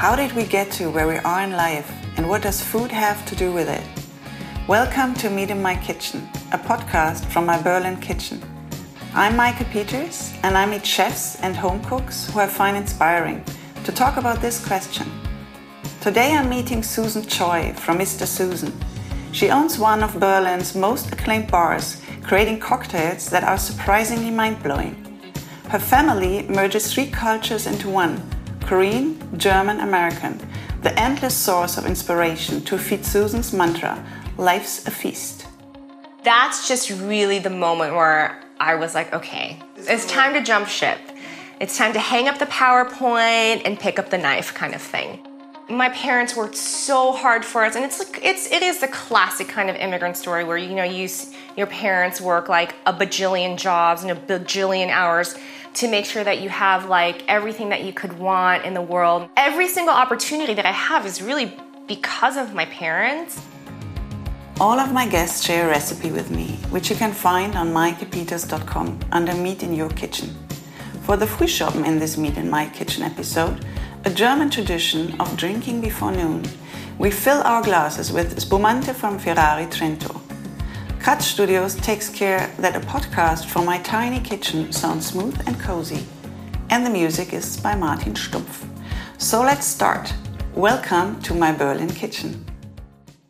How 0.00 0.16
did 0.16 0.32
we 0.32 0.46
get 0.46 0.70
to 0.78 0.88
where 0.88 1.06
we 1.06 1.16
are 1.16 1.42
in 1.42 1.50
life 1.50 1.92
and 2.16 2.26
what 2.26 2.40
does 2.40 2.64
food 2.64 2.90
have 2.90 3.22
to 3.26 3.36
do 3.36 3.52
with 3.52 3.68
it? 3.68 3.86
Welcome 4.66 5.12
to 5.16 5.28
Meet 5.28 5.50
in 5.50 5.60
My 5.60 5.76
Kitchen, 5.76 6.26
a 6.52 6.58
podcast 6.58 7.26
from 7.26 7.44
my 7.44 7.60
Berlin 7.60 8.00
kitchen. 8.00 8.42
I'm 9.12 9.36
Meike 9.36 9.70
Peters 9.70 10.32
and 10.42 10.56
I 10.56 10.64
meet 10.64 10.86
chefs 10.86 11.38
and 11.42 11.54
home 11.54 11.84
cooks 11.84 12.30
who 12.30 12.40
I 12.40 12.46
find 12.46 12.78
inspiring 12.78 13.44
to 13.84 13.92
talk 13.92 14.16
about 14.16 14.40
this 14.40 14.66
question. 14.66 15.06
Today 16.00 16.32
I'm 16.32 16.48
meeting 16.48 16.82
Susan 16.82 17.26
Choi 17.26 17.74
from 17.74 17.98
Mr. 17.98 18.26
Susan. 18.26 18.72
She 19.32 19.50
owns 19.50 19.78
one 19.78 20.02
of 20.02 20.18
Berlin's 20.18 20.74
most 20.74 21.12
acclaimed 21.12 21.50
bars, 21.50 22.00
creating 22.22 22.58
cocktails 22.58 23.28
that 23.28 23.44
are 23.44 23.58
surprisingly 23.58 24.30
mind 24.30 24.62
blowing. 24.62 24.96
Her 25.68 25.78
family 25.78 26.48
merges 26.48 26.90
three 26.90 27.10
cultures 27.10 27.66
into 27.66 27.90
one 27.90 28.39
Korean, 28.70 29.18
German, 29.36 29.80
American, 29.80 30.38
the 30.82 30.96
endless 30.96 31.36
source 31.36 31.76
of 31.76 31.86
inspiration 31.86 32.60
to 32.60 32.78
feed 32.78 33.04
Susan's 33.04 33.52
mantra 33.52 34.00
life's 34.38 34.86
a 34.86 34.92
feast. 34.92 35.48
That's 36.22 36.68
just 36.68 36.88
really 36.88 37.40
the 37.40 37.50
moment 37.50 37.96
where 37.96 38.40
I 38.60 38.76
was 38.76 38.94
like, 38.94 39.12
okay, 39.12 39.58
it's 39.76 40.06
time 40.06 40.34
to 40.34 40.40
jump 40.40 40.68
ship. 40.68 41.00
It's 41.58 41.76
time 41.76 41.92
to 41.94 41.98
hang 41.98 42.28
up 42.28 42.38
the 42.38 42.46
PowerPoint 42.46 43.62
and 43.64 43.76
pick 43.76 43.98
up 43.98 44.08
the 44.08 44.18
knife 44.18 44.54
kind 44.54 44.72
of 44.72 44.80
thing. 44.80 45.18
My 45.68 45.88
parents 45.88 46.36
worked 46.36 46.54
so 46.56 47.10
hard 47.10 47.44
for 47.44 47.64
us, 47.64 47.74
and 47.74 47.84
it's 47.84 48.00
it's 48.22 48.52
it 48.52 48.62
is 48.62 48.78
the 48.78 48.88
classic 48.88 49.48
kind 49.48 49.68
of 49.68 49.74
immigrant 49.74 50.16
story 50.16 50.44
where 50.44 50.56
you 50.56 50.76
know 50.76 50.84
you 50.84 51.08
your 51.56 51.66
parents 51.66 52.20
work 52.20 52.48
like 52.48 52.76
a 52.86 52.92
bajillion 52.92 53.56
jobs 53.56 54.02
and 54.04 54.12
a 54.12 54.14
bajillion 54.14 54.90
hours 54.90 55.36
to 55.74 55.88
make 55.88 56.04
sure 56.04 56.24
that 56.24 56.40
you 56.40 56.48
have 56.48 56.88
like 56.88 57.24
everything 57.28 57.68
that 57.70 57.84
you 57.84 57.92
could 57.92 58.18
want 58.18 58.64
in 58.64 58.74
the 58.74 58.82
world. 58.82 59.28
Every 59.36 59.68
single 59.68 59.94
opportunity 59.94 60.54
that 60.54 60.66
I 60.66 60.72
have 60.72 61.06
is 61.06 61.22
really 61.22 61.56
because 61.86 62.36
of 62.36 62.54
my 62.54 62.66
parents. 62.66 63.40
All 64.60 64.78
of 64.78 64.92
my 64.92 65.08
guests 65.08 65.44
share 65.44 65.66
a 65.66 65.70
recipe 65.70 66.10
with 66.10 66.30
me, 66.30 66.58
which 66.70 66.90
you 66.90 66.96
can 66.96 67.12
find 67.12 67.54
on 67.56 67.72
meikepeters.com 67.72 69.00
under 69.10 69.34
Meet 69.34 69.62
in 69.62 69.74
Your 69.74 69.88
Kitchen. 69.90 70.36
For 71.02 71.16
the 71.16 71.26
Frühschoppen 71.26 71.86
in 71.86 71.98
this 71.98 72.16
Meet 72.18 72.36
in 72.36 72.50
My 72.50 72.68
Kitchen 72.68 73.02
episode, 73.02 73.64
a 74.04 74.10
German 74.10 74.50
tradition 74.50 75.18
of 75.20 75.36
drinking 75.36 75.80
before 75.80 76.12
noon, 76.12 76.44
we 76.98 77.10
fill 77.10 77.42
our 77.42 77.62
glasses 77.62 78.12
with 78.12 78.38
spumante 78.38 78.92
from 78.92 79.18
Ferrari 79.18 79.66
Trento. 79.66 80.29
Cut 81.02 81.22
Studios 81.22 81.76
takes 81.76 82.10
care 82.10 82.52
that 82.58 82.76
a 82.76 82.80
podcast 82.80 83.46
from 83.46 83.64
my 83.64 83.78
tiny 83.78 84.20
kitchen 84.20 84.70
sounds 84.70 85.06
smooth 85.06 85.34
and 85.46 85.58
cozy. 85.58 86.04
And 86.68 86.84
the 86.84 86.90
music 86.90 87.32
is 87.32 87.58
by 87.58 87.74
Martin 87.74 88.12
Stumpf. 88.12 88.66
So 89.16 89.40
let's 89.40 89.66
start. 89.66 90.12
Welcome 90.54 91.18
to 91.22 91.32
my 91.32 91.52
Berlin 91.52 91.88
kitchen. 91.88 92.44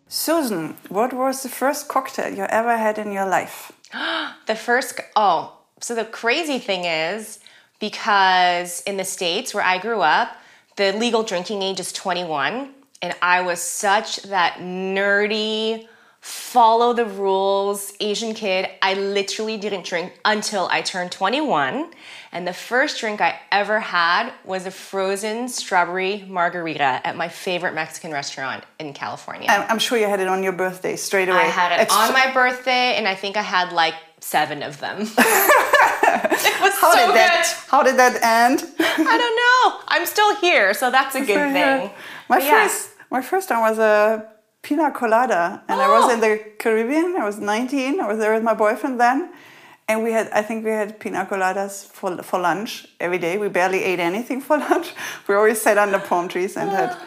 Susan, 0.09 0.75
what 0.89 1.13
was 1.13 1.45
the 1.45 1.49
first 1.49 1.87
cocktail 1.87 2.35
you 2.35 2.43
ever 2.43 2.77
had 2.77 2.99
in 2.99 3.13
your 3.13 3.27
life? 3.27 3.71
the 4.47 4.57
first, 4.57 4.99
oh, 5.15 5.57
so 5.81 5.95
the 5.95 6.05
crazy 6.05 6.59
thing 6.59 6.85
is 6.85 7.39
because 7.79 8.81
in 8.81 8.97
the 8.97 9.05
States 9.05 9.55
where 9.55 9.65
I 9.65 9.79
grew 9.79 10.01
up, 10.01 10.37
the 10.75 10.91
legal 10.91 11.23
drinking 11.23 11.63
age 11.63 11.79
is 11.79 11.93
21. 11.93 12.75
And 13.01 13.15
I 13.23 13.43
was 13.43 13.63
such 13.63 14.23
that 14.25 14.55
nerdy, 14.55 15.87
follow 16.21 16.93
the 16.93 17.07
rules 17.07 17.93
Asian 17.99 18.35
kid. 18.35 18.69
I 18.83 18.95
literally 18.95 19.57
didn't 19.57 19.87
drink 19.87 20.13
until 20.25 20.69
I 20.71 20.83
turned 20.83 21.13
21. 21.13 21.91
And 22.33 22.47
the 22.47 22.53
first 22.53 23.01
drink 23.01 23.21
I 23.21 23.41
ever 23.51 23.81
had 23.81 24.33
was 24.45 24.67
a 24.67 24.71
frozen 24.71 25.49
strawberry 25.49 26.25
margarita 26.29 27.01
at 27.05 27.17
my 27.17 27.29
favorite 27.29 27.75
Mexican 27.75 28.13
restaurant 28.13 28.65
in 28.79 28.93
California. 28.93 29.49
I'm 29.49 29.79
sure 29.79 29.99
you 29.99 30.07
had 30.07 30.21
it 30.21 30.29
on 30.29 30.43
your 30.43 30.53
birthday 30.53 30.97
straight 30.97 31.29
away. 31.29 31.39
I 31.39 31.45
had 31.45 31.73
it 31.73 31.83
it's 31.83 31.95
on 31.95 32.13
my 32.13 32.31
birthday, 32.33 32.97
and 32.97 33.09
I 33.09 33.15
think 33.15 33.37
I 33.37 33.43
had 33.43 33.73
like 33.73 33.95
seven 34.21 34.63
of 34.63 34.79
them. 34.79 35.01
it 35.01 36.61
was 36.61 36.75
how 36.79 36.93
so 36.93 37.07
did 37.07 37.17
that, 37.17 37.47
good. 37.47 37.71
How 37.71 37.83
did 37.83 37.97
that 37.97 38.15
end? 38.23 38.63
I 38.79 39.19
don't 39.19 39.37
know. 39.37 39.85
I'm 39.89 40.07
still 40.07 40.37
here, 40.37 40.75
so 40.75 40.91
that's 40.91 41.15
a 41.15 41.21
good 41.21 41.53
thing. 41.53 41.91
My 42.29 42.39
but 42.39 42.43
first, 42.43 42.91
yeah. 42.91 43.05
my 43.11 43.23
first 43.23 43.51
one 43.51 43.61
was 43.61 43.79
a 43.79 44.29
pina 44.63 44.91
colada, 44.91 45.63
and 45.69 45.81
oh. 45.81 45.85
I 45.85 45.89
was 45.89 46.13
in 46.13 46.19
oh! 46.19 46.29
the 46.29 46.39
Caribbean. 46.59 47.17
I 47.17 47.25
was 47.25 47.39
19. 47.39 48.01
I 48.01 48.07
was 48.07 48.19
there 48.19 48.35
with 48.35 48.43
my 48.43 48.55
boyfriend 48.55 49.01
then, 49.01 49.33
and 49.89 50.03
we 50.03 50.13
had 50.13 50.29
I 50.31 50.43
think 50.43 50.65
we 50.65 50.71
had 50.71 51.01
pina 51.01 51.27
coladas 51.27 51.87
for 51.87 52.23
for 52.23 52.39
lunch 52.39 52.87
every 52.99 53.19
day. 53.19 53.39
We 53.39 53.49
barely 53.49 53.83
ate 53.85 54.01
anything 54.01 54.41
for 54.41 54.59
lunch. 54.69 54.93
We 55.27 55.35
always 55.35 55.61
sat 55.61 55.79
under 55.79 55.99
palm 55.99 56.29
trees 56.29 56.57
and 56.57 56.71
had. 56.71 56.97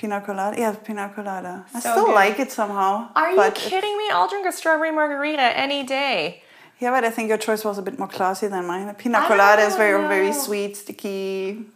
Pina 0.00 0.22
colada, 0.22 0.58
yeah, 0.58 0.72
pina 0.72 1.12
colada. 1.14 1.66
I 1.74 1.80
so 1.80 1.90
still 1.90 2.06
good. 2.06 2.14
like 2.14 2.38
it 2.40 2.50
somehow. 2.50 3.10
Are 3.14 3.32
you 3.32 3.50
kidding 3.50 3.98
me? 3.98 4.08
I'll 4.10 4.28
drink 4.30 4.46
a 4.46 4.52
strawberry 4.52 4.90
margarita 4.90 5.54
any 5.54 5.82
day. 5.82 6.42
Yeah, 6.80 6.90
but 6.90 7.04
I 7.04 7.10
think 7.10 7.28
your 7.28 7.36
choice 7.36 7.62
was 7.66 7.76
a 7.76 7.82
bit 7.82 7.98
more 7.98 8.08
classy 8.08 8.48
than 8.48 8.66
mine. 8.66 8.94
Pina 8.94 9.26
colada 9.26 9.60
is 9.60 9.76
very, 9.76 10.00
very 10.08 10.32
sweet, 10.32 10.78
sticky, 10.78 11.66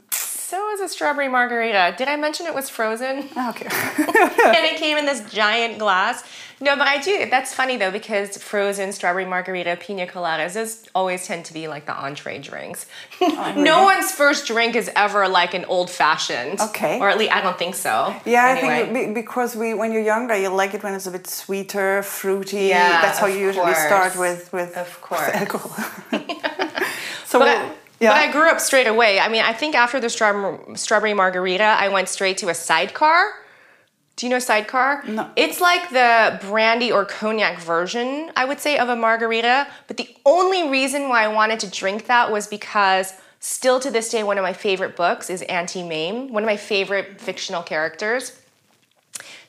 so 0.54 0.70
is 0.70 0.80
a 0.80 0.88
strawberry 0.88 1.26
margarita. 1.26 1.96
Did 1.98 2.06
I 2.06 2.14
mention 2.14 2.46
it 2.46 2.54
was 2.54 2.68
frozen? 2.68 3.28
Oh, 3.34 3.50
okay. 3.50 3.66
and 3.98 4.64
it 4.64 4.76
came 4.76 4.96
in 4.96 5.04
this 5.04 5.28
giant 5.32 5.80
glass. 5.80 6.22
No, 6.60 6.76
but 6.76 6.86
I 6.86 6.98
do. 7.00 7.28
That's 7.28 7.52
funny 7.52 7.76
though 7.76 7.90
because 7.90 8.38
frozen 8.40 8.92
strawberry 8.92 9.24
margarita, 9.24 9.76
pina 9.80 10.06
coladas, 10.06 10.54
those 10.54 10.86
always 10.94 11.26
tend 11.26 11.44
to 11.46 11.52
be 11.52 11.66
like 11.66 11.86
the 11.86 11.96
entree 11.96 12.38
drinks. 12.38 12.86
Oh, 13.20 13.54
no 13.72 13.82
one's 13.82 14.12
first 14.12 14.46
drink 14.46 14.76
is 14.76 14.88
ever 14.94 15.26
like 15.26 15.54
an 15.54 15.64
old 15.64 15.90
fashioned. 15.90 16.60
Okay. 16.60 17.00
Or 17.00 17.08
at 17.08 17.18
least 17.18 17.32
I 17.32 17.40
don't 17.40 17.58
think 17.58 17.74
so. 17.74 18.14
Yeah, 18.24 18.54
anyway. 18.56 18.82
I 18.82 18.92
think 18.92 19.14
because 19.16 19.56
we 19.56 19.74
when 19.74 19.90
you're 19.90 20.08
younger, 20.14 20.36
you 20.36 20.50
like 20.50 20.72
it 20.74 20.84
when 20.84 20.94
it's 20.94 21.08
a 21.08 21.10
bit 21.10 21.26
sweeter, 21.26 22.04
fruity. 22.04 22.66
Yeah, 22.66 23.02
that's 23.02 23.18
how 23.18 23.26
you 23.26 23.40
usually 23.40 23.74
course. 23.74 23.86
start 23.86 24.16
with 24.16 24.52
with, 24.52 24.76
of 24.76 25.00
course. 25.00 25.34
Alcohol. 25.34 25.74
so. 27.24 27.40
But, 27.40 27.76
yeah. 28.00 28.10
But 28.10 28.16
I 28.16 28.32
grew 28.32 28.48
up 28.50 28.60
straight 28.60 28.86
away. 28.86 29.20
I 29.20 29.28
mean, 29.28 29.42
I 29.42 29.52
think 29.52 29.74
after 29.74 30.00
the 30.00 30.10
strawberry, 30.10 30.76
strawberry 30.76 31.14
margarita, 31.14 31.64
I 31.64 31.88
went 31.88 32.08
straight 32.08 32.38
to 32.38 32.48
a 32.48 32.54
sidecar. 32.54 33.32
Do 34.16 34.26
you 34.26 34.30
know 34.30 34.38
sidecar? 34.38 35.02
No. 35.06 35.30
It's 35.34 35.60
like 35.60 35.90
the 35.90 36.38
brandy 36.48 36.92
or 36.92 37.04
cognac 37.04 37.58
version, 37.58 38.30
I 38.36 38.44
would 38.44 38.60
say, 38.60 38.78
of 38.78 38.88
a 38.88 38.94
margarita. 38.94 39.66
But 39.88 39.96
the 39.96 40.08
only 40.24 40.68
reason 40.68 41.08
why 41.08 41.24
I 41.24 41.28
wanted 41.28 41.58
to 41.60 41.70
drink 41.70 42.06
that 42.06 42.30
was 42.30 42.46
because 42.46 43.12
still 43.40 43.80
to 43.80 43.90
this 43.90 44.10
day, 44.10 44.22
one 44.22 44.38
of 44.38 44.42
my 44.42 44.52
favorite 44.52 44.94
books 44.94 45.30
is 45.30 45.42
Auntie 45.42 45.82
Mame, 45.82 46.32
one 46.32 46.44
of 46.44 46.46
my 46.46 46.56
favorite 46.56 47.20
fictional 47.20 47.62
characters. 47.62 48.40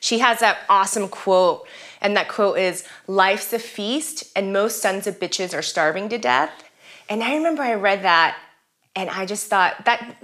She 0.00 0.18
has 0.18 0.40
that 0.40 0.58
awesome 0.68 1.08
quote, 1.08 1.66
and 2.00 2.16
that 2.16 2.28
quote 2.28 2.58
is 2.58 2.84
Life's 3.06 3.52
a 3.52 3.58
feast, 3.58 4.32
and 4.34 4.52
most 4.52 4.82
sons 4.82 5.06
of 5.06 5.20
bitches 5.20 5.56
are 5.56 5.62
starving 5.62 6.08
to 6.08 6.18
death. 6.18 6.64
And 7.08 7.22
I 7.22 7.36
remember 7.36 7.62
I 7.62 7.74
read 7.74 8.02
that 8.02 8.36
and 8.96 9.10
I 9.10 9.26
just 9.26 9.48
thought 9.48 9.84
that 9.84 10.16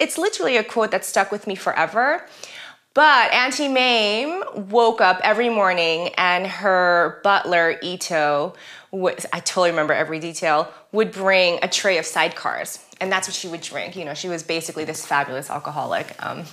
it's 0.00 0.18
literally 0.18 0.58
a 0.58 0.64
quote 0.64 0.90
that 0.90 1.04
stuck 1.04 1.32
with 1.32 1.46
me 1.46 1.54
forever. 1.54 2.26
But 2.94 3.32
Auntie 3.32 3.68
Mame 3.68 4.42
woke 4.70 5.00
up 5.00 5.20
every 5.22 5.48
morning 5.48 6.10
and 6.18 6.46
her 6.46 7.20
butler, 7.22 7.78
Ito, 7.82 8.54
was, 8.90 9.24
I 9.32 9.40
totally 9.40 9.70
remember 9.70 9.92
every 9.92 10.18
detail, 10.18 10.72
would 10.92 11.12
bring 11.12 11.58
a 11.62 11.68
tray 11.68 11.98
of 11.98 12.04
sidecars. 12.04 12.84
And 13.00 13.12
that's 13.12 13.28
what 13.28 13.34
she 13.34 13.48
would 13.48 13.60
drink. 13.60 13.94
You 13.94 14.04
know, 14.04 14.14
she 14.14 14.28
was 14.28 14.42
basically 14.42 14.84
this 14.84 15.06
fabulous 15.06 15.48
alcoholic. 15.48 16.14
Um, 16.24 16.44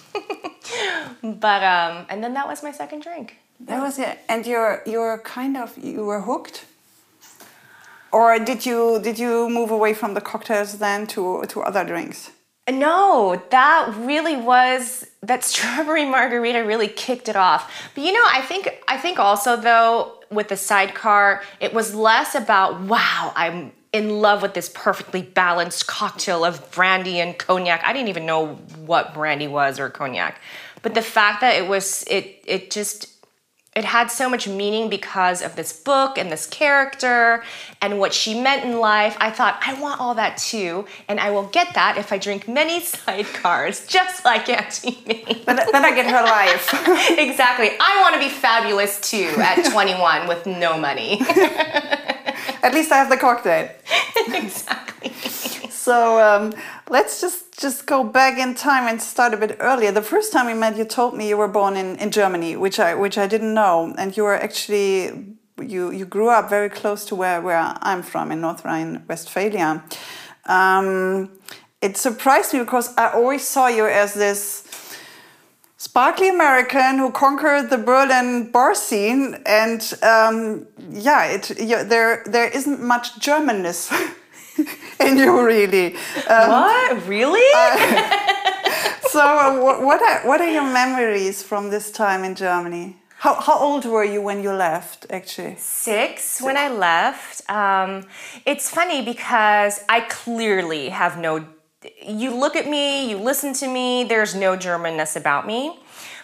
but, 1.40 1.63
um, 1.63 2.06
and 2.09 2.23
then 2.23 2.35
that 2.35 2.47
was 2.47 2.62
my 2.62 2.72
second 2.72 3.02
drink. 3.02 3.38
That 3.62 3.81
was 3.81 3.97
it. 3.97 4.19
And 4.29 4.46
you're, 4.46 4.84
you're 4.85 5.17
kind 5.19 5.57
of, 5.57 5.78
you 5.78 6.06
were 6.06 6.22
hooked? 6.22 6.66
Or 8.11 8.40
did 8.40 8.66
you 8.66 8.99
did 9.02 9.19
you 9.19 9.49
move 9.49 9.72
away 9.72 9.93
from 9.93 10.13
the 10.13 10.22
cocktails 10.22 10.78
then 10.79 11.07
to 11.07 11.43
to 11.49 11.61
other 11.61 11.84
drinks? 11.84 12.31
No, 12.69 13.43
that 13.52 13.93
really 13.97 14.35
was 14.35 15.05
that 15.22 15.43
strawberry 15.43 16.05
margarita 16.16 16.63
really 16.66 16.87
kicked 16.87 17.29
it 17.29 17.35
off. 17.35 17.72
But 17.93 18.03
you 18.03 18.11
know, 18.11 18.25
I 18.31 18.41
think 18.41 18.69
I 18.87 18.97
think 18.97 19.19
also 19.19 19.55
though 19.55 20.23
with 20.31 20.49
the 20.49 20.57
sidecar, 20.57 21.43
it 21.59 21.73
was 21.73 21.93
less 21.93 22.34
about 22.35 22.81
wow, 22.81 23.31
I'm 23.35 23.72
in 23.93 24.09
love 24.19 24.41
with 24.41 24.53
this 24.53 24.69
perfectly 24.73 25.22
balanced 25.22 25.87
cocktail 25.87 26.43
of 26.43 26.69
brandy 26.72 27.22
and 27.22 27.37
cognac. 27.37 27.81
I 27.85 27.93
didn't 27.93 28.09
even 28.09 28.25
know 28.25 28.55
what 28.85 29.13
brandy 29.13 29.47
was 29.47 29.79
or 29.79 29.90
cognac. 29.90 30.41
But 30.81 30.96
the 30.96 31.01
fact 31.01 31.41
that 31.41 31.55
it 31.55 31.67
was 31.67 32.03
it 32.08 32.43
it 32.46 32.72
just 32.72 33.15
it 33.75 33.83
had 33.83 34.09
so 34.09 34.29
much 34.29 34.47
meaning 34.47 34.89
because 34.89 35.41
of 35.41 35.57
this 35.57 35.73
book 35.73 36.17
and 36.17 36.31
this 36.31 36.47
character 36.47 37.43
and 37.81 37.99
what 37.99 38.13
she 38.13 38.39
meant 38.39 38.63
in 38.63 38.79
life. 38.79 39.17
I 39.19 39.29
thought, 39.29 39.59
I 39.61 39.79
want 39.81 39.99
all 39.99 40.16
that 40.16 40.37
too, 40.37 40.85
and 41.09 41.19
I 41.19 41.31
will 41.31 41.47
get 41.47 41.73
that 41.73 41.97
if 41.97 42.13
I 42.13 42.17
drink 42.17 42.47
many 42.47 42.79
sidecars, 42.81 43.87
just 43.87 44.23
like 44.23 44.47
Auntie 44.47 45.03
Mame. 45.05 45.41
Then, 45.45 45.59
then 45.72 45.85
I 45.85 45.93
get 45.93 46.05
her 46.05 46.23
life. 46.23 46.73
exactly. 47.19 47.72
I 47.79 47.99
want 48.01 48.13
to 48.16 48.19
be 48.19 48.29
fabulous 48.29 49.01
too 49.01 49.33
at 49.37 49.69
21 49.69 50.27
with 50.29 50.45
no 50.45 50.77
money. 50.77 51.19
at 51.22 52.72
least 52.73 52.93
I 52.93 52.97
have 52.97 53.09
the 53.09 53.17
cocktail. 53.17 53.69
exactly. 54.27 55.11
So 55.69 56.19
um, 56.19 56.53
let's 56.89 57.22
just 57.22 57.45
just 57.57 57.85
go 57.85 58.03
back 58.03 58.37
in 58.37 58.53
time 58.55 58.87
and 58.87 59.02
start 59.02 59.34
a 59.34 59.37
bit 59.37 59.57
earlier. 59.59 59.91
The 59.91 60.02
first 60.02 60.34
time 60.34 60.47
we 60.47 60.53
met, 60.53 60.78
you 60.78 60.85
told 60.85 61.16
me 61.16 61.29
you 61.29 61.37
were 61.37 61.47
born 61.47 61.78
in, 61.78 61.96
in 61.97 62.11
Germany, 62.11 62.55
which 62.55 62.79
I 62.79 62.96
which 62.96 63.17
I 63.17 63.28
didn't 63.28 63.53
know, 63.53 63.93
and 63.97 64.16
you 64.16 64.23
were 64.23 64.35
actually 64.35 65.35
you 65.61 65.91
you 65.91 66.05
grew 66.05 66.29
up 66.29 66.49
very 66.49 66.69
close 66.69 67.05
to 67.05 67.16
where 67.16 67.41
where 67.41 67.78
I'm 67.81 68.03
from 68.03 68.31
in 68.31 68.41
North 68.41 68.66
Rhine-Westphalia. 68.66 69.84
Um, 70.46 71.31
it 71.81 71.97
surprised 71.97 72.53
me 72.53 72.59
because 72.59 72.96
I 72.97 73.11
always 73.11 73.47
saw 73.47 73.67
you 73.67 73.85
as 73.85 74.13
this 74.13 74.63
sparkly 75.78 76.29
American 76.29 76.97
who 76.97 77.11
conquered 77.11 77.69
the 77.69 77.78
Berlin 77.78 78.51
bar 78.51 78.75
scene, 78.75 79.41
and 79.46 79.81
um, 80.03 80.67
yeah, 80.90 81.25
it 81.25 81.59
you, 81.59 81.84
there 81.84 82.23
there 82.25 82.49
isn't 82.49 82.81
much 82.81 83.19
Germanness 83.19 83.91
in 85.00 85.18
you 85.18 85.46
really. 85.46 85.96
Um, 86.28 86.50
what 86.50 87.08
really? 87.08 87.47
Uh, 87.56 88.94
so, 89.09 89.22
uh, 89.22 89.59
what, 89.62 89.82
what 89.82 90.02
are 90.02 90.28
what 90.28 90.42
are 90.42 90.52
your 90.52 90.64
memories 90.64 91.44
from 91.44 91.70
this 91.70 91.92
time 91.92 92.24
in 92.24 92.36
Germany? 92.36 92.97
How, 93.18 93.34
how 93.42 93.58
old 93.58 93.86
were 93.86 94.03
you 94.03 94.22
when 94.22 94.44
you 94.44 94.52
left, 94.52 95.08
actually? 95.09 95.56
Six 95.58 96.42
when 96.42 96.58
I 96.58 96.70
left. 96.70 97.50
Um, 97.50 98.06
it's 98.46 98.70
funny 98.70 99.02
because 99.03 99.80
I 99.90 100.02
clearly 100.02 100.90
have 100.90 101.18
no. 101.18 101.46
You 102.06 102.36
look 102.36 102.56
at 102.56 102.68
me, 102.68 103.09
you 103.09 103.18
listen 103.18 103.53
to 103.53 103.68
me, 103.68 104.03
there's 104.03 104.36
no 104.36 104.56
Germanness 104.56 105.16
about 105.16 105.47
me. 105.47 105.80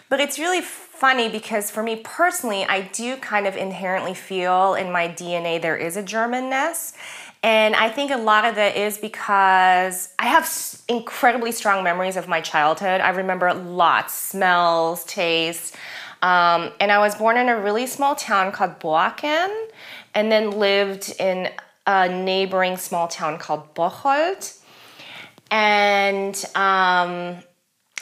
But 0.10 0.20
it's 0.20 0.38
really 0.38 0.62
funny 0.62 1.30
because 1.30 1.72
for 1.72 1.82
me 1.82 2.02
personally, 2.04 2.66
I 2.66 2.82
do 2.82 3.18
kind 3.18 3.48
of 3.48 3.56
inherently 3.56 4.14
feel 4.14 4.76
in 4.76 4.92
my 4.92 5.08
DNA 5.08 5.60
there 5.60 5.78
is 5.78 5.98
a 5.98 6.04
Germanness. 6.04 6.94
And 7.44 7.76
I 7.76 7.90
think 7.90 8.12
a 8.12 8.18
lot 8.18 8.46
of 8.46 8.56
that 8.56 8.76
is 8.78 9.00
because 9.00 10.14
I 10.20 10.28
have 10.28 10.50
incredibly 10.88 11.52
strong 11.52 11.84
memories 11.84 12.16
of 12.16 12.28
my 12.28 12.40
childhood. 12.40 13.02
I 13.02 13.10
remember 13.10 13.52
lots 13.54 14.14
smells, 14.14 15.04
tastes. 15.06 15.76
Um, 16.22 16.72
and 16.80 16.92
I 16.92 17.00
was 17.00 17.16
born 17.16 17.38
in 17.38 17.50
a 17.50 17.60
really 17.60 17.88
small 17.88 18.14
town 18.16 18.52
called 18.52 18.80
Borken 18.80 19.68
and 20.14 20.32
then 20.32 20.52
lived 20.52 21.16
in 21.20 21.50
a 21.88 22.08
neighboring 22.08 22.78
small 22.78 23.08
town 23.08 23.40
called 23.40 23.74
Bocholt. 23.74 24.60
And 25.50 26.46
um, 26.56 27.38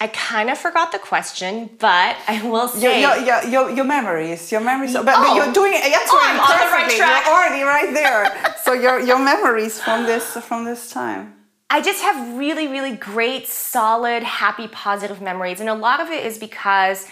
I 0.02 0.08
kind 0.08 0.50
of 0.50 0.58
forgot 0.58 0.92
the 0.92 1.00
question, 1.00 1.70
but 1.78 2.16
I 2.28 2.42
will 2.50 2.70
say 2.70 3.02
your 3.02 3.18
your, 3.18 3.44
your, 3.44 3.70
your 3.70 3.86
memories, 3.86 4.52
your 4.52 4.62
memories. 4.62 4.94
But, 4.94 5.02
oh. 5.10 5.24
but 5.24 5.36
you're 5.36 5.50
oh. 5.50 5.54
doing 5.54 5.74
answering 5.74 6.00
oh, 6.00 6.20
I'm 6.24 6.40
on 6.40 6.60
the 6.60 6.72
right 6.72 6.98
track. 6.98 7.26
You're 7.26 7.36
already 7.36 7.64
right 7.64 7.94
there. 7.94 8.56
so 8.64 8.74
your 8.74 9.00
your 9.00 9.20
memories 9.20 9.80
from 9.82 10.06
this 10.06 10.38
from 10.38 10.66
this 10.66 10.92
time. 10.92 11.34
I 11.70 11.82
just 11.82 12.02
have 12.02 12.38
really 12.38 12.68
really 12.68 12.96
great, 12.96 13.48
solid, 13.48 14.24
happy, 14.24 14.68
positive 14.70 15.22
memories, 15.22 15.60
and 15.60 15.70
a 15.70 15.76
lot 15.76 16.00
of 16.00 16.10
it 16.10 16.26
is 16.26 16.38
because 16.38 17.06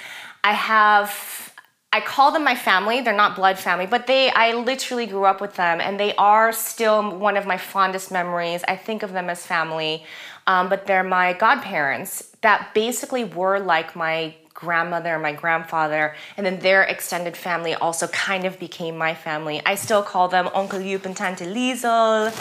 I 0.43 0.53
have 0.53 1.53
I 1.91 2.01
call 2.01 2.31
them 2.31 2.43
my 2.43 2.55
family. 2.55 3.01
They're 3.01 3.15
not 3.15 3.35
blood 3.35 3.57
family, 3.57 3.85
but 3.85 4.07
they 4.07 4.29
I 4.29 4.53
literally 4.53 5.05
grew 5.05 5.25
up 5.25 5.41
with 5.41 5.55
them 5.55 5.81
and 5.81 5.99
they 5.99 6.13
are 6.15 6.51
still 6.51 7.17
one 7.17 7.37
of 7.37 7.45
my 7.45 7.57
fondest 7.57 8.11
memories. 8.11 8.63
I 8.67 8.75
think 8.75 9.03
of 9.03 9.13
them 9.13 9.29
as 9.29 9.45
family. 9.45 10.03
Um, 10.47 10.69
but 10.69 10.88
they're 10.88 11.03
my 11.03 11.33
godparents 11.33 12.35
that 12.41 12.73
basically 12.73 13.25
were 13.25 13.59
like 13.59 13.95
my 13.95 14.33
grandmother 14.53 15.13
and 15.13 15.21
my 15.21 15.33
grandfather, 15.33 16.15
and 16.35 16.45
then 16.45 16.57
their 16.59 16.81
extended 16.83 17.38
family 17.38 17.75
also 17.75 18.07
kind 18.07 18.44
of 18.45 18.57
became 18.59 18.97
my 18.97 19.13
family. 19.13 19.61
I 19.65 19.75
still 19.75 20.01
call 20.01 20.29
them 20.29 20.49
Uncle 20.55 20.81
Jup 20.81 21.05
and 21.05 21.15
Tante 21.15 21.45
Liesel. 21.45 22.31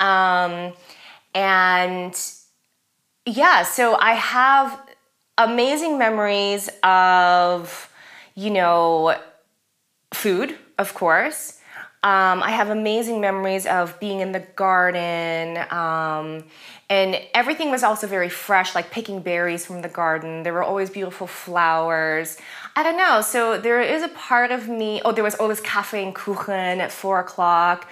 Um, 0.00 0.72
and 1.34 2.18
yeah, 3.26 3.62
so 3.64 3.96
I 4.00 4.12
have 4.12 4.80
amazing 5.36 5.98
memories 5.98 6.70
of, 6.82 7.90
you 8.34 8.50
know, 8.50 9.16
food, 10.14 10.56
of 10.78 10.94
course. 10.94 11.55
Um, 12.06 12.40
I 12.40 12.52
have 12.52 12.70
amazing 12.70 13.20
memories 13.20 13.66
of 13.66 13.98
being 13.98 14.20
in 14.20 14.30
the 14.30 14.44
garden. 14.54 15.58
Um, 15.72 16.44
and 16.88 17.20
everything 17.34 17.72
was 17.72 17.82
also 17.82 18.06
very 18.06 18.28
fresh, 18.28 18.76
like 18.76 18.92
picking 18.92 19.18
berries 19.18 19.66
from 19.66 19.82
the 19.82 19.88
garden. 19.88 20.44
There 20.44 20.52
were 20.52 20.62
always 20.62 20.88
beautiful 20.88 21.26
flowers. 21.26 22.38
I 22.76 22.84
don't 22.84 22.96
know. 22.96 23.22
So 23.22 23.58
there 23.58 23.82
is 23.82 24.04
a 24.04 24.08
part 24.08 24.52
of 24.52 24.68
me. 24.68 25.02
Oh, 25.04 25.10
there 25.10 25.24
was 25.24 25.34
always 25.34 25.60
cafe 25.60 26.04
and 26.04 26.14
kuchen 26.14 26.78
at 26.78 26.92
four 26.92 27.18
o'clock. 27.18 27.88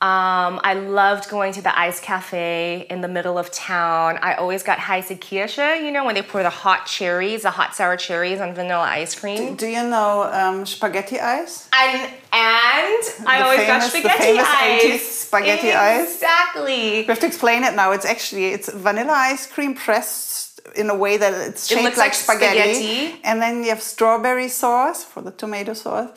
Um, 0.00 0.60
I 0.62 0.74
loved 0.74 1.30
going 1.30 1.54
to 1.54 1.62
the 1.62 1.76
ice 1.78 1.98
cafe 1.98 2.86
in 2.90 3.00
the 3.00 3.08
middle 3.08 3.38
of 3.38 3.50
town. 3.50 4.18
I 4.20 4.34
always 4.34 4.62
got 4.62 4.76
heiße 4.76 5.18
Kirsche, 5.18 5.82
you 5.82 5.90
know, 5.90 6.04
when 6.04 6.14
they 6.14 6.20
pour 6.20 6.42
the 6.42 6.50
hot 6.50 6.84
cherries, 6.84 7.42
the 7.42 7.50
hot 7.50 7.74
sour 7.74 7.96
cherries 7.96 8.38
on 8.38 8.54
vanilla 8.54 8.84
ice 8.84 9.18
cream. 9.18 9.54
Do, 9.54 9.56
do 9.56 9.66
you 9.66 9.82
know 9.88 10.24
um, 10.30 10.66
spaghetti 10.66 11.18
ice? 11.18 11.70
And, 11.72 12.02
and 12.32 13.02
I 13.26 13.40
always 13.42 13.60
famous, 13.60 13.66
got 13.66 13.90
spaghetti 13.90 14.38
ice. 14.38 15.08
spaghetti 15.08 15.68
exactly. 15.68 16.02
ice. 16.02 16.14
Exactly. 16.14 16.90
We 17.00 17.06
have 17.06 17.20
to 17.20 17.26
explain 17.26 17.64
it 17.64 17.74
now. 17.74 17.92
It's 17.92 18.04
actually 18.04 18.46
it's 18.46 18.70
vanilla 18.70 19.12
ice 19.12 19.46
cream 19.46 19.74
pressed 19.74 20.60
in 20.76 20.90
a 20.90 20.94
way 20.94 21.16
that 21.16 21.32
it's 21.48 21.66
shaped 21.66 21.80
it 21.80 21.84
like, 21.84 21.96
like 21.96 22.14
spaghetti. 22.14 22.74
spaghetti. 22.74 23.20
And 23.24 23.40
then 23.40 23.62
you 23.62 23.70
have 23.70 23.80
strawberry 23.80 24.48
sauce 24.48 25.04
for 25.04 25.22
the 25.22 25.30
tomato 25.30 25.72
sauce 25.72 26.10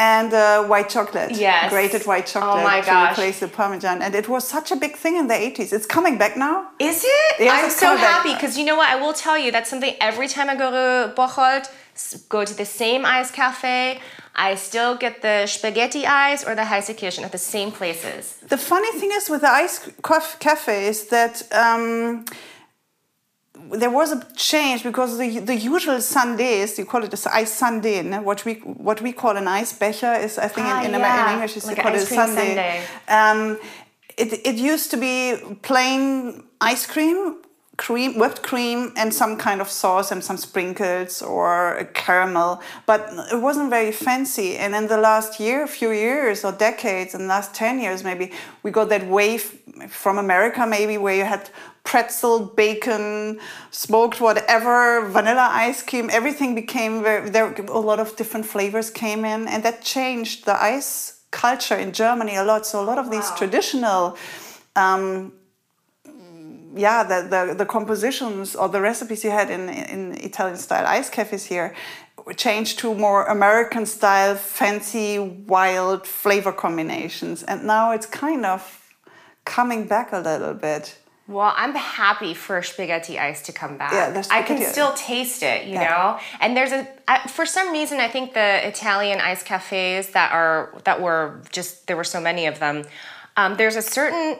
and 0.00 0.32
uh, 0.32 0.64
white 0.64 0.88
chocolate. 0.88 1.32
Yes. 1.32 1.70
Grated 1.70 2.06
white 2.06 2.26
chocolate 2.26 2.64
oh 2.64 2.70
my 2.72 2.80
to 2.80 3.12
replace 3.12 3.40
the 3.40 3.48
Parmesan. 3.48 4.00
And 4.00 4.14
it 4.14 4.28
was 4.34 4.48
such 4.48 4.68
a 4.72 4.76
big 4.76 4.96
thing 4.96 5.16
in 5.16 5.26
the 5.28 5.34
80s. 5.34 5.74
It's 5.74 5.86
coming 5.96 6.16
back 6.16 6.38
now. 6.38 6.70
Is 6.78 7.04
it? 7.04 7.34
Yes, 7.38 7.64
I'm 7.64 7.70
so 7.70 7.96
happy 7.96 8.32
because 8.32 8.56
you 8.58 8.64
know 8.64 8.76
what? 8.76 8.88
I 8.88 8.96
will 9.02 9.12
tell 9.12 9.38
you 9.38 9.52
that's 9.52 9.68
something 9.68 9.94
every 10.00 10.26
time 10.34 10.48
I 10.48 10.56
go 10.56 10.70
to 10.78 11.12
Bocholt, 11.14 11.66
go 12.30 12.46
to 12.50 12.54
the 12.62 12.64
same 12.64 13.04
ice 13.04 13.30
cafe, 13.30 14.00
I 14.34 14.54
still 14.54 14.96
get 14.96 15.20
the 15.20 15.46
spaghetti 15.46 16.06
ice 16.06 16.46
or 16.46 16.54
the 16.54 16.62
heiße 16.62 16.94
Kirschen 16.98 17.24
at 17.24 17.32
the 17.32 17.44
same 17.54 17.70
places. 17.70 18.38
The 18.48 18.56
funny 18.56 18.92
thing 18.98 19.10
is 19.12 19.28
with 19.28 19.42
the 19.42 19.52
ice 19.64 19.76
cafe 20.38 20.86
is 20.86 21.08
that. 21.08 21.34
Um, 21.52 22.24
there 23.72 23.90
was 23.90 24.12
a 24.12 24.26
change 24.34 24.82
because 24.82 25.18
the, 25.18 25.38
the 25.40 25.54
usual 25.54 26.00
sundaes, 26.00 26.78
you 26.78 26.84
call 26.84 27.04
it 27.04 27.12
a 27.12 27.34
ice 27.34 27.52
sundae, 27.52 28.02
no? 28.02 28.22
what 28.22 28.44
we 28.44 28.54
what 28.88 29.00
we 29.00 29.12
call 29.12 29.36
an 29.36 29.46
ice 29.46 29.72
becher 29.72 30.14
is 30.14 30.38
I 30.38 30.48
think 30.48 30.66
ah, 30.66 30.80
in, 30.80 30.94
in, 30.94 31.00
yeah. 31.00 31.26
in, 31.26 31.34
English 31.34 31.56
is 31.56 31.66
like 31.66 31.78
called 31.78 31.94
a 31.94 32.00
sundae. 32.00 32.82
Um, 33.08 33.58
it, 34.16 34.46
it 34.46 34.56
used 34.56 34.90
to 34.90 34.96
be 34.96 35.36
plain 35.62 36.44
ice 36.60 36.86
cream, 36.86 37.36
cream, 37.76 38.18
whipped 38.18 38.42
cream, 38.42 38.92
and 38.96 39.14
some 39.14 39.36
kind 39.36 39.60
of 39.60 39.68
sauce 39.68 40.10
and 40.10 40.22
some 40.22 40.36
sprinkles 40.36 41.22
or 41.22 41.88
caramel, 41.94 42.60
but 42.86 43.08
it 43.32 43.40
wasn't 43.40 43.70
very 43.70 43.92
fancy. 43.92 44.56
And 44.56 44.74
in 44.74 44.88
the 44.88 44.98
last 44.98 45.40
year, 45.40 45.66
few 45.66 45.90
years 45.90 46.44
or 46.44 46.52
decades, 46.52 47.14
in 47.14 47.22
the 47.22 47.28
last 47.28 47.54
ten 47.54 47.80
years 47.80 48.04
maybe, 48.04 48.32
we 48.62 48.70
got 48.70 48.88
that 48.90 49.06
wave 49.06 49.42
from 49.88 50.18
America 50.18 50.66
maybe 50.66 50.98
where 50.98 51.14
you 51.14 51.24
had 51.24 51.48
pretzel, 51.84 52.40
bacon, 52.40 53.40
smoked 53.70 54.20
whatever, 54.20 55.06
vanilla 55.08 55.48
ice 55.50 55.82
cream, 55.82 56.08
everything 56.12 56.54
became 56.54 57.02
very, 57.02 57.30
there 57.30 57.52
a 57.52 57.78
lot 57.78 57.98
of 57.98 58.16
different 58.16 58.46
flavors 58.46 58.90
came 58.90 59.24
in 59.24 59.48
and 59.48 59.62
that 59.62 59.82
changed 59.82 60.44
the 60.44 60.62
ice 60.62 61.22
culture 61.30 61.76
in 61.76 61.92
Germany 61.92 62.36
a 62.36 62.44
lot. 62.44 62.66
So 62.66 62.82
a 62.82 62.84
lot 62.84 62.98
of 62.98 63.06
wow. 63.06 63.12
these 63.12 63.30
traditional 63.32 64.16
um, 64.76 65.32
yeah, 66.74 67.02
the, 67.02 67.28
the, 67.28 67.54
the 67.54 67.66
compositions 67.66 68.54
or 68.54 68.68
the 68.68 68.80
recipes 68.80 69.24
you 69.24 69.30
had 69.30 69.50
in, 69.50 69.68
in 69.68 70.12
Italian 70.20 70.56
style 70.56 70.86
ice 70.86 71.10
cafes 71.10 71.44
here 71.44 71.74
changed 72.36 72.78
to 72.80 72.94
more 72.94 73.24
American 73.24 73.86
style, 73.86 74.34
fancy, 74.34 75.18
wild 75.18 76.06
flavor 76.06 76.52
combinations. 76.52 77.42
And 77.42 77.66
now 77.66 77.92
it's 77.92 78.06
kind 78.06 78.46
of 78.46 78.94
coming 79.44 79.86
back 79.86 80.12
a 80.12 80.20
little 80.20 80.54
bit. 80.54 80.98
Well, 81.30 81.54
I'm 81.56 81.76
happy 81.76 82.34
for 82.34 82.60
spaghetti 82.60 83.16
ice 83.16 83.42
to 83.42 83.52
come 83.52 83.76
back. 83.76 83.92
Yeah, 83.92 84.22
I 84.32 84.42
can 84.42 84.60
still 84.64 84.92
taste 84.94 85.44
it, 85.44 85.64
you 85.64 85.74
yeah. 85.74 85.88
know. 85.88 86.18
And 86.40 86.56
there's 86.56 86.72
a 86.72 86.88
I, 87.06 87.28
for 87.28 87.46
some 87.46 87.70
reason 87.70 88.00
I 88.00 88.08
think 88.08 88.34
the 88.34 88.66
Italian 88.66 89.20
ice 89.20 89.44
cafes 89.44 90.10
that 90.10 90.32
are 90.32 90.74
that 90.82 91.00
were 91.00 91.40
just 91.52 91.86
there 91.86 91.96
were 91.96 92.02
so 92.02 92.20
many 92.20 92.46
of 92.46 92.58
them. 92.58 92.84
Um, 93.36 93.56
there's 93.56 93.76
a 93.76 93.82
certain 93.82 94.38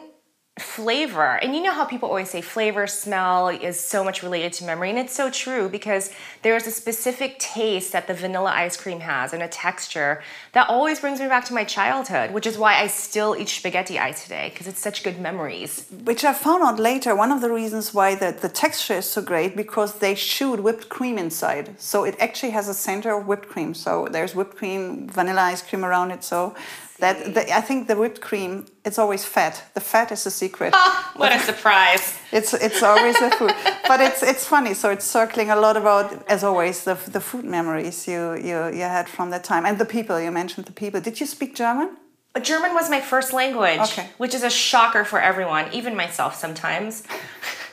flavor. 0.59 1.35
And 1.41 1.55
you 1.55 1.63
know 1.63 1.71
how 1.71 1.85
people 1.85 2.09
always 2.09 2.29
say 2.29 2.41
flavor, 2.41 2.85
smell 2.85 3.47
is 3.47 3.79
so 3.79 4.03
much 4.03 4.21
related 4.21 4.51
to 4.53 4.65
memory. 4.65 4.89
And 4.89 4.99
it's 4.99 5.13
so 5.13 5.29
true 5.29 5.69
because 5.69 6.11
there's 6.41 6.67
a 6.67 6.71
specific 6.71 7.39
taste 7.39 7.93
that 7.93 8.05
the 8.07 8.13
vanilla 8.13 8.51
ice 8.51 8.75
cream 8.75 8.99
has 8.99 9.31
and 9.31 9.41
a 9.41 9.47
texture 9.47 10.21
that 10.51 10.69
always 10.69 10.99
brings 10.99 11.21
me 11.21 11.27
back 11.27 11.45
to 11.45 11.53
my 11.53 11.63
childhood, 11.63 12.31
which 12.31 12.45
is 12.45 12.57
why 12.57 12.75
I 12.75 12.87
still 12.87 13.33
eat 13.37 13.47
spaghetti 13.47 13.97
ice 13.97 14.23
today 14.23 14.49
because 14.49 14.67
it's 14.67 14.79
such 14.79 15.03
good 15.03 15.21
memories. 15.21 15.87
Which 16.03 16.25
I 16.25 16.33
found 16.33 16.63
out 16.63 16.79
later, 16.79 17.15
one 17.15 17.31
of 17.31 17.39
the 17.39 17.51
reasons 17.51 17.93
why 17.93 18.15
the, 18.15 18.35
the 18.39 18.49
texture 18.49 18.95
is 18.95 19.05
so 19.05 19.21
great 19.21 19.55
because 19.55 19.99
they 19.99 20.15
shoot 20.15 20.61
whipped 20.61 20.89
cream 20.89 21.17
inside. 21.17 21.79
So 21.79 22.03
it 22.03 22.15
actually 22.19 22.51
has 22.51 22.67
a 22.67 22.73
center 22.73 23.17
of 23.17 23.25
whipped 23.25 23.47
cream. 23.47 23.73
So 23.73 24.09
there's 24.11 24.35
whipped 24.35 24.57
cream, 24.57 25.07
vanilla 25.07 25.43
ice 25.43 25.61
cream 25.61 25.85
around 25.85 26.11
it. 26.11 26.25
So 26.25 26.55
That 27.01 27.33
the, 27.35 27.41
I 27.57 27.61
think 27.61 27.87
the 27.87 27.95
whipped 27.95 28.21
cream, 28.21 28.65
it's 28.85 28.99
always 28.99 29.25
fat. 29.25 29.63
The 29.73 29.81
fat 29.81 30.11
is 30.11 30.23
the 30.23 30.29
secret. 30.31 30.71
Oh, 30.75 31.11
what 31.21 31.31
a 31.35 31.39
surprise! 31.39 32.03
It's 32.31 32.53
it's 32.53 32.83
always 32.83 33.15
the 33.19 33.31
food, 33.31 33.53
but 33.87 33.99
it's 33.99 34.21
it's 34.31 34.45
funny. 34.45 34.73
So 34.73 34.89
it's 34.91 35.05
circling 35.05 35.49
a 35.49 35.55
lot 35.55 35.75
about, 35.77 36.05
as 36.29 36.43
always, 36.43 36.83
the 36.83 36.95
the 37.11 37.19
food 37.19 37.43
memories 37.43 38.07
you 38.07 38.21
you 38.47 38.57
you 38.79 38.87
had 38.97 39.07
from 39.09 39.31
that 39.31 39.43
time 39.43 39.65
and 39.65 39.77
the 39.77 39.85
people. 39.97 40.15
You 40.25 40.31
mentioned 40.31 40.65
the 40.67 40.73
people. 40.83 41.01
Did 41.01 41.19
you 41.19 41.25
speak 41.27 41.55
German? 41.55 41.89
German 42.41 42.73
was 42.73 42.89
my 42.89 43.01
first 43.01 43.33
language, 43.33 43.81
Okay. 43.81 44.07
which 44.17 44.33
is 44.35 44.43
a 44.43 44.49
shocker 44.49 45.03
for 45.03 45.19
everyone, 45.19 45.65
even 45.73 45.95
myself 45.95 46.35
sometimes. 46.35 47.03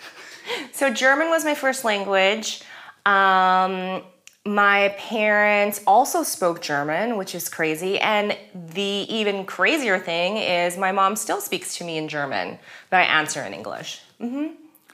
so 0.73 0.90
German 0.90 1.28
was 1.28 1.44
my 1.44 1.54
first 1.54 1.85
language. 1.85 2.62
Um, 3.06 4.02
my 4.49 4.95
parents 4.97 5.83
also 5.87 6.23
spoke 6.23 6.62
German, 6.62 7.19
which 7.19 7.35
is 7.35 7.50
crazy. 7.50 7.99
And 8.00 8.37
the 8.55 8.83
even 8.83 9.45
crazier 9.45 9.99
thing 9.99 10.38
is 10.38 10.78
my 10.78 10.90
mom 10.90 11.17
still 11.17 11.40
speaks 11.40 11.76
to 11.76 11.85
me 11.85 11.99
in 11.99 12.09
German, 12.09 12.59
but 12.88 12.97
I 12.97 13.02
answer 13.02 13.43
in 13.43 13.52
English. 13.52 14.00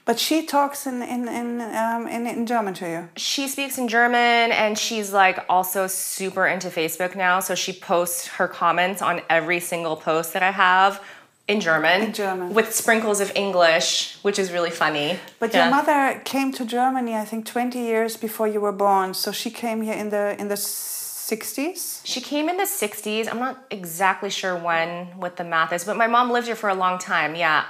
But 0.03 0.19
she 0.19 0.45
talks 0.45 0.85
in 0.85 1.01
in 1.01 1.27
in, 1.27 1.61
um, 1.61 2.05
in 2.07 2.27
in 2.27 2.45
German 2.45 2.73
to 2.75 2.87
you. 2.87 3.09
She 3.15 3.47
speaks 3.47 3.77
in 3.77 3.87
German 3.87 4.51
and 4.51 4.77
she's 4.77 5.13
like 5.13 5.43
also 5.49 5.87
super 5.87 6.45
into 6.45 6.67
Facebook 6.67 7.15
now. 7.15 7.39
So 7.39 7.55
she 7.55 7.71
posts 7.71 8.27
her 8.27 8.47
comments 8.47 9.01
on 9.01 9.21
every 9.29 9.59
single 9.59 9.95
post 9.95 10.33
that 10.33 10.43
I 10.43 10.51
have 10.51 11.01
in 11.47 11.59
German. 11.61 12.01
In 12.01 12.13
German. 12.13 12.53
With 12.53 12.73
sprinkles 12.73 13.19
of 13.21 13.31
English, 13.35 14.17
which 14.23 14.39
is 14.39 14.51
really 14.51 14.71
funny. 14.71 15.19
But 15.39 15.53
Yeah. 15.53 15.65
your 15.65 15.75
mother 15.75 16.21
came 16.23 16.51
to 16.53 16.65
Germany, 16.65 17.15
I 17.15 17.25
think, 17.25 17.45
20 17.45 17.79
years 17.79 18.17
before 18.17 18.47
you 18.47 18.59
were 18.59 18.71
born. 18.71 19.13
So 19.13 19.31
she 19.31 19.49
came 19.51 19.81
here 19.81 19.93
in 19.93 20.09
the 20.09 20.35
in 20.39 20.47
the 20.47 20.57
60s. 20.57 22.01
She 22.03 22.21
came 22.21 22.49
in 22.49 22.57
the 22.57 22.65
60s. 22.67 23.27
I'm 23.31 23.39
not 23.39 23.57
exactly 23.71 24.29
sure 24.29 24.55
when, 24.55 25.07
what 25.17 25.37
the 25.37 25.43
math 25.43 25.73
is, 25.73 25.83
but 25.83 25.97
my 25.97 26.07
mom 26.07 26.31
lived 26.31 26.47
here 26.47 26.55
for 26.55 26.69
a 26.69 26.75
long 26.75 26.99
time. 26.99 27.35
Yeah. 27.35 27.65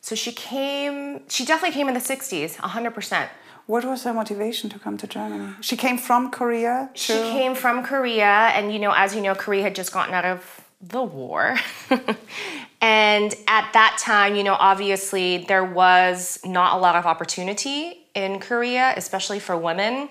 So 0.00 0.14
she 0.14 0.30
came, 0.32 1.20
she 1.28 1.44
definitely 1.44 1.74
came 1.74 1.88
in 1.88 1.94
the 1.94 2.00
60s, 2.00 2.54
100%. 2.56 3.28
What 3.66 3.84
was 3.84 4.04
her 4.04 4.14
motivation 4.14 4.70
to 4.70 4.78
come 4.78 4.96
to 4.98 5.08
Germany? 5.08 5.54
She 5.60 5.76
came 5.76 5.98
from 5.98 6.30
Korea. 6.30 6.90
She 6.94 7.14
came 7.14 7.56
from 7.56 7.82
Korea, 7.82 8.52
and 8.54 8.72
you 8.72 8.78
know, 8.78 8.92
as 8.92 9.16
you 9.16 9.20
know, 9.20 9.34
Korea 9.34 9.62
had 9.64 9.74
just 9.74 9.90
gotten 9.92 10.14
out 10.14 10.24
of 10.24 10.60
the 10.88 11.02
war. 11.02 11.56
and 12.80 13.34
at 13.48 13.72
that 13.72 13.98
time, 14.00 14.36
you 14.36 14.44
know, 14.44 14.56
obviously 14.58 15.38
there 15.38 15.64
was 15.64 16.38
not 16.44 16.76
a 16.76 16.80
lot 16.80 16.96
of 16.96 17.06
opportunity 17.06 18.06
in 18.14 18.40
Korea, 18.40 18.94
especially 18.96 19.38
for 19.38 19.56
women. 19.56 20.08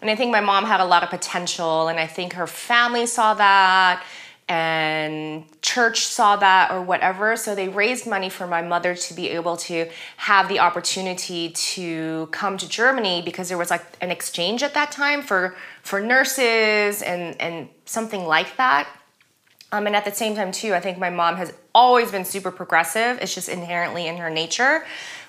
And 0.00 0.10
I 0.10 0.14
think 0.14 0.30
my 0.30 0.40
mom 0.40 0.64
had 0.64 0.80
a 0.80 0.84
lot 0.84 1.02
of 1.02 1.10
potential, 1.10 1.88
and 1.88 1.98
I 1.98 2.06
think 2.06 2.34
her 2.34 2.46
family 2.46 3.06
saw 3.06 3.34
that, 3.34 4.04
and 4.48 5.44
church 5.60 6.06
saw 6.06 6.36
that, 6.36 6.70
or 6.70 6.82
whatever. 6.82 7.36
So 7.36 7.56
they 7.56 7.68
raised 7.68 8.06
money 8.06 8.28
for 8.28 8.46
my 8.46 8.62
mother 8.62 8.94
to 8.94 9.14
be 9.14 9.28
able 9.30 9.56
to 9.56 9.88
have 10.16 10.48
the 10.48 10.60
opportunity 10.60 11.50
to 11.50 12.28
come 12.30 12.56
to 12.58 12.68
Germany 12.68 13.22
because 13.24 13.48
there 13.48 13.58
was 13.58 13.70
like 13.70 13.84
an 14.00 14.10
exchange 14.10 14.62
at 14.62 14.74
that 14.74 14.92
time 14.92 15.20
for 15.20 15.56
for 15.82 16.00
nurses 16.00 17.02
and 17.02 17.38
and 17.40 17.68
something 17.84 18.24
like 18.24 18.56
that. 18.56 18.88
Um, 19.70 19.86
and 19.86 19.94
at 19.94 20.04
the 20.04 20.12
same 20.12 20.34
time, 20.34 20.50
too, 20.52 20.74
I 20.74 20.80
think 20.80 20.98
my 20.98 21.10
mom 21.10 21.36
has 21.36 21.52
always 21.74 22.10
been 22.10 22.24
super 22.24 22.50
progressive. 22.50 23.18
It's 23.20 23.34
just 23.34 23.48
inherently 23.48 24.06
in 24.06 24.16
her 24.16 24.30
nature, 24.30 24.84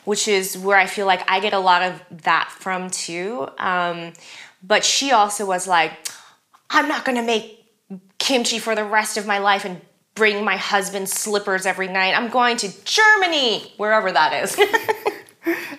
which 0.06 0.28
is 0.28 0.58
where 0.58 0.78
I 0.78 0.86
feel 0.86 1.06
like 1.06 1.30
I 1.30 1.40
get 1.40 1.54
a 1.54 1.60
lot 1.60 1.82
of 1.82 2.02
that 2.24 2.50
from, 2.58 2.90
too. 2.90 3.50
Um, 3.58 4.14
but 4.64 4.86
she 4.86 5.12
also 5.12 5.46
was 5.46 5.68
like, 5.68 5.92
I'm 6.70 6.88
not 6.88 7.04
gonna 7.04 7.24
make 7.24 7.66
kimchi 8.18 8.60
for 8.60 8.76
the 8.76 8.86
rest 8.86 9.18
of 9.18 9.26
my 9.26 9.40
life 9.40 9.66
and 9.66 9.82
bring 10.16 10.44
my 10.44 10.58
husband 10.58 11.10
slippers 11.10 11.66
every 11.66 11.88
night. 11.88 12.14
I'm 12.18 12.30
going 12.30 12.58
to 12.58 12.70
Germany, 12.86 13.74
wherever 13.78 14.12
that 14.12 14.44
is. 14.44 14.58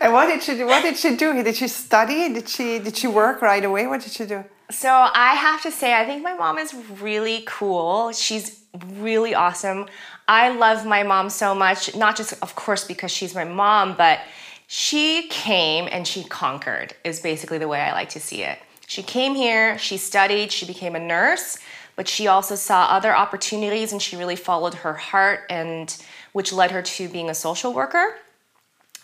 And 0.00 0.14
what 0.14 0.26
did 0.26 0.42
she 0.42 0.56
do? 0.56 0.66
What 0.66 0.82
did 0.82 0.96
she 0.96 1.14
do? 1.14 1.42
Did 1.42 1.56
she 1.56 1.68
study? 1.68 2.32
Did 2.32 2.48
she 2.48 2.78
did 2.78 2.96
she 2.96 3.06
work 3.06 3.42
right 3.42 3.64
away? 3.64 3.86
What 3.86 4.00
did 4.00 4.12
she 4.12 4.24
do? 4.24 4.44
So 4.70 4.88
I 4.88 5.34
have 5.34 5.62
to 5.62 5.70
say, 5.70 5.94
I 5.94 6.06
think 6.06 6.22
my 6.22 6.34
mom 6.34 6.58
is 6.58 6.74
really 7.00 7.42
cool. 7.46 8.12
She's 8.12 8.60
really 8.98 9.34
awesome. 9.34 9.86
I 10.28 10.50
love 10.50 10.86
my 10.86 11.02
mom 11.02 11.28
so 11.28 11.54
much, 11.54 11.96
not 11.96 12.16
just, 12.16 12.34
of 12.40 12.54
course, 12.54 12.84
because 12.84 13.10
she's 13.10 13.34
my 13.34 13.44
mom, 13.44 13.96
but 13.96 14.20
she 14.68 15.26
came 15.28 15.88
and 15.90 16.06
she 16.06 16.22
conquered, 16.22 16.94
is 17.02 17.18
basically 17.20 17.58
the 17.58 17.66
way 17.66 17.80
I 17.80 17.92
like 17.92 18.10
to 18.10 18.20
see 18.20 18.44
it. 18.44 18.58
She 18.86 19.02
came 19.02 19.34
here, 19.34 19.76
she 19.78 19.96
studied, 19.96 20.52
she 20.52 20.66
became 20.66 20.94
a 20.94 21.00
nurse, 21.00 21.58
but 21.96 22.06
she 22.06 22.28
also 22.28 22.54
saw 22.54 22.84
other 22.84 23.14
opportunities 23.14 23.92
and 23.92 24.00
she 24.00 24.16
really 24.16 24.36
followed 24.36 24.74
her 24.74 24.94
heart, 24.94 25.40
and 25.50 25.96
which 26.32 26.52
led 26.52 26.70
her 26.70 26.82
to 26.82 27.08
being 27.08 27.28
a 27.28 27.34
social 27.34 27.72
worker. 27.72 28.14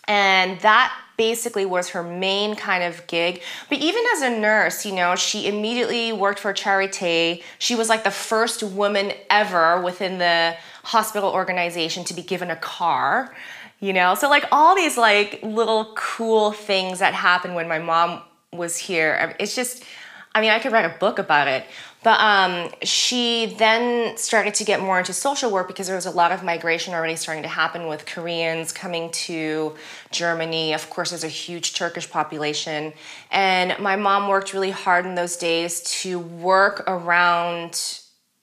And 0.07 0.59
that 0.61 0.97
basically 1.17 1.65
was 1.65 1.89
her 1.89 2.03
main 2.03 2.55
kind 2.55 2.83
of 2.83 3.05
gig. 3.07 3.41
But 3.69 3.79
even 3.79 4.03
as 4.15 4.21
a 4.21 4.29
nurse, 4.29 4.85
you 4.85 4.93
know, 4.93 5.15
she 5.15 5.47
immediately 5.47 6.13
worked 6.13 6.39
for 6.39 6.53
Charité. 6.53 7.43
She 7.57 7.75
was 7.75 7.89
like 7.89 8.03
the 8.03 8.11
first 8.11 8.61
woman 8.61 9.11
ever 9.29 9.81
within 9.81 10.19
the 10.19 10.55
hospital 10.83 11.31
organization 11.31 12.03
to 12.05 12.13
be 12.13 12.21
given 12.21 12.51
a 12.51 12.55
car, 12.55 13.35
you 13.79 13.93
know? 13.93 14.15
So, 14.15 14.29
like, 14.29 14.45
all 14.51 14.75
these 14.75 14.97
like 14.97 15.41
little 15.43 15.93
cool 15.95 16.51
things 16.51 16.99
that 16.99 17.13
happened 17.13 17.55
when 17.55 17.67
my 17.67 17.79
mom 17.79 18.21
was 18.53 18.77
here. 18.77 19.35
It's 19.39 19.55
just, 19.55 19.83
I 20.33 20.41
mean, 20.41 20.51
I 20.51 20.59
could 20.59 20.71
write 20.71 20.85
a 20.85 20.97
book 20.99 21.17
about 21.19 21.47
it. 21.47 21.65
But 22.03 22.19
um, 22.21 22.69
she 22.83 23.55
then 23.57 24.15
started 24.17 24.53
to 24.55 24.63
get 24.63 24.79
more 24.79 24.99
into 24.99 25.13
social 25.13 25.51
work 25.51 25.67
because 25.67 25.87
there 25.87 25.95
was 25.95 26.05
a 26.05 26.11
lot 26.11 26.31
of 26.31 26.43
migration 26.43 26.93
already 26.93 27.15
starting 27.15 27.43
to 27.43 27.49
happen 27.49 27.87
with 27.87 28.05
Koreans 28.05 28.71
coming 28.71 29.09
to 29.11 29.73
Germany. 30.11 30.73
Of 30.73 30.89
course, 30.89 31.09
there's 31.09 31.23
a 31.23 31.27
huge 31.27 31.73
Turkish 31.73 32.09
population. 32.09 32.93
And 33.31 33.77
my 33.79 33.95
mom 33.95 34.29
worked 34.29 34.53
really 34.53 34.71
hard 34.71 35.05
in 35.05 35.15
those 35.15 35.37
days 35.37 35.81
to 36.01 36.19
work 36.19 36.83
around 36.87 37.99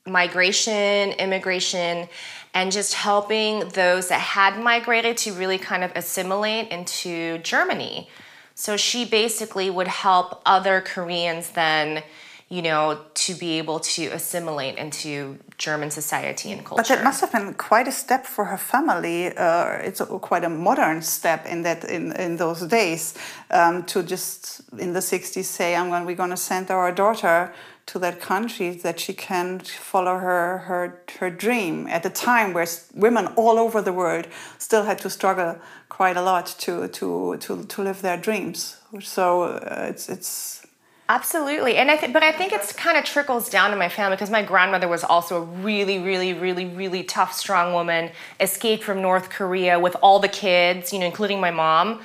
migration, 0.07 1.13
immigration, 1.13 2.09
and 2.55 2.71
just 2.71 2.95
helping 2.95 3.69
those 3.71 4.09
that 4.09 4.21
had 4.21 4.61
migrated 4.61 5.17
to 5.19 5.33
really 5.33 5.59
kind 5.59 5.83
of 5.83 5.93
assimilate 5.97 6.69
into 6.69 7.39
Germany. 7.39 8.09
So 8.55 8.77
she 8.77 9.05
basically 9.05 9.71
would 9.71 9.89
help 9.89 10.41
other 10.47 10.81
Koreans 10.81 11.51
then, 11.51 12.03
you 12.51 12.61
know, 12.61 13.01
to 13.15 13.35
be 13.35 13.59
able 13.59 13.81
to 13.81 14.07
assimilate 14.09 14.77
into 14.77 15.39
German 15.57 15.91
society 15.91 16.53
and 16.53 16.65
culture. 16.65 16.83
But 16.83 16.89
that 16.89 17.03
must 17.03 17.21
have 17.23 17.33
been 17.33 17.55
quite 17.55 17.89
a 17.89 17.93
step 17.93 18.27
for 18.27 18.45
her 18.45 18.59
family. 18.59 19.35
Uh, 19.37 19.79
it's 19.83 20.01
a, 20.01 20.07
quite 20.07 20.45
a 20.45 20.51
modern 20.51 21.01
step 21.01 21.47
in 21.47 21.63
that 21.63 21.85
in, 21.85 22.13
in 22.13 22.37
those 22.37 22.67
days 22.67 23.15
um, 23.51 23.85
to 23.85 24.03
just 24.03 24.61
in 24.79 24.93
the 24.93 25.01
60s 25.01 25.45
say, 25.45 25.75
"I'm 25.75 25.89
going. 25.89 26.05
We're 26.05 26.17
going 26.17 26.31
to 26.31 26.37
send 26.37 26.71
our 26.71 26.93
daughter 26.93 27.53
to 27.87 27.99
that 27.99 28.21
country 28.21 28.71
that 28.77 29.01
she 29.01 29.15
can 29.15 29.61
follow 29.61 30.19
her 30.19 30.59
her 30.59 31.03
her 31.19 31.31
dream." 31.31 31.87
At 31.87 32.05
a 32.05 32.11
time 32.11 32.53
where 32.53 32.67
women 32.95 33.29
all 33.37 33.59
over 33.59 33.81
the 33.81 33.93
world 33.93 34.29
still 34.59 34.85
had 34.85 34.99
to 34.99 35.09
struggle 35.09 35.57
quite 35.89 36.19
a 36.19 36.23
lot 36.23 36.47
to 36.59 36.89
to 36.89 37.39
to, 37.39 37.65
to 37.65 37.83
live 37.83 38.03
their 38.03 38.19
dreams. 38.19 38.77
So 39.01 39.45
uh, 39.45 39.87
it's 39.89 40.09
it's 40.11 40.64
Absolutely, 41.07 41.77
and 41.77 41.91
I 41.91 41.97
th- 41.99 42.15
but 42.15 42.23
I 42.23 42.33
think 42.33 42.55
it's 42.55 42.73
kind 42.73 42.97
of 42.97 43.05
trickles 43.05 43.51
down 43.51 43.71
to 43.71 43.77
my 43.77 43.91
family 43.91 44.17
because 44.17 44.31
my 44.31 44.43
grandmother 44.43 44.89
was 44.89 45.05
also 45.05 45.43
a 45.43 45.45
really, 45.45 45.99
really, 45.99 46.33
really, 46.33 46.65
really 46.65 47.03
tough, 47.03 47.35
strong 47.35 47.75
woman. 47.75 48.11
Escaped 48.41 48.83
from 48.83 49.03
North 49.03 49.29
Korea 49.29 49.79
with 49.79 49.97
all 50.01 50.19
the 50.19 50.29
kids, 50.29 50.95
you 50.95 50.99
know, 50.99 51.07
including 51.07 51.41
my 51.41 51.51
mom. 51.51 52.01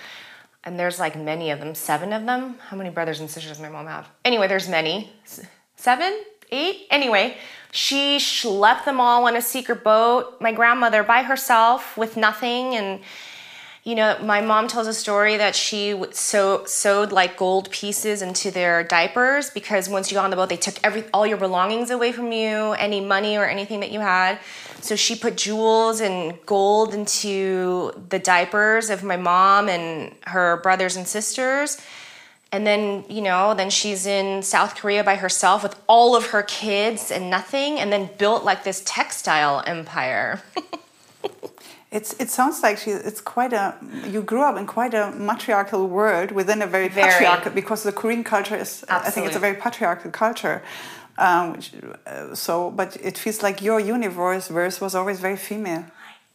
And 0.65 0.77
there's 0.77 0.99
like 0.99 1.15
many 1.15 1.49
of 1.51 1.59
them, 1.59 1.73
seven 1.75 2.11
of 2.11 2.25
them. 2.25 2.55
How 2.59 2.75
many 2.75 2.89
brothers 2.89 3.21
and 3.21 3.29
sisters 3.29 3.53
does 3.53 3.61
my 3.61 3.69
mom 3.69 3.87
have? 3.87 4.09
Anyway, 4.25 4.49
there's 4.49 4.67
many, 4.67 5.13
seven, 5.77 6.21
eight. 6.51 6.85
Anyway, 6.91 7.37
she 7.71 8.17
schlepped 8.17 8.83
them 8.83 8.99
all 8.99 9.27
on 9.27 9.37
a 9.37 9.41
secret 9.41 9.81
boat. 9.81 10.41
My 10.41 10.51
grandmother 10.51 11.03
by 11.03 11.23
herself 11.23 11.95
with 11.97 12.17
nothing 12.17 12.75
and 12.75 12.99
you 13.83 13.95
know, 13.95 14.17
my 14.21 14.41
mom 14.41 14.67
tells 14.67 14.87
a 14.87 14.93
story 14.93 15.37
that 15.37 15.55
she 15.55 15.99
sew, 16.11 16.65
sewed 16.65 17.11
like 17.11 17.37
gold 17.37 17.71
pieces 17.71 18.21
into 18.21 18.51
their 18.51 18.83
diapers 18.83 19.49
because 19.49 19.87
once 19.87 20.11
you 20.11 20.15
got 20.15 20.25
on 20.25 20.29
the 20.29 20.35
boat, 20.35 20.49
they 20.49 20.57
took 20.57 20.75
every 20.83 21.05
all 21.13 21.25
your 21.25 21.37
belongings 21.37 21.89
away 21.89 22.11
from 22.11 22.31
you, 22.31 22.73
any 22.73 22.99
money 22.99 23.37
or 23.37 23.45
anything 23.45 23.79
that 23.79 23.91
you 23.91 24.01
had. 24.01 24.37
So 24.81 24.95
she 24.95 25.15
put 25.15 25.37
jewels 25.37 26.01
and 26.01 26.37
gold 26.45 26.93
into 26.93 27.91
the 28.09 28.19
diapers 28.19 28.89
of 28.89 29.03
my 29.03 29.17
mom 29.17 29.69
and 29.69 30.13
her 30.27 30.57
brothers 30.57 30.97
and 30.97 31.07
sisters. 31.07 31.81
And 32.51 32.65
then, 32.65 33.05
you 33.07 33.21
know, 33.21 33.53
then 33.53 33.69
she's 33.69 34.05
in 34.05 34.41
South 34.41 34.75
Korea 34.75 35.03
by 35.03 35.15
herself 35.15 35.63
with 35.63 35.79
all 35.87 36.15
of 36.15 36.27
her 36.27 36.41
kids 36.43 37.11
and 37.11 37.29
nothing, 37.29 37.79
and 37.79 37.93
then 37.93 38.09
built 38.17 38.43
like 38.43 38.63
this 38.63 38.81
textile 38.85 39.63
empire. 39.67 40.41
It's, 41.91 42.13
it 42.19 42.29
sounds 42.29 42.61
like 42.61 42.77
she, 42.77 42.91
it's 42.91 43.19
quite 43.19 43.51
a 43.51 43.75
you 44.05 44.21
grew 44.21 44.43
up 44.43 44.57
in 44.57 44.67
quite 44.67 44.93
a 44.93 45.11
matriarchal 45.11 45.87
world 45.87 46.31
within 46.31 46.61
a 46.61 46.67
very, 46.67 46.87
Very. 46.87 47.11
patriarchal 47.11 47.51
because 47.51 47.81
the 47.81 47.91
Korean 47.91 48.23
culture 48.23 48.55
is 48.55 48.85
I 48.89 49.09
think 49.09 49.25
it's 49.25 49.35
a 49.35 49.39
very 49.39 49.55
patriarchal 49.55 50.11
culture. 50.11 50.61
Um, 51.17 51.59
uh, 52.05 52.35
so, 52.35 52.71
but 52.71 52.95
it 52.97 53.17
feels 53.17 53.41
like 53.41 53.61
your 53.61 53.79
universe 53.79 54.47
verse 54.47 54.79
was 54.79 54.93
always 54.95 55.19
very 55.19 55.35
female. 55.35 55.85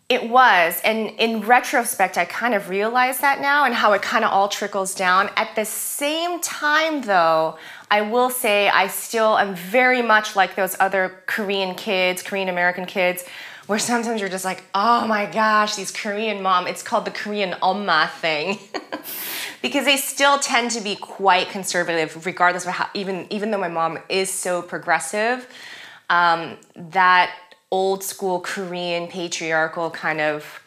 It 0.09 0.29
was. 0.29 0.81
And 0.85 1.11
in 1.19 1.41
retrospect, 1.41 2.19
I 2.19 2.27
kind 2.27 2.53
of 2.53 2.69
realize 2.69 3.21
that 3.21 3.41
now 3.41 3.65
and 3.65 3.75
how 3.75 3.95
it 3.95 4.03
kind 4.03 4.25
of 4.25 4.31
all 4.33 4.49
trickles 4.49 4.95
down. 4.95 5.31
At 5.37 5.57
the 5.57 5.65
same 5.65 6.41
time, 6.41 7.01
though, 7.03 7.57
I 7.91 8.03
will 8.03 8.29
say 8.29 8.69
I 8.69 8.89
still 8.89 9.39
am 9.39 9.55
very 9.55 10.03
much 10.03 10.37
like 10.37 10.57
those 10.57 10.77
other 10.79 11.23
Korean 11.27 11.75
kids, 11.75 12.23
Korean 12.23 12.51
American 12.51 12.85
kids, 12.85 13.25
where 13.67 13.79
sometimes 13.79 14.21
you're 14.21 14.31
just 14.31 14.45
like, 14.45 14.65
oh 14.75 15.07
my 15.07 15.27
gosh, 15.27 15.75
these 15.75 15.91
Korean 15.91 16.43
mom, 16.43 16.67
it's 16.67 16.83
called 16.83 17.05
the 17.05 17.11
Korean 17.11 17.55
Oma 17.63 18.11
thing. 18.21 18.59
because 19.63 19.85
they 19.87 19.97
still 19.97 20.39
tend 20.39 20.71
to 20.73 20.81
be 20.81 20.97
quite 20.97 21.49
conservative, 21.49 22.27
regardless 22.27 22.67
of 22.67 22.73
how, 22.73 22.89
even, 22.95 23.27
even 23.31 23.51
though 23.51 23.59
my 23.59 23.69
mom 23.69 23.99
is 24.09 24.31
so 24.31 24.61
progressive, 24.61 25.49
um, 26.11 26.59
that 26.77 27.35
old 27.71 28.05
school 28.05 28.41
Korean 28.41 29.09
patriarchal 29.09 29.91
kind 29.91 30.21
of 30.21 30.61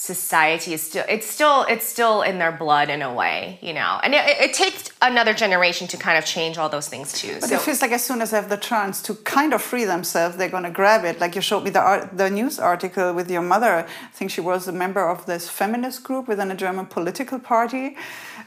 society 0.00 0.72
is 0.72 0.82
still 0.82 1.04
it's 1.10 1.26
still 1.26 1.66
it's 1.68 1.86
still 1.86 2.22
in 2.22 2.38
their 2.38 2.50
blood 2.50 2.88
in 2.88 3.02
a 3.02 3.12
way 3.12 3.58
you 3.60 3.74
know? 3.74 4.00
And 4.02 4.14
it, 4.14 4.24
it 4.46 4.54
takes 4.54 4.90
another 5.02 5.34
generation 5.34 5.86
to 5.88 5.98
kind 5.98 6.16
of 6.16 6.24
change 6.24 6.56
all 6.56 6.70
those 6.70 6.88
things 6.88 7.12
too 7.12 7.34
but 7.34 7.50
so, 7.50 7.56
it 7.56 7.60
feels 7.60 7.82
like 7.82 7.92
as 7.92 8.02
soon 8.02 8.22
as 8.22 8.30
they 8.30 8.38
have 8.38 8.48
the 8.48 8.56
chance 8.56 9.02
to 9.02 9.14
kind 9.36 9.52
of 9.52 9.60
free 9.60 9.84
themselves 9.84 10.38
they're 10.38 10.48
going 10.48 10.64
to 10.64 10.70
grab 10.70 11.04
it. 11.04 11.20
Like 11.20 11.34
you 11.34 11.42
showed 11.42 11.64
me 11.64 11.70
the 11.78 11.80
art, 11.80 12.16
the 12.16 12.30
news 12.30 12.58
article 12.58 13.12
with 13.12 13.30
your 13.30 13.42
mother. 13.42 13.86
I 14.08 14.12
think 14.14 14.30
she 14.30 14.40
was 14.40 14.68
a 14.68 14.72
member 14.72 15.06
of 15.06 15.26
this 15.26 15.50
feminist 15.50 16.02
group 16.02 16.28
within 16.28 16.50
a 16.50 16.54
german 16.54 16.86
political 16.86 17.38
party. 17.38 17.96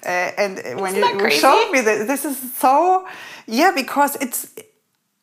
Uh, 0.03 0.09
and 0.43 0.57
Isn't 0.57 0.81
when 0.81 0.95
you, 0.95 1.05
you 1.05 1.29
showed 1.29 1.69
me 1.71 1.81
this 1.81 2.07
this 2.07 2.25
is 2.25 2.37
so 2.65 3.07
yeah 3.45 3.71
because 3.75 4.15
it's 4.25 4.39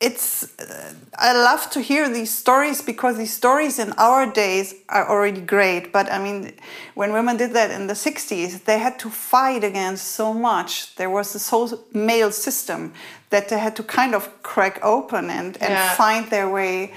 it's 0.01 0.59
uh, 0.59 0.93
i 1.19 1.31
love 1.31 1.69
to 1.69 1.79
hear 1.79 2.09
these 2.09 2.33
stories 2.33 2.81
because 2.81 3.17
these 3.17 3.33
stories 3.33 3.77
in 3.77 3.93
our 3.97 4.25
days 4.25 4.73
are 4.89 5.07
already 5.07 5.39
great 5.39 5.93
but 5.93 6.11
i 6.11 6.17
mean 6.17 6.51
when 6.95 7.13
women 7.13 7.37
did 7.37 7.53
that 7.53 7.69
in 7.71 7.87
the 7.87 7.93
60s 7.93 8.63
they 8.65 8.79
had 8.79 8.97
to 8.97 9.09
fight 9.09 9.63
against 9.63 10.07
so 10.07 10.33
much 10.33 10.95
there 10.95 11.09
was 11.09 11.33
this 11.33 11.49
whole 11.49 11.69
male 11.93 12.31
system 12.31 12.91
that 13.29 13.47
they 13.49 13.59
had 13.59 13.75
to 13.75 13.83
kind 13.83 14.13
of 14.13 14.29
crack 14.43 14.79
open 14.83 15.29
and, 15.29 15.55
and 15.61 15.73
yeah. 15.73 15.95
find 15.95 16.29
their 16.29 16.49
way 16.49 16.91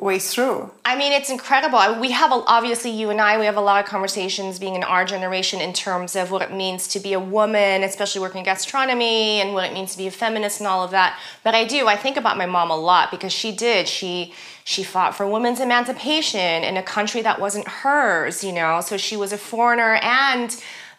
way 0.00 0.18
through. 0.18 0.70
I 0.84 0.96
mean, 0.96 1.12
it's 1.12 1.28
incredible. 1.28 2.00
We 2.00 2.10
have, 2.12 2.32
a, 2.32 2.42
obviously, 2.46 2.90
you 2.90 3.10
and 3.10 3.20
I, 3.20 3.38
we 3.38 3.44
have 3.44 3.56
a 3.56 3.60
lot 3.60 3.84
of 3.84 3.88
conversations 3.88 4.58
being 4.58 4.74
in 4.74 4.82
our 4.82 5.04
generation 5.04 5.60
in 5.60 5.74
terms 5.74 6.16
of 6.16 6.30
what 6.30 6.40
it 6.40 6.52
means 6.52 6.88
to 6.88 7.00
be 7.00 7.12
a 7.12 7.20
woman, 7.20 7.82
especially 7.82 8.22
working 8.22 8.38
in 8.38 8.44
gastronomy, 8.44 9.40
and 9.40 9.52
what 9.52 9.64
it 9.68 9.74
means 9.74 9.92
to 9.92 9.98
be 9.98 10.06
a 10.06 10.10
feminist 10.10 10.58
and 10.60 10.66
all 10.66 10.82
of 10.82 10.90
that. 10.92 11.18
But 11.44 11.54
I 11.54 11.64
do, 11.64 11.86
I 11.86 11.96
think 11.96 12.16
about 12.16 12.38
my 12.38 12.46
mom 12.46 12.70
a 12.70 12.76
lot 12.76 13.10
because 13.10 13.32
she 13.32 13.52
did. 13.52 13.86
She 13.86 14.32
she 14.64 14.82
fought 14.84 15.16
for 15.16 15.26
women's 15.26 15.58
emancipation 15.58 16.62
in 16.62 16.76
a 16.76 16.82
country 16.82 17.22
that 17.22 17.40
wasn't 17.40 17.66
hers, 17.66 18.44
you 18.44 18.52
know. 18.52 18.80
So 18.80 18.96
she 18.96 19.16
was 19.16 19.32
a 19.32 19.38
foreigner 19.38 19.98
and 20.02 20.50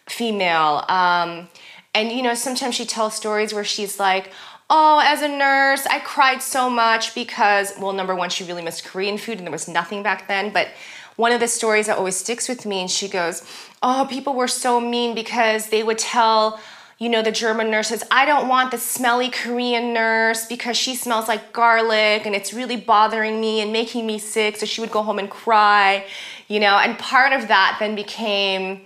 female. 0.08 0.84
Um, 0.90 1.48
and 1.94 2.12
you 2.12 2.22
know, 2.22 2.34
sometimes 2.34 2.76
she 2.76 2.86
tells 2.86 3.16
stories 3.16 3.54
where 3.54 3.64
she's 3.64 4.00
like, 4.00 4.32
oh, 4.74 5.02
as 5.04 5.22
a 5.22 5.28
nurse, 5.28 5.86
I 5.86 6.00
cried 6.00 6.42
so 6.42 6.70
much 6.70 7.14
because, 7.14 7.74
well, 7.78 7.92
number 7.92 8.16
one, 8.16 8.30
she 8.30 8.46
really 8.46 8.62
missed 8.62 8.86
Korean 8.86 9.18
food 9.18 9.38
and 9.38 9.46
there 9.46 9.52
was 9.52 9.68
nothing 9.68 10.02
back 10.02 10.30
then. 10.30 10.52
But 10.52 10.70
one 11.18 11.34
of 11.34 11.42
the 11.42 11.48
stories 11.50 11.88
that 11.88 11.98
always 11.98 12.16
sticks 12.16 12.48
with 12.48 12.66
me, 12.66 12.80
and 12.80 12.90
she 12.90 13.10
goes, 13.10 13.44
oh, 13.84 14.08
people 14.10 14.34
were 14.34 14.48
so 14.48 14.80
mean 14.80 15.14
because 15.14 15.70
they 15.70 15.84
would 15.84 15.98
tell, 15.98 16.58
you 17.00 17.10
know, 17.10 17.22
the 17.22 17.34
German 17.34 17.70
nurses, 17.70 18.02
I 18.12 18.26
don't 18.26 18.48
want 18.48 18.72
the 18.72 18.78
smelly 18.78 19.30
Korean 19.30 19.94
nurse 19.94 20.46
because 20.46 20.78
she 20.78 20.96
smells 20.96 21.28
like 21.28 21.52
garlic 21.52 22.26
and 22.26 22.34
it's 22.34 22.54
really 22.54 22.78
bothering 22.78 23.42
me 23.42 23.60
and 23.60 23.74
making 23.74 24.08
me 24.08 24.20
sick. 24.20 24.56
So 24.56 24.66
she 24.66 24.80
would 24.80 24.92
go 24.92 25.04
home 25.04 25.20
and 25.20 25.30
cry, 25.30 26.06
you 26.48 26.62
know, 26.62 26.78
and 26.78 26.98
part 26.98 27.34
of 27.34 27.50
that 27.50 27.76
then 27.82 27.94
became 27.94 28.82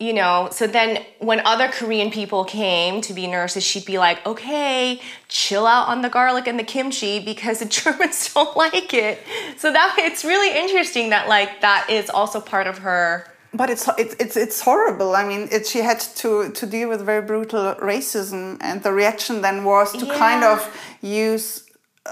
you 0.00 0.12
know, 0.12 0.48
so 0.50 0.66
then 0.66 1.04
when 1.20 1.40
other 1.46 1.68
Korean 1.68 2.10
people 2.10 2.44
came 2.44 3.00
to 3.02 3.14
be 3.14 3.28
nurses, 3.28 3.62
she'd 3.62 3.84
be 3.84 3.96
like, 3.96 4.24
okay, 4.26 5.00
chill 5.28 5.66
out 5.66 5.88
on 5.88 6.02
the 6.02 6.08
garlic 6.08 6.48
and 6.48 6.58
the 6.58 6.64
kimchi 6.64 7.24
because 7.24 7.60
the 7.60 7.64
Germans 7.80 8.34
don't 8.34 8.56
like 8.56 8.92
it. 8.92 9.20
So 9.56 9.72
that 9.72 9.94
it's 9.98 10.24
really 10.24 10.58
interesting 10.58 11.10
that 11.10 11.28
like 11.28 11.60
that 11.60 11.88
is 11.88 12.10
also 12.10 12.40
part 12.40 12.66
of 12.66 12.78
her. 12.78 13.30
But 13.52 13.70
it's 13.70 13.88
it's 13.96 14.16
it's, 14.18 14.36
it's 14.36 14.60
horrible. 14.60 15.14
I 15.14 15.24
mean, 15.24 15.48
it, 15.52 15.64
she 15.64 15.78
had 15.78 16.00
to 16.16 16.50
to 16.50 16.66
deal 16.66 16.88
with 16.88 17.00
very 17.02 17.22
brutal 17.22 17.76
racism, 17.76 18.58
and 18.60 18.82
the 18.82 18.92
reaction 18.92 19.42
then 19.42 19.62
was 19.62 19.92
to 19.92 20.06
yeah. 20.06 20.18
kind 20.18 20.42
of 20.42 20.58
use 21.02 21.62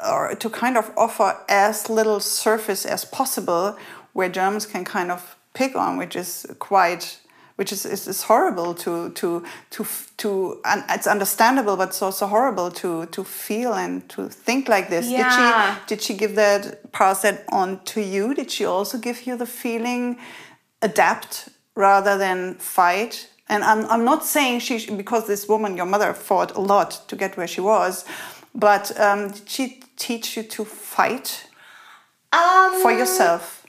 or 0.09 0.37
to 0.37 0.49
kind 0.49 0.79
of 0.79 0.93
offer 0.97 1.37
as 1.49 1.91
little 1.91 2.21
surface 2.21 2.87
as 2.87 3.05
possible 3.05 3.77
where 4.13 4.29
Germans 4.29 4.67
can 4.67 4.85
kind 4.85 5.11
of 5.11 5.37
pick 5.53 5.75
on, 5.75 5.97
which 5.97 6.15
is 6.15 6.47
quite 6.61 7.19
which 7.57 7.73
is, 7.73 7.85
is, 7.85 8.09
is 8.09 8.23
horrible 8.23 8.75
to 8.75 9.11
to 9.11 9.45
to 9.71 9.87
to 10.17 10.61
and 10.65 10.85
it's 10.91 11.07
understandable 11.07 11.77
but 11.77 11.89
it's 11.89 12.03
also 12.03 12.27
horrible 12.27 12.71
to 12.71 13.07
to 13.07 13.25
feel 13.25 13.75
and 13.75 14.09
to 14.09 14.29
think 14.29 14.69
like 14.69 14.89
this. 14.89 15.09
Yeah. 15.09 15.19
did 15.19 15.33
she 15.37 15.95
did 15.95 16.03
she 16.03 16.15
give 16.15 16.35
that 16.37 16.93
pass 16.93 17.23
that 17.23 17.45
on 17.51 17.81
to 17.85 18.01
you? 18.01 18.35
Did 18.35 18.51
she 18.51 18.65
also 18.65 18.99
give 18.99 19.27
you 19.27 19.37
the 19.37 19.47
feeling 19.47 20.19
adapt 20.81 21.49
rather 21.75 22.19
than 22.19 22.55
fight? 22.55 23.29
And 23.49 23.65
i'm, 23.65 23.85
I'm 23.87 24.05
not 24.05 24.25
saying 24.25 24.61
she 24.61 24.95
because 24.97 25.27
this 25.27 25.47
woman 25.47 25.77
your 25.77 25.87
mother 25.87 26.15
fought 26.15 26.55
a 26.57 26.61
lot 26.61 27.03
to 27.09 27.17
get 27.17 27.37
where 27.37 27.49
she 27.49 27.61
was 27.61 28.05
but 28.55 28.99
um, 29.01 29.31
did 29.31 29.49
she 29.49 29.81
teach 29.97 30.37
you 30.37 30.43
to 30.43 30.65
fight? 30.65 31.49
Um, 32.33 32.81
for 32.81 32.91
yourself 32.91 33.62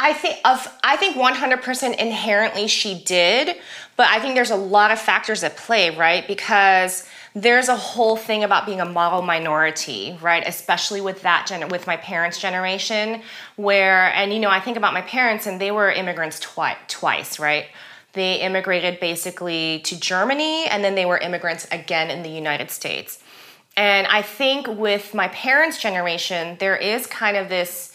I 0.00 0.12
think 0.12 0.38
of 0.44 0.66
I 0.84 0.96
think 0.96 1.16
100% 1.16 1.96
inherently 1.96 2.68
she 2.68 3.02
did, 3.02 3.56
but 3.96 4.06
I 4.06 4.20
think 4.20 4.36
there's 4.36 4.52
a 4.52 4.56
lot 4.56 4.92
of 4.92 5.00
factors 5.00 5.42
at 5.42 5.56
play, 5.56 5.94
right? 5.94 6.26
Because 6.26 7.04
there's 7.34 7.68
a 7.68 7.76
whole 7.76 8.16
thing 8.16 8.44
about 8.44 8.64
being 8.64 8.80
a 8.80 8.84
model 8.84 9.22
minority, 9.22 10.16
right? 10.22 10.46
Especially 10.46 11.00
with 11.00 11.22
that 11.22 11.46
gen- 11.48 11.68
with 11.68 11.88
my 11.88 11.96
parents' 11.96 12.38
generation, 12.40 13.22
where 13.56 14.12
and 14.14 14.32
you 14.32 14.38
know 14.38 14.50
I 14.50 14.60
think 14.60 14.76
about 14.76 14.94
my 14.94 15.02
parents 15.02 15.46
and 15.46 15.60
they 15.60 15.72
were 15.72 15.90
immigrants 15.90 16.38
twi- 16.38 16.78
twice, 16.86 17.40
right? 17.40 17.66
They 18.12 18.36
immigrated 18.36 19.00
basically 19.00 19.80
to 19.84 19.98
Germany 19.98 20.66
and 20.66 20.82
then 20.82 20.94
they 20.94 21.06
were 21.06 21.18
immigrants 21.18 21.66
again 21.72 22.08
in 22.10 22.22
the 22.22 22.30
United 22.30 22.70
States. 22.70 23.18
And 23.76 24.06
I 24.06 24.22
think 24.22 24.66
with 24.66 25.12
my 25.12 25.28
parents' 25.28 25.80
generation, 25.80 26.56
there 26.58 26.76
is 26.76 27.06
kind 27.06 27.36
of 27.36 27.48
this 27.48 27.94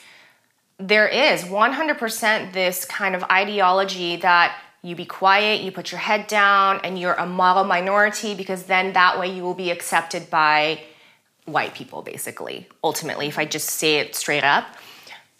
there 0.79 1.07
is 1.07 1.43
100% 1.43 2.53
this 2.53 2.85
kind 2.85 3.15
of 3.15 3.23
ideology 3.25 4.17
that 4.17 4.57
you 4.81 4.95
be 4.95 5.05
quiet, 5.05 5.61
you 5.61 5.71
put 5.71 5.91
your 5.91 5.99
head 5.99 6.27
down, 6.27 6.81
and 6.83 6.99
you're 6.99 7.13
a 7.13 7.25
model 7.25 7.63
minority 7.63 8.35
because 8.35 8.63
then 8.63 8.93
that 8.93 9.17
way 9.19 9.33
you 9.33 9.41
will 9.43 9.53
be 9.53 9.71
accepted 9.71 10.29
by 10.29 10.81
white 11.45 11.73
people, 11.73 12.01
basically, 12.01 12.67
ultimately, 12.83 13.27
if 13.27 13.37
I 13.37 13.45
just 13.45 13.69
say 13.69 13.99
it 13.99 14.15
straight 14.15 14.43
up. 14.43 14.65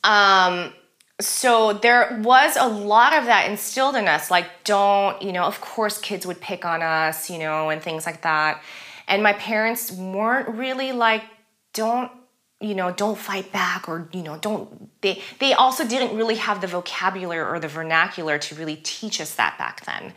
Um, 0.04 0.74
so 1.20 1.74
there 1.74 2.20
was 2.24 2.56
a 2.58 2.68
lot 2.68 3.14
of 3.14 3.26
that 3.26 3.50
instilled 3.50 3.96
in 3.96 4.08
us 4.08 4.32
like 4.32 4.48
don't 4.64 5.22
you 5.22 5.32
know 5.32 5.44
of 5.44 5.62
course 5.62 6.00
kids 6.00 6.26
would 6.26 6.42
pick 6.42 6.66
on 6.66 6.82
us 6.82 7.30
you 7.30 7.38
know 7.38 7.70
and 7.70 7.82
things 7.82 8.06
like 8.06 8.24
that 8.24 8.62
and 9.08 9.22
my 9.22 9.34
parents 9.34 9.92
weren't 9.92 10.50
really 10.50 10.92
like 10.92 11.24
don't 11.74 12.12
you 12.62 12.76
know 12.76 12.92
don't 12.92 13.18
fight 13.18 13.52
back 13.52 13.90
or 13.90 14.08
you 14.14 14.22
know 14.22 14.38
don't 14.38 15.02
they 15.02 15.22
they 15.40 15.54
also 15.54 15.86
didn't 15.86 16.16
really 16.16 16.36
have 16.36 16.62
the 16.62 16.68
vocabulary 16.68 17.42
or 17.42 17.60
the 17.60 17.68
vernacular 17.68 18.38
to 18.38 18.56
really 18.56 18.78
teach 18.78 19.20
us 19.20 19.36
that 19.36 19.58
back 19.58 19.86
then. 19.86 20.14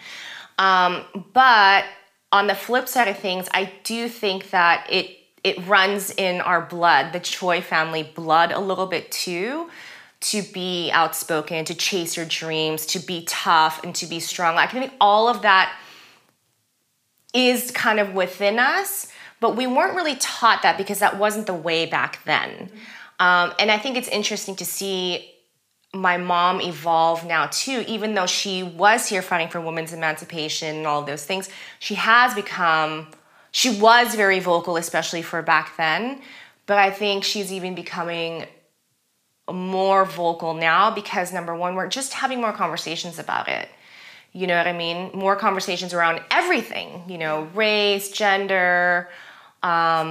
Um, 0.59 1.05
but 1.33 1.85
on 2.33 2.47
the 2.47 2.55
flip 2.55 2.89
side 2.89 3.09
of 3.09 3.19
things 3.19 3.47
i 3.53 3.73
do 3.85 4.09
think 4.09 4.51
that 4.51 4.87
it 4.91 5.17
it 5.45 5.65
runs 5.67 6.11
in 6.13 6.41
our 6.41 6.61
blood 6.61 7.13
the 7.13 7.21
choi 7.21 7.61
family 7.61 8.03
blood 8.03 8.51
a 8.53 8.59
little 8.59 8.87
bit 8.87 9.13
too 9.13 9.69
to 10.21 10.43
be 10.43 10.91
outspoken 10.93 11.65
to 11.65 11.75
chase 11.75 12.17
your 12.17 12.27
dreams 12.27 12.87
to 12.87 12.99
be 12.99 13.25
tough 13.27 13.83
and 13.85 13.95
to 13.95 14.07
be 14.07 14.19
strong. 14.19 14.57
I 14.57 14.67
think 14.67 14.93
all 15.01 15.29
of 15.29 15.43
that 15.43 15.77
is 17.35 17.71
kind 17.71 18.01
of 18.01 18.15
within 18.15 18.59
us 18.59 19.09
but 19.41 19.57
we 19.57 19.67
weren't 19.67 19.95
really 19.95 20.17
taught 20.17 20.63
that 20.63 20.79
because 20.79 20.99
that 21.01 21.19
wasn't 21.19 21.47
the 21.47 21.55
way 21.55 21.87
back 21.87 22.23
then. 22.25 22.71
Um, 23.19 23.53
and 23.59 23.71
I 23.71 23.79
think 23.79 23.97
it's 23.97 24.09
interesting 24.09 24.57
to 24.57 24.65
see 24.65 25.33
my 25.95 26.17
mom 26.17 26.61
evolve 26.61 27.25
now 27.25 27.47
too, 27.47 27.85
even 27.87 28.15
though 28.15 28.27
she 28.27 28.63
was 28.63 29.09
here 29.09 29.23
fighting 29.23 29.49
for 29.49 29.61
women's 29.61 29.93
emancipation 29.93 30.77
and 30.77 30.87
all 30.87 31.03
those 31.03 31.25
things, 31.25 31.49
she 31.79 31.95
has 31.95 32.35
become, 32.35 33.09
she 33.51 33.81
was 33.81 34.15
very 34.15 34.41
vocal, 34.41 34.77
especially 34.77 35.23
for 35.23 35.43
back 35.43 35.77
then. 35.77 36.21
But 36.67 36.79
I 36.79 36.91
think 36.91 37.25
she's 37.25 37.53
even 37.53 37.75
becoming 37.75 38.47
more 39.51 40.05
vocal 40.05 40.55
now 40.55 40.91
because 40.91 41.33
number 41.33 41.55
one, 41.55 41.77
we're 41.77 41.89
just 41.89 42.13
having 42.13 42.41
more 42.41 42.53
conversations 42.53 43.19
about 43.19 43.49
it. 43.49 43.69
You 44.33 44.47
know 44.47 44.57
what 44.57 44.67
I 44.67 44.73
mean? 44.73 45.11
More 45.15 45.37
conversations 45.37 45.95
around 45.95 46.21
everything, 46.31 47.05
you 47.09 47.17
know, 47.17 47.45
race, 47.55 48.11
gender, 48.11 49.09
um, 49.67 50.09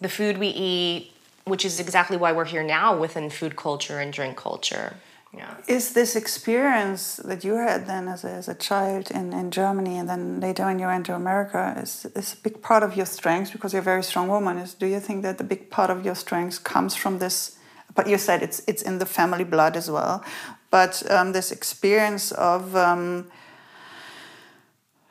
the 0.00 0.08
food 0.08 0.38
we 0.38 0.48
eat, 0.48 1.12
which 1.44 1.64
is 1.64 1.74
exactly 1.78 2.16
why 2.16 2.30
we're 2.32 2.50
here 2.54 2.66
now 2.78 2.88
within 3.04 3.30
food 3.30 3.54
culture 3.56 3.98
and 4.02 4.12
drink 4.12 4.36
culture. 4.36 4.96
Yeah. 5.36 5.54
Is 5.66 5.94
this 5.94 6.14
experience 6.14 7.16
that 7.16 7.42
you 7.42 7.54
had 7.56 7.88
then 7.88 8.06
as 8.06 8.22
a, 8.24 8.30
as 8.30 8.48
a 8.48 8.54
child 8.54 9.10
in, 9.10 9.32
in 9.32 9.50
Germany 9.50 9.98
and 9.98 10.08
then 10.08 10.40
later 10.40 10.64
when 10.64 10.78
you 10.78 10.86
went 10.86 11.06
to 11.06 11.14
America 11.14 11.76
is, 11.82 12.06
is 12.14 12.34
a 12.34 12.36
big 12.36 12.62
part 12.62 12.82
of 12.84 12.96
your 12.96 13.06
strengths 13.06 13.50
because 13.50 13.72
you're 13.72 13.86
a 13.88 13.90
very 13.94 14.04
strong 14.04 14.28
woman? 14.28 14.58
Is 14.58 14.74
do 14.74 14.86
you 14.86 15.00
think 15.00 15.22
that 15.22 15.38
the 15.38 15.44
big 15.44 15.70
part 15.70 15.90
of 15.90 16.04
your 16.04 16.14
strengths 16.14 16.58
comes 16.58 16.94
from 16.94 17.18
this? 17.18 17.58
But 17.96 18.06
you 18.08 18.16
said 18.16 18.42
it's 18.42 18.62
it's 18.70 18.82
in 18.82 18.98
the 18.98 19.06
family 19.06 19.44
blood 19.44 19.76
as 19.76 19.90
well. 19.90 20.24
But 20.70 21.02
um, 21.10 21.32
this 21.32 21.50
experience 21.50 22.30
of 22.32 22.76
um, 22.76 23.26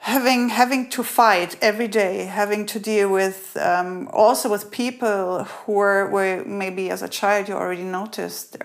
having 0.04 0.50
having 0.50 0.90
to 0.90 1.02
fight 1.02 1.56
every 1.62 1.88
day, 1.88 2.26
having 2.26 2.66
to 2.66 2.78
deal 2.78 3.10
with 3.10 3.56
um, 3.56 4.10
also 4.12 4.50
with 4.50 4.70
people 4.70 5.46
who 5.46 5.72
were, 5.72 6.10
were 6.10 6.44
maybe 6.46 6.90
as 6.90 7.02
a 7.02 7.08
child 7.08 7.48
you 7.48 7.56
already 7.56 7.84
noticed 7.86 8.58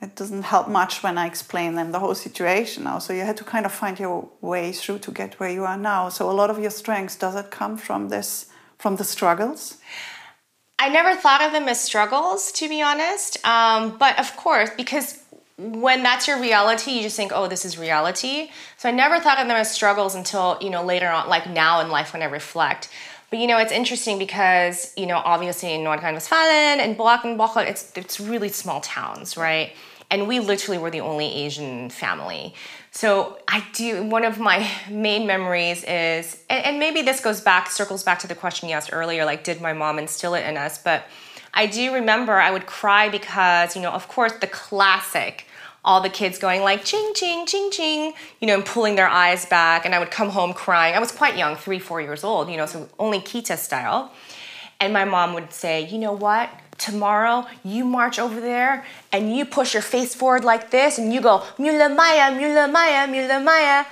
it 0.00 0.14
doesn't 0.14 0.44
help 0.44 0.68
much 0.68 1.02
when 1.02 1.18
I 1.18 1.26
explain 1.26 1.74
them 1.74 1.90
the 1.90 1.98
whole 1.98 2.14
situation 2.14 2.84
now. 2.84 3.00
So 3.00 3.12
you 3.12 3.22
had 3.22 3.36
to 3.38 3.44
kind 3.44 3.66
of 3.66 3.72
find 3.72 3.98
your 3.98 4.28
way 4.40 4.70
through 4.70 5.00
to 5.00 5.10
get 5.10 5.40
where 5.40 5.50
you 5.50 5.64
are 5.64 5.76
now. 5.76 6.10
So 6.10 6.30
a 6.30 6.36
lot 6.40 6.48
of 6.48 6.60
your 6.60 6.70
strengths 6.70 7.16
does 7.16 7.34
it 7.34 7.50
come 7.50 7.76
from 7.76 8.08
this 8.08 8.46
from 8.78 8.94
the 8.94 9.04
struggles? 9.04 9.78
I 10.78 10.88
never 10.90 11.16
thought 11.16 11.42
of 11.42 11.50
them 11.50 11.68
as 11.68 11.80
struggles, 11.80 12.52
to 12.52 12.68
be 12.68 12.80
honest. 12.80 13.44
Um, 13.44 13.98
but 13.98 14.16
of 14.20 14.36
course, 14.36 14.70
because 14.76 15.18
when 15.58 16.04
that's 16.04 16.28
your 16.28 16.40
reality, 16.40 16.92
you 16.92 17.02
just 17.02 17.16
think, 17.16 17.32
oh, 17.34 17.48
this 17.48 17.64
is 17.64 17.76
reality. 17.76 18.50
So 18.76 18.88
I 18.88 18.92
never 18.92 19.18
thought 19.18 19.38
of 19.38 19.48
them 19.48 19.56
as 19.56 19.70
struggles 19.70 20.14
until, 20.14 20.56
you 20.60 20.70
know, 20.70 20.84
later 20.84 21.08
on, 21.08 21.28
like 21.28 21.50
now 21.50 21.80
in 21.80 21.88
life 21.88 22.12
when 22.12 22.22
I 22.22 22.26
reflect. 22.26 22.88
But 23.30 23.40
you 23.40 23.46
know, 23.46 23.58
it's 23.58 23.72
interesting 23.72 24.18
because, 24.18 24.92
you 24.96 25.06
know, 25.06 25.18
obviously 25.18 25.74
in 25.74 25.82
Nordrhein-Westfalen 25.82 26.78
and 26.78 26.96
Brackenbach, 26.96 27.56
it's, 27.68 27.92
it's 27.94 28.20
really 28.20 28.48
small 28.48 28.80
towns, 28.80 29.36
right? 29.36 29.72
And 30.10 30.26
we 30.26 30.40
literally 30.40 30.78
were 30.78 30.90
the 30.90 31.00
only 31.00 31.26
Asian 31.26 31.90
family. 31.90 32.54
So 32.92 33.38
I 33.46 33.64
do, 33.74 34.04
one 34.04 34.24
of 34.24 34.38
my 34.38 34.70
main 34.90 35.26
memories 35.26 35.84
is, 35.84 36.42
and, 36.48 36.64
and 36.64 36.78
maybe 36.78 37.02
this 37.02 37.20
goes 37.20 37.40
back, 37.40 37.68
circles 37.68 38.02
back 38.04 38.20
to 38.20 38.28
the 38.28 38.34
question 38.34 38.68
you 38.68 38.76
asked 38.76 38.90
earlier, 38.92 39.24
like, 39.24 39.44
did 39.44 39.60
my 39.60 39.72
mom 39.72 39.98
instill 39.98 40.34
it 40.34 40.46
in 40.46 40.56
us? 40.56 40.78
But 40.78 41.04
I 41.52 41.66
do 41.66 41.92
remember 41.92 42.34
I 42.34 42.50
would 42.50 42.66
cry 42.66 43.08
because, 43.08 43.74
you 43.74 43.82
know, 43.82 43.90
of 43.90 44.08
course, 44.08 44.32
the 44.34 44.46
classic, 44.46 45.44
all 45.88 46.02
the 46.02 46.10
kids 46.10 46.38
going 46.38 46.60
like 46.60 46.84
ching 46.84 47.12
ching 47.14 47.46
ching 47.46 47.70
ching, 47.70 48.12
you 48.40 48.46
know, 48.46 48.56
and 48.56 48.64
pulling 48.64 48.94
their 48.94 49.08
eyes 49.08 49.46
back. 49.46 49.86
And 49.86 49.94
I 49.94 49.98
would 49.98 50.10
come 50.10 50.28
home 50.28 50.52
crying. 50.52 50.94
I 50.94 50.98
was 51.00 51.10
quite 51.10 51.38
young, 51.38 51.56
three, 51.56 51.78
four 51.78 52.02
years 52.02 52.22
old, 52.22 52.50
you 52.50 52.58
know, 52.58 52.66
so 52.66 52.88
only 52.98 53.20
Kita 53.20 53.56
style. 53.56 54.12
And 54.80 54.92
my 54.92 55.06
mom 55.06 55.32
would 55.32 55.50
say, 55.52 55.86
you 55.86 55.98
know 55.98 56.12
what? 56.12 56.50
tomorrow 56.78 57.44
you 57.64 57.84
march 57.84 58.20
over 58.20 58.40
there 58.40 58.84
and 59.10 59.36
you 59.36 59.44
push 59.44 59.74
your 59.74 59.82
face 59.82 60.14
forward 60.14 60.44
like 60.44 60.70
this 60.70 60.96
and 60.96 61.12
you 61.12 61.20
go 61.20 61.42
Müller 61.58 61.92
Maya, 61.92 62.30
Müller 62.30 62.70
Maya, 62.70 63.08
Müller 63.08 63.42
Maya. 63.42 63.84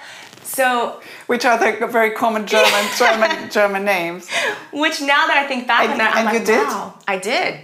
So, 0.44 1.00
which 1.26 1.44
are 1.44 1.58
the 1.58 1.84
very 1.88 2.12
common 2.12 2.46
German 2.54 2.84
German 2.96 3.50
German 3.50 3.84
names. 3.84 4.30
Which 4.72 5.00
now 5.00 5.26
that 5.26 5.36
I 5.36 5.48
think 5.48 5.66
back 5.66 5.82
and, 5.82 5.92
on 5.92 5.98
that, 5.98 6.14
I'm 6.14 6.28
and 6.28 6.36
like, 6.36 6.46
did? 6.46 6.64
wow, 6.64 6.94
I 7.08 7.18
did, 7.18 7.58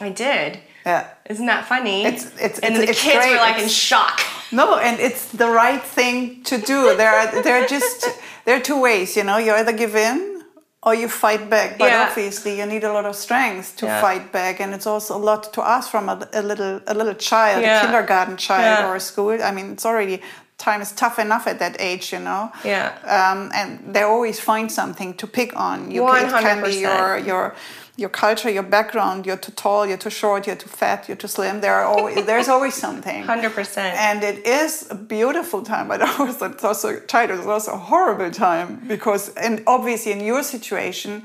I 0.00 0.10
did. 0.10 0.60
Yeah. 0.86 1.06
Isn't 1.30 1.46
that 1.46 1.66
funny? 1.66 2.04
It's 2.04 2.24
it's 2.38 2.58
and 2.58 2.74
it's, 2.74 2.84
the 2.84 2.90
it's 2.90 3.02
kids 3.02 3.16
great. 3.16 3.30
were 3.30 3.36
like 3.36 3.54
it's, 3.56 3.64
in 3.64 3.68
shock. 3.70 4.20
No, 4.52 4.76
and 4.78 5.00
it's 5.00 5.32
the 5.32 5.48
right 5.48 5.82
thing 5.82 6.42
to 6.44 6.58
do. 6.58 6.94
There 6.96 7.10
are 7.10 7.42
there 7.42 7.62
are 7.62 7.66
just 7.66 8.06
there 8.44 8.56
are 8.56 8.60
two 8.60 8.80
ways. 8.80 9.16
You 9.16 9.24
know, 9.24 9.38
you 9.38 9.52
either 9.52 9.72
give 9.72 9.96
in 9.96 10.42
or 10.82 10.94
you 10.94 11.08
fight 11.08 11.48
back. 11.48 11.78
But 11.78 11.88
Yeah. 11.90 12.06
obviously, 12.08 12.58
you 12.58 12.66
need 12.66 12.84
a 12.84 12.92
lot 12.92 13.06
of 13.06 13.16
strength 13.16 13.76
to 13.78 13.86
Yeah. 13.86 14.00
fight 14.00 14.30
back, 14.32 14.60
and 14.60 14.74
it's 14.74 14.86
also 14.86 15.16
a 15.16 15.22
lot 15.30 15.52
to 15.54 15.62
ask 15.62 15.90
from 15.90 16.08
a, 16.08 16.28
a 16.34 16.42
little 16.42 16.80
a 16.86 16.94
little 16.94 17.14
child, 17.14 17.62
Yeah. 17.62 17.78
a 17.78 17.80
kindergarten 17.84 18.36
child 18.36 18.84
or 18.84 18.96
a 18.96 19.00
school. 19.00 19.42
I 19.42 19.50
mean, 19.50 19.72
it's 19.72 19.86
already 19.86 20.20
time 20.58 20.80
is 20.82 20.92
tough 20.92 21.18
enough 21.18 21.46
at 21.46 21.58
that 21.58 21.76
age, 21.80 22.12
you 22.12 22.20
know. 22.20 22.52
Yeah. 22.64 22.92
Um, 23.18 23.50
and 23.54 23.94
they 23.94 24.02
always 24.02 24.38
find 24.40 24.70
something 24.70 25.14
to 25.14 25.26
pick 25.26 25.52
on. 25.56 25.90
You 25.90 26.06
can, 26.06 26.26
it 26.26 26.42
can 26.42 26.62
be 26.62 26.76
your 26.86 27.18
your 27.18 27.54
your 27.96 28.08
culture, 28.08 28.50
your 28.50 28.62
background. 28.64 29.24
You're 29.26 29.36
too 29.36 29.52
tall, 29.52 29.86
you're 29.86 29.96
too 29.96 30.10
short, 30.10 30.46
you're 30.46 30.56
too 30.56 30.68
fat, 30.68 31.08
you're 31.08 31.16
too 31.16 31.28
slim. 31.28 31.60
There 31.60 31.74
are 31.74 31.84
always 31.84 32.24
there's 32.30 32.48
always 32.48 32.74
something. 32.74 33.22
100%. 33.24 33.76
And 33.78 34.22
it 34.24 34.44
is 34.46 34.88
a 34.90 34.94
beautiful 34.96 35.62
time, 35.62 35.88
but 35.88 36.00
it 36.00 36.18
was 36.18 36.42
also 36.42 36.50
it's 36.50 36.64
also 36.64 37.00
childhood 37.06 37.40
is 37.40 37.46
also 37.46 37.72
a 37.74 37.78
horrible 37.78 38.30
time 38.30 38.82
because, 38.88 39.28
and 39.36 39.62
obviously 39.66 40.12
in 40.12 40.20
your 40.20 40.42
situation, 40.42 41.22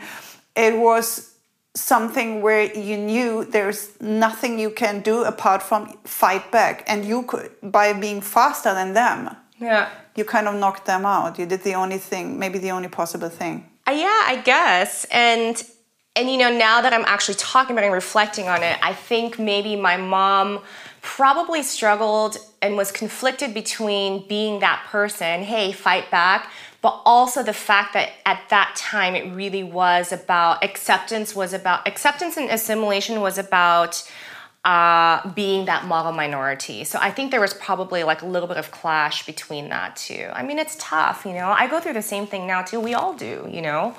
it 0.56 0.78
was 0.78 1.34
something 1.76 2.42
where 2.42 2.64
you 2.76 2.98
knew 2.98 3.46
there's 3.46 3.90
nothing 4.02 4.60
you 4.60 4.70
can 4.70 5.02
do 5.02 5.24
apart 5.24 5.62
from 5.64 5.98
fight 6.04 6.52
back, 6.52 6.84
and 6.88 7.06
you 7.06 7.24
could 7.24 7.50
by 7.62 7.94
being 7.94 8.22
faster 8.22 8.74
than 8.74 8.94
them, 8.94 9.36
Yeah. 9.60 9.88
you 10.16 10.26
kind 10.26 10.48
of 10.48 10.56
knocked 10.56 10.86
them 10.86 11.06
out. 11.06 11.38
You 11.40 11.46
did 11.46 11.64
the 11.64 11.76
only 11.76 11.98
thing, 12.00 12.38
maybe 12.40 12.60
the 12.60 12.72
only 12.72 12.90
possible 12.90 13.30
thing. 13.30 13.70
Uh, 13.88 13.92
yeah, 13.92 14.22
I 14.34 14.42
guess. 14.44 15.06
And 15.12 15.56
and 16.20 16.30
you 16.30 16.38
know, 16.38 16.56
now 16.56 16.82
that 16.82 16.92
I'm 16.92 17.06
actually 17.06 17.36
talking 17.36 17.74
about 17.74 17.84
it 17.84 17.88
and 17.88 17.94
reflecting 17.94 18.50
on 18.50 18.62
it, 18.62 18.78
I 18.84 18.94
think 18.94 19.40
maybe 19.40 19.78
my 19.78 19.96
mom 19.96 20.60
probably 21.02 21.64
struggled 21.64 22.36
and 22.62 22.76
was 22.76 22.92
conflicted 22.92 23.54
between 23.54 24.28
being 24.28 24.60
that 24.60 24.86
person, 24.88 25.44
hey, 25.44 25.72
fight 25.72 26.12
back, 26.12 26.52
but 26.82 27.02
also 27.06 27.42
the 27.42 27.54
fact 27.54 27.94
that 27.94 28.10
at 28.26 28.42
that 28.50 28.76
time 28.76 29.16
it 29.16 29.34
really 29.34 29.64
was 29.64 30.12
about 30.12 30.62
acceptance 30.62 31.34
was 31.34 31.54
about 31.54 31.88
acceptance 31.88 32.36
and 32.36 32.50
assimilation 32.50 33.22
was 33.22 33.38
about 33.38 34.04
uh, 34.66 35.32
being 35.32 35.66
that 35.66 35.86
model 35.86 36.12
minority. 36.12 36.84
So 36.84 37.00
I 37.02 37.12
think 37.12 37.32
there 37.32 37.40
was 37.40 37.54
probably 37.54 38.04
like 38.04 38.24
a 38.24 38.26
little 38.26 38.48
bit 38.50 38.58
of 38.58 38.72
clash 38.72 39.26
between 39.26 39.70
that 39.70 39.96
too. 39.96 40.30
I 40.34 40.44
mean, 40.44 40.60
it's 40.60 40.76
tough, 40.78 41.26
you 41.26 41.32
know. 41.32 41.48
I 41.48 41.68
go 41.68 41.80
through 41.80 41.94
the 41.94 42.02
same 42.02 42.28
thing 42.28 42.46
now 42.46 42.62
too. 42.64 42.82
We 42.82 42.94
all 42.94 43.14
do, 43.14 43.48
you 43.50 43.62
know. 43.62 43.96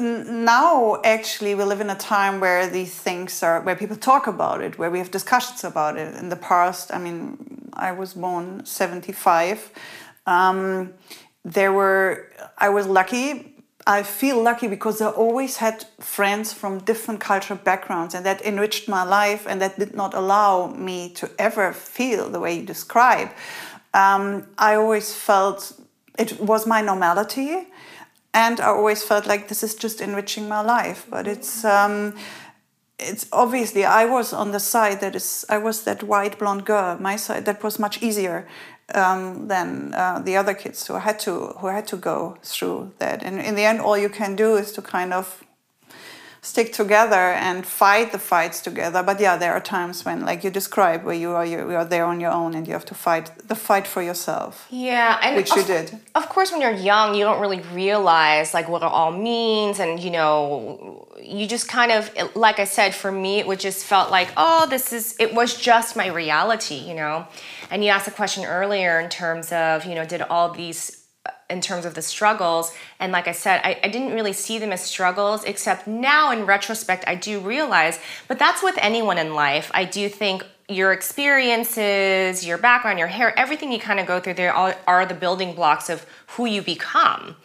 Now 0.00 1.00
actually 1.04 1.54
we 1.54 1.64
live 1.64 1.80
in 1.80 1.90
a 1.90 1.94
time 1.94 2.40
where 2.40 2.66
these 2.66 2.94
things 2.94 3.42
are 3.42 3.60
where 3.62 3.76
people 3.76 3.96
talk 3.96 4.26
about 4.26 4.60
it 4.60 4.78
where 4.78 4.90
we 4.90 4.98
have 4.98 5.10
discussions 5.10 5.64
about 5.64 5.96
it. 5.96 6.14
In 6.16 6.28
the 6.28 6.36
past 6.36 6.92
i 6.92 6.98
mean 6.98 7.70
i 7.72 7.92
was 7.92 8.14
born 8.14 8.64
75 8.64 9.70
um, 10.26 10.92
there 11.44 11.72
were 11.72 12.30
i 12.58 12.68
was 12.68 12.86
lucky. 12.86 13.54
I 13.86 14.02
feel 14.02 14.42
lucky 14.42 14.68
because 14.68 15.00
i 15.00 15.08
always 15.08 15.56
had 15.56 15.86
friends 15.98 16.52
from 16.52 16.80
different 16.80 17.20
cultural 17.20 17.58
backgrounds 17.64 18.14
and 18.14 18.26
that 18.26 18.42
enriched 18.42 18.86
my 18.88 19.02
life 19.02 19.46
and 19.48 19.62
that 19.62 19.78
did 19.78 19.94
not 19.94 20.12
allow 20.12 20.66
me 20.66 21.08
to 21.14 21.30
ever 21.38 21.72
feel 21.72 22.28
the 22.28 22.40
way 22.40 22.58
you 22.58 22.66
describe. 22.66 23.30
Um, 23.94 24.46
i 24.58 24.74
always 24.74 25.14
felt 25.14 25.72
it 26.18 26.38
was 26.40 26.66
my 26.66 26.82
normality 26.82 27.68
and 28.34 28.60
I 28.60 28.66
always 28.66 29.02
felt 29.02 29.26
like 29.26 29.48
this 29.48 29.62
is 29.62 29.74
just 29.74 30.00
enriching 30.00 30.48
my 30.48 30.60
life. 30.60 31.06
But 31.10 31.26
it's 31.26 31.64
um, 31.64 32.14
it's 32.98 33.26
obviously 33.32 33.84
I 33.84 34.04
was 34.04 34.32
on 34.32 34.50
the 34.50 34.60
side 34.60 35.00
that 35.00 35.14
is 35.14 35.44
I 35.48 35.58
was 35.58 35.84
that 35.84 36.02
white 36.02 36.38
blonde 36.38 36.64
girl. 36.64 36.98
My 37.00 37.16
side 37.16 37.44
that 37.46 37.62
was 37.62 37.78
much 37.78 38.02
easier 38.02 38.46
um, 38.94 39.48
than 39.48 39.94
uh, 39.94 40.20
the 40.20 40.36
other 40.36 40.54
kids 40.54 40.86
who 40.86 40.94
had 40.94 41.18
to 41.20 41.54
who 41.58 41.68
had 41.68 41.86
to 41.88 41.96
go 41.96 42.36
through 42.42 42.92
that. 42.98 43.22
And 43.22 43.40
in 43.40 43.54
the 43.54 43.64
end, 43.64 43.80
all 43.80 43.98
you 43.98 44.08
can 44.08 44.36
do 44.36 44.56
is 44.56 44.72
to 44.72 44.82
kind 44.82 45.12
of 45.12 45.44
stick 46.52 46.68
together 46.72 47.24
and 47.46 47.66
fight 47.66 48.12
the 48.12 48.18
fights 48.18 48.58
together. 48.68 49.02
But 49.02 49.16
yeah, 49.20 49.36
there 49.36 49.52
are 49.52 49.60
times 49.60 50.04
when, 50.06 50.18
like 50.30 50.42
you 50.44 50.50
described, 50.50 51.04
where 51.04 51.14
you 51.24 51.30
are 51.38 51.46
you 51.52 51.58
are 51.80 51.84
there 51.94 52.04
on 52.12 52.18
your 52.24 52.32
own 52.40 52.54
and 52.56 52.66
you 52.66 52.72
have 52.78 52.86
to 52.92 52.94
fight 52.94 53.26
the 53.50 53.54
fight 53.54 53.86
for 53.86 54.02
yourself. 54.02 54.66
Yeah, 54.70 55.18
and 55.22 55.36
Which 55.36 55.50
you 55.54 55.62
of- 55.62 55.66
did. 55.66 55.86
Of 56.14 56.28
course, 56.28 56.50
when 56.52 56.60
you're 56.60 56.80
young, 56.92 57.14
you 57.14 57.24
don't 57.24 57.40
really 57.40 57.62
realize 57.74 58.54
like 58.54 58.68
what 58.68 58.82
it 58.82 58.92
all 58.98 59.12
means, 59.12 59.78
and 59.78 60.00
you 60.00 60.10
know, 60.10 61.06
you 61.22 61.46
just 61.46 61.68
kind 61.68 61.92
of, 61.92 62.10
like 62.34 62.58
I 62.58 62.64
said, 62.64 62.94
for 62.94 63.10
me, 63.12 63.38
it 63.40 63.46
would 63.46 63.60
just 63.60 63.84
felt 63.84 64.10
like, 64.10 64.28
oh, 64.36 64.66
this 64.68 64.92
is. 64.92 65.16
It 65.18 65.34
was 65.34 65.56
just 65.56 65.96
my 65.96 66.08
reality, 66.08 66.76
you 66.76 66.94
know. 66.94 67.26
And 67.70 67.84
you 67.84 67.90
asked 67.90 68.08
a 68.08 68.12
question 68.22 68.44
earlier 68.44 68.98
in 69.00 69.08
terms 69.10 69.52
of, 69.52 69.84
you 69.84 69.94
know, 69.94 70.04
did 70.04 70.22
all 70.22 70.50
these 70.52 70.97
in 71.50 71.60
terms 71.60 71.84
of 71.84 71.94
the 71.94 72.02
struggles. 72.02 72.74
And 73.00 73.12
like 73.12 73.26
I 73.26 73.32
said, 73.32 73.60
I, 73.64 73.80
I, 73.82 73.88
didn't 73.88 74.12
really 74.12 74.32
see 74.32 74.58
them 74.58 74.72
as 74.72 74.82
struggles, 74.82 75.44
except 75.44 75.86
now 75.86 76.30
in 76.30 76.44
retrospect, 76.44 77.04
I 77.06 77.14
do 77.14 77.40
realize, 77.40 77.98
but 78.26 78.38
that's 78.38 78.62
with 78.62 78.76
anyone 78.78 79.18
in 79.18 79.34
life. 79.34 79.70
I 79.72 79.84
do 79.84 80.08
think 80.08 80.44
your 80.68 80.92
experiences, 80.92 82.46
your 82.46 82.58
background, 82.58 82.98
your 82.98 83.08
hair, 83.08 83.36
everything 83.38 83.72
you 83.72 83.78
kind 83.78 83.98
of 83.98 84.06
go 84.06 84.20
through 84.20 84.34
there 84.34 84.52
are, 84.52 84.76
are 84.86 85.06
the 85.06 85.14
building 85.14 85.54
blocks 85.54 85.88
of 85.88 86.04
who 86.28 86.44
you 86.44 86.60
become. 86.60 87.36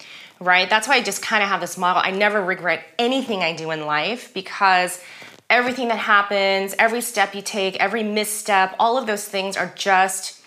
Right? 0.42 0.70
That's 0.70 0.90
why 0.90 0.96
I 0.96 1.02
just 1.02 1.22
kind 1.22 1.42
of 1.42 1.48
have 1.48 1.62
this 1.62 1.78
model. 1.78 2.02
I 2.04 2.12
never 2.12 2.44
regret 2.44 2.84
anything 3.00 3.42
I 3.42 3.56
do 3.56 3.72
in 3.72 3.86
life 3.86 4.34
because 4.34 5.00
everything 5.50 5.88
that 5.88 6.00
happens, 6.00 6.76
every 6.78 7.00
step 7.00 7.34
you 7.34 7.42
take, 7.42 7.78
every 7.78 8.04
misstep, 8.04 8.76
all 8.78 8.98
of 8.98 9.08
those 9.08 9.26
things 9.26 9.56
are 9.56 9.72
just 9.76 10.43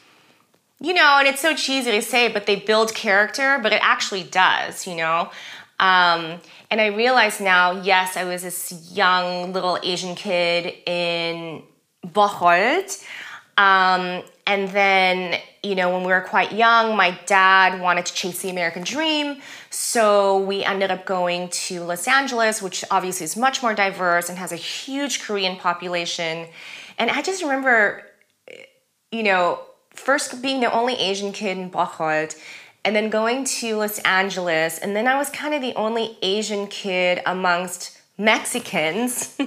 you 0.81 0.93
know, 0.93 1.17
and 1.19 1.27
it's 1.27 1.41
so 1.41 1.55
cheesy 1.55 1.91
to 1.93 2.03
say, 2.03 2.29
but 2.29 2.47
they 2.47 2.57
build 2.57 2.95
character, 2.95 3.59
but 3.63 3.73
it 3.73 3.81
actually 3.83 4.25
does, 4.25 4.87
you 4.87 4.95
know. 4.95 5.31
Um, 5.79 6.41
and 6.71 6.81
I 6.81 6.87
realize 6.87 7.41
now, 7.41 7.83
yes, 7.83 8.17
I 8.17 8.25
was 8.25 8.43
this 8.43 8.91
young 8.93 9.53
little 9.53 9.79
Asian 9.83 10.15
kid 10.15 10.75
in 10.87 11.63
Bocholt. 12.05 13.05
Um, 13.59 14.23
and 14.47 14.69
then, 14.69 15.41
you 15.63 15.75
know, 15.75 15.91
when 15.91 16.03
we 16.03 16.13
were 16.13 16.21
quite 16.21 16.53
young, 16.53 16.95
my 16.95 17.19
dad 17.27 17.81
wanted 17.81 18.07
to 18.07 18.13
chase 18.13 18.43
the 18.43 18.51
American 18.51 18.85
dream. 18.85 19.41
So 19.71 20.39
we 20.41 20.63
ended 20.63 20.91
up 20.91 21.07
going 21.07 21.49
to 21.49 21.83
Los 21.85 22.07
Angeles, 22.07 22.61
which 22.61 22.85
obviously 22.91 23.25
is 23.25 23.37
much 23.37 23.63
more 23.63 23.75
diverse 23.75 24.29
and 24.29 24.37
has 24.39 24.53
a 24.53 24.57
huge 24.57 25.23
Korean 25.23 25.57
population. 25.57 26.49
And 26.99 27.11
I 27.11 27.23
just 27.23 27.43
remember, 27.43 28.03
you 29.11 29.23
know, 29.23 29.61
first 29.97 30.43
being 30.43 30.61
the 30.61 30.73
only 30.73 30.95
Asian 30.95 31.33
kid 31.33 31.59
in 31.59 31.71
Bocholt 31.71 32.39
and 32.85 32.95
then 32.95 33.11
going 33.11 33.45
to 33.45 33.77
Los 33.77 33.99
Angeles. 34.01 34.79
And 34.79 34.95
then 34.95 35.07
I 35.07 35.19
was 35.19 35.29
kind 35.31 35.55
of 35.55 35.61
the 35.61 35.75
only 35.75 36.17
Asian 36.23 36.69
kid 36.69 37.21
amongst 37.27 37.99
Mexicans. 38.17 39.37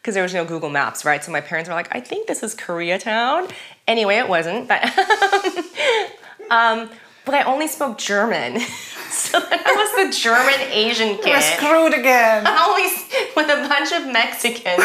because 0.00 0.14
there 0.14 0.22
was 0.22 0.34
no 0.34 0.44
Google 0.44 0.70
Maps, 0.70 1.04
right? 1.04 1.22
So 1.22 1.32
my 1.32 1.40
parents 1.40 1.68
were 1.68 1.74
like, 1.74 1.94
I 1.94 2.00
think 2.00 2.28
this 2.28 2.42
is 2.42 2.54
Koreatown. 2.54 3.50
Anyway, 3.86 4.16
it 4.16 4.28
wasn't, 4.28 4.68
but 4.68 4.82
um, 6.50 6.88
but 7.24 7.34
I 7.34 7.42
only 7.42 7.66
spoke 7.66 7.98
German. 7.98 8.60
so 9.10 9.38
I 9.42 9.96
was 9.98 10.14
the 10.14 10.18
German 10.22 10.60
Asian 10.70 11.16
kid. 11.16 11.26
We're 11.26 11.40
screwed 11.40 11.94
again. 11.94 12.46
Always 12.46 12.92
with 13.36 13.48
a 13.48 13.68
bunch 13.68 13.92
of 13.92 14.12
Mexicans. 14.12 14.84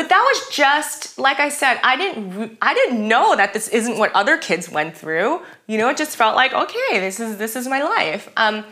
But 0.00 0.08
that 0.08 0.22
was 0.32 0.56
just 0.56 1.18
like 1.18 1.40
I 1.40 1.50
said. 1.50 1.78
I 1.84 1.94
didn't. 1.94 2.56
I 2.62 2.72
didn't 2.72 3.06
know 3.06 3.36
that 3.36 3.52
this 3.52 3.68
isn't 3.68 3.98
what 3.98 4.10
other 4.14 4.38
kids 4.38 4.70
went 4.70 4.96
through. 4.96 5.42
You 5.66 5.76
know, 5.76 5.90
it 5.90 5.98
just 5.98 6.16
felt 6.16 6.34
like 6.36 6.54
okay, 6.54 7.00
this 7.00 7.20
is 7.20 7.36
this 7.36 7.54
is 7.54 7.68
my 7.68 7.82
life. 7.82 8.30
Um, 8.38 8.64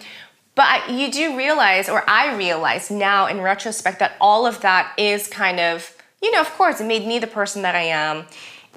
but 0.55 0.89
you 0.89 1.13
do 1.13 1.37
realize, 1.37 1.91
or 1.91 2.03
I 2.09 2.35
realize 2.35 2.91
now 2.91 3.27
in 3.27 3.43
retrospect, 3.43 3.99
that 3.99 4.13
all 4.23 4.47
of 4.47 4.63
that 4.63 4.95
is 4.97 5.29
kind 5.29 5.61
of, 5.61 5.95
you 6.23 6.33
know, 6.33 6.41
of 6.41 6.51
course, 6.53 6.81
it 6.81 6.87
made 6.87 7.07
me 7.07 7.19
the 7.19 7.27
person 7.27 7.61
that 7.61 7.75
I 7.75 7.83
am. 7.83 8.25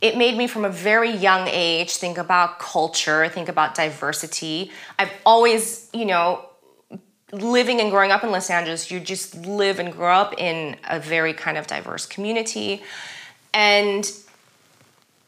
It 0.01 0.17
made 0.17 0.35
me 0.35 0.45
from 0.45 0.65
a 0.65 0.69
very 0.69 1.11
young 1.11 1.47
age 1.47 1.95
think 1.95 2.17
about 2.17 2.59
culture, 2.59 3.29
think 3.29 3.47
about 3.47 3.75
diversity. 3.75 4.71
I've 4.99 5.13
always, 5.25 5.89
you 5.93 6.03
know, 6.03 6.45
living 7.31 7.79
and 7.79 7.91
growing 7.91 8.11
up 8.11 8.23
in 8.23 8.31
Los 8.31 8.49
Angeles, 8.49 8.91
you 8.91 8.99
just 8.99 9.35
live 9.45 9.79
and 9.79 9.91
grow 9.91 10.13
up 10.13 10.33
in 10.37 10.75
a 10.89 10.99
very 10.99 11.33
kind 11.33 11.57
of 11.57 11.67
diverse 11.67 12.05
community. 12.05 12.81
And, 13.53 14.09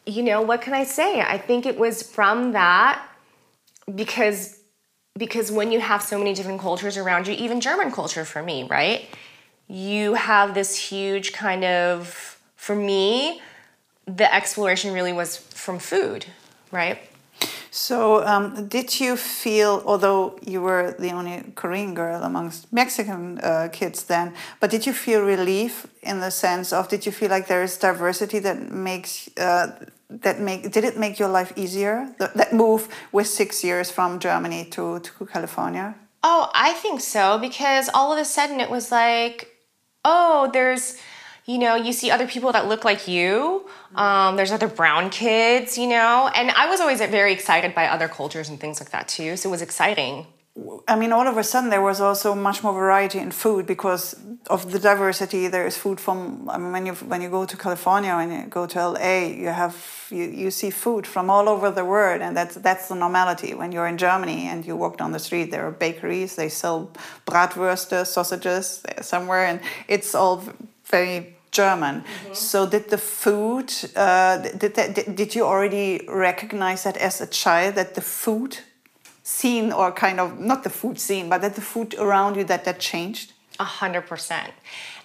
you 0.05 0.23
know, 0.23 0.41
what 0.41 0.61
can 0.61 0.73
I 0.73 0.83
say? 0.83 1.21
I 1.21 1.37
think 1.37 1.65
it 1.65 1.77
was 1.77 2.03
from 2.03 2.53
that 2.53 3.05
because 3.93 4.59
because 5.17 5.51
when 5.51 5.71
you 5.71 5.79
have 5.79 6.01
so 6.01 6.17
many 6.17 6.33
different 6.33 6.59
cultures 6.59 6.97
around 6.97 7.27
you, 7.27 7.33
even 7.35 7.61
German 7.61 7.91
culture 7.91 8.25
for 8.25 8.41
me, 8.41 8.63
right? 8.63 9.07
You 9.67 10.15
have 10.15 10.55
this 10.55 10.75
huge 10.75 11.33
kind 11.33 11.63
of, 11.63 12.39
for 12.55 12.75
me, 12.75 13.41
the 14.05 14.33
exploration 14.33 14.93
really 14.93 15.13
was 15.13 15.37
from 15.37 15.79
food, 15.79 16.25
right? 16.71 16.99
So, 17.71 18.23
um, 18.25 18.67
did 18.67 18.99
you 18.99 19.15
feel, 19.17 19.81
although 19.85 20.37
you 20.45 20.61
were 20.61 20.95
the 20.99 21.11
only 21.11 21.43
Korean 21.55 21.93
girl 21.93 22.21
amongst 22.21 22.71
Mexican 22.71 23.39
uh, 23.39 23.69
kids 23.71 24.03
then, 24.03 24.33
but 24.59 24.69
did 24.69 24.85
you 24.85 24.93
feel 24.93 25.21
relief 25.21 25.87
in 26.03 26.19
the 26.19 26.29
sense 26.29 26.71
of, 26.71 26.87
did 26.87 27.05
you 27.05 27.11
feel 27.11 27.29
like 27.29 27.47
there 27.47 27.63
is 27.63 27.77
diversity 27.77 28.39
that 28.39 28.71
makes 28.71 29.29
uh, 29.37 29.71
that 30.21 30.39
make 30.39 30.71
did 30.71 30.83
it 30.83 30.97
make 30.97 31.17
your 31.19 31.29
life 31.29 31.51
easier? 31.55 32.13
That, 32.19 32.35
that 32.35 32.53
move 32.53 32.87
with 33.11 33.27
six 33.27 33.63
years 33.63 33.89
from 33.89 34.19
germany 34.19 34.65
to, 34.71 34.99
to 34.99 35.25
california? 35.25 35.95
Oh 36.23 36.49
i 36.53 36.73
think 36.73 37.01
so 37.01 37.37
because 37.37 37.89
all 37.93 38.11
of 38.13 38.19
a 38.19 38.25
sudden 38.25 38.59
it 38.59 38.69
was 38.69 38.91
like 38.91 39.47
oh 40.05 40.49
there's 40.53 40.97
you 41.45 41.57
know 41.57 41.75
you 41.75 41.93
see 41.93 42.09
other 42.09 42.27
people 42.27 42.51
that 42.51 42.67
look 42.67 42.83
like 42.85 43.07
you 43.07 43.67
um, 43.95 44.35
there's 44.35 44.51
other 44.51 44.67
brown 44.67 45.09
kids 45.09 45.77
you 45.77 45.87
know 45.87 46.29
and 46.35 46.51
i 46.51 46.69
was 46.69 46.79
always 46.79 46.99
very 46.99 47.33
excited 47.33 47.73
by 47.75 47.87
other 47.87 48.07
cultures 48.07 48.49
and 48.49 48.59
things 48.59 48.79
like 48.79 48.91
that 48.91 49.07
too 49.07 49.35
so 49.37 49.49
it 49.49 49.51
was 49.51 49.61
exciting 49.61 50.25
I 50.87 50.95
mean, 50.95 51.11
all 51.11 51.27
of 51.27 51.35
a 51.37 51.43
sudden 51.43 51.71
there 51.71 51.81
was 51.81 51.99
also 51.99 52.35
much 52.35 52.61
more 52.61 52.73
variety 52.73 53.17
in 53.17 53.31
food 53.31 53.65
because 53.65 54.15
of 54.51 54.71
the 54.71 54.77
diversity. 54.77 55.47
There 55.47 55.65
is 55.65 55.77
food 55.77 55.99
from 55.99 56.47
I 56.47 56.59
mean, 56.59 56.71
when 56.71 56.85
you 56.85 56.93
when 56.93 57.23
you 57.23 57.29
go 57.29 57.45
to 57.45 57.57
California 57.57 58.11
and 58.11 58.31
you 58.31 58.45
go 58.49 58.67
to 58.67 58.89
LA, 58.89 59.25
you 59.25 59.47
have 59.47 59.75
you, 60.11 60.25
you 60.25 60.51
see 60.51 60.69
food 60.69 61.07
from 61.07 61.31
all 61.31 61.49
over 61.49 61.71
the 61.71 61.83
world, 61.83 62.21
and 62.21 62.37
that's 62.37 62.53
that's 62.55 62.87
the 62.87 62.93
normality. 62.93 63.55
When 63.55 63.71
you're 63.71 63.87
in 63.87 63.97
Germany 63.97 64.45
and 64.47 64.63
you 64.63 64.75
walk 64.75 64.97
down 64.97 65.11
the 65.11 65.17
street, 65.17 65.49
there 65.49 65.65
are 65.65 65.71
bakeries. 65.71 66.35
They 66.35 66.49
sell 66.49 66.91
bratwurst 67.25 68.05
sausages 68.05 68.83
somewhere, 69.01 69.45
and 69.47 69.59
it's 69.87 70.13
all 70.13 70.43
very 70.85 71.32
German. 71.53 72.01
Mm-hmm. 72.01 72.33
So 72.33 72.67
did 72.67 72.89
the 72.89 72.97
food? 72.97 73.71
Uh, 73.95 74.37
did, 74.61 74.75
that, 74.75 74.95
did 74.95 75.15
did 75.15 75.35
you 75.35 75.43
already 75.45 76.01
recognize 76.09 76.83
that 76.83 76.97
as 76.97 77.21
a 77.21 77.27
child 77.27 77.75
that 77.75 77.95
the 77.95 78.01
food 78.01 78.57
scene 79.23 79.71
or 79.71 79.91
kind 79.91 80.19
of 80.19 80.39
not 80.39 80.63
the 80.63 80.69
food 80.69 80.99
scene 80.99 81.29
but 81.29 81.41
that 81.41 81.55
the 81.55 81.61
food 81.61 81.95
around 81.97 82.35
you 82.35 82.43
that 82.43 82.65
that 82.65 82.79
changed 82.79 83.31
a 83.59 83.63
hundred 83.63 84.05
percent 84.05 84.51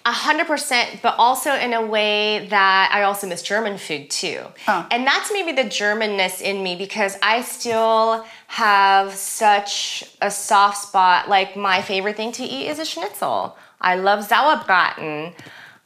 a 0.05 0.11
hundred 0.11 0.45
percent 0.45 0.99
but 1.01 1.15
also 1.17 1.53
in 1.53 1.71
a 1.71 1.85
way 1.85 2.45
that 2.49 2.89
i 2.91 3.03
also 3.03 3.25
miss 3.27 3.41
german 3.41 3.77
food 3.77 4.09
too 4.09 4.41
huh. 4.65 4.85
and 4.91 5.07
that's 5.07 5.31
maybe 5.31 5.53
the 5.53 5.63
germanness 5.63 6.41
in 6.41 6.61
me 6.61 6.75
because 6.75 7.17
i 7.23 7.41
still 7.41 8.25
have 8.47 9.13
such 9.13 10.03
a 10.21 10.29
soft 10.29 10.77
spot 10.77 11.29
like 11.29 11.55
my 11.55 11.81
favorite 11.81 12.17
thing 12.17 12.33
to 12.33 12.43
eat 12.43 12.67
is 12.67 12.77
a 12.77 12.85
schnitzel 12.85 13.57
i 13.79 13.95
love 13.95 14.27
sauerbraten 14.27 15.33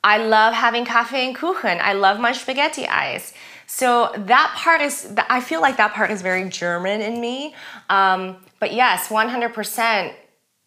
i 0.03 0.17
love 0.17 0.53
having 0.53 0.85
cafe 0.85 1.27
and 1.27 1.35
kuchen 1.35 1.79
i 1.79 1.93
love 1.93 2.19
my 2.19 2.31
spaghetti 2.31 2.87
eyes 2.87 3.33
so 3.75 4.11
that 4.15 4.53
part 4.55 4.81
is, 4.81 5.15
I 5.29 5.41
feel 5.41 5.59
like 5.59 5.77
that 5.77 5.93
part 5.93 6.11
is 6.11 6.21
very 6.21 6.47
German 6.49 7.01
in 7.01 7.19
me. 7.19 7.55
Um, 7.89 8.37
but 8.59 8.73
yes, 8.73 9.07
100%, 9.07 10.13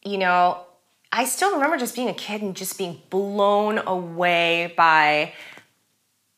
you 0.05 0.19
know, 0.19 0.61
I 1.13 1.25
still 1.25 1.55
remember 1.55 1.77
just 1.77 1.95
being 1.95 2.09
a 2.09 2.15
kid 2.15 2.43
and 2.43 2.57
just 2.57 2.77
being 2.77 3.01
blown 3.11 3.79
away 3.87 4.75
by 4.77 5.33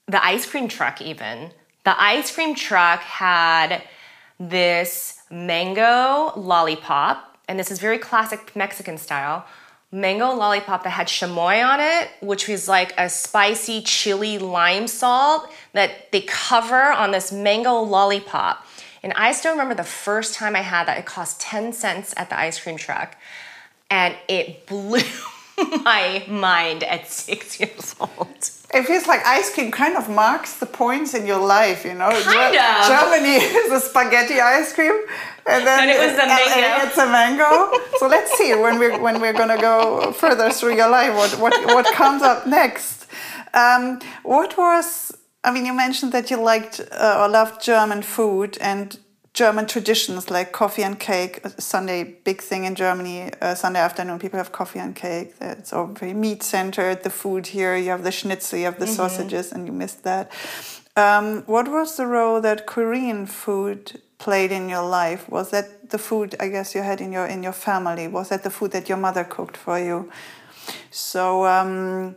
the 0.06 0.22
ice 0.24 0.44
cream 0.44 0.68
truck, 0.68 1.00
even. 1.00 1.52
The 1.84 2.00
ice 2.00 2.34
cream 2.34 2.54
truck 2.54 3.00
had 3.00 3.82
this 4.38 5.20
mango 5.30 6.32
lollipop, 6.36 7.38
and 7.48 7.58
this 7.58 7.70
is 7.70 7.78
very 7.78 7.98
classic 7.98 8.54
Mexican 8.54 8.98
style 8.98 9.46
mango 9.90 10.32
lollipop 10.34 10.84
that 10.84 10.90
had 10.90 11.06
chamoy 11.06 11.64
on 11.66 11.80
it, 11.80 12.10
which 12.20 12.48
was 12.48 12.68
like 12.68 12.92
a 12.98 13.08
spicy 13.08 13.80
chili 13.82 14.38
lime 14.38 14.86
salt 14.86 15.50
that 15.72 16.12
they 16.12 16.20
cover 16.22 16.92
on 16.92 17.10
this 17.10 17.32
mango 17.32 17.80
lollipop. 17.80 18.66
And 19.02 19.12
I 19.14 19.32
still 19.32 19.52
remember 19.52 19.74
the 19.74 19.84
first 19.84 20.34
time 20.34 20.56
I 20.56 20.60
had 20.60 20.86
that, 20.88 20.98
it 20.98 21.06
cost 21.06 21.40
10 21.40 21.72
cents 21.72 22.12
at 22.16 22.30
the 22.30 22.38
ice 22.38 22.60
cream 22.60 22.76
truck. 22.76 23.16
And 23.90 24.14
it 24.28 24.66
blew 24.66 25.00
my 25.82 26.24
mind 26.28 26.84
at 26.84 27.08
six 27.08 27.58
years 27.60 27.94
old. 27.98 28.50
It 28.74 28.82
feels 28.84 29.06
like 29.06 29.24
ice 29.24 29.52
cream 29.54 29.70
kind 29.70 29.96
of 29.96 30.10
marks 30.10 30.58
the 30.58 30.66
points 30.66 31.14
in 31.14 31.26
your 31.26 31.38
life, 31.38 31.86
you 31.86 31.94
know. 31.94 32.10
Kind 32.10 32.56
of. 32.56 32.86
Germany 32.86 33.36
is 33.36 33.72
a 33.72 33.80
spaghetti 33.80 34.40
ice 34.40 34.74
cream, 34.74 34.92
and 35.48 35.66
then 35.66 35.80
and 35.80 35.90
it 35.90 35.98
was 35.98 36.12
the 36.12 36.26
mango. 36.26 36.86
it's 36.86 36.98
a 36.98 37.06
mango. 37.06 37.72
so 37.98 38.06
let's 38.06 38.32
see 38.38 38.54
when 38.54 38.78
we're 38.78 38.98
when 39.00 39.20
we're 39.20 39.32
gonna 39.32 39.60
go 39.60 40.12
further 40.12 40.50
through 40.50 40.76
your 40.76 40.90
life 40.90 41.14
what 41.14 41.32
what 41.40 41.54
what 41.74 41.86
comes 41.94 42.22
up 42.22 42.46
next. 42.46 43.06
Um, 43.54 44.00
what 44.22 44.56
was 44.58 45.16
I 45.42 45.50
mean? 45.52 45.64
You 45.64 45.74
mentioned 45.74 46.12
that 46.12 46.30
you 46.30 46.36
liked 46.36 46.80
uh, 46.92 47.20
or 47.20 47.28
loved 47.28 47.62
German 47.62 48.02
food 48.02 48.58
and 48.60 48.98
German 49.32 49.66
traditions 49.66 50.30
like 50.30 50.52
coffee 50.52 50.82
and 50.82 50.98
cake. 50.98 51.40
Sunday 51.58 52.02
big 52.24 52.42
thing 52.42 52.64
in 52.64 52.74
Germany. 52.74 53.30
Uh, 53.40 53.54
Sunday 53.54 53.80
afternoon, 53.80 54.18
people 54.18 54.36
have 54.36 54.52
coffee 54.52 54.80
and 54.80 54.94
cake. 54.94 55.34
It's 55.40 55.72
all 55.72 55.86
very 55.86 56.12
meat 56.12 56.42
centered. 56.42 57.04
The 57.04 57.10
food 57.10 57.46
here, 57.46 57.76
you 57.76 57.90
have 57.90 58.02
the 58.02 58.10
schnitzel, 58.10 58.58
you 58.58 58.64
have 58.64 58.78
the 58.78 58.84
mm 58.84 58.90
-hmm. 58.90 58.96
sausages, 58.96 59.52
and 59.52 59.66
you 59.66 59.74
missed 59.76 60.02
that. 60.02 60.26
Um, 60.96 61.42
what 61.46 61.68
was 61.68 61.94
the 61.94 62.04
role 62.04 62.40
that 62.42 62.64
Korean 62.66 63.26
food 63.26 64.00
played 64.18 64.52
in 64.52 64.68
your 64.68 64.82
life? 64.82 65.28
Was 65.28 65.50
that 65.50 65.90
the 65.90 65.98
food 65.98 66.34
I 66.40 66.48
guess 66.48 66.74
you 66.74 66.82
had 66.82 67.00
in 67.00 67.12
your 67.12 67.26
in 67.26 67.42
your 67.42 67.52
family? 67.52 68.08
Was 68.08 68.28
that 68.28 68.42
the 68.42 68.50
food 68.50 68.72
that 68.72 68.88
your 68.88 68.98
mother 68.98 69.24
cooked 69.24 69.56
for 69.56 69.78
you? 69.78 70.10
So 70.90 71.46
um, 71.46 72.16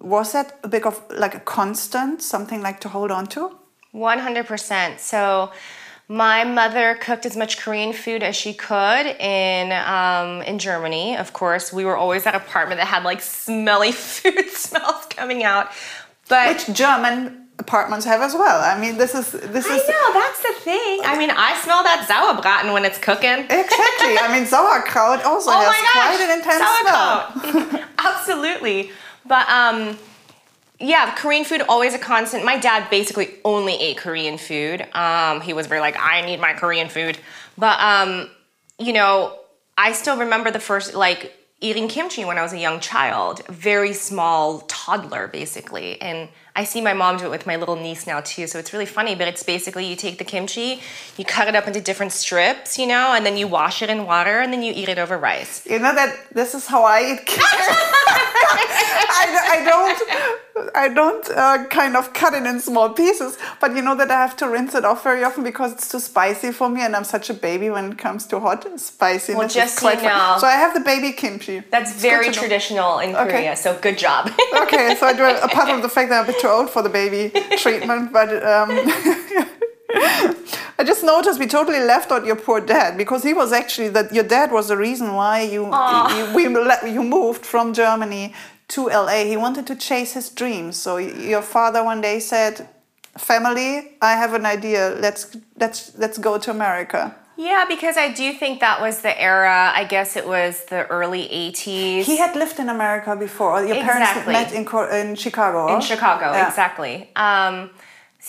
was 0.00 0.32
that 0.32 0.58
a 0.62 0.68
bit 0.68 0.84
of 0.84 1.02
like 1.10 1.34
a 1.34 1.40
constant, 1.40 2.22
something 2.22 2.62
like 2.62 2.80
to 2.80 2.88
hold 2.88 3.10
on 3.10 3.26
to? 3.28 3.56
One 3.92 4.18
hundred 4.18 4.46
percent. 4.46 5.00
So 5.00 5.50
my 6.08 6.44
mother 6.44 6.96
cooked 7.00 7.26
as 7.26 7.36
much 7.36 7.58
Korean 7.58 7.92
food 7.92 8.22
as 8.22 8.36
she 8.36 8.52
could 8.52 9.06
in 9.06 9.72
um, 9.72 10.42
in 10.42 10.58
Germany. 10.58 11.16
Of 11.16 11.32
course, 11.32 11.72
we 11.72 11.84
were 11.84 11.96
always 11.96 12.24
that 12.24 12.34
apartment 12.34 12.80
that 12.80 12.86
had 12.86 13.02
like 13.04 13.20
smelly 13.20 13.92
food 14.06 14.48
smells 14.52 15.06
coming 15.06 15.42
out. 15.44 15.70
But 16.28 16.66
which 16.66 16.76
German 16.76 17.45
apartments 17.58 18.04
have 18.04 18.20
as 18.20 18.34
well. 18.34 18.60
I 18.60 18.78
mean, 18.78 18.98
this 18.98 19.14
is 19.14 19.32
this 19.32 19.66
I 19.66 19.76
is 19.76 19.88
know 19.88 20.12
that's 20.12 20.42
the 20.42 20.54
thing. 20.60 21.00
I 21.04 21.16
mean, 21.18 21.30
I 21.30 21.58
smell 21.62 21.82
that 21.82 22.06
sauerbraten 22.08 22.72
when 22.72 22.84
it's 22.84 22.98
cooking. 22.98 23.44
exactly. 23.44 24.18
I 24.18 24.28
mean, 24.32 24.46
sauerkraut 24.52 25.24
also 25.24 25.50
oh 25.50 25.58
has 25.58 25.68
my 25.68 25.80
gosh, 25.92 26.06
quite 26.06 26.20
an 26.20 26.32
intense 26.38 27.70
smell. 27.72 27.84
Absolutely, 27.98 28.90
but 29.24 29.48
um, 29.48 29.98
yeah, 30.78 31.14
Korean 31.14 31.44
food 31.44 31.62
always 31.68 31.94
a 31.94 31.98
constant. 31.98 32.44
My 32.44 32.58
dad 32.58 32.90
basically 32.90 33.34
only 33.44 33.74
ate 33.74 33.96
Korean 33.96 34.38
food. 34.38 34.86
Um, 34.92 35.40
he 35.40 35.52
was 35.52 35.66
very 35.66 35.80
like, 35.80 35.96
I 35.98 36.22
need 36.22 36.40
my 36.40 36.52
Korean 36.52 36.88
food, 36.88 37.18
but 37.56 37.80
um, 37.80 38.28
you 38.78 38.92
know, 38.92 39.38
I 39.78 39.92
still 39.92 40.18
remember 40.18 40.50
the 40.50 40.60
first 40.60 40.94
like 40.94 41.32
eating 41.60 41.88
kimchi 41.88 42.24
when 42.24 42.36
I 42.36 42.42
was 42.42 42.52
a 42.52 42.58
young 42.58 42.80
child, 42.80 43.46
very 43.46 43.94
small 43.94 44.60
toddler 44.68 45.28
basically, 45.28 46.00
and 46.02 46.28
I 46.58 46.64
see 46.64 46.80
my 46.80 46.94
mom 46.94 47.18
do 47.18 47.26
it 47.26 47.30
with 47.30 47.46
my 47.46 47.56
little 47.56 47.76
niece 47.76 48.06
now 48.06 48.20
too. 48.22 48.46
So 48.46 48.58
it's 48.58 48.72
really 48.72 48.86
funny, 48.86 49.14
but 49.14 49.28
it's 49.28 49.42
basically 49.42 49.84
you 49.86 49.94
take 49.94 50.16
the 50.16 50.24
kimchi, 50.24 50.80
you 51.18 51.24
cut 51.24 51.48
it 51.48 51.54
up 51.54 51.66
into 51.66 51.82
different 51.82 52.12
strips, 52.12 52.78
you 52.78 52.86
know, 52.86 53.12
and 53.14 53.26
then 53.26 53.36
you 53.36 53.46
wash 53.46 53.82
it 53.82 53.90
in 53.90 54.06
water 54.06 54.40
and 54.40 54.50
then 54.52 54.62
you 54.62 54.72
eat 54.74 54.88
it 54.88 54.98
over 54.98 55.18
rice. 55.18 55.54
You 55.66 55.78
know 55.78 55.94
that 55.94 56.16
this 56.32 56.54
is 56.54 56.66
how 56.66 56.82
I 56.84 56.98
eat 57.12 57.20
I, 59.18 59.24
I 59.56 59.64
don't, 59.64 60.72
I 60.76 60.88
don't 60.88 61.30
uh, 61.30 61.64
kind 61.68 61.96
of 61.96 62.12
cut 62.12 62.32
it 62.34 62.44
in 62.44 62.60
small 62.60 62.90
pieces, 62.90 63.36
but 63.60 63.74
you 63.74 63.82
know 63.82 63.94
that 63.96 64.10
I 64.10 64.14
have 64.26 64.36
to 64.38 64.48
rinse 64.48 64.74
it 64.74 64.84
off 64.84 65.02
very 65.04 65.24
often 65.24 65.42
because 65.44 65.72
it's 65.72 65.88
too 65.90 66.00
spicy 66.00 66.52
for 66.52 66.68
me, 66.68 66.82
and 66.82 66.94
I'm 66.96 67.04
such 67.04 67.28
a 67.30 67.34
baby 67.34 67.68
when 67.70 67.92
it 67.92 67.98
comes 67.98 68.26
to 68.28 68.40
hot 68.40 68.64
spiciness. 68.78 69.36
Well, 69.38 69.48
just 69.48 69.78
so 69.78 69.90
you 69.90 70.02
know- 70.02 70.36
So 70.40 70.46
I 70.46 70.52
have 70.52 70.74
the 70.74 70.80
baby 70.80 71.12
kimchi. 71.12 71.60
That's 71.70 71.92
It's 71.92 72.00
very 72.02 72.26
to 72.26 72.30
know. 72.32 72.38
traditional 72.42 72.98
in 73.00 73.14
Okay. 73.16 73.30
Korea, 73.30 73.56
so 73.56 73.76
good 73.78 73.98
job. 73.98 74.30
okay, 74.62 74.94
so 74.98 75.06
I 75.06 75.12
do 75.12 75.24
it, 75.24 75.36
apart 75.42 75.68
from 75.68 75.82
the 75.82 75.88
fact 75.88 76.10
that 76.10 76.18
I'm 76.20 76.24
a 76.28 76.32
bit 76.32 76.40
too 76.46 76.52
old 76.52 76.70
for 76.70 76.82
the 76.82 76.88
baby 76.88 77.32
treatment, 77.58 78.12
but 78.12 78.28
um, 78.44 78.70
I 80.78 80.84
just 80.84 81.02
noticed 81.02 81.38
we 81.38 81.46
totally 81.46 81.80
left 81.80 82.12
out 82.12 82.26
your 82.26 82.36
poor 82.36 82.60
dad 82.60 82.96
because 82.96 83.22
he 83.22 83.34
was 83.34 83.52
actually 83.52 83.88
that 83.90 84.12
your 84.12 84.24
dad 84.24 84.52
was 84.52 84.68
the 84.68 84.76
reason 84.76 85.14
why 85.14 85.42
you, 85.42 85.64
you 86.16 86.34
we 86.34 86.42
you 86.92 87.02
moved 87.02 87.44
from 87.44 87.72
Germany 87.72 88.34
to 88.68 88.88
LA. 88.88 89.24
He 89.24 89.36
wanted 89.36 89.66
to 89.68 89.76
chase 89.76 90.12
his 90.12 90.30
dreams. 90.30 90.76
So 90.76 90.98
your 90.98 91.42
father 91.42 91.82
one 91.84 92.00
day 92.00 92.20
said, 92.20 92.68
"Family, 93.16 93.96
I 94.02 94.12
have 94.22 94.34
an 94.34 94.46
idea. 94.46 94.96
Let's 95.00 95.36
let's 95.56 95.96
let's 95.96 96.18
go 96.18 96.38
to 96.38 96.50
America." 96.50 97.14
Yeah, 97.36 97.64
because 97.68 97.96
I 97.96 98.12
do 98.12 98.32
think 98.32 98.60
that 98.60 98.80
was 98.80 99.00
the 99.02 99.20
era, 99.20 99.72
I 99.74 99.84
guess 99.84 100.16
it 100.16 100.26
was 100.26 100.64
the 100.66 100.86
early 100.86 101.24
80s. 101.28 102.04
He 102.04 102.16
had 102.16 102.34
lived 102.36 102.58
in 102.58 102.68
America 102.68 103.14
before. 103.16 103.64
Your 103.64 103.76
parents 103.76 104.10
Exactly. 104.10 104.32
met 104.32 104.52
in 104.52 104.64
in 105.00 105.14
Chicago. 105.16 105.74
in 105.74 105.80
Chicago, 105.80 106.32
Yeah. 106.32 106.48
exactly. 106.48 107.10
Um, 107.16 107.70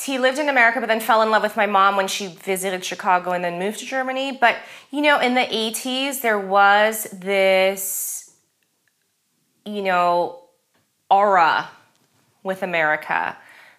he 0.06 0.20
lived 0.20 0.38
in 0.38 0.48
America, 0.50 0.80
but 0.80 0.88
then 0.88 1.00
fell 1.00 1.22
in 1.24 1.32
love 1.32 1.42
with 1.42 1.58
my 1.58 1.66
mom 1.66 1.96
when 1.96 2.08
she 2.08 2.28
visited 2.28 2.86
Chicago 2.86 3.32
and 3.32 3.44
then 3.44 3.58
moved 3.58 3.80
to 3.80 3.86
Germany. 3.86 4.38
But 4.40 4.58
you 4.92 5.02
know, 5.02 5.20
in 5.20 5.34
the 5.34 5.42
80s, 5.52 6.22
there 6.22 6.38
was 6.40 7.08
this, 7.14 8.32
you 9.66 9.82
know, 9.82 10.44
aura 11.10 11.70
with 12.44 12.62
America. 12.62 13.38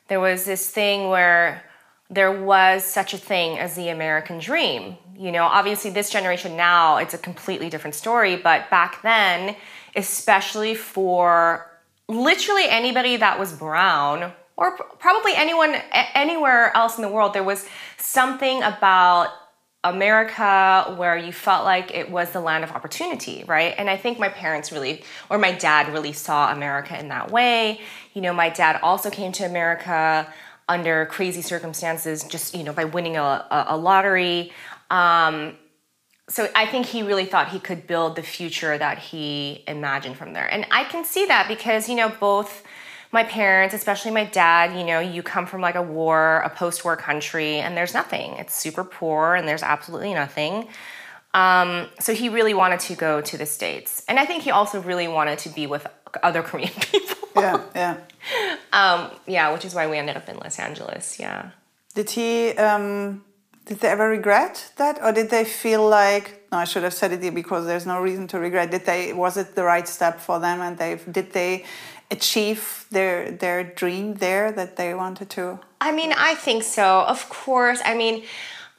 There 0.08 0.20
was 0.20 0.44
this 0.44 0.70
thing 0.70 1.08
where 1.08 1.62
there 2.10 2.32
was 2.32 2.84
such 2.84 3.12
a 3.14 3.18
thing 3.18 3.58
as 3.58 3.74
the 3.76 3.88
American 3.90 4.38
dream. 4.38 4.96
You 5.18 5.32
know, 5.32 5.44
obviously, 5.44 5.90
this 5.90 6.10
generation 6.10 6.56
now, 6.56 6.98
it's 6.98 7.12
a 7.12 7.18
completely 7.18 7.68
different 7.68 7.96
story, 7.96 8.36
but 8.36 8.70
back 8.70 9.02
then, 9.02 9.56
especially 9.96 10.76
for 10.76 11.66
literally 12.08 12.68
anybody 12.68 13.16
that 13.16 13.38
was 13.38 13.52
brown 13.52 14.32
or 14.56 14.76
probably 14.98 15.32
anyone 15.34 15.74
anywhere 16.14 16.76
else 16.76 16.98
in 16.98 17.02
the 17.02 17.08
world, 17.08 17.34
there 17.34 17.42
was 17.42 17.66
something 17.96 18.62
about 18.62 19.30
America 19.84 20.94
where 20.96 21.16
you 21.16 21.32
felt 21.32 21.64
like 21.64 21.92
it 21.94 22.10
was 22.10 22.30
the 22.30 22.40
land 22.40 22.62
of 22.62 22.70
opportunity, 22.72 23.44
right? 23.46 23.74
And 23.76 23.88
I 23.88 23.96
think 23.96 24.18
my 24.18 24.28
parents 24.28 24.70
really, 24.70 25.04
or 25.30 25.38
my 25.38 25.52
dad 25.52 25.92
really 25.92 26.12
saw 26.12 26.52
America 26.52 26.98
in 26.98 27.08
that 27.08 27.30
way. 27.30 27.80
You 28.14 28.22
know, 28.22 28.32
my 28.32 28.50
dad 28.50 28.80
also 28.82 29.10
came 29.10 29.32
to 29.32 29.44
America 29.44 30.32
under 30.68 31.06
crazy 31.06 31.40
circumstances, 31.40 32.24
just, 32.24 32.54
you 32.54 32.62
know, 32.62 32.72
by 32.72 32.84
winning 32.84 33.16
a, 33.16 33.66
a, 33.68 33.76
lottery. 33.76 34.52
Um, 34.90 35.56
so 36.28 36.48
I 36.54 36.66
think 36.66 36.86
he 36.86 37.02
really 37.02 37.24
thought 37.24 37.48
he 37.48 37.58
could 37.58 37.86
build 37.86 38.16
the 38.16 38.22
future 38.22 38.76
that 38.76 38.98
he 38.98 39.64
imagined 39.66 40.16
from 40.16 40.34
there. 40.34 40.46
And 40.46 40.66
I 40.70 40.84
can 40.84 41.04
see 41.04 41.26
that 41.26 41.48
because, 41.48 41.88
you 41.88 41.94
know, 41.94 42.12
both 42.20 42.64
my 43.12 43.24
parents, 43.24 43.74
especially 43.74 44.10
my 44.10 44.24
dad, 44.24 44.78
you 44.78 44.84
know, 44.84 45.00
you 45.00 45.22
come 45.22 45.46
from 45.46 45.62
like 45.62 45.74
a 45.74 45.82
war, 45.82 46.40
a 46.44 46.50
post 46.50 46.84
war 46.84 46.96
country, 46.96 47.56
and 47.56 47.76
there's 47.76 47.94
nothing. 47.94 48.34
It's 48.34 48.54
super 48.54 48.84
poor 48.84 49.34
and 49.34 49.48
there's 49.48 49.62
absolutely 49.62 50.12
nothing. 50.12 50.68
Um, 51.32 51.88
so 51.98 52.14
he 52.14 52.28
really 52.28 52.54
wanted 52.54 52.80
to 52.80 52.94
go 52.94 53.20
to 53.22 53.38
the 53.38 53.46
States. 53.46 54.04
And 54.08 54.18
I 54.18 54.26
think 54.26 54.42
he 54.42 54.50
also 54.50 54.82
really 54.82 55.08
wanted 55.08 55.38
to 55.40 55.48
be 55.48 55.66
with 55.66 55.86
other 56.22 56.42
Korean 56.48 56.72
people. 56.72 57.28
Yeah, 57.36 57.62
yeah. 57.74 57.96
um, 58.72 59.10
yeah, 59.26 59.52
which 59.52 59.64
is 59.64 59.74
why 59.74 59.86
we 59.88 59.96
ended 59.96 60.16
up 60.16 60.28
in 60.28 60.36
Los 60.36 60.58
Angeles. 60.58 61.18
Yeah. 61.18 61.50
Did 61.94 62.10
he? 62.10 62.50
Um, 62.50 63.24
did 63.68 63.80
they 63.80 63.88
ever 63.88 64.08
regret 64.08 64.72
that, 64.76 64.98
or 65.02 65.12
did 65.12 65.28
they 65.28 65.44
feel 65.44 65.86
like 65.88 66.42
no? 66.50 66.58
I 66.58 66.64
should 66.64 66.82
have 66.82 66.94
said 66.94 67.12
it 67.12 67.34
because 67.34 67.66
there's 67.66 67.86
no 67.86 68.00
reason 68.00 68.26
to 68.28 68.38
regret. 68.38 68.70
Did 68.70 68.86
they? 68.86 69.12
Was 69.12 69.36
it 69.36 69.54
the 69.54 69.64
right 69.64 69.86
step 69.86 70.18
for 70.20 70.40
them, 70.40 70.60
and 70.60 70.78
they 70.78 70.98
did 71.10 71.32
they 71.32 71.64
achieve 72.10 72.86
their 72.90 73.30
their 73.30 73.62
dream 73.62 74.14
there 74.14 74.50
that 74.52 74.76
they 74.76 74.94
wanted 74.94 75.28
to? 75.30 75.60
I 75.80 75.92
mean, 75.92 76.14
I 76.16 76.34
think 76.34 76.62
so. 76.62 77.02
Of 77.02 77.28
course. 77.28 77.80
I 77.84 77.94
mean, 77.94 78.24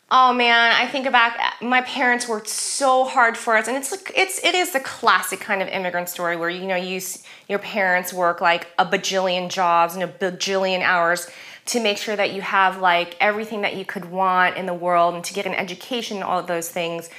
oh 0.10 0.34
man, 0.34 0.72
I 0.72 0.88
think 0.88 1.06
about 1.06 1.34
my 1.62 1.82
parents 1.82 2.28
worked 2.28 2.50
so 2.50 3.06
hard 3.06 3.38
for 3.38 3.56
us, 3.56 3.68
and 3.68 3.78
it's 3.78 3.92
like 3.92 4.12
it's 4.16 4.44
it 4.44 4.56
is 4.56 4.74
the 4.74 4.80
classic 4.80 5.40
kind 5.40 5.62
of 5.62 5.68
immigrant 5.68 6.10
story 6.10 6.36
where 6.36 6.50
you 6.50 6.68
know 6.68 6.76
you 6.76 7.00
your 7.48 7.60
parents 7.60 8.12
work 8.12 8.42
like 8.42 8.68
a 8.80 8.86
bajillion 8.86 9.50
jobs 9.50 9.94
and 9.94 10.04
a 10.04 10.08
bajillion 10.08 10.82
hours 10.82 11.30
to 11.70 11.80
make 11.80 11.98
sure 11.98 12.16
that 12.16 12.34
you 12.34 12.42
have 12.42 12.80
like 12.80 13.16
everything 13.20 13.62
that 13.62 13.76
you 13.76 13.86
could 13.86 14.06
want 14.06 14.58
in 14.58 14.66
the 14.66 14.74
world 14.74 15.16
and 15.16 15.24
to 15.24 15.34
get 15.34 15.46
an 15.46 15.54
education 15.54 16.18
and 16.18 16.24
all 16.24 16.40
of 16.40 16.48
those 16.48 16.70
things. 16.70 17.10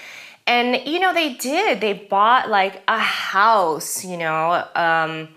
And 0.46 0.86
you 0.86 1.00
know 1.00 1.12
they 1.12 1.34
did. 1.34 1.80
They 1.80 1.92
bought 1.92 2.48
like 2.48 2.82
a 2.88 2.98
house, 2.98 4.04
you 4.04 4.16
know. 4.16 4.66
Um, 4.74 5.28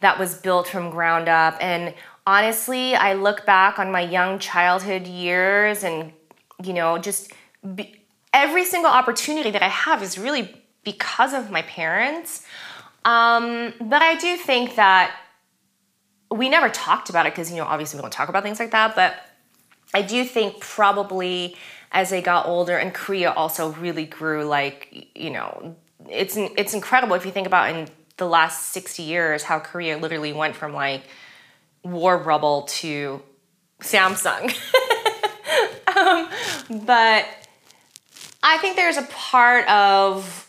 that 0.00 0.18
was 0.18 0.34
built 0.34 0.66
from 0.66 0.90
ground 0.90 1.28
up. 1.28 1.56
And 1.60 1.94
honestly, 2.26 2.94
I 2.94 3.14
look 3.14 3.46
back 3.46 3.78
on 3.78 3.92
my 3.92 4.00
young 4.00 4.38
childhood 4.38 5.06
years 5.06 5.84
and, 5.84 6.12
you 6.62 6.72
know, 6.72 6.98
just 6.98 7.32
be, 7.74 8.02
every 8.32 8.64
single 8.64 8.90
opportunity 8.90 9.50
that 9.50 9.62
I 9.62 9.68
have 9.68 10.02
is 10.02 10.18
really 10.18 10.54
because 10.84 11.34
of 11.34 11.50
my 11.50 11.62
parents. 11.62 12.46
Um, 13.04 13.74
but 13.80 14.02
I 14.02 14.16
do 14.16 14.36
think 14.36 14.76
that 14.76 15.14
we 16.30 16.48
never 16.48 16.68
talked 16.68 17.10
about 17.10 17.26
it 17.26 17.32
because, 17.32 17.50
you 17.50 17.56
know, 17.56 17.64
obviously 17.64 17.98
we 17.98 18.02
don't 18.02 18.12
talk 18.12 18.28
about 18.28 18.42
things 18.42 18.60
like 18.60 18.70
that. 18.70 18.94
But 18.94 19.16
I 19.92 20.02
do 20.02 20.24
think 20.24 20.60
probably 20.60 21.56
as 21.92 22.10
they 22.10 22.22
got 22.22 22.46
older 22.46 22.76
and 22.76 22.94
Korea 22.94 23.32
also 23.32 23.72
really 23.72 24.04
grew 24.04 24.44
like, 24.44 25.08
you 25.14 25.30
know, 25.30 25.76
it's 26.08 26.36
it's 26.36 26.72
incredible 26.72 27.14
if 27.14 27.26
you 27.26 27.32
think 27.32 27.46
about 27.46 27.74
in 27.74 27.88
the 28.16 28.26
last 28.26 28.68
60 28.68 29.02
years 29.02 29.42
how 29.42 29.58
Korea 29.58 29.98
literally 29.98 30.32
went 30.32 30.54
from 30.54 30.72
like 30.72 31.02
war 31.82 32.16
rubble 32.16 32.62
to 32.62 33.22
Samsung. 33.80 34.44
um, 35.96 36.28
but 36.86 37.26
I 38.42 38.58
think 38.58 38.76
there's 38.76 38.96
a 38.96 39.02
part 39.10 39.68
of 39.68 40.46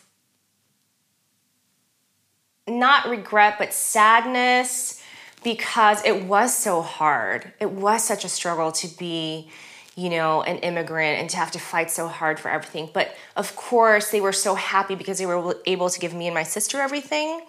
not 2.67 3.09
regret 3.09 3.55
but 3.57 3.73
sadness 3.73 5.00
because 5.43 6.03
it 6.05 6.25
was 6.25 6.55
so 6.55 6.81
hard. 6.81 7.51
It 7.59 7.71
was 7.71 8.03
such 8.03 8.25
a 8.25 8.29
struggle 8.29 8.71
to 8.73 8.87
be, 8.97 9.49
you 9.95 10.09
know, 10.09 10.41
an 10.43 10.57
immigrant 10.57 11.19
and 11.19 11.29
to 11.31 11.37
have 11.37 11.51
to 11.51 11.59
fight 11.59 11.89
so 11.89 12.07
hard 12.07 12.39
for 12.39 12.49
everything. 12.49 12.89
But 12.93 13.15
of 13.35 13.55
course, 13.55 14.11
they 14.11 14.21
were 14.21 14.33
so 14.33 14.55
happy 14.55 14.95
because 14.95 15.17
they 15.17 15.25
were 15.25 15.55
able 15.65 15.89
to 15.89 15.99
give 15.99 16.13
me 16.13 16.27
and 16.27 16.33
my 16.33 16.43
sister 16.43 16.79
everything. 16.79 17.41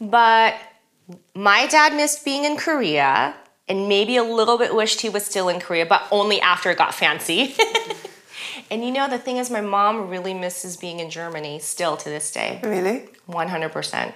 But 0.00 0.54
my 1.34 1.66
dad 1.66 1.94
missed 1.94 2.24
being 2.24 2.44
in 2.44 2.56
Korea 2.56 3.34
and 3.68 3.88
maybe 3.88 4.16
a 4.16 4.24
little 4.24 4.58
bit 4.58 4.74
wished 4.74 5.00
he 5.00 5.08
was 5.08 5.24
still 5.24 5.48
in 5.48 5.60
Korea, 5.60 5.86
but 5.86 6.02
only 6.10 6.40
after 6.40 6.70
it 6.70 6.78
got 6.78 6.94
fancy. 6.94 7.54
and 8.70 8.84
you 8.84 8.92
know, 8.92 9.08
the 9.08 9.18
thing 9.18 9.38
is, 9.38 9.50
my 9.50 9.60
mom 9.60 10.08
really 10.08 10.34
misses 10.34 10.76
being 10.76 11.00
in 11.00 11.10
Germany 11.10 11.58
still 11.60 11.96
to 11.96 12.08
this 12.08 12.30
day. 12.30 12.60
Really? 12.62 13.08
100%. 13.28 14.12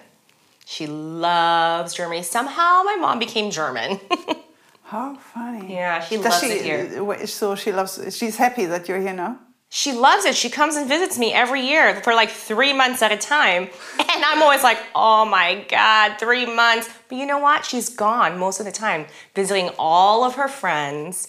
She 0.73 0.87
loves 0.87 1.95
Germany. 1.95 2.23
Somehow 2.23 2.83
my 2.85 2.97
mom 3.01 3.19
became 3.19 3.51
German. 3.51 3.99
How 4.83 5.17
funny. 5.17 5.73
Yeah, 5.75 6.01
she 6.05 6.17
Does 6.17 6.25
loves 6.27 6.41
she, 6.41 6.47
it 6.49 6.63
here. 6.63 7.03
uh, 7.11 7.27
So 7.27 7.55
she 7.55 7.73
loves. 7.73 7.93
She's 8.17 8.37
happy 8.37 8.67
that 8.67 8.87
you're 8.89 9.01
here 9.01 9.15
now. 9.15 9.39
she 9.71 9.93
loves 9.93 10.25
it. 10.27 10.35
She 10.35 10.51
comes 10.51 10.77
and 10.77 10.87
visits 10.89 11.17
me 11.19 11.29
every 11.33 11.63
year 11.73 11.87
for 12.05 12.13
like 12.15 12.31
three 12.31 12.73
months 12.83 13.01
at 13.07 13.13
a 13.13 13.17
time. 13.37 13.63
And 14.15 14.25
I'm 14.31 14.43
always 14.43 14.63
like, 14.71 14.81
oh 14.95 15.25
my 15.39 15.65
God, 15.71 16.07
three 16.19 16.45
months. 16.63 16.87
But 17.09 17.17
you 17.21 17.27
know 17.31 17.39
what? 17.39 17.65
She's 17.65 17.89
gone 18.07 18.33
most 18.39 18.59
of 18.61 18.67
the 18.67 18.73
time, 18.87 19.07
visiting 19.35 19.69
all 19.79 20.19
of 20.29 20.35
her 20.41 20.49
friends 20.49 21.29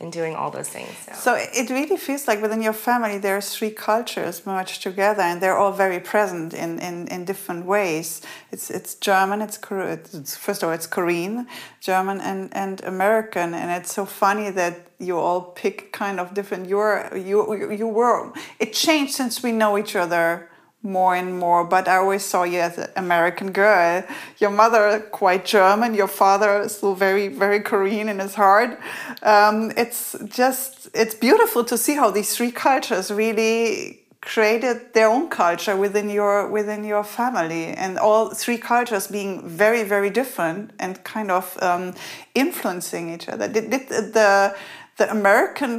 and 0.00 0.12
doing 0.12 0.34
all 0.34 0.50
those 0.50 0.68
things. 0.68 0.90
So. 1.06 1.12
so. 1.14 1.34
it 1.34 1.70
really 1.70 1.96
feels 1.96 2.28
like 2.28 2.42
within 2.42 2.62
your 2.62 2.72
family 2.72 3.18
there 3.18 3.36
are 3.36 3.40
three 3.40 3.70
cultures 3.70 4.44
merged 4.44 4.82
together 4.82 5.22
and 5.22 5.40
they're 5.40 5.56
all 5.56 5.72
very 5.72 6.00
present 6.00 6.52
in, 6.52 6.78
in, 6.80 7.08
in 7.08 7.24
different 7.24 7.64
ways. 7.64 8.22
It's 8.52 8.70
it's 8.70 8.94
German, 8.94 9.40
it's, 9.40 9.58
it's 9.70 10.36
first 10.36 10.62
of 10.62 10.68
all 10.68 10.74
it's 10.74 10.86
Korean, 10.86 11.46
German 11.80 12.20
and, 12.20 12.54
and 12.54 12.82
American 12.84 13.54
and 13.54 13.70
it's 13.70 13.92
so 13.94 14.04
funny 14.04 14.50
that 14.50 14.86
you 14.98 15.16
all 15.18 15.42
pick 15.42 15.92
kind 15.92 16.18
of 16.18 16.32
different 16.32 16.68
you're 16.68 17.10
you 17.16 17.70
you 17.70 17.86
were 17.86 18.32
it 18.58 18.72
changed 18.72 19.12
since 19.14 19.42
we 19.42 19.52
know 19.52 19.76
each 19.76 19.94
other 19.94 20.48
more 20.82 21.14
and 21.14 21.38
more. 21.38 21.64
But 21.64 21.88
I 21.88 21.96
always 21.96 22.24
saw 22.24 22.44
you 22.44 22.60
as 22.60 22.78
an 22.78 22.88
American 22.96 23.52
girl. 23.52 24.04
Your 24.38 24.50
mother 24.50 25.00
quite 25.10 25.44
German. 25.44 25.94
Your 25.94 26.08
father 26.08 26.68
still 26.68 26.94
very 26.94 27.28
very 27.28 27.60
Korean 27.60 28.08
in 28.08 28.18
his 28.18 28.34
heart. 28.34 28.78
Um, 29.22 29.72
it's 29.76 30.16
just 30.26 30.88
it's 30.94 31.14
beautiful 31.14 31.64
to 31.64 31.76
see 31.76 31.94
how 31.94 32.10
these 32.10 32.36
three 32.36 32.52
cultures 32.52 33.10
really 33.10 34.06
created 34.26 34.92
their 34.92 35.08
own 35.08 35.28
culture 35.28 35.76
within 35.76 36.10
your 36.10 36.48
within 36.50 36.82
your 36.84 37.04
family 37.04 37.66
and 37.66 37.96
all 37.96 38.30
three 38.30 38.58
cultures 38.58 39.06
being 39.06 39.48
very 39.48 39.84
very 39.84 40.10
different 40.10 40.72
and 40.80 41.02
kind 41.04 41.30
of 41.30 41.56
um, 41.62 41.94
influencing 42.34 43.08
each 43.14 43.28
other 43.28 43.46
did, 43.46 43.70
did 43.70 43.88
the 43.88 44.54
the 44.96 45.08
american 45.12 45.78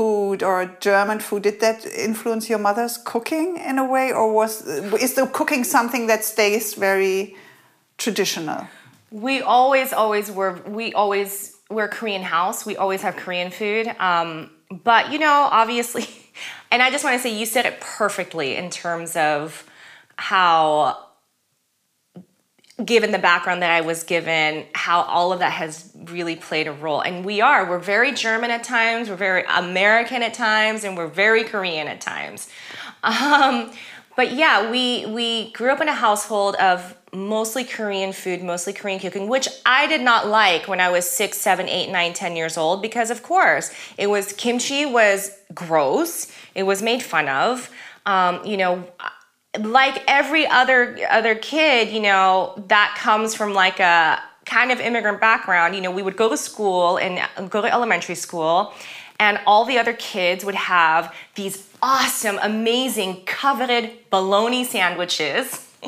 food 0.00 0.42
or 0.42 0.64
German 0.80 1.18
food, 1.18 1.42
did 1.42 1.60
that 1.60 1.84
influence 1.84 2.48
your 2.48 2.58
mother's 2.58 2.96
cooking 3.12 3.58
in 3.58 3.78
a 3.78 3.84
way, 3.84 4.06
or 4.18 4.32
was 4.32 4.52
is 5.06 5.12
the 5.12 5.26
cooking 5.26 5.62
something 5.62 6.06
that 6.06 6.24
stays 6.24 6.72
very 6.72 7.36
traditional? 7.98 8.60
We 9.10 9.42
always, 9.42 9.92
always 9.92 10.30
were. 10.30 10.52
We 10.78 10.94
always 10.94 11.30
we're 11.68 11.88
Korean 11.88 12.22
house. 12.22 12.64
We 12.64 12.76
always 12.82 13.02
have 13.02 13.14
Korean 13.16 13.50
food. 13.50 13.94
Um, 13.98 14.50
but 14.70 15.12
you 15.12 15.18
know, 15.18 15.48
obviously, 15.62 16.06
and 16.70 16.80
I 16.82 16.90
just 16.90 17.04
want 17.04 17.14
to 17.18 17.22
say 17.22 17.38
you 17.38 17.44
said 17.44 17.66
it 17.66 17.76
perfectly 17.80 18.56
in 18.56 18.70
terms 18.70 19.16
of 19.16 19.64
how 20.16 21.09
given 22.84 23.10
the 23.10 23.18
background 23.18 23.62
that 23.62 23.70
I 23.70 23.80
was 23.80 24.02
given, 24.04 24.66
how 24.74 25.02
all 25.02 25.32
of 25.32 25.40
that 25.40 25.52
has 25.52 25.90
really 26.04 26.36
played 26.36 26.66
a 26.66 26.72
role. 26.72 27.00
And 27.00 27.24
we 27.24 27.40
are, 27.40 27.68
we're 27.68 27.78
very 27.78 28.12
German 28.12 28.50
at 28.50 28.64
times, 28.64 29.08
we're 29.08 29.16
very 29.16 29.44
American 29.48 30.22
at 30.22 30.34
times, 30.34 30.84
and 30.84 30.96
we're 30.96 31.08
very 31.08 31.44
Korean 31.44 31.88
at 31.88 32.00
times. 32.00 32.48
Um, 33.02 33.72
but 34.16 34.32
yeah, 34.32 34.70
we 34.70 35.06
we 35.06 35.52
grew 35.52 35.70
up 35.70 35.80
in 35.80 35.88
a 35.88 35.94
household 35.94 36.54
of 36.56 36.94
mostly 37.12 37.64
Korean 37.64 38.12
food, 38.12 38.42
mostly 38.42 38.72
Korean 38.72 39.00
cooking, 39.00 39.28
which 39.28 39.48
I 39.64 39.86
did 39.86 40.00
not 40.00 40.26
like 40.26 40.68
when 40.68 40.80
I 40.80 40.90
was 40.90 41.08
six, 41.08 41.38
seven, 41.38 41.68
eight, 41.68 41.90
nine, 41.90 42.12
ten 42.12 42.36
years 42.36 42.56
old, 42.56 42.82
because 42.82 43.10
of 43.10 43.22
course 43.22 43.72
it 43.96 44.08
was 44.08 44.32
kimchi 44.32 44.86
was 44.86 45.36
gross, 45.54 46.30
it 46.54 46.64
was 46.64 46.82
made 46.82 47.02
fun 47.02 47.28
of. 47.28 47.70
Um, 48.06 48.44
you 48.44 48.56
know, 48.56 48.84
like 49.58 50.02
every 50.06 50.46
other 50.46 50.98
other 51.10 51.34
kid, 51.34 51.90
you 51.90 52.00
know, 52.00 52.62
that 52.68 52.94
comes 52.96 53.34
from 53.34 53.52
like 53.52 53.80
a 53.80 54.22
kind 54.44 54.70
of 54.70 54.80
immigrant 54.80 55.20
background. 55.20 55.74
You 55.74 55.80
know, 55.80 55.90
we 55.90 56.02
would 56.02 56.16
go 56.16 56.28
to 56.28 56.36
school 56.36 56.98
and 56.98 57.20
um, 57.36 57.48
go 57.48 57.60
to 57.60 57.72
elementary 57.72 58.14
school, 58.14 58.72
and 59.18 59.40
all 59.46 59.64
the 59.64 59.78
other 59.78 59.92
kids 59.92 60.44
would 60.44 60.54
have 60.54 61.14
these 61.34 61.68
awesome, 61.82 62.38
amazing, 62.42 63.22
coveted 63.24 63.90
bologna 64.10 64.64
sandwiches. 64.64 65.66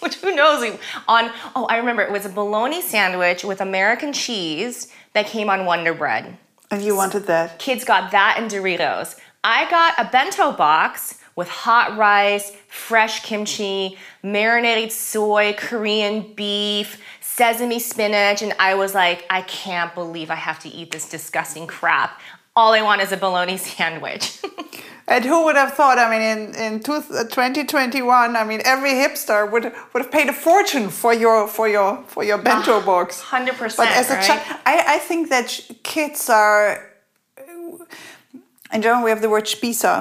Which 0.00 0.14
who 0.16 0.32
knows 0.34 0.62
on 1.08 1.30
oh 1.56 1.66
I 1.68 1.78
remember 1.78 2.02
it 2.02 2.12
was 2.12 2.24
a 2.24 2.28
bologna 2.28 2.80
sandwich 2.80 3.42
with 3.42 3.60
American 3.60 4.12
cheese 4.12 4.92
that 5.12 5.26
came 5.26 5.50
on 5.50 5.66
Wonder 5.66 5.92
Bread. 5.92 6.38
And 6.70 6.82
you 6.82 6.94
wanted 6.94 7.26
that? 7.26 7.58
Kids 7.58 7.84
got 7.84 8.12
that 8.12 8.36
and 8.38 8.48
Doritos. 8.50 9.18
I 9.42 9.68
got 9.70 9.94
a 9.98 10.08
bento 10.10 10.52
box 10.52 11.18
with 11.38 11.48
hot 11.48 11.96
rice, 11.96 12.50
fresh 12.66 13.22
kimchi, 13.22 13.96
marinated 14.24 14.90
soy, 14.90 15.54
Korean 15.56 16.34
beef, 16.34 17.00
sesame 17.20 17.78
spinach, 17.78 18.42
and 18.42 18.52
I 18.58 18.74
was 18.74 18.92
like, 18.92 19.24
I 19.30 19.42
can't 19.42 19.94
believe 19.94 20.32
I 20.32 20.34
have 20.34 20.58
to 20.64 20.68
eat 20.68 20.90
this 20.90 21.08
disgusting 21.08 21.68
crap. 21.68 22.20
All 22.56 22.72
I 22.74 22.82
want 22.82 23.02
is 23.02 23.12
a 23.12 23.16
bologna 23.16 23.56
sandwich. 23.70 24.40
and 25.06 25.24
who 25.24 25.44
would 25.44 25.54
have 25.54 25.74
thought? 25.74 25.96
I 25.96 26.10
mean, 26.10 26.22
in 26.22 26.40
in 26.56 26.80
2021, 26.80 28.34
I 28.34 28.42
mean, 28.42 28.60
every 28.64 28.94
hipster 28.94 29.48
would 29.48 29.62
would 29.62 30.02
have 30.02 30.10
paid 30.10 30.28
a 30.28 30.32
fortune 30.32 30.88
for 30.90 31.14
your 31.14 31.46
for 31.46 31.68
your 31.68 32.02
for 32.08 32.24
your 32.24 32.38
bento 32.38 32.78
uh, 32.78 32.84
box. 32.84 33.20
Hundred 33.20 33.54
percent. 33.54 33.88
But 33.88 33.96
as 33.96 34.10
a 34.10 34.14
right? 34.14 34.26
child, 34.26 34.42
I 34.66 34.74
I 34.94 34.98
think 34.98 35.28
that 35.28 35.46
kids 35.84 36.28
are. 36.28 36.84
In 38.70 38.82
German, 38.82 39.02
we 39.04 39.10
have 39.10 39.22
the 39.22 39.30
word 39.30 39.46
Spießer 39.46 39.96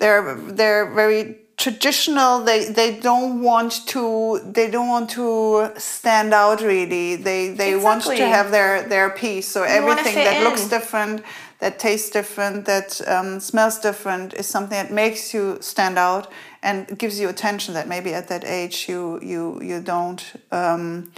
they're 0.00 0.34
they're 0.34 0.86
very 0.92 1.36
traditional 1.56 2.42
they 2.42 2.72
they 2.72 2.98
don't 2.98 3.42
want 3.42 3.86
to 3.86 4.40
they 4.56 4.70
don't 4.70 4.88
want 4.88 5.10
to 5.10 5.70
stand 5.76 6.32
out 6.32 6.62
really 6.62 7.16
they 7.16 7.48
they 7.48 7.74
exactly. 7.74 7.84
want 7.84 8.02
to 8.02 8.26
have 8.26 8.50
their 8.50 8.88
their 8.88 9.10
piece 9.10 9.46
so 9.46 9.60
you 9.62 9.68
everything 9.68 10.14
that 10.14 10.38
in. 10.38 10.44
looks 10.44 10.68
different 10.68 11.22
that 11.58 11.78
tastes 11.78 12.08
different 12.08 12.64
that 12.64 12.98
um, 13.06 13.38
smells 13.38 13.78
different 13.78 14.32
is 14.32 14.46
something 14.46 14.78
that 14.82 14.90
makes 14.90 15.34
you 15.34 15.58
stand 15.60 15.98
out 15.98 16.32
and 16.62 16.98
gives 16.98 17.20
you 17.20 17.28
attention 17.28 17.74
that 17.74 17.86
maybe 17.86 18.14
at 18.14 18.26
that 18.28 18.44
age 18.44 18.88
you 18.88 19.20
you 19.22 19.60
you 19.62 19.82
don't 19.82 20.22
um, 20.50 21.12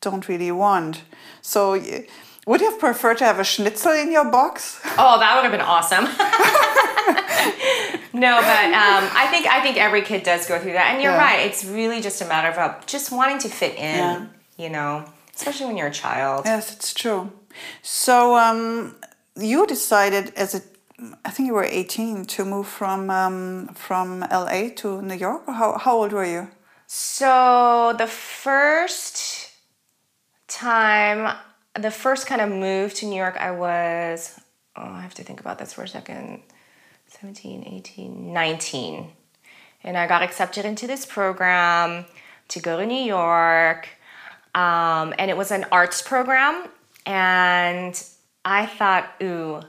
don't 0.00 0.26
really 0.28 0.50
want 0.50 1.02
so 1.40 1.74
would 2.46 2.60
you 2.60 2.70
have 2.70 2.78
preferred 2.78 3.18
to 3.18 3.24
have 3.24 3.38
a 3.38 3.44
schnitzel 3.44 3.92
in 3.92 4.12
your 4.12 4.30
box? 4.30 4.80
Oh, 4.98 5.18
that 5.18 5.34
would 5.34 5.44
have 5.44 5.52
been 5.52 5.60
awesome. 5.60 6.04
no, 8.12 8.40
but 8.40 8.64
um, 8.66 9.10
I 9.14 9.26
think 9.30 9.46
I 9.46 9.60
think 9.62 9.76
every 9.76 10.02
kid 10.02 10.22
does 10.22 10.46
go 10.46 10.58
through 10.58 10.72
that, 10.72 10.92
and 10.92 11.02
you're 11.02 11.12
yeah. 11.12 11.18
right. 11.18 11.46
It's 11.46 11.64
really 11.64 12.00
just 12.00 12.20
a 12.20 12.26
matter 12.26 12.48
of 12.48 12.58
uh, 12.58 12.74
just 12.86 13.10
wanting 13.10 13.38
to 13.38 13.48
fit 13.48 13.76
in. 13.76 13.96
Yeah. 13.96 14.26
You 14.56 14.70
know, 14.70 15.04
especially 15.34 15.66
when 15.66 15.76
you're 15.76 15.88
a 15.88 15.92
child. 15.92 16.44
Yes, 16.44 16.72
it's 16.72 16.94
true. 16.94 17.32
So 17.82 18.36
um, 18.36 18.96
you 19.36 19.66
decided 19.66 20.32
as 20.36 20.54
a 20.54 20.62
I 21.24 21.30
think 21.30 21.48
you 21.48 21.54
were 21.54 21.64
18 21.64 22.24
to 22.24 22.44
move 22.44 22.68
from 22.68 23.10
um, 23.10 23.68
from 23.74 24.20
LA 24.20 24.68
to 24.76 25.02
New 25.02 25.14
York. 25.14 25.46
How 25.46 25.78
how 25.78 25.96
old 25.96 26.12
were 26.12 26.24
you? 26.24 26.48
So 26.86 27.94
the 27.98 28.06
first 28.06 29.50
time 30.46 31.36
the 31.78 31.90
first 31.90 32.26
kind 32.26 32.40
of 32.40 32.48
move 32.48 32.94
to 32.94 33.06
New 33.06 33.16
York, 33.16 33.36
I 33.38 33.50
was, 33.50 34.38
oh, 34.76 34.82
I 34.82 35.00
have 35.00 35.14
to 35.14 35.22
think 35.22 35.40
about 35.40 35.58
this 35.58 35.72
for 35.72 35.84
a 35.84 35.88
second 35.88 36.42
17, 37.08 37.64
18, 37.66 38.32
19. 38.32 39.10
And 39.84 39.96
I 39.96 40.06
got 40.06 40.22
accepted 40.22 40.64
into 40.64 40.86
this 40.86 41.04
program 41.04 42.06
to 42.48 42.60
go 42.60 42.78
to 42.78 42.86
New 42.86 43.02
York. 43.02 43.88
Um, 44.54 45.14
and 45.18 45.30
it 45.30 45.36
was 45.36 45.50
an 45.50 45.66
arts 45.70 46.00
program. 46.00 46.68
And 47.06 48.02
I 48.44 48.66
thought, 48.66 49.12
ooh, 49.22 49.60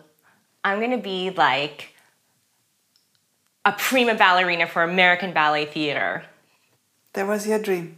I'm 0.64 0.80
gonna 0.80 0.98
be 0.98 1.32
like 1.32 1.96
a 3.66 3.72
prima 3.72 4.16
ballerina 4.16 4.68
for 4.68 4.84
American 4.84 5.34
Ballet 5.34 5.66
Theater. 5.66 6.24
That 7.14 7.28
was 7.28 7.48
your 7.48 7.60
dream. 7.60 7.98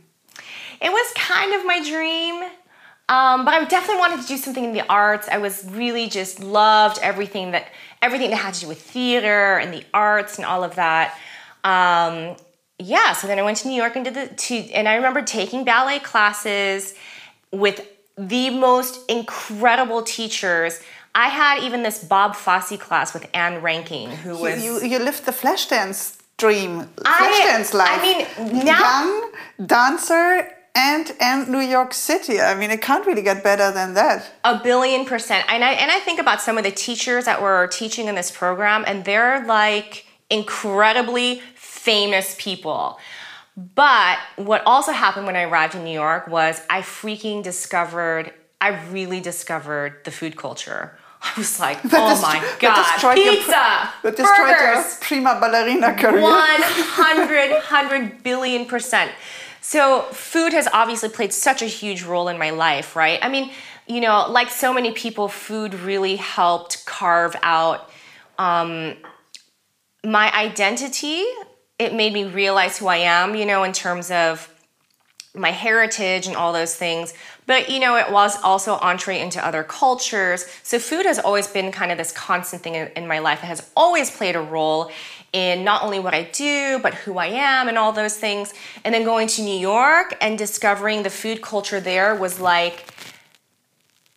It 0.81 0.91
was 0.91 1.13
kind 1.15 1.53
of 1.53 1.65
my 1.65 1.83
dream. 1.83 2.49
Um, 3.09 3.45
but 3.45 3.53
I 3.53 3.63
definitely 3.63 3.99
wanted 3.99 4.21
to 4.21 4.27
do 4.27 4.37
something 4.37 4.65
in 4.65 4.73
the 4.73 4.85
arts. 4.89 5.29
I 5.29 5.37
was 5.37 5.65
really 5.69 6.09
just 6.09 6.41
loved 6.41 6.99
everything 7.01 7.51
that 7.51 7.67
everything 8.01 8.31
that 8.31 8.37
had 8.37 8.53
to 8.55 8.61
do 8.61 8.67
with 8.67 8.81
theater 8.81 9.57
and 9.57 9.73
the 9.73 9.83
arts 9.93 10.37
and 10.37 10.45
all 10.45 10.63
of 10.63 10.75
that. 10.75 11.17
Um, 11.63 12.35
yeah, 12.79 13.13
so 13.13 13.27
then 13.27 13.39
I 13.39 13.43
went 13.43 13.57
to 13.59 13.67
New 13.67 13.75
York 13.75 13.95
and 13.95 14.05
did 14.05 14.13
the 14.13 14.27
to, 14.27 14.55
and 14.71 14.87
I 14.87 14.95
remember 14.95 15.21
taking 15.21 15.63
ballet 15.63 15.99
classes 15.99 16.95
with 17.51 17.87
the 18.17 18.49
most 18.49 19.09
incredible 19.09 20.03
teachers. 20.03 20.81
I 21.15 21.29
had 21.29 21.63
even 21.63 21.83
this 21.83 22.03
Bob 22.03 22.35
Fosse 22.35 22.77
class 22.77 23.13
with 23.13 23.27
Ann 23.33 23.61
Reinking, 23.61 24.09
who 24.09 24.37
was 24.37 24.63
you. 24.63 24.79
You, 24.81 24.85
you 24.85 24.99
lived 24.99 25.25
the 25.25 25.31
Flashdance 25.31 26.19
dream, 26.37 26.81
flash 26.97 27.41
I, 27.41 27.45
dance 27.45 27.73
life. 27.73 27.89
I 27.89 28.47
mean, 28.47 28.65
now 28.65 28.79
young 28.79 29.31
dancer 29.65 30.56
and 30.75 31.11
and 31.19 31.47
New 31.49 31.59
York 31.59 31.93
City. 31.93 32.39
I 32.39 32.53
mean, 32.55 32.71
it 32.71 32.81
can't 32.81 33.05
really 33.05 33.21
get 33.23 33.43
better 33.43 33.71
than 33.71 33.93
that. 33.95 34.31
A 34.43 34.59
billion 34.63 35.05
percent. 35.05 35.45
And 35.49 35.63
I 35.63 35.71
and 35.73 35.91
I 35.91 35.99
think 35.99 36.19
about 36.19 36.41
some 36.41 36.57
of 36.57 36.63
the 36.63 36.71
teachers 36.71 37.25
that 37.25 37.41
were 37.41 37.67
teaching 37.67 38.07
in 38.07 38.15
this 38.15 38.31
program, 38.31 38.83
and 38.87 39.03
they're 39.05 39.45
like 39.45 40.05
incredibly 40.29 41.41
famous 41.55 42.35
people. 42.39 42.99
But 43.75 44.19
what 44.35 44.61
also 44.65 44.91
happened 44.91 45.25
when 45.25 45.35
I 45.35 45.43
arrived 45.43 45.73
in 45.73 45.83
New 45.83 45.91
York 46.05 46.27
was 46.27 46.61
I 46.69 46.81
freaking 46.81 47.41
discovered, 47.41 48.31
I 48.61 48.69
really 48.91 49.19
discovered 49.19 50.01
the 50.05 50.11
food 50.11 50.35
culture. 50.37 50.95
I 51.23 51.31
was 51.35 51.59
like, 51.59 51.79
oh 51.85 52.21
my 52.21 52.39
that 52.39 52.57
god, 52.59 52.91
destroyed 52.93 53.17
your 53.17 53.33
pr- 53.33 53.37
pizza, 53.39 53.93
That 54.03 54.17
your 54.19 54.27
burgers. 54.37 54.97
prima 55.01 55.39
ballerina 55.41 55.95
career. 55.95 56.21
100 56.21 57.51
100 57.51 58.23
billion 58.23 58.65
percent 58.67 59.11
so 59.61 60.01
food 60.11 60.53
has 60.53 60.67
obviously 60.73 61.09
played 61.09 61.33
such 61.33 61.61
a 61.61 61.65
huge 61.65 62.03
role 62.03 62.27
in 62.27 62.37
my 62.37 62.49
life 62.49 62.95
right 62.95 63.19
i 63.21 63.29
mean 63.29 63.51
you 63.87 64.01
know 64.01 64.25
like 64.29 64.49
so 64.49 64.73
many 64.73 64.91
people 64.91 65.27
food 65.27 65.73
really 65.73 66.15
helped 66.15 66.85
carve 66.85 67.35
out 67.43 67.89
um, 68.39 68.95
my 70.03 70.31
identity 70.33 71.23
it 71.79 71.93
made 71.93 72.13
me 72.13 72.25
realize 72.25 72.77
who 72.77 72.87
i 72.87 72.97
am 72.97 73.35
you 73.35 73.45
know 73.45 73.63
in 73.63 73.73
terms 73.73 74.11
of 74.11 74.51
my 75.37 75.51
heritage 75.51 76.27
and 76.27 76.35
all 76.35 76.51
those 76.51 76.75
things. 76.75 77.13
But 77.45 77.69
you 77.69 77.79
know, 77.79 77.95
it 77.95 78.11
was 78.11 78.41
also 78.43 78.73
entree 78.75 79.19
into 79.19 79.45
other 79.45 79.63
cultures. 79.63 80.45
So 80.63 80.79
food 80.79 81.05
has 81.05 81.19
always 81.19 81.47
been 81.47 81.71
kind 81.71 81.91
of 81.91 81.97
this 81.97 82.11
constant 82.11 82.63
thing 82.63 82.75
in, 82.75 82.87
in 82.95 83.07
my 83.07 83.19
life. 83.19 83.43
It 83.43 83.47
has 83.47 83.69
always 83.75 84.11
played 84.11 84.35
a 84.35 84.41
role 84.41 84.91
in 85.33 85.63
not 85.63 85.83
only 85.83 85.99
what 85.99 86.13
I 86.13 86.23
do, 86.23 86.79
but 86.81 86.93
who 86.93 87.17
I 87.17 87.27
am 87.27 87.67
and 87.67 87.77
all 87.77 87.91
those 87.91 88.17
things. 88.17 88.53
And 88.83 88.93
then 88.93 89.03
going 89.03 89.27
to 89.29 89.41
New 89.41 89.57
York 89.57 90.15
and 90.21 90.37
discovering 90.37 91.03
the 91.03 91.09
food 91.09 91.41
culture 91.41 91.79
there 91.79 92.15
was 92.15 92.39
like, 92.39 92.85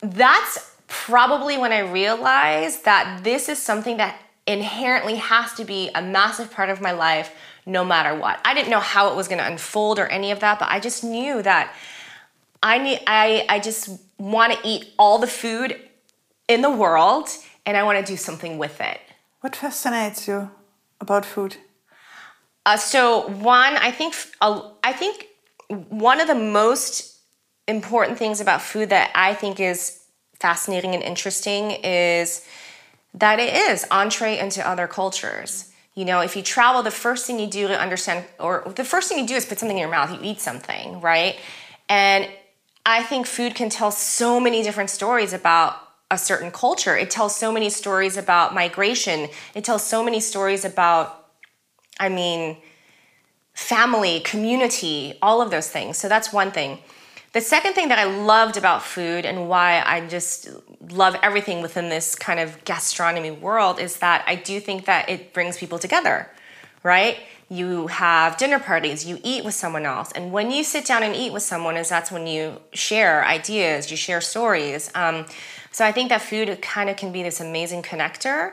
that's 0.01 0.71
probably 0.87 1.59
when 1.59 1.73
I 1.73 1.81
realized 1.81 2.85
that 2.85 3.23
this 3.23 3.49
is 3.49 3.61
something 3.61 3.99
that 3.99 4.21
inherently 4.47 5.17
has 5.17 5.53
to 5.55 5.65
be 5.65 5.91
a 5.95 6.03
massive 6.03 6.51
part 6.51 6.71
of 6.71 6.81
my 6.81 6.93
life 6.93 7.35
no 7.67 7.85
matter 7.85 8.15
what. 8.15 8.41
I 8.45 8.55
didn't 8.55 8.71
know 8.71 8.81
how 8.81 9.13
it 9.13 9.17
was 9.17 9.29
going 9.29 9.39
to 9.39 9.47
unfold 9.47 9.99
or 9.99 10.07
any 10.07 10.31
of 10.31 10.41
that, 10.41 10.59
but 10.59 10.69
I 10.71 10.81
just 10.81 11.05
knew 11.05 11.43
that 11.43 11.75
I 12.63 12.79
need 12.79 13.01
I 13.07 13.47
I 13.49 13.59
just 13.61 14.01
want 14.19 14.53
to 14.53 14.59
eat 14.65 14.93
all 14.99 15.19
the 15.19 15.27
food 15.27 15.79
in 16.49 16.63
the 16.63 16.71
world 16.71 17.29
and 17.65 17.77
I 17.77 17.85
want 17.85 18.05
to 18.05 18.13
do 18.13 18.17
something 18.17 18.59
with 18.59 18.81
it. 18.81 19.01
What 19.41 19.57
fascinates 19.57 20.27
you 20.27 20.51
about 21.01 21.24
food? 21.24 21.57
Uh, 22.66 22.76
so 22.76 23.28
one, 23.28 23.76
I 23.76 23.90
think 23.90 24.14
uh, 24.40 24.70
I 24.84 24.92
think 24.92 25.26
one 25.68 26.20
of 26.20 26.26
the 26.26 26.34
most 26.34 27.18
important 27.66 28.18
things 28.18 28.40
about 28.40 28.61
food 28.61 28.90
that 28.90 29.11
I 29.14 29.34
think 29.34 29.61
is 29.61 30.01
fascinating 30.38 30.94
and 30.94 31.03
interesting 31.03 31.70
is 31.70 32.44
that 33.14 33.38
it 33.38 33.55
is 33.55 33.86
entree 33.90 34.38
into 34.38 34.66
other 34.66 34.86
cultures. 34.86 35.72
You 35.94 36.05
know, 36.05 36.20
if 36.20 36.36
you 36.36 36.42
travel, 36.42 36.82
the 36.82 36.90
first 36.90 37.26
thing 37.26 37.38
you 37.38 37.46
do 37.46 37.68
to 37.68 37.78
understand, 37.78 38.24
or 38.38 38.72
the 38.76 38.84
first 38.84 39.09
thing 39.09 39.18
you 39.18 39.26
do 39.26 39.34
is 39.34 39.44
put 39.44 39.59
something 39.59 39.76
in 39.76 39.80
your 39.80 39.90
mouth. 39.90 40.11
You 40.11 40.20
eat 40.22 40.40
something, 40.40 41.01
right? 41.01 41.36
And 41.88 42.28
I 42.86 43.03
think 43.03 43.26
food 43.26 43.55
can 43.55 43.68
tell 43.68 43.90
so 43.90 44.40
many 44.40 44.62
different 44.62 44.90
stories 44.90 45.32
about 45.32 45.76
a 46.11 46.19
certain 46.19 46.51
culture. 46.51 46.97
It 46.97 47.11
tells 47.11 47.37
so 47.37 47.53
many 47.53 47.71
stories 47.71 48.17
about 48.17 48.55
migration. 48.55 49.29
It 49.55 49.65
tells 49.65 49.85
so 49.85 50.03
many 50.03 50.21
stories 50.21 50.65
about, 50.65 51.29
I 51.99 52.09
mean, 52.09 52.57
family, 53.55 54.21
community, 54.21 55.19
all 55.23 55.41
of 55.41 55.51
those 55.51 55.69
things. 55.69 55.99
So 55.99 56.09
that's 56.09 56.33
one 56.33 56.51
thing. 56.51 56.79
The 57.33 57.41
second 57.41 57.75
thing 57.75 57.89
that 57.89 57.99
I 57.99 58.05
loved 58.05 58.57
about 58.57 58.83
food 58.83 59.25
and 59.25 59.49
why 59.49 59.83
I 59.87 60.05
just 60.09 60.49
love 60.91 61.15
everything 61.23 61.63
within 61.63 61.89
this 61.89 62.17
kind 62.17 62.41
of 62.41 62.65
gastronomy 62.65 63.31
world 63.31 63.79
is 63.79 63.99
that 63.99 64.25
I 64.27 64.35
do 64.35 64.59
think 64.59 64.87
that 64.87 65.09
it 65.09 65.33
brings 65.33 65.57
people 65.57 65.79
together, 65.79 66.29
right? 66.83 67.19
You 67.49 67.87
have 67.87 68.37
dinner 68.37 68.59
parties, 68.59 69.05
you 69.05 69.21
eat 69.23 69.45
with 69.45 69.55
someone 69.55 69.87
else. 69.87 70.11
And 70.13 70.33
when 70.33 70.51
you 70.51 70.65
sit 70.65 70.85
down 70.85 71.05
and 71.05 71.15
eat 71.15 71.33
with 71.33 71.45
someone, 71.45 71.77
is 71.77 71.89
that's 71.89 72.11
when 72.11 72.27
you 72.27 72.61
share 72.73 73.25
ideas, 73.25 73.91
you 73.93 73.97
share 73.97 74.21
stories. 74.21 74.91
Um, 74.97 75.27
so 75.71 75.85
I 75.85 75.93
think 75.93 76.09
that 76.11 76.23
food 76.23 76.61
kind 76.62 76.91
of 76.91 76.97
can 76.97 77.12
be 77.12 77.23
this 77.23 77.41
amazing 77.41 77.83
connector. 77.83 78.53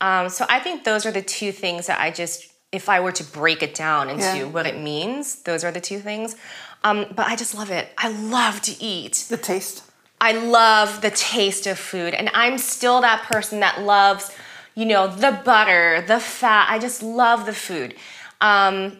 Um, 0.00 0.28
so 0.28 0.44
I 0.48 0.58
think 0.58 0.84
those 0.84 1.06
are 1.06 1.12
the 1.12 1.22
two 1.22 1.52
things 1.52 1.86
that 1.86 2.00
I 2.00 2.10
just, 2.10 2.48
if 2.72 2.88
I 2.88 3.00
were 3.00 3.12
to 3.12 3.24
break 3.24 3.62
it 3.62 3.74
down 3.74 4.10
into 4.10 4.24
Yeah. 4.38 4.44
what 4.44 4.66
it 4.66 4.78
means, 4.78 5.36
those 5.42 5.64
are 5.64 5.70
the 5.70 5.80
two 5.80 5.98
things. 6.00 6.36
Um, 6.84 7.06
but 7.14 7.26
I 7.28 7.36
just 7.36 7.54
love 7.54 7.70
it. 7.70 7.88
I 7.96 8.08
love 8.08 8.60
to 8.62 8.82
eat. 8.82 9.26
The 9.28 9.36
taste. 9.36 9.84
I 10.20 10.32
love 10.32 11.00
the 11.00 11.10
taste 11.10 11.66
of 11.66 11.78
food, 11.78 12.14
and 12.14 12.30
I'm 12.34 12.58
still 12.58 13.00
that 13.00 13.22
person 13.24 13.60
that 13.60 13.80
loves, 13.82 14.30
you 14.74 14.84
know, 14.84 15.06
the 15.08 15.32
butter, 15.44 16.04
the 16.06 16.20
fat. 16.20 16.68
I 16.70 16.78
just 16.78 17.02
love 17.02 17.44
the 17.46 17.52
food. 17.52 17.94
Um, 18.40 18.98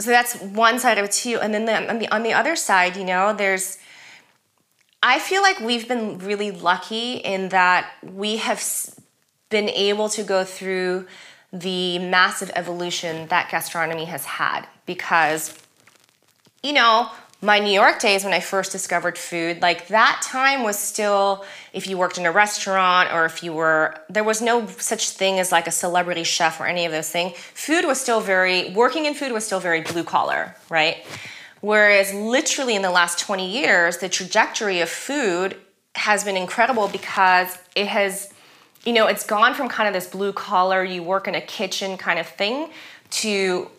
so 0.00 0.10
that's 0.10 0.36
one 0.40 0.78
side 0.78 0.98
of 0.98 1.04
it 1.04 1.12
too. 1.12 1.38
And 1.40 1.52
then 1.54 1.64
the, 1.66 1.88
on 1.90 1.98
the 1.98 2.08
on 2.08 2.22
the 2.22 2.32
other 2.32 2.56
side, 2.56 2.96
you 2.96 3.04
know, 3.04 3.32
there's. 3.32 3.78
I 5.02 5.18
feel 5.18 5.42
like 5.42 5.60
we've 5.60 5.86
been 5.86 6.18
really 6.18 6.50
lucky 6.50 7.14
in 7.14 7.50
that 7.50 7.90
we 8.02 8.38
have 8.38 8.62
been 9.48 9.68
able 9.68 10.08
to 10.10 10.22
go 10.22 10.44
through 10.44 11.06
the 11.52 11.98
massive 11.98 12.50
evolution 12.54 13.28
that 13.28 13.50
gastronomy 13.50 14.06
has 14.06 14.24
had 14.24 14.66
because 14.84 15.56
you 16.66 16.72
know, 16.72 17.08
my 17.42 17.60
New 17.60 17.70
York 17.70 18.00
days 18.00 18.24
when 18.24 18.32
I 18.32 18.40
first 18.40 18.72
discovered 18.72 19.16
food, 19.16 19.62
like 19.62 19.88
that 19.88 20.20
time 20.24 20.64
was 20.64 20.76
still, 20.78 21.44
if 21.72 21.86
you 21.86 21.96
worked 21.96 22.18
in 22.18 22.26
a 22.26 22.32
restaurant 22.32 23.12
or 23.12 23.24
if 23.24 23.42
you 23.42 23.52
were, 23.52 23.94
there 24.08 24.24
was 24.24 24.42
no 24.42 24.66
such 24.66 25.10
thing 25.10 25.38
as 25.38 25.52
like 25.52 25.68
a 25.68 25.70
celebrity 25.70 26.24
chef 26.24 26.60
or 26.60 26.66
any 26.66 26.86
of 26.86 26.92
those 26.92 27.08
things. 27.08 27.36
Food 27.36 27.84
was 27.84 28.00
still 28.00 28.20
very, 28.20 28.70
working 28.70 29.04
in 29.04 29.14
food 29.14 29.30
was 29.32 29.46
still 29.46 29.60
very 29.60 29.82
blue 29.82 30.02
collar, 30.02 30.56
right? 30.70 31.04
Whereas 31.60 32.12
literally 32.12 32.76
in 32.76 32.82
the 32.82 32.90
last 32.90 33.18
20 33.18 33.50
years, 33.50 33.98
the 33.98 34.08
trajectory 34.08 34.80
of 34.80 34.88
food 34.88 35.56
has 35.94 36.24
been 36.24 36.36
incredible 36.36 36.88
because 36.88 37.58
it 37.74 37.86
has, 37.86 38.32
you 38.84 38.92
know, 38.92 39.06
it's 39.06 39.24
gone 39.24 39.54
from 39.54 39.68
kind 39.68 39.88
of 39.88 39.94
this 39.94 40.06
blue 40.06 40.32
collar, 40.32 40.84
you 40.84 41.02
work 41.02 41.26
in 41.26 41.34
a 41.34 41.40
kitchen 41.40 41.96
kind 41.96 42.18
of 42.18 42.26
thing 42.26 42.70
to 43.10 43.70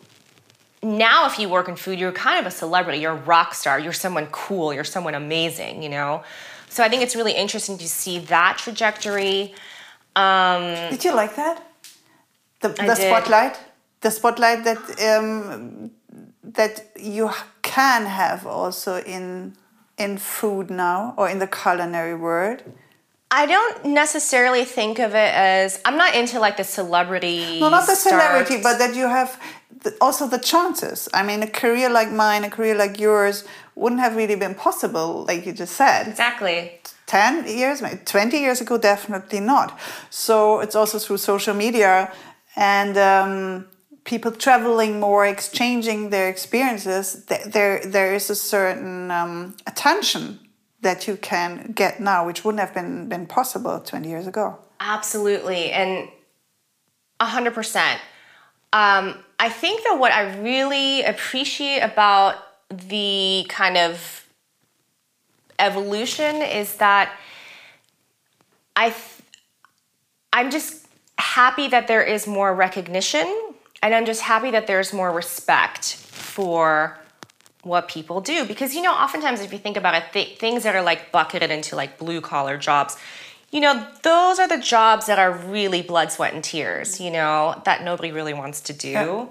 now 0.82 1.26
if 1.26 1.38
you 1.38 1.48
work 1.48 1.68
in 1.68 1.76
food 1.76 1.98
you're 1.98 2.12
kind 2.12 2.38
of 2.38 2.46
a 2.46 2.50
celebrity 2.50 3.00
you're 3.00 3.12
a 3.12 3.24
rock 3.24 3.52
star 3.52 3.80
you're 3.80 3.92
someone 3.92 4.28
cool 4.30 4.72
you're 4.72 4.84
someone 4.84 5.14
amazing 5.14 5.82
you 5.82 5.88
know? 5.88 6.22
So 6.68 6.84
i 6.84 6.88
think 6.88 7.02
it's 7.02 7.16
really 7.16 7.32
interesting 7.32 7.78
to 7.78 7.88
see 7.88 8.20
that 8.20 8.58
trajectory. 8.58 9.54
Did 10.90 11.04
you 11.04 11.14
like 11.14 11.34
that? 11.36 11.62
The, 12.60 12.68
the 12.68 12.94
spotlight, 12.94 13.58
the 14.00 14.10
spotlight 14.10 14.64
that 14.64 14.78
um, 15.08 15.90
that 16.42 16.90
you 16.98 17.30
can 17.76 18.00
have 18.06 18.40
also 18.46 18.92
in 19.16 19.24
in 20.04 20.12
food 20.18 20.66
now 20.70 21.00
or 21.18 21.26
in 21.32 21.38
the 21.44 21.50
culinary 21.62 22.14
world. 22.26 22.58
i 23.40 23.42
don't 23.54 23.78
necessarily 24.02 24.64
think 24.78 24.94
of 25.06 25.10
it 25.24 25.32
as 25.56 25.68
i'm 25.86 25.96
not 26.04 26.12
into 26.20 26.36
like 26.46 26.56
the 26.62 26.68
celebrity 26.78 27.40
No, 27.62 27.68
not 27.78 27.86
the 27.92 27.98
celebrity, 28.10 28.56
stars. 28.60 28.66
but 28.66 28.74
that 28.82 28.92
you 29.00 29.06
have 29.18 29.30
the, 29.84 29.90
also 30.06 30.24
the 30.36 30.42
chances. 30.52 30.98
I 31.18 31.22
mean, 31.28 31.40
a 31.50 31.50
career 31.62 31.88
like 32.00 32.10
mine, 32.24 32.42
a 32.50 32.50
career 32.56 32.74
like 32.84 32.94
yours, 33.06 33.36
wouldn't 33.80 34.00
have 34.06 34.14
really 34.20 34.34
been 34.44 34.54
possible, 34.66 35.08
like 35.30 35.40
you 35.46 35.52
just 35.62 35.74
said. 35.82 36.02
exactly 36.08 36.58
10 37.06 37.46
years, 37.60 37.76
maybe 37.84 38.00
20 38.04 38.38
years 38.46 38.60
ago, 38.64 38.74
definitely 38.92 39.40
not. 39.40 39.68
So 40.10 40.60
it's 40.64 40.74
also 40.80 40.98
through 40.98 41.18
social 41.18 41.54
media 41.54 42.10
and 42.56 42.94
um, 43.12 43.66
people 44.08 44.32
traveling 44.32 44.98
more, 44.98 45.26
exchanging 45.26 46.08
their 46.08 46.30
experiences. 46.30 47.26
There, 47.26 47.84
there 47.84 48.14
is 48.14 48.30
a 48.30 48.34
certain 48.34 49.10
um, 49.10 49.54
attention 49.66 50.40
that 50.80 51.06
you 51.06 51.16
can 51.18 51.72
get 51.72 52.00
now, 52.00 52.26
which 52.26 52.42
wouldn't 52.42 52.60
have 52.60 52.72
been, 52.72 53.08
been 53.08 53.26
possible 53.26 53.78
20 53.78 54.08
years 54.08 54.26
ago. 54.26 54.58
Absolutely, 54.80 55.70
and 55.72 56.08
hundred 57.20 57.52
percent. 57.52 58.00
Um, 58.72 59.16
I 59.38 59.48
think 59.48 59.82
that 59.82 59.98
what 59.98 60.12
I 60.12 60.38
really 60.38 61.02
appreciate 61.02 61.80
about 61.80 62.36
the 62.70 63.44
kind 63.48 63.76
of 63.76 64.26
evolution 65.58 66.36
is 66.36 66.76
that 66.76 67.12
I, 68.76 68.94
I'm 70.32 70.50
just 70.50 70.86
happy 71.18 71.68
that 71.68 71.88
there 71.88 72.04
is 72.04 72.26
more 72.26 72.54
recognition, 72.54 73.26
and 73.82 73.94
I'm 73.94 74.06
just 74.06 74.22
happy 74.22 74.50
that 74.50 74.66
there's 74.66 74.92
more 74.92 75.12
respect 75.12 75.96
for 75.96 76.98
what 77.62 77.88
people 77.88 78.20
do. 78.20 78.44
Because 78.44 78.74
you 78.74 78.82
know 78.82 78.92
oftentimes 78.92 79.40
if 79.40 79.52
you 79.52 79.58
think 79.58 79.76
about 79.76 79.94
it 79.94 80.04
th- 80.12 80.38
things 80.38 80.62
that 80.62 80.74
are 80.74 80.82
like 80.82 81.12
bucketed 81.12 81.50
into 81.50 81.76
like 81.76 81.98
blue 81.98 82.20
collar 82.20 82.56
jobs 82.56 82.96
you 83.50 83.60
know 83.60 83.86
those 84.02 84.38
are 84.38 84.48
the 84.48 84.58
jobs 84.58 85.06
that 85.06 85.18
are 85.18 85.32
really 85.32 85.80
blood 85.80 86.12
sweat 86.12 86.34
and 86.34 86.44
tears 86.44 87.00
you 87.00 87.10
know 87.10 87.60
that 87.64 87.82
nobody 87.82 88.12
really 88.12 88.34
wants 88.34 88.60
to 88.62 88.72
do. 88.72 89.28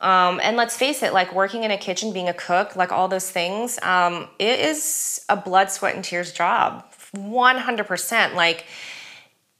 Um, 0.00 0.38
and 0.44 0.56
let's 0.56 0.76
face 0.76 1.02
it 1.02 1.12
like 1.12 1.34
working 1.34 1.64
in 1.64 1.72
a 1.72 1.76
kitchen 1.76 2.12
being 2.12 2.28
a 2.28 2.34
cook 2.34 2.76
like 2.76 2.92
all 2.92 3.08
those 3.08 3.28
things 3.28 3.78
um, 3.82 4.28
it 4.38 4.60
is 4.60 5.20
a 5.28 5.36
blood 5.36 5.70
sweat 5.70 5.94
and 5.94 6.04
tears 6.04 6.32
job. 6.32 6.84
100% 7.16 8.34
like 8.34 8.66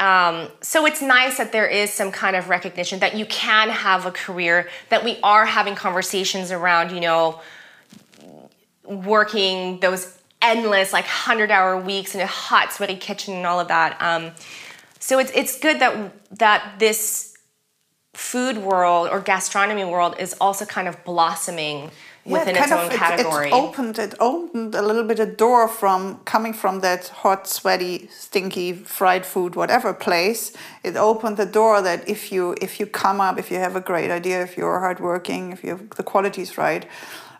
um, 0.01 0.49
so 0.61 0.86
it's 0.86 1.03
nice 1.03 1.38
that 1.38 1.51
there 1.51 1.66
is 1.66 1.92
some 1.92 2.12
kind 2.12 2.36
of 2.36 2.49
recognition 2.49 3.01
that 3.01 3.16
you 3.16 3.26
can 3.26 3.68
have 3.68 4.07
a 4.07 4.12
career 4.12 4.68
that 4.90 5.05
we 5.05 5.18
are 5.22 5.44
having 5.44 5.74
conversations 5.74 6.53
around 6.53 6.92
you 6.92 7.01
know 7.01 7.40
working 8.84 9.80
those 9.80 10.18
endless 10.40 10.92
like 10.92 11.05
100 11.05 11.51
hour 11.51 11.80
weeks 11.80 12.14
in 12.14 12.20
a 12.20 12.26
hot 12.26 12.72
sweaty 12.72 12.96
kitchen 12.96 13.34
and 13.34 13.46
all 13.46 13.61
of 13.61 13.68
that. 13.68 14.01
Um, 14.01 14.32
so 14.99 15.18
it's 15.18 15.30
it's 15.34 15.59
good 15.59 15.80
that 15.80 16.12
that 16.38 16.78
this 16.78 17.36
food 18.14 18.59
world 18.59 19.09
or 19.11 19.20
gastronomy 19.20 19.84
world 19.84 20.16
is 20.18 20.34
also 20.40 20.64
kind 20.64 20.88
of 20.88 21.03
blossoming 21.05 21.90
within 22.33 22.57
it 22.57 22.62
its 22.62 22.72
own 22.72 22.87
of, 22.87 22.93
it- 22.93 22.99
category. 22.99 23.49
It, 23.49 23.53
opened 23.53 23.99
it 23.99 24.14
opened 24.20 24.74
a 24.74 24.83
little 24.83 25.05
bit 25.05 25.18
a 25.18 25.26
door 25.26 25.68
from 25.68 26.18
coming 26.24 26.53
from 26.53 26.81
that 26.81 27.09
hot, 27.09 27.47
sweaty, 27.49 28.09
stinky 28.09 28.72
fried 28.72 29.24
food, 29.26 29.55
whatever 29.57 29.93
place. 29.93 30.53
It 30.83 30.97
opened 30.97 31.37
the 31.37 31.47
door 31.47 31.83
that 31.83 32.09
if 32.09 32.33
you 32.33 32.55
if 32.61 32.81
you 32.81 32.87
come 32.87 33.20
up, 33.20 33.39
if 33.39 33.51
you 33.51 33.59
have 33.59 33.76
a 33.76 33.81
great 33.81 34.11
idea, 34.11 34.43
if 34.43 34.57
you're 34.57 34.81
hardworking, 34.81 35.53
if 35.53 35.62
you 35.64 35.70
have 35.70 35.91
the 35.91 36.03
qualities 36.03 36.59
right, 36.59 36.87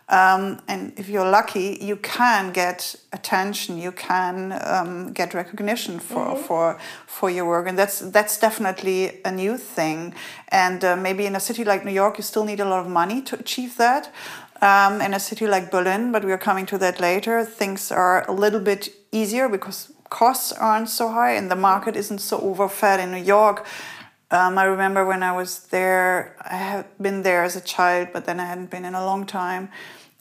um, 0.09 0.59
and 0.67 0.91
if 0.97 1.07
you're 1.07 1.29
lucky, 1.29 1.77
you 1.79 1.95
can 1.95 2.51
get 2.51 2.95
attention. 3.13 3.77
You 3.77 3.91
can 3.91 4.59
um, 4.65 5.13
get 5.13 5.35
recognition 5.35 5.99
for 5.99 6.35
for 6.35 6.79
for 7.05 7.29
your 7.29 7.45
work, 7.45 7.67
and 7.67 7.77
that's 7.77 7.99
that's 7.99 8.39
definitely 8.39 9.21
a 9.23 9.31
new 9.31 9.55
thing. 9.57 10.15
And 10.47 10.83
uh, 10.83 10.95
maybe 10.95 11.27
in 11.27 11.35
a 11.35 11.39
city 11.39 11.63
like 11.63 11.85
New 11.85 11.91
York, 11.91 12.17
you 12.17 12.23
still 12.23 12.43
need 12.43 12.59
a 12.59 12.65
lot 12.65 12.79
of 12.79 12.87
money 12.91 13.21
to 13.21 13.39
achieve 13.39 13.77
that. 13.77 14.11
Um, 14.61 14.99
in 14.99 15.13
a 15.13 15.19
city 15.19 15.47
like 15.47 15.71
Berlin, 15.71 16.11
but 16.11 16.25
we 16.25 16.33
are 16.33 16.37
coming 16.37 16.65
to 16.65 16.77
that 16.79 16.99
later, 16.99 17.45
things 17.45 17.93
are 17.93 18.29
a 18.29 18.33
little 18.33 18.59
bit 18.59 18.89
easier 19.09 19.47
because 19.47 19.93
costs 20.09 20.51
aren't 20.51 20.89
so 20.89 21.07
high 21.07 21.31
and 21.31 21.49
the 21.49 21.55
market 21.55 21.95
isn't 21.95 22.19
so 22.19 22.39
overfed 22.39 22.99
in 22.99 23.11
New 23.11 23.23
York. 23.23 23.65
Um, 24.31 24.57
I 24.57 24.65
remember 24.65 25.05
when 25.05 25.23
I 25.23 25.31
was 25.31 25.59
there, 25.67 26.35
I 26.43 26.57
had 26.57 26.85
been 27.01 27.23
there 27.23 27.43
as 27.43 27.55
a 27.55 27.61
child, 27.61 28.09
but 28.11 28.25
then 28.25 28.39
I 28.39 28.45
hadn't 28.45 28.69
been 28.69 28.85
in 28.85 28.95
a 28.95 29.05
long 29.05 29.25
time. 29.25 29.69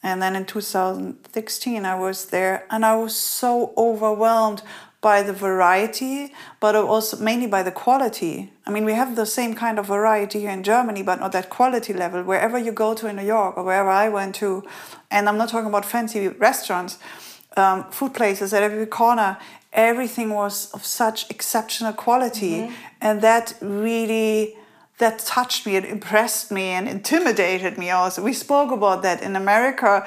And 0.02 0.22
then 0.22 0.36
in 0.36 0.44
2016, 0.44 1.84
I 1.84 1.94
was 1.96 2.26
there 2.26 2.64
and 2.70 2.86
I 2.86 2.96
was 2.96 3.16
so 3.16 3.74
overwhelmed 3.76 4.62
by 5.00 5.22
the 5.22 5.32
variety, 5.32 6.32
but 6.58 6.74
also 6.74 7.16
mainly 7.18 7.46
by 7.46 7.62
the 7.62 7.70
quality. 7.70 8.52
I 8.66 8.70
mean, 8.70 8.84
we 8.84 8.94
have 8.94 9.14
the 9.14 9.26
same 9.26 9.54
kind 9.54 9.78
of 9.78 9.86
variety 9.86 10.40
here 10.40 10.50
in 10.50 10.64
Germany, 10.64 11.02
but 11.02 11.20
not 11.20 11.32
that 11.32 11.50
quality 11.50 11.92
level. 11.92 12.22
Wherever 12.24 12.58
you 12.58 12.72
go 12.72 12.94
to 12.94 13.06
in 13.06 13.16
New 13.16 13.24
York 13.24 13.56
or 13.56 13.62
wherever 13.62 13.90
I 13.90 14.08
went 14.08 14.34
to, 14.36 14.64
and 15.10 15.28
I'm 15.28 15.38
not 15.38 15.50
talking 15.50 15.68
about 15.68 15.84
fancy 15.84 16.28
restaurants, 16.28 16.98
um, 17.56 17.84
food 17.90 18.12
places 18.12 18.52
at 18.52 18.62
every 18.62 18.86
corner, 18.86 19.38
everything 19.72 20.30
was 20.30 20.72
of 20.72 20.84
such 20.84 21.30
exceptional 21.30 21.92
quality, 21.92 22.70
and 23.00 23.20
that 23.22 23.54
really 23.60 24.56
that 24.98 25.20
touched 25.20 25.64
me, 25.64 25.76
it 25.76 25.84
impressed 25.84 26.50
me, 26.50 26.70
and 26.70 26.88
intimidated 26.88 27.78
me. 27.78 27.88
Also, 27.90 28.20
we 28.20 28.32
spoke 28.32 28.72
about 28.72 29.02
that 29.02 29.22
in 29.22 29.36
America. 29.36 30.04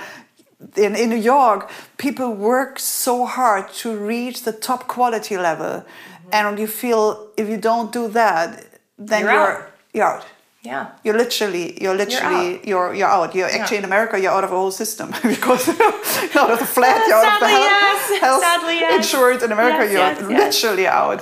In, 0.77 0.95
in 0.95 1.09
New 1.09 1.15
York, 1.35 1.69
people 1.97 2.33
work 2.33 2.79
so 2.79 3.25
hard 3.25 3.71
to 3.81 3.95
reach 3.95 4.43
the 4.43 4.51
top 4.53 4.87
quality 4.87 5.37
level, 5.37 5.83
and 6.31 6.59
you 6.59 6.67
feel 6.67 7.27
if 7.37 7.49
you 7.49 7.57
don't 7.57 7.91
do 7.91 8.07
that, 8.09 8.63
then 8.97 9.21
You're 9.23 9.31
you're 9.33 9.51
out. 9.57 9.71
you're 9.93 10.05
out. 10.05 10.25
yeah. 10.63 10.85
You're 11.03 11.17
literally, 11.17 11.81
you're 11.81 11.95
literally, 11.97 12.57
out. 12.59 12.67
you're 12.67 12.93
you're 12.93 13.09
out. 13.09 13.33
You're 13.35 13.49
actually 13.49 13.77
in 13.77 13.85
America, 13.85 14.19
you're 14.19 14.31
out 14.37 14.43
of 14.43 14.51
a 14.51 14.55
whole 14.55 14.71
system 14.71 15.07
because 15.23 15.67
you're 16.33 16.43
out 16.43 16.51
of 16.51 16.59
the 16.59 16.65
flat, 16.77 16.99
you're 17.07 17.17
out 17.25 17.33
of 17.33 17.47
the 17.47 17.47
health, 17.47 17.71
yes. 18.11 18.21
health 18.25 18.41
Sadly, 18.41 18.75
yes. 18.79 18.93
insurance. 18.97 19.41
In 19.43 19.51
America, 19.51 19.83
Yes, 19.91 20.19
you're 20.21 20.31
yes. 20.31 20.63
literally 20.63 20.87
out. 20.87 21.19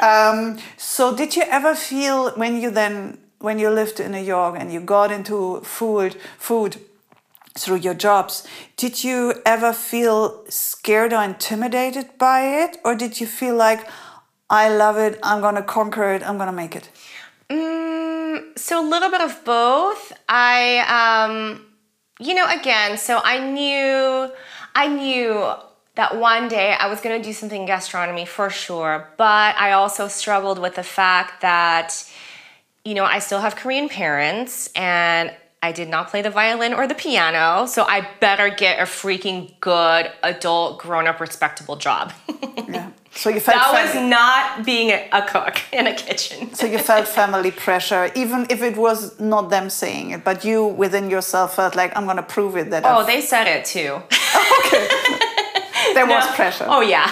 Um, 0.00 0.58
so, 0.76 1.14
did 1.16 1.34
you 1.36 1.42
ever 1.58 1.74
feel 1.74 2.30
when 2.36 2.60
you 2.62 2.70
then, 2.70 3.18
when 3.40 3.58
you 3.58 3.68
lived 3.70 3.98
in 4.00 4.12
New 4.12 4.22
York 4.36 4.54
and 4.60 4.72
you 4.72 4.80
got 4.80 5.10
into 5.10 5.60
food, 5.62 6.14
food 6.38 6.76
through 7.58 7.76
your 7.76 7.94
jobs, 7.94 8.46
did 8.76 9.02
you 9.02 9.34
ever 9.44 9.72
feel 9.72 10.44
scared 10.48 11.12
or 11.12 11.22
intimidated 11.22 12.18
by 12.18 12.42
it, 12.42 12.78
or 12.84 12.94
did 12.94 13.20
you 13.20 13.26
feel 13.26 13.56
like, 13.56 13.86
I 14.48 14.68
love 14.68 14.96
it, 14.96 15.18
I'm 15.22 15.40
gonna 15.40 15.62
conquer 15.62 16.12
it, 16.12 16.22
I'm 16.22 16.38
gonna 16.38 16.52
make 16.52 16.76
it? 16.76 16.88
Mm, 17.50 18.58
so 18.58 18.80
a 18.80 18.86
little 18.88 19.10
bit 19.10 19.20
of 19.20 19.44
both. 19.44 20.12
I, 20.28 20.78
um, 21.00 21.66
you 22.18 22.34
know, 22.34 22.46
again, 22.48 22.98
so 22.98 23.20
I 23.24 23.38
knew, 23.38 24.30
I 24.74 24.88
knew 24.88 25.52
that 25.96 26.18
one 26.18 26.48
day 26.48 26.74
I 26.78 26.88
was 26.88 27.00
to 27.00 27.18
do 27.18 27.32
something 27.32 27.62
in 27.62 27.66
gastronomy 27.66 28.26
for 28.26 28.50
sure, 28.50 29.08
but 29.16 29.56
I 29.56 29.72
also 29.72 30.08
struggled 30.08 30.58
with 30.58 30.74
the 30.74 30.82
fact 30.82 31.40
that, 31.40 32.04
you 32.84 32.94
know, 32.94 33.04
I 33.04 33.18
still 33.18 33.40
have 33.40 33.56
Korean 33.56 33.88
parents 33.88 34.68
and 34.76 35.34
I 35.66 35.72
did 35.72 35.88
not 35.88 36.04
play 36.10 36.22
the 36.22 36.30
violin 36.30 36.72
or 36.78 36.84
the 36.86 36.94
piano, 36.94 37.66
so 37.66 37.80
I 37.96 37.98
better 38.20 38.48
get 38.64 38.74
a 38.78 38.86
freaking 39.00 39.40
good 39.60 40.04
adult, 40.22 40.78
grown 40.84 41.06
up, 41.10 41.18
respectable 41.28 41.76
job. 41.88 42.06
Yeah. 42.76 42.90
So 43.22 43.30
you 43.30 43.40
felt 43.40 43.56
that 43.62 43.72
was 43.84 43.94
not 44.18 44.66
being 44.70 44.90
a 44.90 45.22
cook 45.34 45.56
in 45.72 45.86
a 45.86 45.94
kitchen. 45.94 46.52
So 46.52 46.64
you 46.66 46.78
felt 46.78 47.06
family 47.06 47.52
pressure, 47.66 48.04
even 48.22 48.40
if 48.54 48.60
it 48.70 48.76
was 48.76 48.98
not 49.20 49.44
them 49.54 49.70
saying 49.70 50.06
it, 50.14 50.20
but 50.24 50.44
you 50.44 50.58
within 50.82 51.08
yourself 51.08 51.48
felt 51.54 51.74
like 51.76 51.90
I'm 51.96 52.06
gonna 52.10 52.24
prove 52.36 52.56
it 52.56 52.66
that 52.72 52.82
Oh, 52.84 52.88
I've- 52.88 53.06
they 53.12 53.20
said 53.32 53.46
it 53.54 53.62
too. 53.74 53.92
Okay. 54.58 54.84
There 55.94 56.06
was 56.16 56.26
pressure. 56.40 56.66
Oh 56.68 56.82
yeah. 56.94 57.08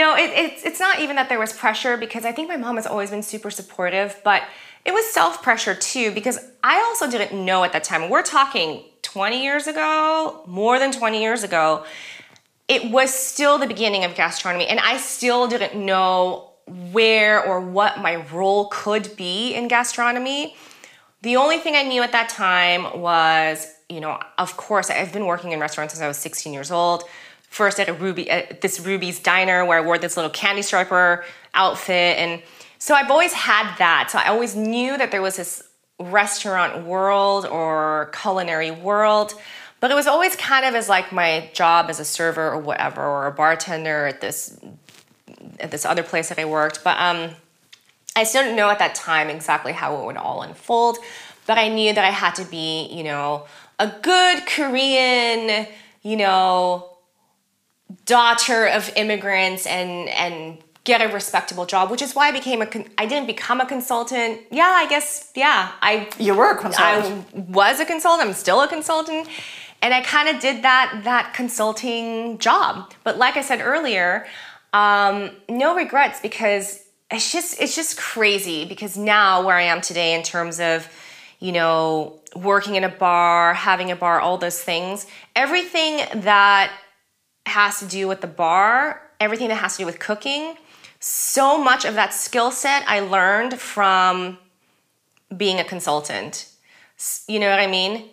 No, 0.00 0.06
it, 0.22 0.30
it's 0.44 0.60
it's 0.68 0.80
not 0.86 0.94
even 1.04 1.14
that 1.18 1.28
there 1.30 1.38
was 1.46 1.52
pressure 1.64 1.94
because 2.04 2.24
I 2.30 2.32
think 2.36 2.46
my 2.54 2.58
mom 2.64 2.74
has 2.80 2.86
always 2.86 3.10
been 3.14 3.22
super 3.34 3.50
supportive, 3.60 4.10
but 4.24 4.40
it 4.86 4.94
was 4.94 5.04
self 5.06 5.42
pressure 5.42 5.74
too 5.74 6.12
because 6.12 6.38
I 6.62 6.78
also 6.78 7.10
didn't 7.10 7.44
know 7.44 7.64
at 7.64 7.72
that 7.72 7.84
time. 7.84 8.08
We're 8.08 8.22
talking 8.22 8.84
20 9.02 9.42
years 9.42 9.66
ago, 9.66 10.42
more 10.46 10.78
than 10.78 10.92
20 10.92 11.20
years 11.20 11.42
ago. 11.42 11.84
It 12.68 12.90
was 12.90 13.12
still 13.12 13.58
the 13.58 13.66
beginning 13.66 14.04
of 14.04 14.14
gastronomy, 14.14 14.66
and 14.66 14.80
I 14.80 14.96
still 14.96 15.48
didn't 15.48 15.84
know 15.84 16.50
where 16.92 17.44
or 17.44 17.60
what 17.60 17.98
my 17.98 18.16
role 18.32 18.68
could 18.72 19.16
be 19.16 19.54
in 19.54 19.68
gastronomy. 19.68 20.56
The 21.22 21.36
only 21.36 21.58
thing 21.58 21.74
I 21.74 21.82
knew 21.82 22.02
at 22.02 22.12
that 22.12 22.28
time 22.28 23.00
was, 23.00 23.72
you 23.88 24.00
know, 24.00 24.18
of 24.38 24.56
course, 24.56 24.90
I've 24.90 25.12
been 25.12 25.26
working 25.26 25.52
in 25.52 25.60
restaurants 25.60 25.94
since 25.94 26.02
I 26.02 26.08
was 26.08 26.16
16 26.18 26.52
years 26.52 26.70
old. 26.70 27.04
First 27.50 27.80
at 27.80 27.88
a 27.88 27.92
Ruby, 27.92 28.28
at 28.28 28.60
this 28.60 28.80
Ruby's 28.80 29.20
Diner 29.20 29.64
where 29.64 29.78
I 29.78 29.80
wore 29.80 29.98
this 29.98 30.16
little 30.16 30.30
candy 30.30 30.62
striper 30.62 31.24
outfit, 31.54 32.18
and 32.18 32.42
so 32.78 32.94
I've 32.94 33.10
always 33.10 33.32
had 33.32 33.76
that. 33.78 34.10
So 34.10 34.18
I 34.18 34.28
always 34.28 34.54
knew 34.54 34.96
that 34.98 35.10
there 35.10 35.22
was 35.22 35.36
this 35.36 35.62
restaurant 35.98 36.84
world 36.84 37.46
or 37.46 38.10
culinary 38.20 38.70
world, 38.70 39.34
but 39.80 39.90
it 39.90 39.94
was 39.94 40.06
always 40.06 40.36
kind 40.36 40.64
of 40.64 40.74
as 40.74 40.88
like 40.88 41.12
my 41.12 41.50
job 41.52 41.86
as 41.88 42.00
a 42.00 42.04
server 42.04 42.50
or 42.50 42.58
whatever, 42.58 43.02
or 43.02 43.26
a 43.26 43.32
bartender 43.32 44.06
at 44.06 44.20
this 44.20 44.58
at 45.60 45.70
this 45.70 45.84
other 45.84 46.02
place 46.02 46.28
that 46.28 46.38
I 46.38 46.44
worked. 46.44 46.84
But 46.84 46.98
um, 47.00 47.30
I 48.14 48.24
still 48.24 48.42
didn't 48.42 48.56
know 48.56 48.70
at 48.70 48.78
that 48.78 48.94
time 48.94 49.28
exactly 49.28 49.72
how 49.72 49.98
it 49.98 50.04
would 50.06 50.16
all 50.16 50.42
unfold, 50.42 50.98
but 51.46 51.58
I 51.58 51.68
knew 51.68 51.92
that 51.92 52.04
I 52.04 52.10
had 52.10 52.34
to 52.36 52.44
be, 52.44 52.88
you 52.92 53.04
know, 53.04 53.46
a 53.78 53.92
good 54.02 54.46
Korean, 54.46 55.66
you 56.02 56.16
know, 56.16 56.96
daughter 58.04 58.66
of 58.66 58.90
immigrants 58.96 59.66
and 59.66 60.08
and 60.08 60.58
get 60.86 61.02
a 61.02 61.12
respectable 61.12 61.66
job, 61.66 61.90
which 61.90 62.00
is 62.00 62.14
why 62.14 62.28
I 62.28 62.32
became 62.32 62.62
a 62.62 62.66
con- 62.66 62.88
I 62.96 63.04
didn't 63.04 63.26
become 63.26 63.60
a 63.60 63.66
consultant. 63.66 64.40
Yeah, 64.50 64.72
I 64.74 64.86
guess 64.88 65.32
yeah, 65.34 65.72
I 65.82 66.08
You 66.18 66.34
were 66.34 66.52
a 66.52 66.56
consultant. 66.56 67.26
I 67.36 67.40
was 67.40 67.80
a 67.80 67.84
consultant. 67.84 68.28
I'm 68.28 68.34
still 68.34 68.62
a 68.62 68.68
consultant, 68.68 69.28
and 69.82 69.92
I 69.92 70.00
kind 70.00 70.28
of 70.28 70.40
did 70.40 70.62
that 70.62 71.02
that 71.04 71.34
consulting 71.34 72.38
job. 72.38 72.94
But 73.04 73.18
like 73.18 73.36
I 73.36 73.42
said 73.42 73.60
earlier, 73.60 74.26
um, 74.72 75.30
no 75.50 75.76
regrets 75.76 76.20
because 76.20 76.82
it's 77.10 77.32
just 77.32 77.60
it's 77.60 77.74
just 77.74 77.98
crazy 77.98 78.64
because 78.64 78.96
now 78.96 79.44
where 79.44 79.56
I 79.56 79.62
am 79.62 79.80
today 79.80 80.14
in 80.14 80.22
terms 80.22 80.60
of 80.60 80.88
you 81.40 81.50
know 81.50 82.20
working 82.36 82.76
in 82.76 82.84
a 82.84 82.88
bar, 82.88 83.54
having 83.54 83.90
a 83.90 83.96
bar, 83.96 84.20
all 84.20 84.38
those 84.38 84.60
things, 84.60 85.06
everything 85.34 86.22
that 86.22 86.70
has 87.46 87.80
to 87.80 87.86
do 87.86 88.06
with 88.06 88.20
the 88.20 88.26
bar, 88.26 89.00
everything 89.18 89.48
that 89.48 89.56
has 89.56 89.72
to 89.76 89.82
do 89.82 89.86
with 89.86 89.98
cooking. 89.98 90.56
So 91.08 91.56
much 91.56 91.84
of 91.84 91.94
that 91.94 92.12
skill 92.12 92.50
set 92.50 92.82
I 92.88 92.98
learned 92.98 93.60
from 93.60 94.38
being 95.36 95.60
a 95.60 95.64
consultant. 95.64 96.48
You 97.28 97.38
know 97.38 97.48
what 97.48 97.60
I 97.60 97.68
mean? 97.68 98.08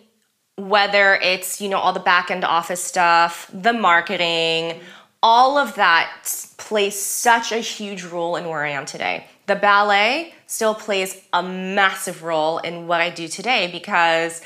Whether 0.56 1.16
it's, 1.16 1.60
you 1.60 1.68
know, 1.68 1.78
all 1.78 1.92
the 1.92 1.98
back 1.98 2.30
end 2.30 2.44
office 2.44 2.84
stuff, 2.84 3.50
the 3.52 3.72
marketing, 3.72 4.78
all 5.24 5.58
of 5.58 5.74
that 5.74 6.12
plays 6.56 6.94
such 6.94 7.50
a 7.50 7.58
huge 7.58 8.04
role 8.04 8.36
in 8.36 8.48
where 8.48 8.62
I 8.62 8.70
am 8.70 8.86
today. 8.86 9.26
The 9.46 9.56
ballet 9.56 10.32
still 10.46 10.76
plays 10.76 11.20
a 11.32 11.42
massive 11.42 12.22
role 12.22 12.58
in 12.58 12.86
what 12.86 13.00
I 13.00 13.10
do 13.10 13.26
today 13.26 13.68
because 13.72 14.40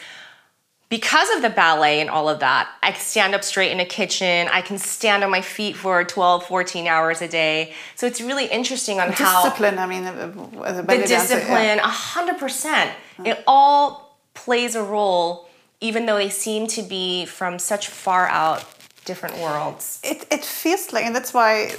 because 0.88 1.28
of 1.36 1.42
the 1.42 1.50
ballet 1.50 2.00
and 2.00 2.08
all 2.08 2.28
of 2.28 2.40
that, 2.40 2.70
I 2.82 2.92
can 2.92 3.00
stand 3.00 3.34
up 3.34 3.44
straight 3.44 3.72
in 3.72 3.80
a 3.80 3.84
kitchen. 3.84 4.48
I 4.50 4.62
can 4.62 4.78
stand 4.78 5.22
on 5.22 5.30
my 5.30 5.42
feet 5.42 5.76
for 5.76 6.02
12, 6.02 6.46
14 6.46 6.86
hours 6.86 7.20
a 7.20 7.28
day. 7.28 7.74
So 7.94 8.06
it's 8.06 8.20
really 8.20 8.46
interesting 8.46 8.98
on 8.98 9.12
how 9.12 9.44
Discipline, 9.44 9.78
I 9.78 9.86
mean, 9.86 10.04
uh, 10.04 10.62
as 10.64 10.78
a 10.78 10.80
the 10.80 10.86
belly 10.86 10.98
dancer, 11.00 11.14
yeah. 11.14 11.40
discipline, 11.40 11.78
a 11.80 11.88
hundred 11.88 12.38
percent. 12.38 12.90
It 13.24 13.42
all 13.46 14.16
plays 14.32 14.74
a 14.76 14.82
role, 14.82 15.48
even 15.80 16.06
though 16.06 16.16
they 16.16 16.30
seem 16.30 16.66
to 16.68 16.82
be 16.82 17.26
from 17.26 17.58
such 17.58 17.88
far 17.88 18.26
out 18.28 18.64
different 19.04 19.36
worlds. 19.38 20.00
It, 20.04 20.26
it 20.30 20.44
feels 20.44 20.92
like, 20.92 21.04
and 21.04 21.14
that's 21.14 21.34
why 21.34 21.74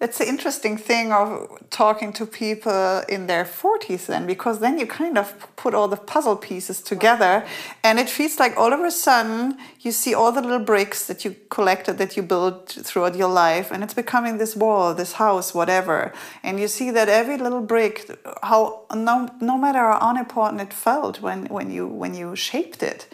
it's 0.00 0.18
the 0.18 0.28
interesting 0.28 0.76
thing 0.76 1.12
of 1.12 1.58
talking 1.70 2.12
to 2.12 2.24
people 2.24 3.02
in 3.08 3.26
their 3.26 3.44
40s 3.44 4.06
then 4.06 4.26
because 4.26 4.60
then 4.60 4.78
you 4.78 4.86
kind 4.86 5.18
of 5.18 5.34
put 5.56 5.74
all 5.74 5.88
the 5.88 5.96
puzzle 5.96 6.36
pieces 6.36 6.80
together 6.80 7.44
and 7.82 7.98
it 7.98 8.08
feels 8.08 8.38
like 8.38 8.56
all 8.56 8.72
of 8.72 8.80
a 8.80 8.92
sudden 8.92 9.58
you 9.80 9.90
see 9.90 10.14
all 10.14 10.30
the 10.30 10.40
little 10.40 10.60
bricks 10.60 11.06
that 11.06 11.24
you 11.24 11.34
collected 11.50 11.98
that 11.98 12.16
you 12.16 12.22
built 12.22 12.78
throughout 12.84 13.16
your 13.16 13.28
life 13.28 13.72
and 13.72 13.82
it's 13.82 13.94
becoming 13.94 14.38
this 14.38 14.54
wall 14.54 14.94
this 14.94 15.14
house 15.14 15.52
whatever. 15.52 16.12
And 16.42 16.60
you 16.60 16.68
see 16.68 16.90
that 16.92 17.08
every 17.08 17.36
little 17.36 17.60
brick 17.60 18.08
how 18.42 18.84
no, 18.94 19.28
no 19.40 19.58
matter 19.58 19.78
how 19.78 19.98
unimportant 20.10 20.60
it 20.60 20.72
felt 20.72 21.20
when, 21.20 21.46
when 21.46 21.70
you 21.70 21.86
when 21.86 22.14
you 22.14 22.36
shaped 22.36 22.82
it 22.82 23.08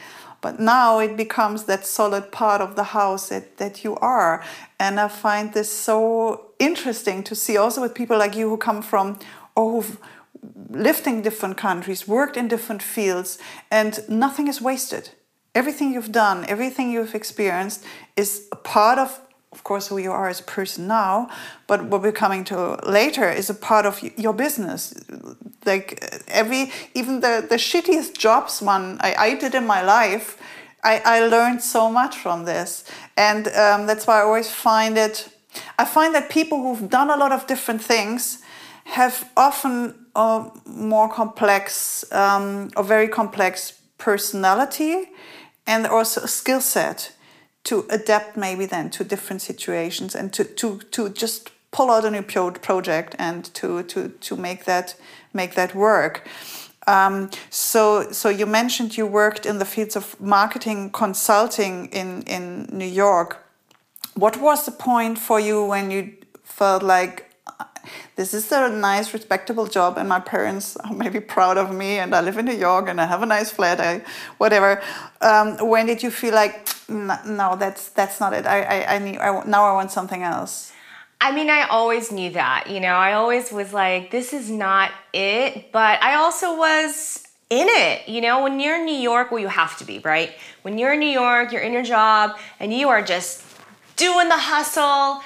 but 0.45 0.61
now 0.61 0.99
it 0.99 1.16
becomes 1.16 1.64
that 1.64 1.86
solid 1.86 2.30
part 2.30 2.61
of 2.61 2.76
the 2.76 2.88
house 2.99 3.30
that, 3.30 3.57
that 3.57 3.82
you 3.82 3.97
are. 3.97 4.45
And 4.78 5.01
I 5.01 5.09
find 5.09 5.55
this 5.55 5.72
so 5.72 6.51
interesting 6.59 7.22
to 7.24 7.34
see 7.34 7.57
also 7.57 7.80
with 7.80 7.95
people 7.95 8.18
like 8.18 8.36
you 8.36 8.51
who 8.51 8.59
come 8.59 8.82
from 8.82 9.18
or 9.57 9.70
who've 9.70 9.99
lived 10.68 11.07
in 11.07 11.22
different 11.22 11.57
countries, 11.57 12.07
worked 12.07 12.36
in 12.36 12.47
different 12.47 12.82
fields, 12.82 13.38
and 13.70 14.01
nothing 14.07 14.47
is 14.47 14.61
wasted. 14.61 15.09
Everything 15.55 15.95
you've 15.95 16.12
done, 16.12 16.45
everything 16.47 16.92
you've 16.92 17.14
experienced 17.14 17.82
is 18.14 18.47
a 18.53 18.57
part 18.57 18.99
of 18.99 19.18
of 19.55 19.62
course, 19.62 19.88
who 19.88 19.98
you 19.98 20.11
are 20.11 20.28
as 20.28 20.40
a 20.40 20.44
person 20.44 20.86
now, 20.88 21.28
but 21.66 21.84
what 21.84 22.02
we're 22.02 22.12
coming 22.12 22.44
to 22.44 22.78
later 22.86 23.30
is 23.30 23.48
a 23.48 23.55
part 23.55 23.86
of 23.86 24.02
your 24.18 24.32
business. 24.32 24.94
Like 25.64 25.88
every, 26.28 26.72
even 26.94 27.20
the, 27.20 27.46
the 27.48 27.57
shittiest 27.57 28.18
jobs 28.18 28.61
one 28.61 28.98
I, 29.00 29.14
I 29.14 29.34
did 29.36 29.55
in 29.55 29.66
my 29.66 29.82
life, 29.82 30.36
I, 30.82 31.00
I 31.05 31.26
learned 31.26 31.62
so 31.62 31.90
much 31.90 32.16
from 32.16 32.44
this. 32.44 32.84
And 33.16 33.46
um, 33.48 33.86
that's 33.86 34.07
why 34.07 34.18
I 34.18 34.22
always 34.22 34.50
find 34.50 34.98
it, 34.98 35.28
I 35.78 35.84
find 35.84 36.14
that 36.14 36.28
people 36.28 36.59
who've 36.62 36.90
done 36.90 37.11
a 37.11 37.16
lot 37.16 37.32
of 37.32 37.46
different 37.46 37.80
things 37.80 38.42
have 38.84 39.30
often 39.36 39.94
a 40.14 40.50
more 40.66 41.09
complex 41.09 42.05
um, 42.12 42.70
or 42.76 42.84
very 42.84 43.09
complex 43.09 43.80
personality 43.98 45.11
and 45.66 45.86
also 45.86 46.22
a 46.22 46.28
skill 46.28 46.61
set 46.61 47.14
to 47.65 47.87
adapt 47.91 48.37
maybe 48.37 48.67
then 48.67 48.91
to 48.91 49.05
different 49.05 49.43
situations 49.43 50.15
and 50.15 50.33
to, 50.33 50.45
to, 50.45 50.79
to 50.91 51.09
just 51.09 51.51
pull 51.71 51.91
out 51.91 52.05
a 52.05 52.11
new 52.11 52.23
project 52.23 53.17
and 53.19 53.45
to, 53.55 53.83
to, 53.83 54.09
to 54.21 54.37
make 54.37 54.65
that 54.65 54.97
make 55.33 55.55
that 55.55 55.75
work. 55.75 56.29
Um, 56.87 57.31
so, 57.51 58.12
so 58.12 58.29
you 58.29 58.47
mentioned 58.47 58.97
you 58.97 59.07
worked 59.07 59.47
in 59.47 59.59
the 59.59 59.65
fields 59.65 59.97
of 59.97 60.21
marketing 60.21 60.91
consulting 60.91 61.87
in, 61.87 62.23
in 62.23 62.69
New 62.71 62.87
York. 62.87 63.45
What 64.15 64.41
was 64.41 64.65
the 64.65 64.71
point 64.71 65.19
for 65.19 65.41
you 65.41 65.65
when 65.65 65.91
you 65.91 66.12
felt 66.45 66.83
like 66.83 67.35
this 68.17 68.33
is 68.33 68.53
a 68.53 68.69
nice, 68.69 69.12
respectable 69.12 69.67
job, 69.67 69.99
and 69.99 70.09
my 70.09 70.21
parents 70.21 70.77
are 70.77 70.93
maybe 70.95 71.21
proud 71.21 71.59
of 71.59 71.75
me, 71.75 71.99
and 71.99 72.15
I 72.15 72.21
live 72.21 72.39
in 72.39 72.47
New 72.47 72.57
York, 72.57 72.89
and 72.89 73.01
I 73.01 73.07
have 73.07 73.23
a 73.23 73.27
nice 73.27 73.51
flat, 73.51 73.81
I, 73.81 74.03
whatever. 74.39 74.81
Um, 75.21 75.57
when 75.69 75.87
did 75.87 76.03
you 76.03 76.11
feel 76.11 76.35
like, 76.35 76.69
no, 76.89 77.57
that's 77.59 77.89
that's 77.91 78.20
not 78.20 78.32
it? 78.32 78.47
I, 78.47 78.62
I, 78.62 78.95
I 78.95 78.99
need 78.99 79.18
I, 79.18 79.43
now 79.45 79.64
I 79.64 79.72
want 79.72 79.91
something 79.91 80.22
else. 80.22 80.72
I 81.20 81.32
mean, 81.32 81.49
I 81.49 81.62
always 81.62 82.12
knew 82.12 82.30
that. 82.30 82.68
You 82.68 82.80
know, 82.80 82.95
I 82.95 83.14
always 83.14 83.51
was 83.51 83.72
like, 83.72 84.11
this 84.11 84.32
is 84.32 84.51
not 84.51 84.91
it. 85.12 85.72
But 85.72 86.03
I 86.03 86.16
also 86.16 86.57
was 86.57 87.26
in 87.49 87.66
it. 87.68 88.09
You 88.09 88.20
know, 88.20 88.43
when 88.43 88.61
you're 88.61 88.76
in 88.76 88.85
New 88.85 88.95
York, 88.95 89.30
well, 89.30 89.41
you 89.41 89.49
have 89.49 89.78
to 89.78 89.85
be, 89.85 90.01
right? 90.01 90.35
When 90.62 90.76
you're 90.76 90.93
in 90.93 91.01
New 91.01 91.07
York, 91.07 91.53
you're 91.53 91.62
in 91.62 91.72
your 91.72 91.82
job, 91.82 92.37
and 92.61 92.74
you 92.74 92.89
are 92.89 93.03
just 93.03 93.43
doing 93.97 94.28
the 94.28 94.37
hustle 94.37 95.22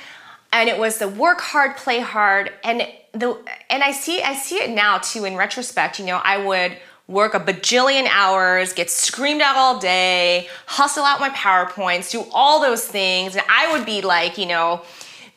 and 0.52 0.68
it 0.68 0.78
was 0.78 0.98
the 0.98 1.08
work 1.08 1.40
hard, 1.40 1.76
play 1.76 2.00
hard, 2.00 2.52
and 2.64 2.86
the 3.12 3.38
and 3.68 3.82
I 3.82 3.92
see 3.92 4.22
I 4.22 4.34
see 4.34 4.56
it 4.56 4.70
now 4.70 4.98
too 4.98 5.24
in 5.24 5.36
retrospect. 5.36 5.98
You 5.98 6.06
know, 6.06 6.20
I 6.22 6.44
would 6.44 6.76
work 7.08 7.32
a 7.32 7.40
bajillion 7.40 8.06
hours, 8.10 8.74
get 8.74 8.90
screamed 8.90 9.40
at 9.40 9.56
all 9.56 9.80
day, 9.80 10.46
hustle 10.66 11.04
out 11.04 11.18
my 11.18 11.30
PowerPoints, 11.30 12.10
do 12.10 12.26
all 12.32 12.60
those 12.60 12.86
things, 12.86 13.34
and 13.34 13.44
I 13.48 13.72
would 13.72 13.86
be 13.86 14.02
like, 14.02 14.36
you 14.36 14.46
know, 14.46 14.82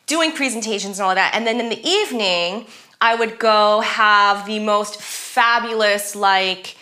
doing 0.06 0.32
presentations 0.32 0.98
and 0.98 1.06
all 1.06 1.14
that. 1.14 1.34
And 1.34 1.46
then 1.46 1.58
in 1.58 1.70
the 1.70 1.82
evening, 1.82 2.66
I 3.00 3.14
would 3.14 3.38
go 3.38 3.80
have 3.80 4.46
the 4.46 4.58
most 4.58 5.00
fabulous 5.00 6.14
like 6.14 6.76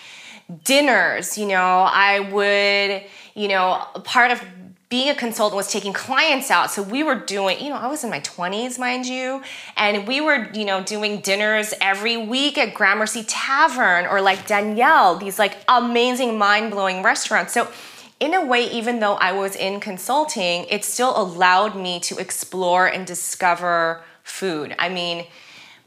dinners, 0.65 1.39
you 1.39 1.47
know, 1.47 1.89
I 1.89 2.21
would, 2.21 3.05
you 3.41 3.49
know, 3.49 3.87
part 4.03 4.33
of 4.33 4.43
being 4.91 5.09
a 5.09 5.15
consultant 5.15 5.57
was 5.57 5.71
taking 5.71 5.93
clients 5.93 6.51
out. 6.51 6.69
So 6.73 6.83
we 6.83 7.05
were 7.05 7.15
doing, 7.15 7.61
you 7.61 7.71
know, 7.71 7.77
I 7.77 7.87
was 7.87 8.03
in 8.03 8.11
my 8.11 8.19
20s, 8.21 8.77
mind 8.77 9.07
you, 9.07 9.41
and 9.77 10.07
we 10.07 10.21
were, 10.21 10.51
you 10.53 10.65
know, 10.65 10.83
doing 10.83 11.21
dinners 11.21 11.73
every 11.81 12.17
week 12.17 12.59
at 12.59 12.75
Gramercy 12.75 13.23
Tavern 13.23 14.05
or 14.07 14.21
like 14.21 14.49
Daniel, 14.49 15.15
these 15.15 15.39
like 15.39 15.59
amazing, 15.69 16.37
mind 16.37 16.73
blowing 16.73 17.05
restaurants. 17.05 17.55
So, 17.55 17.71
in 18.19 18.35
a 18.35 18.45
way, 18.45 18.65
even 18.71 19.01
though 19.01 19.15
I 19.15 19.33
was 19.33 19.57
in 19.57 19.81
consulting, 19.81 20.67
it 20.69 20.85
still 20.85 21.19
allowed 21.19 21.75
me 21.75 22.01
to 22.01 22.19
explore 22.19 22.87
and 22.87 23.07
discover 23.07 24.03
food. 24.25 24.75
I 24.79 24.91
mean, 24.91 25.25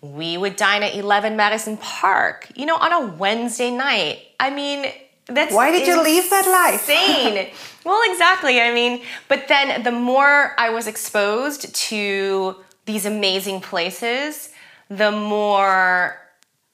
we 0.01 0.37
would 0.37 0.55
dine 0.55 0.81
at 0.81 0.95
11 0.95 1.35
Madison 1.35 1.77
Park, 1.77 2.47
you 2.55 2.65
know, 2.65 2.75
on 2.77 2.91
a 2.91 3.05
Wednesday 3.17 3.69
night. 3.69 4.19
I 4.39 4.49
mean, 4.49 4.91
that's 5.33 5.53
why 5.53 5.71
did 5.71 5.87
you 5.87 6.01
leave 6.01 6.29
that 6.29 6.47
life? 6.47 6.89
Insane. 6.89 7.49
well, 7.85 8.01
exactly. 8.11 8.61
I 8.61 8.73
mean, 8.73 9.01
but 9.27 9.47
then 9.47 9.83
the 9.83 9.91
more 9.91 10.53
I 10.57 10.69
was 10.69 10.87
exposed 10.87 11.73
to 11.75 12.55
these 12.85 13.05
amazing 13.05 13.61
places, 13.61 14.49
the 14.89 15.11
more 15.11 16.19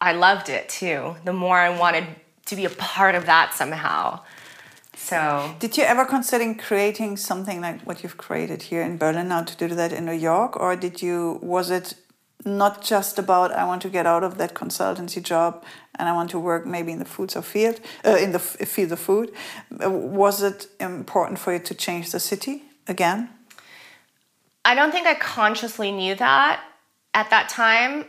I 0.01 0.13
loved 0.13 0.49
it 0.49 0.69
too. 0.69 1.15
The 1.25 1.33
more 1.33 1.57
I 1.57 1.69
wanted 1.69 2.05
to 2.45 2.55
be 2.55 2.65
a 2.65 2.69
part 2.69 3.15
of 3.15 3.25
that 3.25 3.53
somehow. 3.53 4.21
So, 4.95 5.55
did 5.59 5.77
you 5.77 5.83
ever 5.83 6.05
consider 6.05 6.53
creating 6.53 7.17
something 7.17 7.61
like 7.61 7.81
what 7.81 8.03
you've 8.03 8.17
created 8.17 8.63
here 8.63 8.81
in 8.81 8.97
Berlin 8.97 9.29
now 9.29 9.43
to 9.43 9.55
do 9.55 9.73
that 9.75 9.93
in 9.93 10.05
New 10.05 10.19
York, 10.31 10.59
or 10.59 10.75
did 10.75 11.01
you? 11.01 11.39
Was 11.41 11.69
it 11.69 11.95
not 12.45 12.81
just 12.81 13.17
about 13.17 13.51
I 13.51 13.65
want 13.65 13.81
to 13.81 13.89
get 13.89 14.05
out 14.05 14.23
of 14.23 14.37
that 14.37 14.53
consultancy 14.53 15.21
job 15.21 15.63
and 15.99 16.09
I 16.09 16.13
want 16.13 16.31
to 16.31 16.39
work 16.39 16.65
maybe 16.65 16.91
in 16.91 16.99
the 16.99 17.05
foods 17.05 17.35
of 17.35 17.45
field 17.45 17.79
uh, 18.05 18.15
in 18.15 18.31
the 18.31 18.39
field 18.39 18.91
of 18.93 18.99
food. 18.99 19.31
Uh, 19.83 19.89
was 19.89 20.41
it 20.41 20.67
important 20.79 21.37
for 21.37 21.53
you 21.53 21.59
to 21.59 21.75
change 21.75 22.11
the 22.11 22.19
city 22.19 22.63
again? 22.87 23.29
I 24.65 24.75
don't 24.75 24.91
think 24.91 25.05
I 25.05 25.15
consciously 25.15 25.91
knew 25.91 26.15
that 26.15 26.63
at 27.13 27.29
that 27.29 27.49
time. 27.49 28.05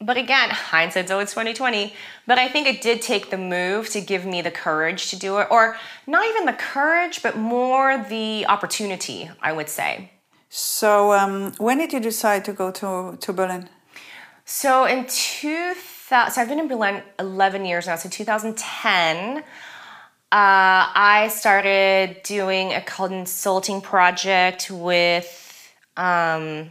But 0.00 0.16
again, 0.16 0.50
hindsight's 0.50 1.12
always 1.12 1.30
2020. 1.30 1.94
But 2.26 2.38
I 2.38 2.48
think 2.48 2.66
it 2.66 2.82
did 2.82 3.02
take 3.02 3.30
the 3.30 3.38
move 3.38 3.88
to 3.90 4.00
give 4.00 4.26
me 4.26 4.42
the 4.42 4.50
courage 4.50 5.10
to 5.10 5.16
do 5.16 5.38
it, 5.38 5.46
or 5.48 5.76
not 6.08 6.26
even 6.26 6.44
the 6.44 6.54
courage, 6.54 7.22
but 7.22 7.36
more 7.36 8.04
the 8.08 8.44
opportunity, 8.46 9.30
I 9.40 9.52
would 9.52 9.68
say. 9.68 10.10
So, 10.48 11.12
um, 11.12 11.52
when 11.58 11.78
did 11.78 11.92
you 11.92 12.00
decide 12.00 12.44
to 12.46 12.52
go 12.52 12.70
to, 12.72 13.16
to 13.16 13.32
Berlin? 13.32 13.68
So, 14.44 14.84
in 14.86 15.06
2000, 15.06 15.91
so 16.28 16.42
I've 16.42 16.48
been 16.48 16.60
in 16.60 16.68
Berlin 16.68 17.02
11 17.18 17.64
years 17.64 17.86
now. 17.86 17.96
So, 17.96 18.06
2010, 18.06 19.38
uh, 19.38 19.42
I 20.30 21.30
started 21.32 22.22
doing 22.22 22.74
a 22.74 22.82
consulting 22.82 23.80
project 23.80 24.70
with 24.70 25.74
um, 25.96 26.70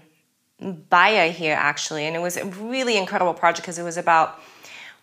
here, 0.60 1.56
actually. 1.58 2.06
And 2.06 2.16
it 2.16 2.20
was 2.20 2.38
a 2.38 2.46
really 2.46 2.98
incredible 2.98 3.34
project 3.34 3.64
because 3.64 3.80
it 3.80 3.84
was 3.84 3.98
about 3.98 4.40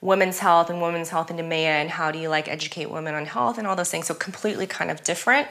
women's 0.00 0.38
health 0.38 0.70
and 0.70 0.80
women's 0.80 1.08
health 1.08 1.32
in 1.32 1.36
EMEA 1.38 1.80
and 1.82 1.90
how 1.90 2.12
do 2.12 2.20
you 2.20 2.28
like 2.28 2.46
educate 2.46 2.88
women 2.92 3.16
on 3.16 3.26
health 3.26 3.58
and 3.58 3.66
all 3.66 3.74
those 3.74 3.90
things. 3.90 4.06
So, 4.06 4.14
completely 4.14 4.68
kind 4.68 4.92
of 4.92 5.02
different 5.02 5.48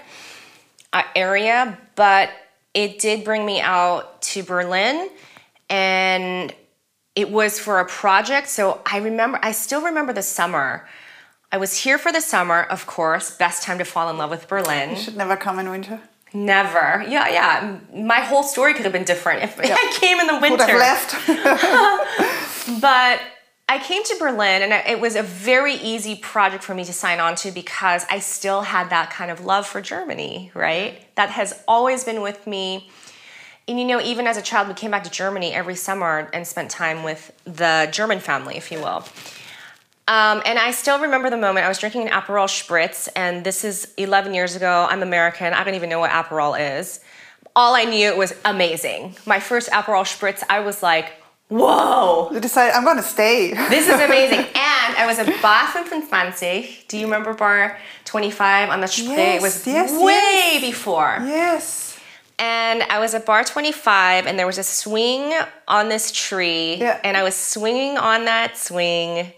uh, 0.94 1.04
area. 1.14 1.78
But 1.96 2.30
it 2.74 3.00
did 3.00 3.26
bring 3.26 3.46
me 3.46 3.60
out 3.60 4.22
to 4.22 4.44
Berlin 4.44 5.10
and 5.70 6.54
it 7.18 7.32
was 7.32 7.58
for 7.58 7.80
a 7.80 7.86
project. 7.86 8.48
So 8.48 8.80
I 8.86 9.00
remember, 9.00 9.40
I 9.42 9.52
still 9.52 9.82
remember 9.82 10.14
the 10.14 10.22
summer. 10.22 10.88
I 11.52 11.58
was 11.58 11.76
here 11.76 11.98
for 11.98 12.12
the 12.12 12.22
summer, 12.22 12.62
of 12.62 12.86
course, 12.86 13.36
best 13.36 13.64
time 13.64 13.80
to 13.80 13.86
fall 13.86 14.12
in 14.12 14.20
love 14.20 14.30
with 14.30 14.48
Berlin. 14.48 14.92
You 14.92 14.98
should 14.98 15.18
never 15.18 15.36
come 15.36 15.58
in 15.58 15.68
winter. 15.72 16.00
Never. 16.32 17.04
Yeah, 17.08 17.28
yeah. 17.28 17.80
My 17.96 18.20
whole 18.20 18.44
story 18.44 18.76
could 18.76 18.84
have 18.84 18.94
been 18.94 19.04
different 19.04 19.42
if 19.42 19.58
yeah. 19.58 19.76
I 19.80 19.98
came 20.00 20.20
in 20.20 20.28
the 20.28 20.40
winter. 20.40 20.58
Would 20.58 20.70
have 20.70 20.80
left. 20.80 21.16
but 22.82 23.20
I 23.68 23.80
came 23.80 24.04
to 24.04 24.16
Berlin 24.20 24.62
and 24.62 24.72
it 24.88 25.00
was 25.00 25.16
a 25.16 25.24
very 25.24 25.74
easy 25.74 26.18
project 26.18 26.64
for 26.64 26.76
me 26.76 26.86
to 26.86 26.94
sign 26.94 27.20
on 27.20 27.34
to 27.38 27.52
because 27.52 28.06
I 28.12 28.20
still 28.20 28.62
had 28.62 28.92
that 28.92 29.10
kind 29.10 29.32
of 29.32 29.44
love 29.44 29.66
for 29.66 29.82
Germany, 29.82 30.52
right? 30.54 31.04
That 31.16 31.32
has 31.32 31.64
always 31.68 32.04
been 32.04 32.22
with 32.22 32.46
me. 32.46 32.92
And 33.68 33.80
you 33.80 33.86
know, 33.86 34.00
even 34.02 34.28
as 34.28 34.38
a 34.38 34.42
child, 34.42 34.68
we 34.70 34.74
came 34.74 34.92
back 34.92 35.04
to 35.04 35.10
Germany 35.10 35.54
every 35.54 35.76
summer 35.76 36.30
and 36.34 36.48
spent 36.48 36.72
time 36.72 37.04
with 37.04 37.32
the 37.44 37.90
German 37.92 38.20
family, 38.20 38.56
if 38.56 38.72
you 38.72 38.80
will. 38.80 39.04
Um, 40.08 40.42
and 40.46 40.58
I 40.58 40.72
still 40.72 41.00
remember 41.00 41.30
the 41.30 41.36
moment 41.38 41.66
I 41.66 41.68
was 41.68 41.80
drinking 41.80 42.04
an 42.04 42.14
Aperol 42.14 42.48
Spritz, 42.48 43.10
and 43.14 43.44
this 43.44 43.66
is 43.66 43.94
11 43.98 44.34
years 44.34 44.56
ago. 44.56 44.88
I'm 44.90 45.04
American. 45.04 45.54
I 45.54 45.66
don't 45.66 45.76
even 45.76 45.90
know 45.90 46.00
what 46.00 46.12
Aperol 46.12 46.80
is. 46.80 47.02
all 47.58 47.76
I 47.76 47.84
knew 47.84 48.08
it 48.08 48.16
was 48.18 48.34
amazing. 48.46 49.16
My 49.26 49.42
first 49.42 49.70
Aperol 49.72 50.04
Spritz, 50.06 50.44
I 50.50 50.62
was 50.62 50.82
like, 50.82 51.12
whoa, 51.50 52.30
You 52.32 52.40
decided 52.40 52.74
I'm 52.74 52.86
gonna 52.86 53.04
stay. 53.04 53.54
this 53.54 53.88
is 53.90 54.00
amazing. 54.00 54.40
and 54.56 54.96
I 54.96 55.06
was 55.06 55.20
at 55.20 55.28
Bar 55.42 55.84
25. 55.86 56.86
Do 56.88 56.98
you 56.98 57.06
remember 57.06 57.34
Bar 57.34 57.78
25 58.06 58.70
on 58.70 58.80
the 58.80 58.88
Spree? 58.88 59.08
Yes, 59.08 59.42
it 59.42 59.42
was 59.42 59.68
yes, 59.68 59.92
way 59.92 60.14
yes. 60.14 60.62
before. 60.62 61.18
yes. 61.26 61.87
And 62.40 62.84
I 62.84 63.00
was 63.00 63.16
at 63.16 63.26
bar 63.26 63.44
25, 63.44 64.28
and 64.28 64.38
there 64.38 64.46
was 64.46 64.58
a 64.58 64.64
swing 64.64 65.34
on 65.68 65.90
this 65.90 66.12
tree. 66.12 66.76
Yeah. 66.76 67.00
And 67.04 67.18
I 67.18 67.24
was 67.24 67.36
swinging 67.36 67.98
on 67.98 68.26
that 68.26 68.58
swing 68.58 69.34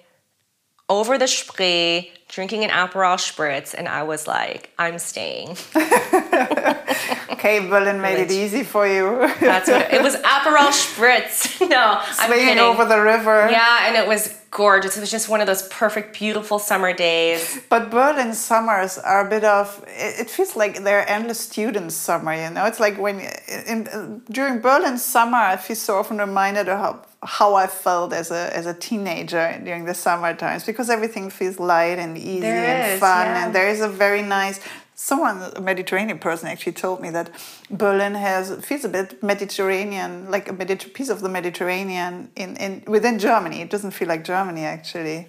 over 0.90 1.18
the 1.18 1.28
Spree, 1.28 2.12
drinking 2.28 2.64
an 2.64 2.72
Aperol 2.72 3.18
Spritz, 3.18 3.74
and 3.74 3.88
I 3.88 4.04
was 4.04 4.28
like, 4.28 4.72
I'm 4.78 5.00
staying. 5.00 5.56
Okay, 7.40 7.66
Berlin 7.70 8.02
made 8.02 8.20
it 8.20 8.32
easy 8.32 8.64
for 8.64 8.86
you. 8.86 9.06
That's 9.40 9.70
what 9.70 9.82
it, 9.84 9.94
it 9.94 10.04
was. 10.04 10.16
Aperol 10.18 10.72
Spritz. 10.84 11.38
no, 11.76 11.84
I'm 12.02 12.14
Swinging 12.28 12.46
kidding. 12.48 12.60
over 12.60 12.84
the 12.86 13.00
river. 13.00 13.48
yeah, 13.50 13.88
and 13.88 13.96
it 13.96 14.06
was 14.08 14.36
gorgeous. 14.52 14.98
It 14.98 15.00
was 15.00 15.10
just 15.12 15.30
one 15.30 15.40
of 15.40 15.48
those 15.48 15.64
perfect, 15.70 16.18
beautiful 16.20 16.60
summer 16.60 16.92
days. 16.94 17.60
But 17.70 17.92
Berlin 17.92 18.34
summers 18.34 18.98
are 18.98 19.26
a 19.26 19.30
bit 19.30 19.46
of. 19.46 19.84
It 19.88 20.20
it 20.24 20.30
feels 20.30 20.56
like 20.58 20.84
they're 20.84 21.08
endless 21.10 21.40
student 21.40 21.94
summer. 21.94 22.34
You 22.36 22.50
know, 22.50 22.66
it's 22.66 22.82
like 22.82 22.98
when 23.00 23.22
in, 23.72 24.22
during 24.30 24.60
Berlin 24.60 24.98
summer, 24.98 25.38
I 25.38 25.56
feel 25.56 25.78
so 25.78 25.96
often 26.00 26.18
reminded 26.18 26.68
of 26.68 26.78
how, 26.80 26.94
how 27.24 27.56
I 27.56 27.68
felt 27.68 28.12
as 28.12 28.32
a 28.32 28.44
as 28.60 28.66
a 28.66 28.74
teenager 28.74 29.46
during 29.64 29.86
the 29.86 29.94
summer 29.94 30.34
times 30.36 30.66
because 30.66 30.90
everything 30.90 31.30
feels 31.30 31.58
light 31.58 32.00
and 32.04 32.18
easy 32.18 32.42
There 32.42 32.66
and 32.66 32.94
is, 32.94 33.00
fun, 33.00 33.26
yeah. 33.28 33.46
and 33.46 33.56
there 33.56 33.70
is 33.70 33.80
a 33.80 33.88
very 33.90 34.24
nice. 34.24 34.60
Someone, 35.02 35.42
a 35.56 35.62
Mediterranean 35.62 36.20
person, 36.20 36.50
actually 36.50 36.74
told 36.74 37.00
me 37.00 37.10
that 37.12 37.32
Berlin 37.72 38.16
has 38.16 38.54
feels 38.66 38.84
a 38.84 38.90
bit 38.90 39.24
Mediterranean, 39.24 40.30
like 40.30 40.50
a 40.50 40.54
Mediter- 40.54 40.94
piece 40.94 41.08
of 41.08 41.22
the 41.22 41.30
Mediterranean 41.30 42.30
in, 42.36 42.58
in 42.58 42.84
within 42.86 43.18
Germany. 43.18 43.62
It 43.62 43.70
doesn't 43.70 43.92
feel 43.92 44.10
like 44.10 44.26
Germany 44.26 44.66
actually. 44.66 45.28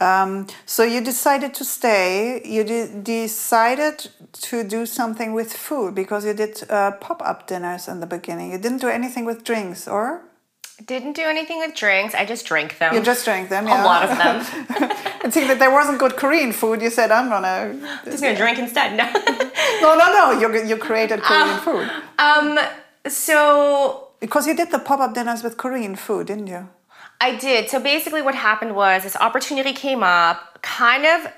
Um, 0.00 0.48
so 0.66 0.82
you 0.82 1.00
decided 1.00 1.54
to 1.54 1.64
stay. 1.64 2.42
You 2.44 2.64
de- 2.64 2.88
decided 3.00 4.10
to 4.32 4.64
do 4.64 4.84
something 4.84 5.32
with 5.32 5.52
food 5.52 5.94
because 5.94 6.26
you 6.26 6.34
did 6.34 6.68
uh, 6.68 6.90
pop-up 7.00 7.46
dinners 7.46 7.86
in 7.86 8.00
the 8.00 8.06
beginning. 8.06 8.50
You 8.50 8.58
didn't 8.58 8.80
do 8.80 8.88
anything 8.88 9.24
with 9.24 9.44
drinks, 9.44 9.86
or 9.86 10.22
Didn't 10.86 11.14
do 11.14 11.22
anything 11.22 11.58
with 11.58 11.74
drinks. 11.74 12.14
I 12.14 12.24
just 12.24 12.46
drank 12.46 12.78
them. 12.78 12.94
you 12.94 13.02
just 13.02 13.24
drank 13.24 13.48
them. 13.48 13.66
a 13.66 13.70
lot 13.84 14.04
of 14.04 14.10
them. 14.10 14.36
I 15.24 15.28
think 15.30 15.48
that 15.48 15.58
there 15.58 15.72
wasn't 15.72 15.98
good 15.98 16.16
Korean 16.16 16.52
food. 16.52 16.80
You 16.80 16.90
said, 16.90 17.10
"I'm 17.10 17.28
gonna." 17.28 18.00
just 18.04 18.22
gonna 18.22 18.36
drink 18.36 18.58
instead. 18.58 18.96
No. 18.96 19.06
No, 19.82 19.94
no, 19.96 20.06
no. 20.18 20.40
You 20.40 20.64
you 20.66 20.76
created 20.76 21.20
Korean 21.20 21.58
food 21.60 21.90
um. 22.18 22.58
So 23.06 24.08
because 24.20 24.46
you 24.46 24.54
did 24.56 24.70
the 24.70 24.78
pop-up 24.78 25.14
dinners 25.14 25.42
with 25.42 25.56
Korean 25.56 25.94
food, 25.96 26.26
didn't 26.26 26.46
you? 26.46 26.68
I 27.20 27.36
did. 27.36 27.68
So 27.68 27.80
basically, 27.80 28.22
what 28.22 28.34
happened 28.34 28.74
was 28.74 29.02
this 29.02 29.16
opportunity 29.16 29.72
came 29.72 30.02
up, 30.02 30.62
kind 30.62 31.04
of 31.04 31.32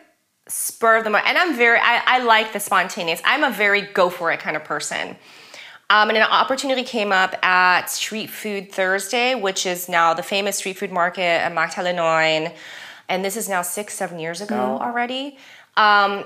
spur 0.48 0.98
of 0.98 1.04
the 1.04 1.10
moment. 1.10 1.28
And 1.28 1.38
I'm 1.38 1.56
very, 1.56 1.78
I, 1.78 2.02
I 2.06 2.18
like 2.24 2.52
the 2.52 2.60
spontaneous. 2.60 3.20
I'm 3.24 3.44
a 3.44 3.50
very 3.50 3.82
go 3.82 4.10
for 4.10 4.30
it 4.32 4.40
kind 4.40 4.56
of 4.56 4.64
person. 4.64 5.16
Um, 5.90 6.08
and 6.08 6.16
an 6.16 6.22
opportunity 6.22 6.84
came 6.84 7.10
up 7.10 7.34
at 7.44 7.90
Street 7.90 8.30
Food 8.30 8.70
Thursday, 8.70 9.34
which 9.34 9.66
is 9.66 9.88
now 9.88 10.14
the 10.14 10.22
famous 10.22 10.56
street 10.58 10.78
food 10.78 10.92
market 10.92 11.22
at 11.22 11.52
Markthalle 11.52 12.54
And 13.08 13.24
this 13.24 13.36
is 13.36 13.48
now 13.48 13.62
six, 13.62 13.94
seven 13.94 14.20
years 14.20 14.40
ago 14.40 14.78
already. 14.80 15.36
Um, 15.76 16.24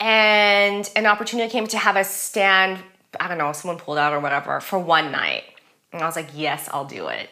and 0.00 0.90
an 0.96 1.06
opportunity 1.06 1.50
came 1.50 1.66
to 1.66 1.78
have 1.78 1.96
a 1.96 2.04
stand 2.04 2.78
i 3.20 3.26
don't 3.26 3.38
know 3.38 3.52
someone 3.52 3.78
pulled 3.78 3.98
out 3.98 4.12
or 4.12 4.20
whatever 4.20 4.60
for 4.60 4.78
one 4.78 5.10
night. 5.10 5.44
And 5.92 6.02
i 6.02 6.06
was 6.06 6.16
like 6.16 6.30
yes 6.34 6.68
i'll 6.72 6.84
do 6.84 7.08
it. 7.08 7.28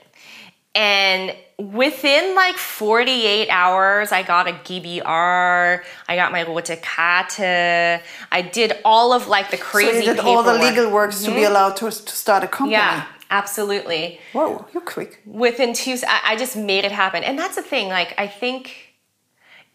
And 0.75 1.35
within 1.59 2.34
like 2.34 2.57
48 2.59 3.48
hours 3.48 4.12
i 4.12 4.22
got 4.22 4.46
a 4.46 4.52
gbr 4.52 5.82
i 6.07 6.16
got 6.16 6.30
my 6.30 6.42
rote 6.42 6.78
karte 6.82 8.02
i 8.30 8.42
did 8.42 8.74
all 8.84 9.14
of 9.14 9.26
like 9.26 9.50
the 9.50 9.57
crazy. 9.57 9.90
So 9.90 10.11
you 10.11 10.16
did 10.16 10.18
all 10.20 10.42
the 10.42 10.52
legal 10.52 10.90
works 10.90 11.22
to 11.24 11.30
be 11.30 11.38
mhm. 11.38 11.48
allowed 11.48 11.76
to, 11.76 11.86
to 11.86 11.90
start 11.90 12.44
a 12.44 12.48
company. 12.48 12.72
yeah 12.72 13.07
absolutely 13.30 14.20
Whoa, 14.34 14.66
you're 14.74 14.82
quick. 14.82 15.22
within 15.24 15.72
two 15.72 15.96
I, 16.07 16.32
I 16.32 16.36
just 16.36 16.57
made 16.57 16.84
it 16.84 16.92
happen 16.92 17.24
and 17.24 17.38
that's 17.38 17.57
the 17.57 17.62
thing 17.62 17.88
like 17.88 18.14
i 18.18 18.26
think 18.26 18.92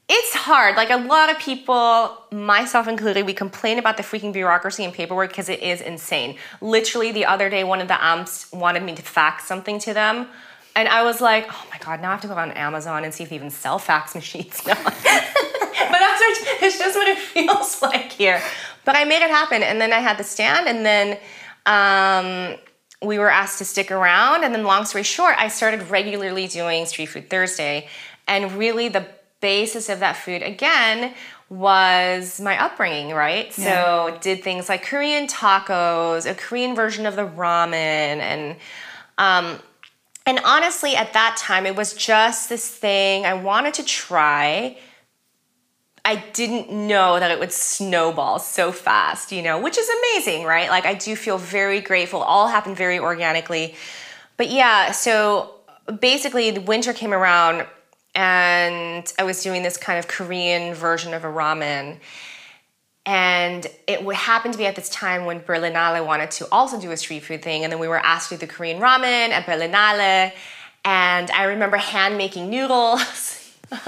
it's 0.08 0.36
hard 0.36 0.76
like 0.76 0.92
a 0.92 0.98
lot 0.98 1.32
of 1.32 1.40
people 1.40 2.16
myself 2.32 2.88
included 2.88 3.26
we 3.26 3.34
complain 3.34 3.80
about 3.80 3.98
the 3.98 4.04
freaking 4.04 4.32
bureaucracy 4.32 4.84
and 4.84 4.94
paperwork 4.94 5.32
because 5.32 5.50
it 5.50 5.64
is 5.64 5.82
insane 5.82 6.38
literally 6.62 7.12
the 7.12 7.26
other 7.26 7.50
day 7.50 7.64
one 7.64 7.82
of 7.82 7.88
the 7.88 8.06
amps 8.06 8.52
wanted 8.52 8.84
me 8.84 8.94
to 8.94 9.02
fax 9.02 9.46
something 9.46 9.80
to 9.80 9.96
them 9.96 10.28
and 10.76 10.88
i 10.88 11.04
was 11.04 11.22
like 11.22 11.46
oh 11.50 11.66
my 11.72 11.78
god 11.80 12.02
now 12.02 12.10
i 12.10 12.12
have 12.12 12.22
to 12.22 12.28
go 12.28 12.34
on 12.34 12.52
amazon 12.52 13.04
and 13.04 13.14
see 13.14 13.24
if 13.24 13.30
they 13.30 13.36
even 13.36 13.50
sell 13.50 13.80
fax 13.80 14.16
machines. 14.22 14.62
Now 14.66 14.76
but 14.84 14.94
that's 15.04 16.22
it's 16.64 16.78
just 16.78 16.96
what 16.96 17.08
it 17.08 17.18
feels 17.18 17.82
like 17.82 18.12
here. 18.12 18.42
But 18.86 18.96
i 18.96 19.04
made 19.04 19.24
it 19.24 19.30
happen 19.30 19.64
and 19.64 19.80
then 19.82 19.94
i 19.94 20.00
had 20.00 20.18
the 20.18 20.24
stand 20.24 20.68
and 20.68 20.86
then 20.86 21.18
um, 21.66 22.58
we 23.04 23.20
were 23.20 23.30
asked 23.30 23.60
to 23.60 23.66
stick 23.66 23.92
around 23.92 24.44
and 24.44 24.54
then 24.54 24.64
long 24.64 24.86
story 24.86 25.04
short 25.04 25.36
i 25.38 25.48
started 25.48 25.90
regularly 25.90 26.48
doing 26.48 26.86
street 26.86 27.08
food 27.08 27.30
thursday 27.30 27.88
and 28.28 28.52
really 28.54 28.90
the 28.90 29.06
basis 29.42 29.90
of 29.90 30.00
that 30.00 30.14
food 30.14 30.42
again 30.42 31.14
was 31.50 32.40
my 32.40 32.58
upbringing 32.64 33.10
right? 33.14 33.52
So 33.54 34.18
did 34.22 34.44
things 34.44 34.70
like 34.70 34.86
korean 34.86 35.28
tacos 35.28 36.30
a 36.30 36.34
korean 36.34 36.76
version 36.76 37.06
of 37.06 37.16
the 37.16 37.28
ramen 37.28 37.74
and 37.76 38.56
um, 39.18 39.60
and 40.32 40.40
honestly 40.46 40.96
at 40.96 41.12
that 41.12 41.36
time 41.38 41.66
it 41.66 41.76
was 41.76 41.94
just 41.94 42.48
this 42.48 42.66
thing 42.68 43.26
i 43.26 43.34
wanted 43.34 43.74
to 43.74 43.84
try 43.84 44.78
I 46.04 46.16
didn't 46.34 46.72
know 46.72 47.20
that 47.20 47.30
it 47.30 47.40
would 47.40 47.52
snowball 47.52 48.40
so 48.40 48.72
fast, 48.72 49.32
you 49.32 49.44
know, 49.44 49.62
which 49.62 49.78
is 49.78 49.88
amazing, 49.88 50.46
right? 50.46 50.68
Like, 50.70 50.86
I 50.86 50.96
do 50.96 51.16
feel 51.16 51.38
very 51.38 51.80
grateful. 51.80 52.22
All 52.22 52.48
happened 52.48 52.76
very 52.76 52.98
organically. 52.98 53.76
But 54.36 54.50
yeah, 54.50 54.94
so 54.94 55.54
basically, 56.00 56.50
the 56.50 56.62
winter 56.62 56.94
came 56.94 57.14
around 57.14 57.68
and 58.16 59.14
I 59.20 59.24
was 59.24 59.44
doing 59.44 59.62
this 59.62 59.78
kind 59.78 60.00
of 60.00 60.08
Korean 60.08 60.74
version 60.74 61.14
of 61.14 61.24
a 61.24 61.28
ramen. 61.28 62.00
And 63.06 63.66
it 63.88 64.04
would 64.06 64.16
happen 64.16 64.52
to 64.52 64.58
be 64.58 64.66
at 64.68 64.76
this 64.76 64.90
time 64.90 65.26
when 65.26 65.40
Berlinale 65.40 66.06
wanted 66.06 66.30
to 66.32 66.48
also 66.52 66.80
do 66.80 66.92
a 66.92 66.98
street 66.98 67.24
food 67.24 67.42
thing. 67.42 67.64
And 67.64 67.72
then 67.72 67.80
we 67.80 67.88
were 67.88 67.98
asked 67.98 68.30
to 68.30 68.36
do 68.36 68.46
the 68.46 68.54
Korean 68.54 68.80
ramen 68.80 69.30
at 69.30 69.46
Berlinale. 69.46 70.32
And 70.86 71.32
I 71.32 71.46
remember 71.46 71.78
hand 71.78 72.18
making 72.18 72.50
noodles. 72.50 73.58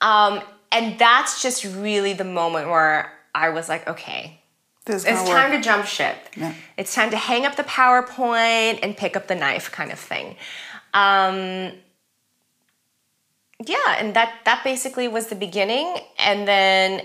um, 0.00 0.40
and 0.70 0.98
that's 0.98 1.42
just 1.42 1.64
really 1.64 2.12
the 2.12 2.24
moment 2.24 2.68
where 2.68 3.12
I 3.34 3.48
was 3.48 3.68
like, 3.68 3.88
okay, 3.88 4.40
This 4.84 5.04
it's 5.04 5.22
time 5.28 5.50
work. 5.50 5.60
to 5.60 5.64
jump 5.64 5.86
ship. 5.86 6.16
Yeah. 6.36 6.54
It's 6.76 6.94
time 6.94 7.10
to 7.10 7.16
hang 7.16 7.44
up 7.46 7.56
the 7.56 7.64
PowerPoint 7.64 8.80
and 8.82 8.96
pick 8.96 9.16
up 9.16 9.26
the 9.26 9.34
knife, 9.34 9.72
kind 9.72 9.90
of 9.90 9.98
thing. 9.98 10.36
Um, 10.92 11.72
yeah, 13.64 13.96
and 13.98 14.14
that 14.14 14.34
that 14.44 14.62
basically 14.64 15.08
was 15.08 15.28
the 15.28 15.36
beginning, 15.36 15.96
and 16.18 16.46
then 16.46 17.02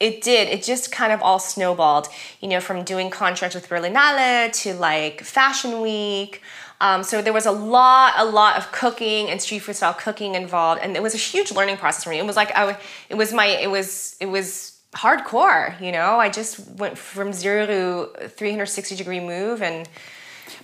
it 0.00 0.22
did. 0.22 0.48
It 0.48 0.62
just 0.62 0.92
kind 0.92 1.12
of 1.12 1.22
all 1.22 1.38
snowballed. 1.38 2.08
You 2.40 2.48
know, 2.48 2.60
from 2.60 2.84
doing 2.84 3.10
contracts 3.10 3.54
with 3.54 3.68
Berlinale 3.68 4.52
to 4.62 4.74
like 4.74 5.22
Fashion 5.22 5.80
Week. 5.80 6.42
Um, 6.78 7.02
so 7.02 7.22
there 7.22 7.32
was 7.32 7.46
a 7.46 7.52
lot, 7.52 8.12
a 8.18 8.24
lot 8.26 8.58
of 8.58 8.70
cooking 8.70 9.30
and 9.30 9.40
street 9.40 9.60
food 9.60 9.76
style 9.76 9.94
cooking 9.94 10.34
involved, 10.34 10.82
and 10.82 10.94
it 10.94 11.02
was 11.02 11.14
a 11.14 11.18
huge 11.18 11.50
learning 11.50 11.78
process 11.78 12.04
for 12.04 12.10
me. 12.10 12.18
It 12.18 12.26
was 12.26 12.36
like 12.36 12.50
I, 12.54 12.66
w- 12.66 12.78
it 13.08 13.14
was 13.14 13.32
my, 13.32 13.46
it 13.46 13.70
was, 13.70 14.14
it 14.20 14.26
was 14.26 14.78
hardcore. 14.92 15.80
You 15.80 15.90
know, 15.92 16.18
I 16.18 16.28
just 16.28 16.58
went 16.76 16.98
from 16.98 17.32
zero 17.32 17.64
to 17.66 18.28
360 18.28 18.94
degree 18.94 19.20
move, 19.20 19.62
and 19.62 19.88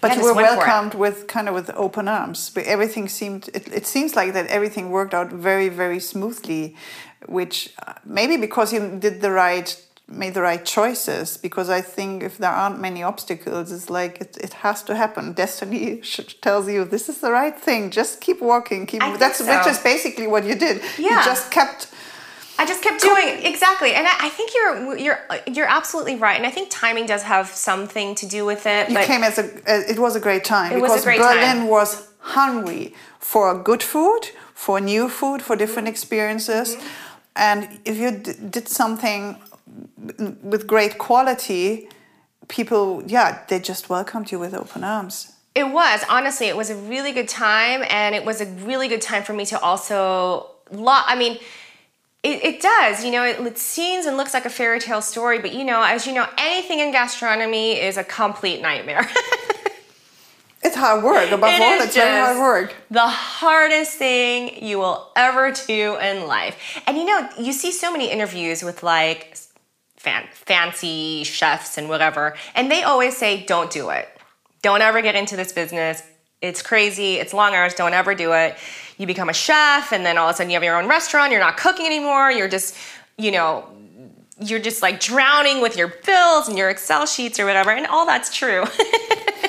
But 0.03 0.11
Yeah, 0.11 0.19
you 0.19 0.25
were 0.25 0.35
went 0.35 0.49
for 0.49 0.55
it. 0.55 0.67
welcomed 0.69 0.95
with 0.95 1.27
kind 1.29 1.49
of 1.49 1.55
with 1.55 1.71
open 1.75 2.09
arms. 2.09 2.51
But 2.55 2.65
everything 2.65 3.09
seemed. 3.09 3.49
It, 3.55 3.69
it 3.73 3.87
seems 3.87 4.15
like 4.15 4.35
that 4.35 4.49
everything 4.49 4.91
worked 4.91 5.15
out 5.15 5.33
very 5.33 5.71
very 5.71 5.99
smoothly, 6.01 6.77
which 7.27 7.71
uh, 7.87 7.95
maybe 8.05 8.37
because 8.37 8.73
you 8.73 8.97
did 8.99 9.21
the 9.21 9.31
right 9.31 9.77
made 10.09 10.35
the 10.35 10.43
right 10.43 10.65
choices. 10.65 11.37
Because 11.39 11.71
I 11.71 11.81
think 11.81 12.23
if 12.23 12.37
there 12.39 12.51
aren't 12.51 12.81
many 12.81 13.03
obstacles, 13.03 13.73
it's 13.73 13.89
like 13.89 14.21
it, 14.21 14.37
it 14.41 14.53
has 14.55 14.83
to 14.85 14.95
happen. 14.95 15.33
Destiny 15.43 16.03
tells 16.41 16.69
you 16.69 16.85
this 16.85 17.09
is 17.09 17.19
the 17.19 17.31
right 17.33 17.59
thing. 17.59 17.91
Just 17.91 18.21
keep 18.21 18.41
walking. 18.43 18.87
Keep. 18.87 19.03
I 19.03 19.17
That's 19.17 19.41
which 19.41 19.49
so. 19.65 19.71
is 19.71 19.79
basically 19.79 20.27
what 20.27 20.45
you 20.45 20.55
did. 20.55 20.83
You 20.99 21.11
Yeah. 21.11 21.25
just 21.25 21.51
kept. 21.51 21.89
I 22.59 22.67
just 22.67 22.83
kept 22.83 23.01
doing 23.01 23.27
it. 23.29 23.45
exactly, 23.47 23.95
and 23.95 24.07
I, 24.07 24.27
I 24.27 24.29
think 24.29 24.51
you're 24.55 24.97
you're 24.99 25.19
you're 25.55 25.67
absolutely 25.79 26.17
right, 26.17 26.37
and 26.37 26.47
I 26.47 26.51
think 26.51 26.69
timing 26.71 27.07
does 27.07 27.23
have 27.23 27.47
something 27.49 28.15
to 28.17 28.27
do 28.27 28.45
with 28.45 28.67
it. 28.67 28.91
You 28.91 28.99
came 28.99 29.25
as 29.25 29.39
a. 29.39 29.45
Uh, 29.45 29.93
it 29.93 29.99
was 29.99 30.15
a 30.17 30.21
great 30.21 30.45
time 30.45 30.71
It 30.73 30.81
was 30.81 30.91
a 30.91 30.95
because 30.95 31.05
great 31.05 31.19
Berlin 31.19 31.57
time. 31.61 31.69
was 31.69 32.09
hungry 32.19 32.95
for 33.19 33.55
good 33.71 33.83
food, 33.83 34.21
for 34.55 34.81
new 34.81 35.09
food, 35.09 35.41
for 35.43 35.57
different 35.57 35.89
experiences, 35.89 36.77
Mm-hmm. 36.77 36.87
And 37.37 37.81
if 37.85 37.97
you 37.99 38.11
did 38.11 38.69
something 38.69 39.37
with 40.43 40.67
great 40.67 40.99
quality, 40.99 41.89
people, 42.49 43.03
yeah, 43.07 43.43
they 43.49 43.59
just 43.59 43.89
welcomed 43.89 44.31
you 44.31 44.39
with 44.39 44.55
open 44.55 44.85
arms. 44.85 45.33
It 45.55 45.65
was 45.65 46.03
honestly, 46.09 46.49
it 46.49 46.57
was 46.57 46.71
a 46.71 46.77
really 46.77 47.13
good 47.13 47.29
time, 47.29 47.85
and 47.89 48.15
it 48.15 48.25
was 48.25 48.41
a 48.41 48.47
really 48.47 48.89
good 48.89 49.03
time 49.03 49.23
for 49.23 49.33
me 49.33 49.45
to 49.47 49.61
also. 49.61 50.49
Lo- 50.71 51.03
I 51.07 51.17
mean, 51.17 51.39
it, 52.23 52.45
it 52.45 52.63
does, 52.63 53.05
you 53.05 53.11
know, 53.11 53.25
it, 53.25 53.41
it 53.41 53.59
seems 53.59 54.07
and 54.07 54.17
looks 54.17 54.33
like 54.33 54.47
a 54.47 54.51
fairy 54.51 54.81
tale 54.81 55.03
story, 55.03 55.39
but 55.39 55.53
you 55.53 55.65
know, 55.65 55.83
as 55.83 56.07
you 56.07 56.15
know, 56.15 56.27
anything 56.39 56.79
in 56.79 56.93
gastronomy 56.93 57.73
is 57.73 57.97
a 57.97 58.05
complete 58.05 58.63
nightmare. 58.63 59.09
Hard 60.83 61.05
work. 61.05 61.31
Above 61.31 61.49
It 61.49 61.63
all, 61.63 61.81
it's 61.81 61.95
very 61.95 62.21
hard 62.21 62.39
work. 62.39 62.75
The 62.91 63.07
hardest 63.07 63.99
thing 63.99 64.65
you 64.65 64.79
will 64.79 65.13
ever 65.15 65.53
do 65.53 65.97
in 65.99 66.27
life. 66.27 66.83
And 66.89 66.97
you 66.97 67.05
know, 67.05 67.29
you 67.39 67.53
see 67.53 67.71
so 67.71 67.93
many 67.93 68.11
interviews 68.11 68.65
with 68.65 68.83
like 68.83 69.37
fan- 69.97 70.27
fancy 70.33 71.23
chefs 71.23 71.79
and 71.79 71.89
whatever, 71.89 72.35
and 72.57 72.69
they 72.69 72.83
always 72.83 73.17
say, 73.17 73.45
don't 73.45 73.71
do 73.71 73.91
it. 73.91 74.09
Don't 74.63 74.83
ever 74.83 75.03
get 75.03 75.15
into 75.15 75.37
this 75.37 75.53
business. 75.53 76.03
It's 76.41 76.63
crazy. 76.63 77.15
It's 77.15 77.33
long 77.33 77.55
hours. 77.55 77.75
Don't 77.75 77.95
ever 77.95 78.13
do 78.17 78.33
it. 78.33 78.57
You 78.99 79.07
become 79.07 79.29
a 79.29 79.33
chef, 79.33 79.93
and 79.93 80.05
then 80.05 80.19
all 80.19 80.29
of 80.29 80.35
a 80.35 80.37
sudden 80.37 80.51
you 80.51 80.57
have 80.57 80.65
your 80.65 80.81
own 80.81 80.89
restaurant. 80.89 81.31
You're 81.31 81.41
not 81.41 81.57
cooking 81.57 81.87
anymore. 81.87 82.33
You're 82.33 82.49
just, 82.49 82.77
you 83.19 83.31
know, 83.31 83.69
you're 84.41 84.59
just 84.59 84.83
like 84.83 84.99
drowning 84.99 85.61
with 85.61 85.77
your 85.77 85.95
bills 86.05 86.49
and 86.49 86.59
your 86.59 86.71
Excel 86.71 87.07
sheets 87.07 87.39
or 87.39 87.47
whatever. 87.47 87.71
And 87.71 87.87
all 87.87 88.05
that's 88.05 88.35
true. 88.35 88.65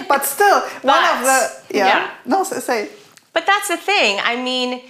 But 0.08 0.26
still, 0.26 0.62
one 0.82 1.04
of 1.04 1.22
the 1.22 1.78
yeah. 1.78 1.88
yeah. 1.88 2.12
No, 2.26 2.43
say, 2.43 2.60
say 2.60 2.89
But 3.34 3.45
that's 3.45 3.68
the 3.68 3.78
thing. 3.78 4.20
I 4.24 4.36
mean, 4.41 4.82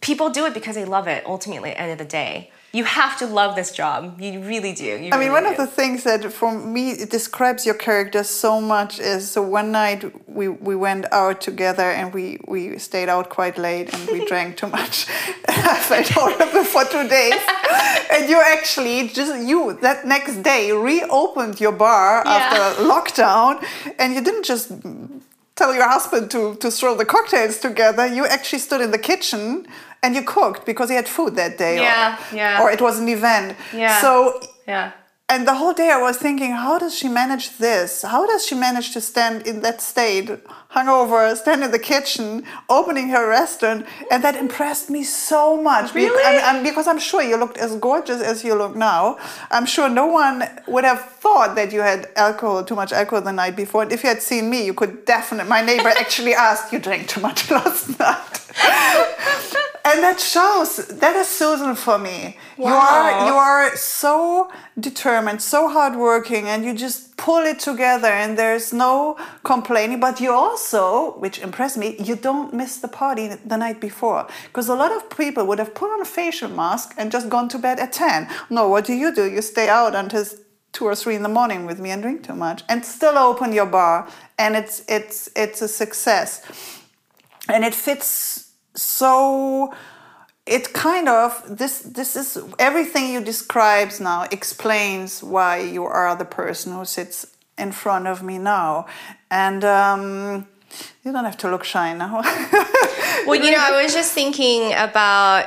people 0.00 0.30
do 0.30 0.46
it 0.46 0.54
because 0.54 0.74
they 0.74 0.84
love 0.84 1.08
it 1.08 1.24
ultimately 1.26 1.70
at 1.70 1.76
the 1.76 1.82
end 1.82 1.92
of 1.92 1.98
the 1.98 2.04
day. 2.04 2.50
You 2.74 2.84
have 2.84 3.16
to 3.20 3.26
love 3.26 3.54
this 3.60 3.70
job. 3.72 4.20
You 4.20 4.40
really 4.40 4.72
do. 4.74 4.84
You 4.84 5.10
I 5.12 5.16
mean, 5.16 5.30
really 5.30 5.30
one 5.30 5.44
do. 5.44 5.50
of 5.50 5.56
the 5.56 5.66
things 5.80 6.02
that 6.08 6.20
for 6.32 6.50
me 6.76 6.90
it 7.04 7.10
describes 7.18 7.64
your 7.68 7.76
character 7.86 8.22
so 8.24 8.60
much 8.60 8.98
is 8.98 9.30
so 9.30 9.40
one 9.42 9.70
night 9.70 10.00
we, 10.28 10.48
we 10.48 10.74
went 10.74 11.04
out 11.12 11.40
together 11.40 11.88
and 11.98 12.12
we, 12.12 12.38
we 12.48 12.60
stayed 12.78 13.08
out 13.08 13.26
quite 13.30 13.56
late 13.58 13.94
and 13.94 14.02
we 14.10 14.24
drank 14.32 14.56
too 14.56 14.66
much. 14.66 15.06
I 15.48 15.78
felt 15.90 16.08
horrible 16.08 16.64
for 16.64 16.84
two 16.84 17.06
days. 17.08 17.40
and 18.12 18.28
you 18.28 18.38
actually 18.56 19.08
just 19.08 19.32
you 19.48 19.78
that 19.82 20.04
next 20.04 20.42
day 20.42 20.72
reopened 20.72 21.60
your 21.60 21.72
bar 21.72 22.22
Yeah. 22.26 22.32
after 22.36 22.82
lockdown 22.92 23.52
and 24.00 24.14
you 24.16 24.20
didn't 24.20 24.44
just 24.44 24.72
tell 25.56 25.74
your 25.74 25.88
husband 25.88 26.30
to, 26.32 26.56
to 26.56 26.70
throw 26.70 26.96
the 26.96 27.04
cocktails 27.04 27.58
together. 27.58 28.06
You 28.06 28.26
actually 28.26 28.58
stood 28.58 28.80
in 28.80 28.90
the 28.90 28.98
kitchen 28.98 29.66
and 30.02 30.14
you 30.14 30.22
cooked 30.22 30.66
because 30.66 30.88
he 30.88 30.96
had 30.96 31.08
food 31.08 31.36
that 31.36 31.58
day. 31.58 31.76
Yeah, 31.76 32.16
or, 32.32 32.36
yeah. 32.36 32.62
or 32.62 32.70
it 32.70 32.80
was 32.80 32.98
an 32.98 33.08
event. 33.08 33.56
Yeah. 33.72 34.00
So 34.00 34.40
yeah. 34.66 34.92
and 35.28 35.46
the 35.46 35.54
whole 35.54 35.72
day 35.72 35.90
I 35.90 36.00
was 36.00 36.16
thinking, 36.18 36.52
how 36.52 36.78
does 36.78 36.94
she 36.94 37.08
manage 37.08 37.58
this? 37.58 38.02
How 38.02 38.26
does 38.26 38.44
she 38.46 38.54
manage 38.54 38.92
to 38.92 39.00
stand 39.00 39.46
in 39.46 39.60
that 39.62 39.80
state, 39.80 40.30
hungover, 40.74 41.36
stand 41.36 41.62
in 41.64 41.70
the 41.70 41.78
kitchen, 41.78 42.44
opening 42.68 43.08
her 43.10 43.28
restaurant? 43.28 43.86
And 44.10 44.22
that 44.24 44.36
impressed 44.36 44.90
me 44.90 45.02
so 45.04 45.60
much. 45.60 45.94
Really? 45.94 46.22
I- 46.24 46.42
I'm- 46.52 46.62
because 46.62 46.86
I'm 46.86 46.98
sure 46.98 47.22
you 47.22 47.36
looked 47.36 47.58
as 47.58 47.76
gorgeous 47.76 48.20
as 48.20 48.44
you 48.44 48.54
look 48.54 48.74
now. 48.76 49.16
I'm 49.50 49.66
sure 49.66 49.88
no 49.88 50.06
one 50.06 50.48
would 50.66 50.84
have 50.84 51.00
thought 51.24 51.54
that 51.56 51.72
you 51.72 51.80
had 51.80 52.08
alcohol, 52.16 52.64
too 52.64 52.74
much 52.74 52.92
alcohol 52.92 53.22
the 53.22 53.32
night 53.32 53.56
before. 53.56 53.82
And 53.82 53.92
if 53.92 54.02
you 54.02 54.08
had 54.08 54.22
seen 54.22 54.50
me, 54.50 54.64
you 54.64 54.74
could 54.74 55.04
definitely. 55.04 55.48
My 55.48 55.62
neighbor 55.62 55.88
actually 56.04 56.34
asked, 56.34 56.72
"You 56.72 56.78
drank 56.78 57.08
too 57.08 57.20
much 57.20 57.50
last 57.58 57.98
night." 57.98 58.40
and 59.84 60.02
that 60.02 60.18
shows 60.18 60.76
that 60.88 61.14
is 61.16 61.28
Susan 61.28 61.74
for 61.74 61.98
me. 61.98 62.38
Wow. 62.56 62.68
You 62.68 62.74
are 62.74 63.26
you 63.28 63.34
are 63.34 63.76
so 63.76 64.50
determined, 64.78 65.42
so 65.42 65.68
hardworking, 65.68 66.48
and 66.48 66.64
you 66.64 66.74
just 66.74 67.13
pull 67.16 67.44
it 67.44 67.58
together. 67.58 68.08
And 68.08 68.38
there's 68.38 68.72
no 68.72 69.16
complaining. 69.42 70.00
But 70.00 70.20
you 70.20 70.32
also, 70.32 71.12
which 71.18 71.38
impressed 71.38 71.76
me, 71.76 71.96
you 71.98 72.16
don't 72.16 72.52
miss 72.52 72.78
the 72.78 72.88
party 72.88 73.28
the 73.28 73.56
night 73.56 73.80
before. 73.80 74.26
Because 74.46 74.68
a 74.68 74.74
lot 74.74 74.92
of 74.92 75.10
people 75.10 75.46
would 75.46 75.58
have 75.58 75.74
put 75.74 75.90
on 75.90 76.00
a 76.00 76.04
facial 76.04 76.48
mask 76.48 76.94
and 76.96 77.12
just 77.12 77.28
gone 77.28 77.48
to 77.48 77.58
bed 77.58 77.78
at 77.80 77.92
ten. 77.92 78.28
No, 78.50 78.68
what 78.68 78.84
do 78.84 78.92
you 78.92 79.14
do? 79.14 79.24
You 79.30 79.42
stay 79.42 79.68
out 79.68 79.94
until 79.94 80.24
two 80.72 80.84
or 80.84 80.94
three 80.96 81.14
in 81.14 81.22
the 81.22 81.28
morning 81.28 81.66
with 81.66 81.78
me 81.78 81.90
and 81.90 82.02
drink 82.02 82.24
too 82.24 82.34
much, 82.34 82.64
and 82.68 82.84
still 82.84 83.16
open 83.16 83.52
your 83.52 83.66
bar, 83.66 84.08
and 84.36 84.56
it's 84.56 84.82
it's 84.88 85.30
it's 85.36 85.62
a 85.62 85.68
success 85.68 86.42
and 87.48 87.64
it 87.64 87.74
fits 87.74 88.52
so 88.74 89.72
it 90.46 90.72
kind 90.72 91.08
of 91.08 91.42
this 91.48 91.80
this 91.80 92.16
is 92.16 92.38
everything 92.58 93.12
you 93.12 93.20
describes 93.22 94.00
now 94.00 94.26
explains 94.30 95.22
why 95.22 95.58
you 95.58 95.84
are 95.84 96.14
the 96.16 96.24
person 96.24 96.72
who 96.72 96.84
sits 96.84 97.26
in 97.56 97.72
front 97.72 98.06
of 98.06 98.22
me 98.22 98.36
now 98.36 98.86
and 99.30 99.64
um 99.64 100.46
you 101.04 101.12
don't 101.12 101.24
have 101.24 101.36
to 101.36 101.48
look 101.50 101.64
shy 101.64 101.94
now 101.94 102.20
Well, 103.26 103.42
you 103.42 103.52
know, 103.52 103.58
I 103.58 103.82
was 103.82 103.94
just 103.94 104.12
thinking 104.12 104.72
about 104.74 105.46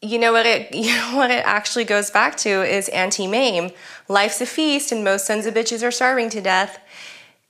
you 0.00 0.18
know 0.18 0.32
what 0.32 0.46
it 0.46 0.74
you 0.74 0.94
know 0.94 1.16
what 1.16 1.30
it 1.30 1.44
actually 1.44 1.84
goes 1.84 2.10
back 2.10 2.36
to 2.38 2.62
is 2.62 2.88
Auntie 2.90 3.26
Mame. 3.26 3.70
Life's 4.08 4.40
a 4.40 4.46
feast 4.46 4.92
and 4.92 5.04
most 5.04 5.26
sons 5.26 5.46
of 5.46 5.54
bitches 5.54 5.86
are 5.86 5.90
starving 5.90 6.30
to 6.30 6.40
death. 6.40 6.78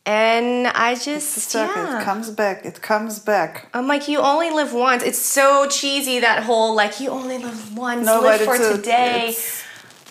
And 0.09 0.69
I 0.69 0.95
just 0.95 1.55
yeah. 1.55 2.01
it 2.01 2.05
comes 2.05 2.31
back 2.31 2.65
it 2.65 2.81
comes 2.81 3.19
back 3.19 3.69
I'm 3.75 3.87
like, 3.87 4.09
you 4.09 4.19
only 4.21 4.51
live 4.51 4.73
once. 4.73 5.03
It's 5.03 5.19
so 5.19 5.69
cheesy 5.69 6.21
that 6.21 6.45
whole 6.45 6.75
like 6.75 6.99
you 7.03 7.11
only 7.11 7.37
live 7.37 7.77
once, 7.77 8.07
No, 8.07 8.21
live 8.21 8.39
but 8.41 8.47
for 8.47 8.55
it's 8.57 8.65
a- 8.65 8.77
today. 8.77 9.29
it's- 9.29 9.63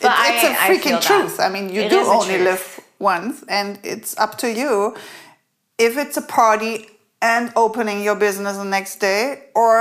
But 0.02 0.12
It- 0.12 0.36
it's 0.36 0.44
I- 0.44 0.48
a 0.50 0.56
freaking 0.70 0.84
feel 0.84 1.00
that. 1.00 1.02
truth. 1.12 1.36
I 1.40 1.50
mean, 1.50 1.66
you 1.76 1.82
It 1.82 1.90
do 1.90 2.02
only 2.18 2.38
live 2.50 2.66
once, 3.00 3.36
and 3.60 3.80
it's 3.94 4.12
up 4.26 4.38
to 4.44 4.48
you 4.62 4.72
if 5.88 5.98
it's 6.04 6.18
a 6.18 6.22
party 6.22 6.74
and 7.32 7.46
opening 7.56 8.04
your 8.08 8.16
business 8.28 8.56
the 8.58 8.70
next 8.78 8.94
day, 9.10 9.24
or 9.56 9.76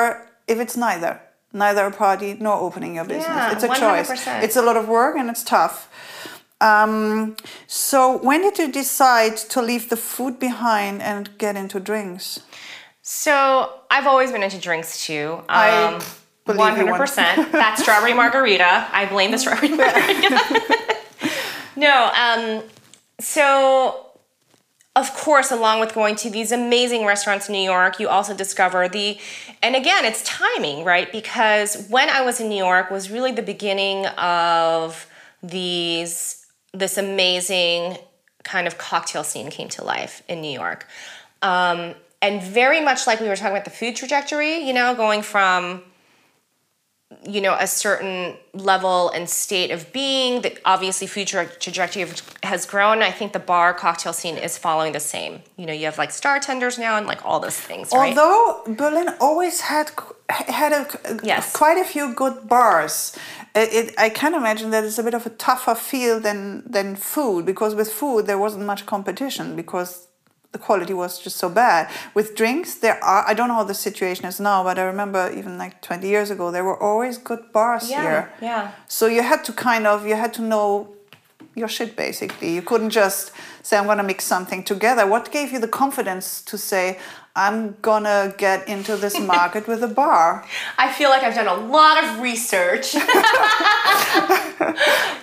if 0.49 0.57
it's 0.65 0.77
neither. 0.89 1.21
Neither 1.53 1.85
a 1.87 1.91
party 2.07 2.31
nor 2.41 2.55
opening 2.67 2.93
your 2.99 3.05
business. 3.05 3.37
Yeah, 3.37 3.53
it's 3.55 3.65
a 3.65 3.69
choice. 3.69 4.09
100%. 4.09 4.45
It's 4.47 4.57
a 4.57 4.63
lot 4.63 4.77
of 4.79 4.89
work 4.89 5.15
and 5.21 5.29
it's 5.33 5.43
tough. 5.57 5.77
Um, 6.61 7.37
so, 7.67 8.19
when 8.19 8.41
did 8.43 8.59
you 8.59 8.73
decide 8.73 9.37
to 9.37 9.61
leave 9.61 9.91
the 9.91 9.97
food 9.97 10.39
behind 10.39 11.03
and 11.03 11.37
get 11.39 11.55
into 11.57 11.79
drinks? 11.79 12.41
So 13.09 13.73
I've 13.89 14.09
always 14.09 14.33
been 14.33 14.43
into 14.43 14.59
drinks 14.59 15.07
too. 15.07 15.41
Um, 15.49 16.01
you 16.49 16.55
one 16.55 16.75
hundred 16.75 16.97
percent. 16.97 17.53
That 17.53 17.79
strawberry 17.79 18.15
margarita. 18.15 18.89
I 18.91 19.07
blame 19.07 19.31
the 19.31 19.39
strawberry 19.39 19.69
margarita. 19.77 20.65
no. 21.77 22.11
Um. 22.13 22.63
So. 23.21 24.03
Of 24.97 25.13
course, 25.13 25.51
along 25.53 25.81
with 25.81 25.93
going 25.93 26.17
to 26.17 26.31
these 26.31 26.53
amazing 26.53 27.05
restaurants 27.05 27.51
in 27.51 27.53
New 27.53 27.61
York, 27.61 28.01
you 28.01 28.09
also 28.09 28.35
discover 28.35 28.89
the, 28.89 29.19
and 29.63 29.77
again, 29.77 30.07
it's 30.07 30.23
timing, 30.23 30.87
right? 30.87 31.13
Because 31.13 31.87
when 31.91 32.09
I 32.09 32.23
was 32.23 32.41
in 32.41 32.49
New 32.49 32.57
York 32.57 32.91
was 32.91 33.11
really 33.11 33.31
the 33.31 33.43
beginning 33.43 34.07
of 34.07 35.07
these, 35.43 36.46
this 36.79 36.99
amazing 36.99 37.99
kind 38.45 38.67
of 38.67 38.79
cocktail 38.79 39.25
scene 39.25 39.51
came 39.51 39.69
to 39.69 39.85
life 39.85 40.23
in 40.29 40.41
New 40.41 40.51
York. 40.51 40.87
Um, 41.43 41.95
and 42.23 42.43
very 42.43 42.81
much 42.81 43.07
like 43.07 43.21
we 43.21 43.29
were 43.29 43.37
talking 43.37 43.53
about 43.53 43.65
the 43.65 43.71
food 43.71 43.97
trajectory, 43.97 44.59
you 44.59 44.73
know, 44.73 44.95
going 44.95 45.23
from 45.23 45.83
you 47.25 47.41
know 47.41 47.55
a 47.59 47.67
certain 47.69 48.37
level 48.53 49.11
and 49.11 49.31
state 49.31 49.71
of 49.71 49.93
being 49.93 50.43
that 50.43 50.59
obviously 50.65 51.07
food 51.07 51.29
trajectory 51.29 52.05
has 52.43 52.67
grown 52.67 53.01
i 53.01 53.13
think 53.13 53.33
the 53.33 53.39
bar 53.39 53.73
cocktail 53.73 54.13
scene 54.13 54.37
is 54.37 54.59
following 54.59 54.93
the 54.93 54.99
same 54.99 55.41
you 55.57 55.67
know 55.67 55.73
you 55.73 55.85
have 55.85 55.99
like 55.99 56.11
star 56.11 56.41
tenders 56.41 56.79
now 56.79 56.97
and 56.97 57.07
like 57.07 57.25
all 57.25 57.39
those 57.39 57.57
things 57.59 57.93
right 57.93 58.17
Although 58.19 58.75
Berlin 58.75 59.09
always 59.21 59.61
had 59.61 59.91
had 60.29 60.73
a, 60.73 61.21
Yes. 61.23 61.53
quite 61.53 61.79
a 61.79 61.85
few 61.85 62.13
good 62.13 62.49
bars, 62.49 63.17
it, 63.55 63.73
it, 63.91 63.95
I 63.97 64.09
can 64.09 64.35
imagine 64.35 64.71
that 64.71 64.83
it's 64.83 64.99
a 64.99 65.05
bit 65.05 65.15
of 65.15 65.25
a 65.25 65.31
tougher 65.31 65.77
field 65.77 66.25
than 66.25 66.65
than 66.69 66.97
food 66.97 67.47
because 67.47 67.77
with 67.77 67.93
food 67.93 68.27
there 68.27 68.39
wasn't 68.39 68.65
much 68.67 68.85
competition 68.87 69.55
because 69.55 70.06
the 70.57 70.63
quality 70.67 70.95
was 70.95 71.13
just 71.27 71.37
so 71.45 71.49
bad. 71.65 71.83
With 72.17 72.29
drinks, 72.41 72.71
there 72.85 72.99
are 73.13 73.23
I 73.31 73.33
don't 73.37 73.49
know 73.51 73.59
how 73.63 73.69
the 73.75 73.81
situation 73.89 74.25
is 74.33 74.39
now, 74.51 74.59
but 74.69 74.77
I 74.79 74.85
remember 74.95 75.23
even 75.41 75.53
like 75.65 75.75
twenty 75.89 76.09
years 76.15 76.29
ago 76.35 76.45
there 76.55 76.65
were 76.71 76.79
always 76.89 77.15
good 77.31 77.43
bars 77.57 77.85
Yeah, 77.91 78.03
here. 78.07 78.23
yeah. 78.49 78.63
So 78.97 79.05
you 79.17 79.23
had 79.33 79.41
to 79.49 79.53
kind 79.69 79.85
of 79.93 79.97
you 80.09 80.17
had 80.25 80.33
to 80.39 80.43
know 80.53 80.67
your 81.61 81.69
shit 81.77 81.91
basically. 81.97 82.49
You 82.57 82.63
couldn't 82.71 82.91
just 83.03 83.23
say 83.63 83.75
I'm 83.79 83.87
gonna 83.87 84.03
mix 84.13 84.21
something 84.35 84.63
together. 84.73 85.05
What 85.15 85.25
gave 85.37 85.49
you 85.53 85.61
the 85.67 85.73
confidence 85.83 86.27
to 86.51 86.57
say 86.59 86.85
I'm 87.45 87.77
gonna 87.83 88.35
get 88.39 88.59
into 88.75 88.97
this 89.05 89.17
market 89.37 89.65
with 89.69 89.83
a 89.91 89.93
bar 90.03 90.29
i 90.85 90.87
feel 90.99 91.11
like 91.15 91.23
i've 91.27 91.35
done 91.43 91.51
a 91.59 91.61
lot 91.79 91.97
of 92.03 92.07
research 92.31 92.87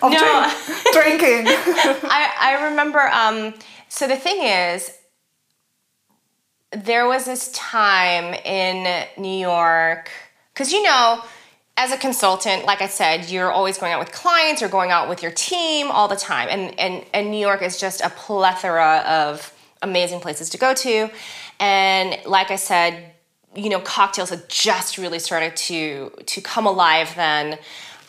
of 0.04 0.12
No. 0.12 0.20
drink- 0.94 1.20
drinking? 1.20 1.44
I, 2.18 2.22
I 2.50 2.52
remember 2.70 3.02
um, 3.24 3.38
so 3.90 4.08
the 4.08 4.16
thing 4.26 4.40
is 4.44 4.92
there 6.76 7.08
was 7.08 7.26
this 7.26 7.52
time 7.52 8.34
in 8.46 9.06
new 9.18 9.38
york 9.38 10.10
because 10.54 10.72
you 10.72 10.82
know 10.84 11.24
as 11.76 11.92
a 11.92 11.98
consultant, 11.98 12.66
like 12.66 12.82
I 12.82 12.88
said, 12.88 13.32
you're 13.32 13.52
always 13.52 13.80
going 13.80 13.94
out 13.94 14.00
with 14.00 14.12
clients 14.12 14.62
or 14.62 14.68
going 14.68 14.92
out 14.92 15.10
with 15.10 15.24
your 15.24 15.32
team 15.32 15.90
all 15.90 16.08
the 16.08 16.16
time. 16.16 16.48
And, 16.50 16.80
and, 16.80 17.04
and 17.14 17.32
New 17.32 17.40
York 17.40 17.64
is 17.64 17.80
just 17.80 18.02
a 18.02 18.10
plethora 18.12 19.04
of 19.08 19.52
amazing 19.82 20.20
places 20.20 20.50
to 20.52 20.58
go 20.60 20.76
to. 20.76 21.10
And 21.60 22.20
like 22.26 22.52
I 22.52 22.58
said, 22.58 23.12
you 23.56 23.70
know, 23.70 23.80
cocktails 23.80 24.30
had 24.30 24.48
just 24.50 24.98
really 24.98 25.20
started 25.20 25.56
to 25.56 26.12
to 26.26 26.42
come 26.42 26.66
alive 26.66 27.14
then. 27.16 27.60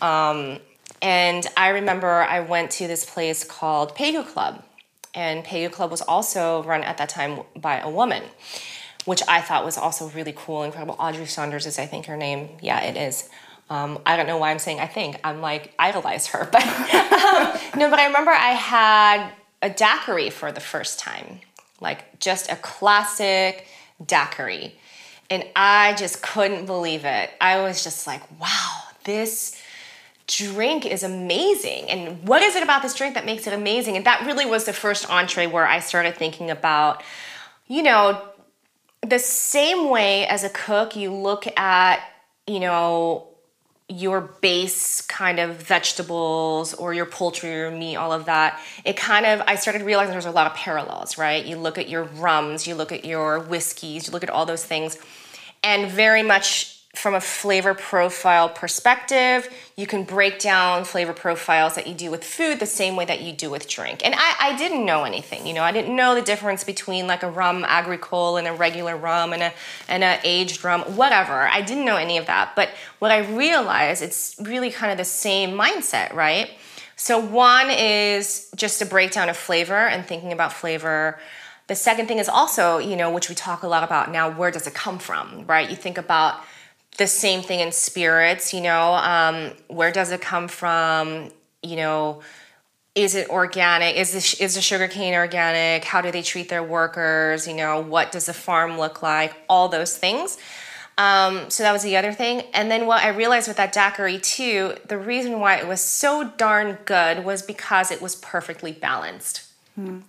Um, 0.01 0.59
and 1.03 1.47
I 1.57 1.69
remember 1.71 2.09
I 2.09 2.41
went 2.41 2.71
to 2.73 2.87
this 2.87 3.05
place 3.05 3.45
called 3.45 3.95
Pegu 3.95 4.27
Club. 4.27 4.63
And 5.15 5.45
Pegu 5.45 5.71
Club 5.71 5.91
was 5.91 6.03
also 6.03 6.63
run 6.65 6.83
at 6.83 6.99
that 6.99 7.09
time 7.09 7.41
by 7.57 7.79
a 7.79 7.89
woman, 7.89 8.23
which 9.05 9.23
I 9.29 9.41
thought 9.41 9.65
was 9.65 9.79
also 9.79 10.09
really 10.11 10.35
cool, 10.37 10.65
incredible. 10.65 10.97
Audrey 10.99 11.27
Saunders 11.27 11.67
is, 11.67 11.79
I 11.79 11.87
think, 11.87 12.07
her 12.07 12.17
name. 12.17 12.49
Yeah, 12.61 12.81
it 12.81 12.97
is. 12.97 13.29
Um, 13.71 13.99
I 14.05 14.17
don't 14.17 14.27
know 14.27 14.39
why 14.39 14.51
I'm 14.51 14.59
saying 14.59 14.81
I 14.81 14.87
think. 14.87 15.19
I'm 15.25 15.41
like, 15.41 15.73
idolize 15.79 16.27
her. 16.29 16.49
But 16.53 16.63
um, 16.65 17.59
no, 17.77 17.91
but 17.91 17.99
I 17.99 18.07
remember 18.07 18.31
I 18.31 18.51
had 18.51 19.31
a 19.63 19.71
daiquiri 19.71 20.31
for 20.31 20.53
the 20.53 20.61
first 20.61 20.99
time, 20.99 21.41
like 21.81 22.19
just 22.21 22.51
a 22.53 22.57
classic 22.57 23.67
daiquiri. 24.05 24.77
And 25.31 25.47
I 25.57 25.95
just 25.95 26.23
couldn't 26.23 26.67
believe 26.67 27.05
it. 27.05 27.31
I 27.41 27.63
was 27.63 27.83
just 27.83 28.07
like, 28.07 28.23
wow, 28.39 28.83
this 29.05 29.61
drink 30.27 30.87
is 30.87 31.03
amazing. 31.03 31.91
And 31.91 32.27
what 32.27 32.43
is 32.43 32.57
it 32.57 32.63
about 32.63 32.83
this 32.83 32.95
drink 32.95 33.15
that 33.15 33.27
makes 33.27 33.47
it 33.47 33.53
amazing? 33.53 33.97
And 33.97 34.07
that 34.07 34.25
really 34.27 34.47
was 34.47 34.65
the 34.65 34.73
first 34.73 35.11
entree 35.11 35.47
where 35.47 35.67
I 35.67 35.81
started 35.81 36.17
thinking 36.17 36.51
about, 36.51 37.03
you 37.67 37.83
know, 37.83 38.23
the 39.07 39.19
same 39.19 39.91
way 39.91 40.27
as 40.27 40.45
a 40.45 40.49
cook, 40.49 40.97
you 40.97 41.13
look 41.13 41.47
at, 41.59 42.01
you 42.47 42.61
know, 42.61 43.29
your 43.89 44.23
base 44.41 45.03
kind 45.03 45.39
of 45.39 45.57
vegetables 45.57 46.73
or 46.73 46.95
your 46.95 47.05
poultry 47.05 47.61
or 47.61 47.71
meat, 47.71 47.97
all 47.97 48.13
of 48.13 48.25
that, 48.25 48.59
it 48.83 48.97
kind 48.97 49.27
of, 49.27 49.43
I 49.47 49.57
started 49.57 49.83
realizing 49.83 50.13
there's 50.13 50.25
a 50.25 50.31
lot 50.31 50.51
of 50.51 50.57
parallels, 50.57 51.19
right? 51.19 51.45
You 51.45 51.59
look 51.59 51.77
at 51.77 51.89
your 51.89 52.05
rums, 52.05 52.67
you 52.67 52.75
look 52.75 52.93
at 52.93 53.05
your 53.05 53.41
whiskeys, 53.41 54.07
you 54.07 54.13
look 54.13 54.23
at 54.23 54.31
all 54.31 54.47
those 54.47 54.65
things, 54.65 54.97
and 55.63 55.91
very 55.91 56.23
much 56.23 56.74
from 56.95 57.15
a 57.15 57.21
flavor 57.21 57.75
profile 57.75 58.49
perspective, 58.49 59.49
you 59.77 59.87
can 59.87 60.05
break 60.05 60.39
down 60.39 60.85
flavor 60.85 61.13
profiles 61.13 61.75
that 61.75 61.87
you 61.87 61.95
do 61.95 62.11
with 62.11 62.23
food 62.23 62.61
the 62.61 62.67
same 62.67 62.97
way 62.97 63.05
that 63.05 63.21
you 63.21 63.33
do 63.33 63.51
with 63.51 63.69
drink. 63.69 64.01
And 64.05 64.15
I, 64.17 64.35
I 64.41 64.57
didn't 64.57 64.85
know 64.85 65.05
anything, 65.05 65.47
you 65.47 65.55
know, 65.55 65.63
I 65.63 65.73
didn't 65.73 65.95
know 65.95 66.15
the 66.15 66.23
difference 66.23 66.63
between 66.65 67.07
like 67.07 67.23
a 67.23 67.31
rum 67.31 67.65
agricole 67.65 68.37
and 68.37 68.47
a 68.47 68.53
regular 68.53 68.97
rum 68.97 69.33
and 69.33 69.43
a 69.43 69.53
and 69.89 70.05
a 70.05 70.19
aged 70.25 70.65
rum, 70.65 70.83
whatever. 70.97 71.49
I 71.49 71.61
didn't 71.61 71.85
know 71.85 71.97
any 71.97 72.17
of 72.17 72.27
that. 72.27 72.55
But 72.55 72.71
what 73.01 73.11
I 73.11 73.19
realized, 73.19 74.03
it's 74.03 74.37
really 74.41 74.71
kind 74.71 74.93
of 74.93 74.99
the 74.99 75.05
same 75.05 75.51
mindset, 75.51 76.13
right? 76.13 76.51
So 76.97 77.19
one 77.19 77.71
is 77.71 78.51
just 78.55 78.81
a 78.81 78.87
breakdown 78.87 79.29
of 79.29 79.37
flavor 79.37 79.75
and 79.75 80.07
thinking 80.07 80.33
about 80.33 80.53
flavor. 80.53 81.19
The 81.67 81.75
second 81.75 82.07
thing 82.07 82.19
is 82.19 82.29
also, 82.29 82.79
you 82.79 82.95
know, 82.95 83.11
which 83.11 83.29
we 83.29 83.35
talk 83.35 83.63
a 83.63 83.69
lot 83.69 83.83
about 83.83 84.13
now, 84.13 84.31
where 84.31 84.51
does 84.51 84.67
it 84.67 84.75
come 84.75 84.99
from, 84.99 85.45
right? 85.47 85.69
You 85.69 85.77
think 85.77 85.99
about 85.99 86.41
the 86.97 87.07
same 87.07 87.43
thing 87.43 87.61
in 87.61 87.73
spirits, 87.73 88.55
you 88.55 88.61
know, 88.61 88.95
um, 88.95 89.53
where 89.69 89.91
does 89.91 90.11
it 90.13 90.21
come 90.21 90.49
from? 90.49 91.31
You 91.63 91.77
know, 91.77 92.23
is 92.95 93.15
it 93.15 93.29
organic? 93.31 93.97
Is 93.97 94.13
the, 94.13 94.45
is 94.45 94.55
the 94.55 94.61
sugarcane 94.61 95.15
organic? 95.15 95.85
How 95.85 96.01
do 96.01 96.13
they 96.13 96.23
treat 96.23 96.49
their 96.49 96.63
workers? 96.63 97.49
You 97.49 97.55
know, 97.55 97.81
what 97.81 98.13
does 98.13 98.27
the 98.27 98.35
farm 98.35 98.79
look 98.79 99.03
like? 99.03 99.35
All 99.49 99.69
those 99.69 99.97
things. 99.97 100.39
Um, 100.97 101.51
so 101.51 101.65
that 101.65 101.73
was 101.73 101.83
the 101.83 101.97
other 101.97 102.13
thing. 102.13 102.43
And 102.55 102.71
then 102.71 102.87
what 102.87 103.03
I 103.03 103.09
realized 103.09 103.49
with 103.49 103.57
that 103.57 103.73
daiquiri 103.73 104.19
too, 104.21 104.75
the 104.87 104.99
reason 104.99 105.41
why 105.41 105.57
it 105.57 105.67
was 105.67 105.81
so 105.81 106.31
darn 106.37 106.79
good 106.85 107.25
was 107.25 107.43
because 107.43 107.91
it 107.91 108.01
was 108.01 108.15
perfectly 108.15 108.71
balanced. 108.71 109.43
Hmm. 109.75 110.01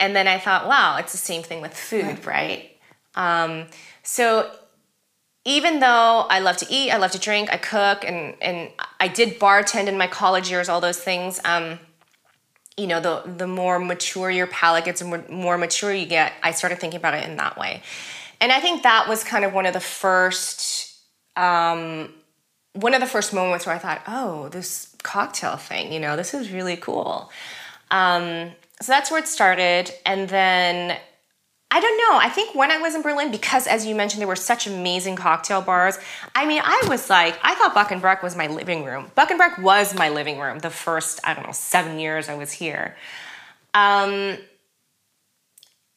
And 0.00 0.16
then 0.16 0.26
I 0.26 0.38
thought, 0.38 0.66
wow, 0.66 0.96
it's 0.98 1.12
the 1.12 1.18
same 1.18 1.42
thing 1.42 1.60
with 1.60 1.74
food, 1.74 2.24
right? 2.26 2.76
Um, 3.14 3.66
so 4.02 4.50
even 5.48 5.80
though 5.80 6.26
I 6.28 6.40
love 6.40 6.58
to 6.58 6.66
eat, 6.68 6.90
I 6.90 6.98
love 6.98 7.12
to 7.12 7.18
drink, 7.18 7.50
I 7.50 7.56
cook, 7.56 8.04
and 8.04 8.34
and 8.42 8.70
I 9.00 9.08
did 9.08 9.40
bartend 9.40 9.86
in 9.86 9.96
my 9.96 10.06
college 10.06 10.50
years, 10.50 10.68
all 10.68 10.82
those 10.82 10.98
things. 10.98 11.40
Um, 11.42 11.80
you 12.76 12.86
know, 12.86 13.00
the 13.00 13.22
the 13.24 13.46
more 13.46 13.78
mature 13.78 14.30
your 14.30 14.46
palate 14.46 14.84
gets, 14.84 15.00
and 15.00 15.26
more 15.30 15.56
mature 15.56 15.92
you 15.92 16.04
get, 16.04 16.34
I 16.42 16.50
started 16.50 16.78
thinking 16.78 16.98
about 16.98 17.14
it 17.14 17.26
in 17.26 17.38
that 17.38 17.56
way, 17.56 17.82
and 18.42 18.52
I 18.52 18.60
think 18.60 18.82
that 18.82 19.08
was 19.08 19.24
kind 19.24 19.44
of 19.44 19.54
one 19.54 19.64
of 19.64 19.72
the 19.72 19.80
first. 19.80 20.94
Um, 21.34 22.12
one 22.74 22.94
of 22.94 23.00
the 23.00 23.06
first 23.06 23.32
moments 23.32 23.64
where 23.66 23.74
I 23.74 23.78
thought, 23.78 24.02
oh, 24.06 24.50
this 24.50 24.94
cocktail 25.02 25.56
thing, 25.56 25.92
you 25.92 25.98
know, 25.98 26.16
this 26.16 26.34
is 26.34 26.52
really 26.52 26.76
cool. 26.76 27.30
Um, 27.90 28.52
so 28.80 28.92
that's 28.92 29.10
where 29.10 29.18
it 29.18 29.26
started. 29.26 29.90
And 30.06 30.28
then 30.28 30.98
I 31.70 31.80
don't 31.80 31.98
know. 31.98 32.18
I 32.18 32.30
think 32.30 32.54
when 32.54 32.70
I 32.70 32.78
was 32.78 32.94
in 32.94 33.02
Berlin, 33.02 33.30
because 33.30 33.66
as 33.66 33.84
you 33.84 33.94
mentioned, 33.94 34.20
there 34.20 34.28
were 34.28 34.36
such 34.36 34.66
amazing 34.66 35.16
cocktail 35.16 35.60
bars. 35.60 35.98
I 36.34 36.46
mean, 36.46 36.62
I 36.64 36.82
was 36.88 37.10
like, 37.10 37.38
I 37.42 37.54
thought 37.56 37.74
Buck 37.74 37.90
and 37.90 38.00
Breck 38.00 38.22
was 38.22 38.34
my 38.34 38.46
living 38.46 38.84
room. 38.84 39.10
Buck 39.14 39.30
and 39.30 39.36
Breck 39.36 39.58
was 39.58 39.94
my 39.94 40.08
living 40.08 40.38
room 40.38 40.60
the 40.60 40.70
first, 40.70 41.20
I 41.24 41.34
don't 41.34 41.46
know, 41.46 41.52
seven 41.52 41.98
years 41.98 42.30
I 42.30 42.36
was 42.36 42.52
here. 42.52 42.96
Um, 43.74 44.38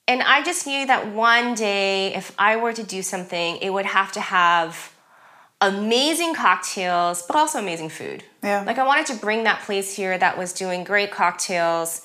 and 0.10 0.22
I 0.22 0.44
just 0.44 0.68
knew 0.68 0.86
that 0.88 1.08
one 1.14 1.56
day, 1.56 2.14
if 2.16 2.36
I 2.38 2.58
were 2.58 2.74
to 2.74 2.84
do 2.84 3.02
something, 3.02 3.56
it 3.58 3.70
would 3.70 3.86
have 3.86 4.12
to 4.14 4.20
have 4.20 4.94
amazing 5.62 6.34
cocktails, 6.36 7.22
but 7.22 7.38
also 7.38 7.60
amazing 7.60 7.90
food. 7.90 8.26
Yeah. 8.44 8.64
Like 8.66 8.78
I 8.78 8.86
wanted 8.86 9.06
to 9.06 9.16
bring 9.16 9.46
that 9.46 9.62
place 9.62 9.96
here 9.96 10.18
that 10.18 10.38
was 10.38 10.52
doing 10.52 10.84
great 10.84 11.12
cocktails 11.12 12.02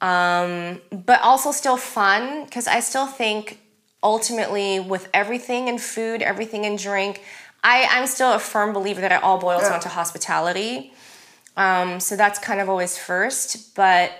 um, 0.00 0.80
but 0.90 1.20
also 1.22 1.52
still 1.52 1.76
fun 1.76 2.44
because 2.44 2.66
I 2.66 2.80
still 2.80 3.06
think 3.06 3.60
ultimately 4.02 4.80
with 4.80 5.08
everything 5.12 5.68
in 5.68 5.78
food, 5.78 6.22
everything 6.22 6.64
in 6.64 6.76
drink, 6.76 7.22
I, 7.62 7.86
I'm 7.90 8.06
still 8.06 8.32
a 8.32 8.38
firm 8.38 8.72
believer 8.72 9.00
that 9.02 9.12
it 9.12 9.22
all 9.22 9.38
boils 9.38 9.62
yeah. 9.62 9.70
down 9.70 9.80
to 9.80 9.88
hospitality. 9.88 10.92
Um, 11.56 12.00
so 12.00 12.16
that's 12.16 12.38
kind 12.38 12.60
of 12.60 12.68
always 12.68 12.96
first. 12.96 13.74
But 13.74 14.12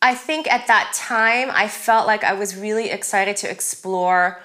I 0.00 0.14
think 0.14 0.50
at 0.50 0.66
that 0.68 0.92
time, 0.94 1.50
I 1.52 1.66
felt 1.68 2.06
like 2.06 2.22
I 2.22 2.34
was 2.34 2.56
really 2.56 2.90
excited 2.90 3.36
to 3.38 3.50
explore 3.50 4.40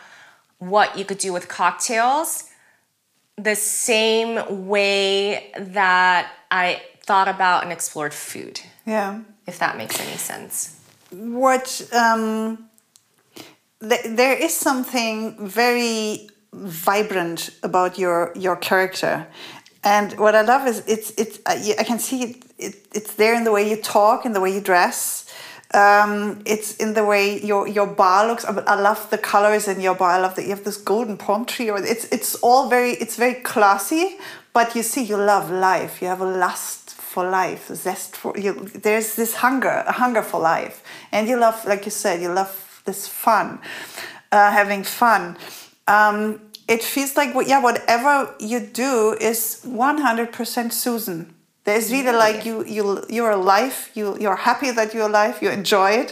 what 0.57 0.97
you 0.97 1.05
could 1.05 1.19
do 1.19 1.31
with 1.31 1.47
cocktails 1.47 2.49
the 3.37 3.55
same 3.55 4.67
way 4.67 5.51
that 5.57 6.31
I 6.49 6.81
thought 7.07 7.27
about 7.27 7.63
and 7.63 7.71
explored 7.71 8.13
food. 8.13 8.61
Yeah. 8.85 9.21
If 9.47 9.59
that 9.59 9.77
makes 9.77 9.99
any 9.99 10.17
sense. 10.17 10.79
What 11.11 11.87
um, 11.93 12.69
th- 13.79 14.05
there 14.05 14.33
is 14.33 14.55
something 14.55 15.47
very 15.47 16.29
vibrant 16.53 17.49
about 17.63 17.97
your 17.97 18.31
your 18.35 18.55
character. 18.55 19.27
And 19.83 20.17
what 20.17 20.33
I 20.33 20.41
love 20.41 20.67
is 20.67 20.83
it's 20.87 21.11
it's 21.17 21.39
I 21.45 21.83
can 21.83 21.99
see 21.99 22.23
it, 22.23 22.43
it 22.57 22.75
it's 22.93 23.13
there 23.13 23.35
in 23.35 23.43
the 23.43 23.51
way 23.51 23.69
you 23.69 23.77
talk, 23.77 24.25
in 24.25 24.33
the 24.33 24.41
way 24.41 24.51
you 24.53 24.61
dress, 24.61 25.25
um, 25.75 26.41
it's 26.45 26.75
in 26.77 26.93
the 26.93 27.03
way 27.03 27.41
your 27.41 27.67
your 27.67 27.87
bar 27.87 28.27
looks. 28.27 28.45
I 28.45 28.79
love 28.79 29.09
the 29.09 29.17
colors 29.17 29.67
in 29.67 29.81
your 29.81 29.95
bar. 29.95 30.11
I 30.11 30.19
love 30.19 30.35
that 30.35 30.43
you 30.43 30.51
have 30.51 30.63
this 30.63 30.77
golden 30.77 31.17
palm 31.17 31.45
tree. 31.45 31.69
Or 31.69 31.77
it's 31.77 32.05
it's 32.11 32.35
all 32.35 32.69
very 32.69 32.91
it's 32.91 33.17
very 33.17 33.35
classy. 33.35 34.17
But 34.53 34.73
you 34.75 34.83
see, 34.83 35.03
you 35.03 35.17
love 35.17 35.51
life. 35.51 36.01
You 36.01 36.07
have 36.07 36.21
a 36.21 36.25
lust 36.25 36.84
for 37.15 37.29
life, 37.29 37.63
zest 37.73 38.17
for 38.21 38.33
you. 38.37 38.51
There's 38.85 39.15
this 39.15 39.35
hunger, 39.35 39.75
a 39.87 39.93
hunger 40.03 40.21
for 40.21 40.39
life, 40.41 40.83
and 41.13 41.29
you 41.29 41.37
love, 41.39 41.57
like 41.65 41.85
you 41.85 41.91
said, 42.03 42.21
you 42.21 42.31
love 42.41 42.53
this 42.83 43.07
fun, 43.07 43.47
uh, 44.33 44.51
having 44.59 44.83
fun. 44.83 45.37
Um, 45.87 46.19
it 46.67 46.83
feels 46.83 47.15
like 47.15 47.29
yeah, 47.47 47.61
whatever 47.61 48.35
you 48.39 48.59
do 48.59 49.15
is 49.31 49.61
100% 49.65 50.73
Susan. 50.73 51.19
There's 51.63 51.89
really 51.95 52.15
like 52.25 52.45
you 52.45 52.55
you 52.75 52.83
you're 53.17 53.35
alive. 53.41 53.77
You 53.97 54.05
you're 54.23 54.41
happy 54.49 54.71
that 54.71 54.93
you're 54.93 55.09
alive. 55.13 55.35
You 55.43 55.49
enjoy 55.61 55.89
it, 56.03 56.09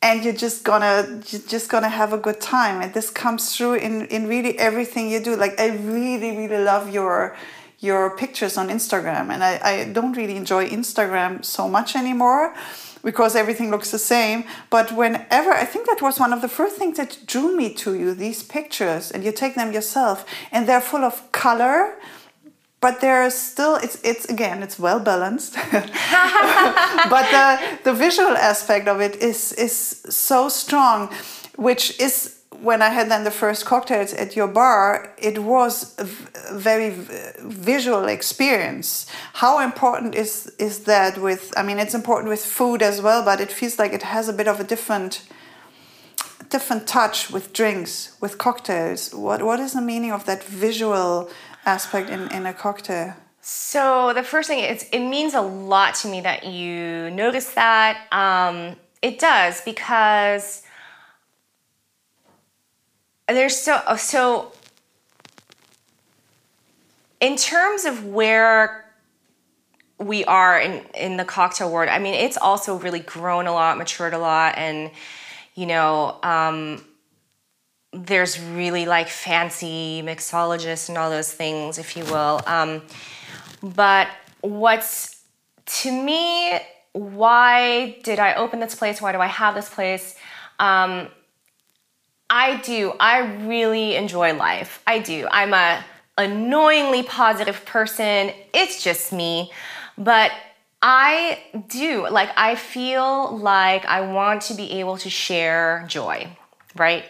and 0.00 0.24
you're 0.24 0.40
just 0.46 0.64
gonna 0.64 0.94
you're 1.28 1.46
just 1.56 1.66
gonna 1.72 1.94
have 2.00 2.10
a 2.18 2.20
good 2.26 2.40
time. 2.40 2.76
And 2.82 2.90
this 2.98 3.08
comes 3.10 3.42
through 3.54 3.74
in 3.86 3.94
in 4.16 4.20
really 4.34 4.54
everything 4.68 5.04
you 5.14 5.20
do. 5.28 5.32
Like 5.44 5.54
I 5.60 5.68
really 5.96 6.32
really 6.40 6.62
love 6.72 6.84
your 6.98 7.36
your 7.82 8.16
pictures 8.16 8.56
on 8.56 8.68
Instagram. 8.68 9.30
And 9.30 9.42
I, 9.42 9.60
I 9.62 9.84
don't 9.92 10.16
really 10.16 10.36
enjoy 10.36 10.68
Instagram 10.68 11.44
so 11.44 11.68
much 11.68 11.96
anymore 11.96 12.54
because 13.02 13.34
everything 13.34 13.70
looks 13.70 13.90
the 13.90 13.98
same. 13.98 14.44
But 14.70 14.92
whenever, 14.92 15.50
I 15.50 15.64
think 15.64 15.86
that 15.86 16.00
was 16.00 16.20
one 16.20 16.32
of 16.32 16.40
the 16.40 16.48
first 16.48 16.76
things 16.76 16.96
that 16.96 17.18
drew 17.26 17.54
me 17.56 17.74
to 17.74 17.94
you, 17.94 18.14
these 18.14 18.44
pictures, 18.44 19.10
and 19.10 19.24
you 19.24 19.32
take 19.32 19.56
them 19.56 19.72
yourself, 19.72 20.24
and 20.52 20.68
they're 20.68 20.80
full 20.80 21.04
of 21.04 21.32
color. 21.32 21.96
But 22.80 23.00
they're 23.00 23.30
still, 23.30 23.76
it's, 23.76 24.00
it's 24.02 24.26
again, 24.26 24.62
it's 24.62 24.78
well 24.78 25.00
balanced. 25.00 25.54
but 25.72 27.26
the, 27.30 27.78
the 27.84 27.92
visual 27.92 28.36
aspect 28.36 28.86
of 28.86 29.00
it 29.00 29.16
is, 29.16 29.52
is 29.52 29.72
so 30.08 30.48
strong, 30.48 31.12
which 31.56 31.98
is 32.00 32.41
when 32.60 32.82
I 32.82 32.90
had 32.90 33.10
then 33.10 33.24
the 33.24 33.30
first 33.30 33.64
cocktails 33.64 34.12
at 34.12 34.36
your 34.36 34.48
bar, 34.48 35.12
it 35.18 35.38
was 35.38 35.96
a 35.98 36.04
very 36.54 36.90
visual 37.40 38.06
experience. 38.06 39.06
How 39.34 39.60
important 39.60 40.14
is 40.14 40.52
is 40.58 40.80
that 40.84 41.18
with? 41.18 41.52
I 41.56 41.62
mean, 41.62 41.78
it's 41.78 41.94
important 41.94 42.28
with 42.28 42.44
food 42.44 42.82
as 42.82 43.00
well, 43.00 43.24
but 43.24 43.40
it 43.40 43.50
feels 43.50 43.78
like 43.78 43.92
it 43.92 44.02
has 44.02 44.28
a 44.28 44.32
bit 44.32 44.48
of 44.48 44.60
a 44.60 44.64
different 44.64 45.22
different 46.50 46.86
touch 46.86 47.30
with 47.30 47.52
drinks, 47.52 48.16
with 48.20 48.38
cocktails. 48.38 49.14
What 49.14 49.42
what 49.42 49.58
is 49.60 49.72
the 49.72 49.82
meaning 49.82 50.12
of 50.12 50.24
that 50.26 50.44
visual 50.44 51.30
aspect 51.64 52.10
in, 52.10 52.30
in 52.32 52.46
a 52.46 52.52
cocktail? 52.52 53.14
So 53.40 54.12
the 54.14 54.22
first 54.22 54.48
thing 54.48 54.60
is 54.60 54.88
it 54.92 55.00
means 55.00 55.34
a 55.34 55.40
lot 55.40 55.94
to 55.96 56.08
me 56.08 56.20
that 56.20 56.46
you 56.46 57.10
notice 57.10 57.54
that. 57.54 58.06
Um, 58.12 58.76
it 59.00 59.18
does 59.18 59.60
because 59.62 60.62
there's 63.34 63.56
so 63.56 63.80
so 63.96 64.52
in 67.20 67.36
terms 67.36 67.84
of 67.84 68.04
where 68.06 68.84
we 69.98 70.24
are 70.24 70.58
in 70.58 70.84
in 70.94 71.16
the 71.16 71.24
cocktail 71.24 71.70
world 71.70 71.88
i 71.88 71.98
mean 71.98 72.14
it's 72.14 72.36
also 72.36 72.78
really 72.78 73.00
grown 73.00 73.46
a 73.46 73.52
lot 73.52 73.78
matured 73.78 74.14
a 74.14 74.18
lot 74.18 74.56
and 74.56 74.90
you 75.54 75.66
know 75.66 76.18
um, 76.22 76.84
there's 77.92 78.40
really 78.40 78.86
like 78.86 79.08
fancy 79.08 80.02
mixologists 80.04 80.88
and 80.88 80.96
all 80.96 81.10
those 81.10 81.30
things 81.30 81.78
if 81.78 81.96
you 81.96 82.04
will 82.06 82.40
um, 82.46 82.82
but 83.62 84.08
what's 84.40 85.22
to 85.66 85.92
me 85.92 86.58
why 86.92 87.96
did 88.02 88.18
i 88.18 88.34
open 88.34 88.60
this 88.60 88.74
place? 88.74 89.00
Why 89.00 89.12
do 89.12 89.18
i 89.18 89.26
have 89.26 89.54
this 89.54 89.68
place? 89.68 90.14
Um, 90.58 91.08
I 92.34 92.56
do. 92.62 92.94
I 92.98 93.18
really 93.44 93.94
enjoy 93.94 94.32
life. 94.32 94.82
I 94.86 95.00
do. 95.00 95.28
I'm 95.30 95.52
a 95.52 95.84
annoyingly 96.16 97.02
positive 97.02 97.62
person. 97.66 98.32
It's 98.54 98.82
just 98.82 99.12
me. 99.12 99.52
But 99.98 100.32
I 100.80 101.40
do. 101.68 102.08
Like 102.08 102.30
I 102.34 102.54
feel 102.54 103.36
like 103.36 103.84
I 103.84 104.00
want 104.00 104.40
to 104.44 104.54
be 104.54 104.80
able 104.80 104.96
to 104.96 105.10
share 105.10 105.84
joy, 105.88 106.26
right? 106.74 107.04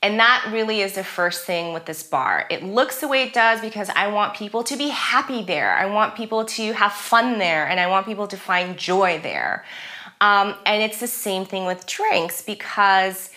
And 0.00 0.20
that 0.20 0.48
really 0.52 0.80
is 0.80 0.92
the 0.94 1.02
first 1.02 1.44
thing 1.44 1.72
with 1.72 1.84
this 1.84 2.04
bar. 2.04 2.46
It 2.48 2.62
looks 2.62 3.00
the 3.00 3.08
way 3.08 3.24
it 3.24 3.32
does 3.32 3.60
because 3.60 3.90
I 3.96 4.06
want 4.06 4.34
people 4.34 4.62
to 4.62 4.76
be 4.76 4.90
happy 4.90 5.42
there. 5.42 5.72
I 5.72 5.86
want 5.86 6.14
people 6.14 6.44
to 6.44 6.72
have 6.74 6.92
fun 6.92 7.40
there 7.40 7.66
and 7.66 7.80
I 7.80 7.88
want 7.88 8.06
people 8.06 8.28
to 8.28 8.36
find 8.36 8.76
joy 8.76 9.18
there. 9.24 9.64
Um, 10.20 10.54
and 10.66 10.84
it's 10.84 11.00
the 11.00 11.08
same 11.08 11.44
thing 11.44 11.66
with 11.66 11.84
drinks 11.86 12.42
because 12.42 13.30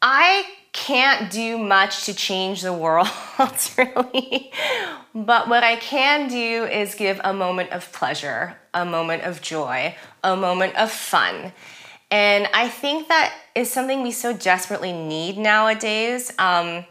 I 0.00 0.44
can't 0.72 1.30
do 1.30 1.58
much 1.58 2.04
to 2.04 2.14
change 2.14 2.62
the 2.62 2.72
world, 2.72 3.08
really. 3.78 4.52
But 5.14 5.48
what 5.48 5.64
I 5.64 5.76
can 5.76 6.28
do 6.28 6.64
is 6.64 6.94
give 6.94 7.20
a 7.24 7.32
moment 7.32 7.72
of 7.72 7.90
pleasure, 7.92 8.56
a 8.72 8.84
moment 8.84 9.24
of 9.24 9.42
joy, 9.42 9.96
a 10.22 10.36
moment 10.36 10.76
of 10.76 10.90
fun. 10.90 11.52
And 12.10 12.48
I 12.54 12.68
think 12.68 13.08
that 13.08 13.34
is 13.54 13.70
something 13.70 14.02
we 14.02 14.12
so 14.12 14.32
desperately 14.32 14.92
need 14.92 15.36
nowadays. 15.36 16.32
Um, 16.38 16.86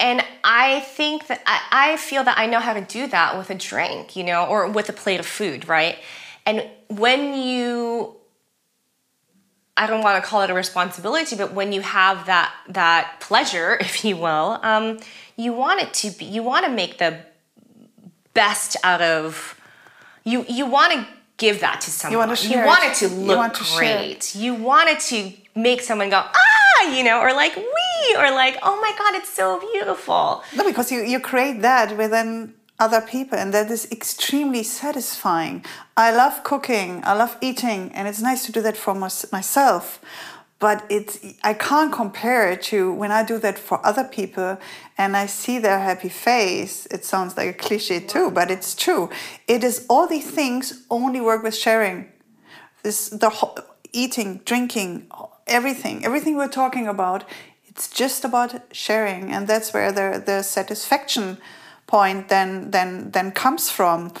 and 0.00 0.24
I 0.42 0.80
think 0.80 1.26
that 1.26 1.42
I, 1.46 1.92
I 1.92 1.96
feel 1.98 2.24
that 2.24 2.38
I 2.38 2.46
know 2.46 2.58
how 2.58 2.72
to 2.72 2.80
do 2.80 3.06
that 3.08 3.36
with 3.36 3.50
a 3.50 3.54
drink, 3.54 4.16
you 4.16 4.24
know, 4.24 4.46
or 4.46 4.68
with 4.68 4.88
a 4.88 4.94
plate 4.94 5.20
of 5.20 5.26
food, 5.26 5.68
right? 5.68 5.98
And 6.46 6.66
when 6.88 7.34
you 7.34 8.16
I 9.80 9.86
don't 9.86 10.02
want 10.02 10.22
to 10.22 10.28
call 10.28 10.42
it 10.42 10.50
a 10.50 10.54
responsibility, 10.54 11.36
but 11.36 11.54
when 11.54 11.72
you 11.72 11.80
have 11.80 12.26
that 12.26 12.52
that 12.68 13.16
pleasure, 13.20 13.78
if 13.80 14.04
you 14.04 14.16
will, 14.16 14.58
um, 14.62 14.98
you 15.36 15.54
want 15.54 15.80
it 15.80 15.94
to 16.02 16.10
be. 16.10 16.26
You 16.26 16.42
want 16.42 16.66
to 16.66 16.70
make 16.70 16.98
the 16.98 17.10
best 18.34 18.76
out 18.84 19.00
of. 19.00 19.56
You 20.24 20.44
you 20.48 20.66
want 20.66 20.92
to 20.92 21.06
give 21.38 21.60
that 21.60 21.80
to 21.80 21.90
someone. 21.90 22.12
You 22.12 22.18
want 22.18 22.30
to 22.30 22.36
share 22.36 22.60
You 22.60 22.66
want 22.66 22.84
it. 22.84 22.94
to 22.96 23.08
You 23.08 23.20
look 23.28 23.38
want 23.38 23.54
to 23.54 23.64
share 23.64 23.98
great. 23.98 24.34
You 24.34 24.54
want 24.54 24.90
it 24.90 25.00
to 25.12 25.32
make 25.54 25.80
someone 25.80 26.10
go 26.10 26.22
ah, 26.44 26.82
you 26.94 27.02
know, 27.02 27.18
or 27.20 27.32
like 27.32 27.56
we, 27.56 28.16
or 28.18 28.30
like 28.42 28.58
oh 28.62 28.76
my 28.84 28.92
god, 28.98 29.14
it's 29.14 29.30
so 29.30 29.60
beautiful. 29.72 30.44
No, 30.54 30.64
because 30.64 30.92
you, 30.92 31.00
you 31.02 31.20
create 31.20 31.62
that 31.62 31.96
within 31.96 32.52
other 32.80 33.02
people, 33.02 33.38
and 33.38 33.52
that 33.54 33.70
is 33.70 33.86
extremely 33.92 34.62
satisfying. 34.62 35.64
I 35.96 36.10
love 36.10 36.42
cooking, 36.42 37.02
I 37.04 37.12
love 37.12 37.36
eating, 37.40 37.92
and 37.92 38.08
it's 38.08 38.22
nice 38.22 38.46
to 38.46 38.52
do 38.52 38.62
that 38.62 38.76
for 38.76 38.94
mys- 38.94 39.30
myself. 39.30 40.00
But 40.58 40.84
it's 40.90 41.18
I 41.42 41.54
can't 41.54 41.90
compare 41.92 42.50
it 42.50 42.62
to 42.64 42.92
when 42.92 43.10
I 43.10 43.22
do 43.22 43.38
that 43.38 43.58
for 43.58 43.84
other 43.84 44.04
people 44.04 44.58
and 44.98 45.16
I 45.16 45.24
see 45.24 45.58
their 45.58 45.78
happy 45.78 46.10
face. 46.10 46.84
It 46.90 47.02
sounds 47.06 47.34
like 47.38 47.48
a 47.48 47.54
cliche 47.54 47.98
too, 48.00 48.30
but 48.30 48.50
it's 48.50 48.74
true. 48.74 49.08
It 49.48 49.64
is 49.64 49.86
all 49.88 50.06
these 50.06 50.30
things 50.30 50.84
only 50.90 51.20
work 51.20 51.42
with 51.42 51.56
sharing. 51.56 52.08
This 52.82 53.08
the 53.08 53.30
eating, 53.92 54.42
drinking, 54.44 55.06
everything, 55.46 56.04
everything 56.04 56.36
we're 56.36 56.48
talking 56.48 56.86
about. 56.86 57.24
It's 57.66 57.88
just 57.88 58.24
about 58.24 58.52
sharing, 58.72 59.32
and 59.32 59.48
that's 59.48 59.72
where 59.72 59.92
the 59.92 60.22
the 60.24 60.42
satisfaction 60.42 61.38
point 61.90 62.28
then 62.28 62.70
then 62.70 63.10
then 63.10 63.32
comes 63.32 63.70
from. 63.70 64.12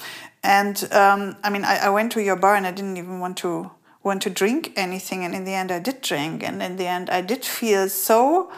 And 0.42 0.76
um, 0.92 1.36
I 1.44 1.50
mean, 1.50 1.64
I, 1.64 1.86
I 1.86 1.90
went 1.90 2.12
to 2.12 2.22
your 2.22 2.36
bar 2.36 2.54
and 2.54 2.66
I 2.66 2.72
didn't 2.72 2.96
even 2.96 3.20
want 3.20 3.36
to 3.38 3.70
want 4.02 4.22
to 4.22 4.30
drink 4.30 4.72
anything, 4.76 5.24
and 5.24 5.34
in 5.34 5.44
the 5.44 5.54
end, 5.54 5.70
I 5.70 5.78
did 5.78 6.00
drink, 6.00 6.42
and 6.42 6.62
in 6.62 6.76
the 6.76 6.86
end, 6.86 7.10
I 7.10 7.20
did 7.20 7.44
feel 7.44 7.88
so. 7.88 8.50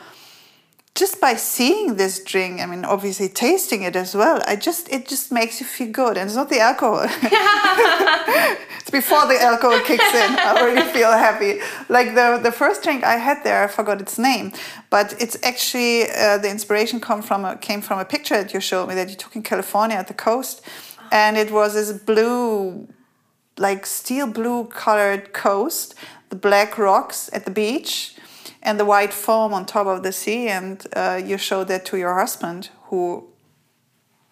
Just 0.94 1.23
by 1.23 1.36
seeing 1.36 1.97
this 1.97 2.23
drink, 2.23 2.60
I 2.60 2.66
mean, 2.66 2.85
obviously 2.85 3.28
tasting 3.28 3.82
it 3.82 3.97
as 3.97 4.14
well, 4.14 4.43
I 4.47 4.56
just 4.56 4.90
it 4.93 5.09
just 5.09 5.32
makes 5.32 5.59
you 5.59 5.64
feel 5.64 5.90
good, 5.90 6.19
and 6.19 6.28
it's 6.28 6.36
not 6.36 6.51
the 6.51 6.60
alcohol. 6.60 7.05
it's 8.78 8.90
before 8.90 9.27
the 9.27 9.40
alcohol 9.40 9.81
kicks 9.86 10.14
in. 10.14 10.36
I 10.39 10.55
already 10.60 10.86
feel 10.93 11.10
happy. 11.12 11.60
Like 11.89 12.14
the 12.14 12.39
the 12.43 12.52
first 12.52 12.82
drink 12.82 13.05
I 13.05 13.16
had 13.16 13.43
there, 13.43 13.64
I 13.64 13.69
forgot 13.69 14.02
its 14.02 14.19
name, 14.19 14.52
but 14.90 15.14
it's 15.19 15.39
actually 15.43 16.10
uh, 16.10 16.36
the 16.36 16.51
inspiration 16.51 17.01
come 17.01 17.23
from 17.23 17.47
a, 17.47 17.56
came 17.56 17.81
from 17.81 17.98
a 17.98 18.05
picture 18.05 18.36
that 18.36 18.52
you 18.52 18.60
showed 18.60 18.86
me 18.89 18.94
that 18.94 19.09
you 19.09 19.16
took 19.16 19.35
in 19.35 19.43
California 19.43 19.97
at 19.97 20.09
the 20.09 20.14
coast, 20.28 20.60
and 21.10 21.39
it 21.39 21.51
was 21.51 21.73
this 21.73 21.90
blue, 21.93 22.86
like 23.56 23.86
steel 23.86 24.27
blue 24.27 24.66
colored 24.66 25.32
coast, 25.32 25.94
the 26.28 26.36
black 26.36 26.77
rocks 26.77 27.31
at 27.32 27.47
the 27.47 27.51
beach, 27.51 28.14
and 28.62 28.78
the 28.78 28.84
white 28.84 29.12
foam 29.12 29.52
on 29.52 29.66
top 29.66 29.86
of 29.86 30.02
the 30.02 30.12
sea, 30.12 30.48
and 30.48 30.86
uh, 30.94 31.20
you 31.24 31.39
showed 31.39 31.68
that 31.68 31.84
to 31.86 31.97
your 31.97 32.18
husband 32.18 32.70
who. 32.84 33.28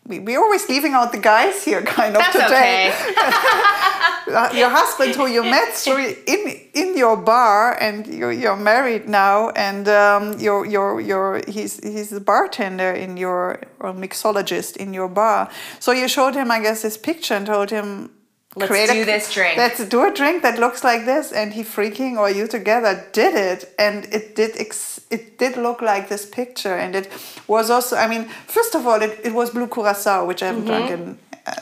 We, 0.07 0.19
we're 0.19 0.41
always 0.41 0.69
leaving 0.69 0.95
out 0.95 1.13
the 1.13 1.19
guys 1.19 1.63
here, 1.63 1.83
kind 1.99 2.17
of 2.17 2.23
That's 2.23 2.33
today 2.33 2.91
okay. 2.91 3.15
uh, 4.29 4.51
your 4.55 4.69
husband 4.69 5.15
who 5.15 5.27
you 5.27 5.43
met 5.43 5.75
through 5.75 6.15
in 6.27 6.61
in 6.75 6.97
your 6.97 7.17
bar 7.17 7.77
and 7.81 8.07
you're, 8.07 8.33
you're 8.33 8.57
married 8.57 9.09
now 9.09 9.51
and 9.51 9.89
um, 9.89 10.39
you're, 10.39 10.65
you're, 10.65 11.01
you're, 11.01 11.41
he's, 11.49 11.83
he's 11.83 12.13
a 12.13 12.21
bartender 12.21 12.93
in 12.93 13.17
your 13.17 13.61
or 13.81 13.93
mixologist 13.93 14.77
in 14.77 14.95
your 14.95 15.09
bar 15.09 15.51
so 15.79 15.93
you 15.93 16.09
showed 16.09 16.35
him 16.35 16.51
i 16.51 16.61
guess 16.61 16.83
this 16.83 16.97
picture 16.97 17.35
and 17.35 17.47
told 17.47 17.71
him 17.71 18.11
Let's 18.57 18.69
"Create 18.71 18.91
a- 18.91 18.95
do 18.95 19.05
this 19.05 19.33
drink." 19.33 19.57
let's 19.59 19.85
do 19.89 20.03
a 20.05 20.13
drink 20.13 20.43
that 20.43 20.59
looks 20.59 20.83
like 20.83 21.05
this 21.05 21.33
and 21.33 21.53
he 21.53 21.63
freaking 21.63 22.19
or 22.19 22.29
you 22.31 22.47
together 22.49 22.93
did 23.13 23.35
it 23.35 23.73
and 23.79 24.07
it 24.13 24.35
did 24.35 24.53
ex- 24.59 25.01
it 25.11 25.39
did 25.39 25.57
look 25.57 25.81
like 25.81 26.09
this 26.09 26.27
picture 26.27 26.75
and 26.85 26.95
it 26.97 27.07
was 27.47 27.71
also 27.71 27.97
i 27.97 28.07
mean 28.09 28.25
first 28.47 28.75
of 28.75 28.87
all 28.89 29.01
it, 29.03 29.13
it 29.25 29.33
was 29.33 29.51
blue 29.51 29.69
curacao 29.69 30.27
which 30.27 30.43
i 30.43 30.47
haven't 30.47 30.67
drunk 30.67 30.91
in 30.91 31.19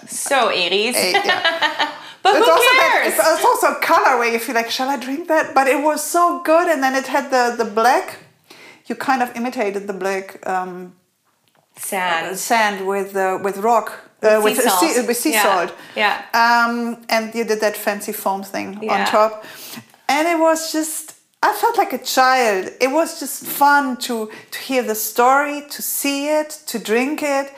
So 0.09 0.39
80s. 0.51 0.95
eight, 0.97 1.25
yeah. 1.25 1.93
but 2.23 2.33
who 2.35 2.41
It's 2.41 2.49
also, 2.55 2.73
cares? 2.81 3.07
it's, 3.09 3.19
it's 3.35 3.45
also 3.51 3.67
a 3.77 3.81
color 3.81 4.19
where 4.19 4.31
you 4.35 4.39
feel 4.39 4.55
like, 4.61 4.71
shall 4.71 4.89
I 4.89 4.97
drink 5.07 5.29
that? 5.29 5.55
But 5.55 5.67
it 5.75 5.81
was 5.89 6.01
so 6.17 6.23
good, 6.51 6.67
and 6.73 6.83
then 6.85 6.95
it 7.01 7.07
had 7.17 7.25
the 7.31 7.45
the 7.63 7.69
black. 7.81 8.07
You 8.89 8.95
kind 8.97 9.23
of 9.23 9.29
imitated 9.41 9.83
the 9.87 9.93
black 10.05 10.27
um, 10.55 10.93
Sand. 11.77 12.37
sand 12.39 12.87
with 12.87 13.15
uh, 13.17 13.39
with 13.45 13.57
rock. 13.59 14.08
Uh, 14.23 14.41
With 14.43 14.57
sea 14.61 14.69
salt. 14.69 15.07
with 15.07 15.17
sea 15.17 15.33
Yeah. 15.33 15.43
salt. 15.43 15.71
Yeah. 15.97 16.15
Um, 16.35 16.97
and 17.09 17.33
you 17.35 17.45
did 17.45 17.61
that 17.61 17.77
fancy 17.77 18.13
foam 18.13 18.43
thing 18.43 18.69
on 18.91 19.07
top, 19.07 19.45
and 20.09 20.27
it 20.29 20.39
was 20.39 20.73
just. 20.73 21.15
I 21.41 21.53
felt 21.53 21.79
like 21.79 21.93
a 21.93 22.03
child. 22.03 22.71
It 22.81 22.91
was 22.91 23.21
just 23.21 23.45
fun 23.47 23.97
to 24.07 24.29
to 24.51 24.59
hear 24.59 24.83
the 24.83 24.95
story, 24.97 25.63
to 25.71 25.83
see 25.83 26.29
it, 26.41 26.51
to 26.67 26.79
drink 26.81 27.23
it. 27.23 27.53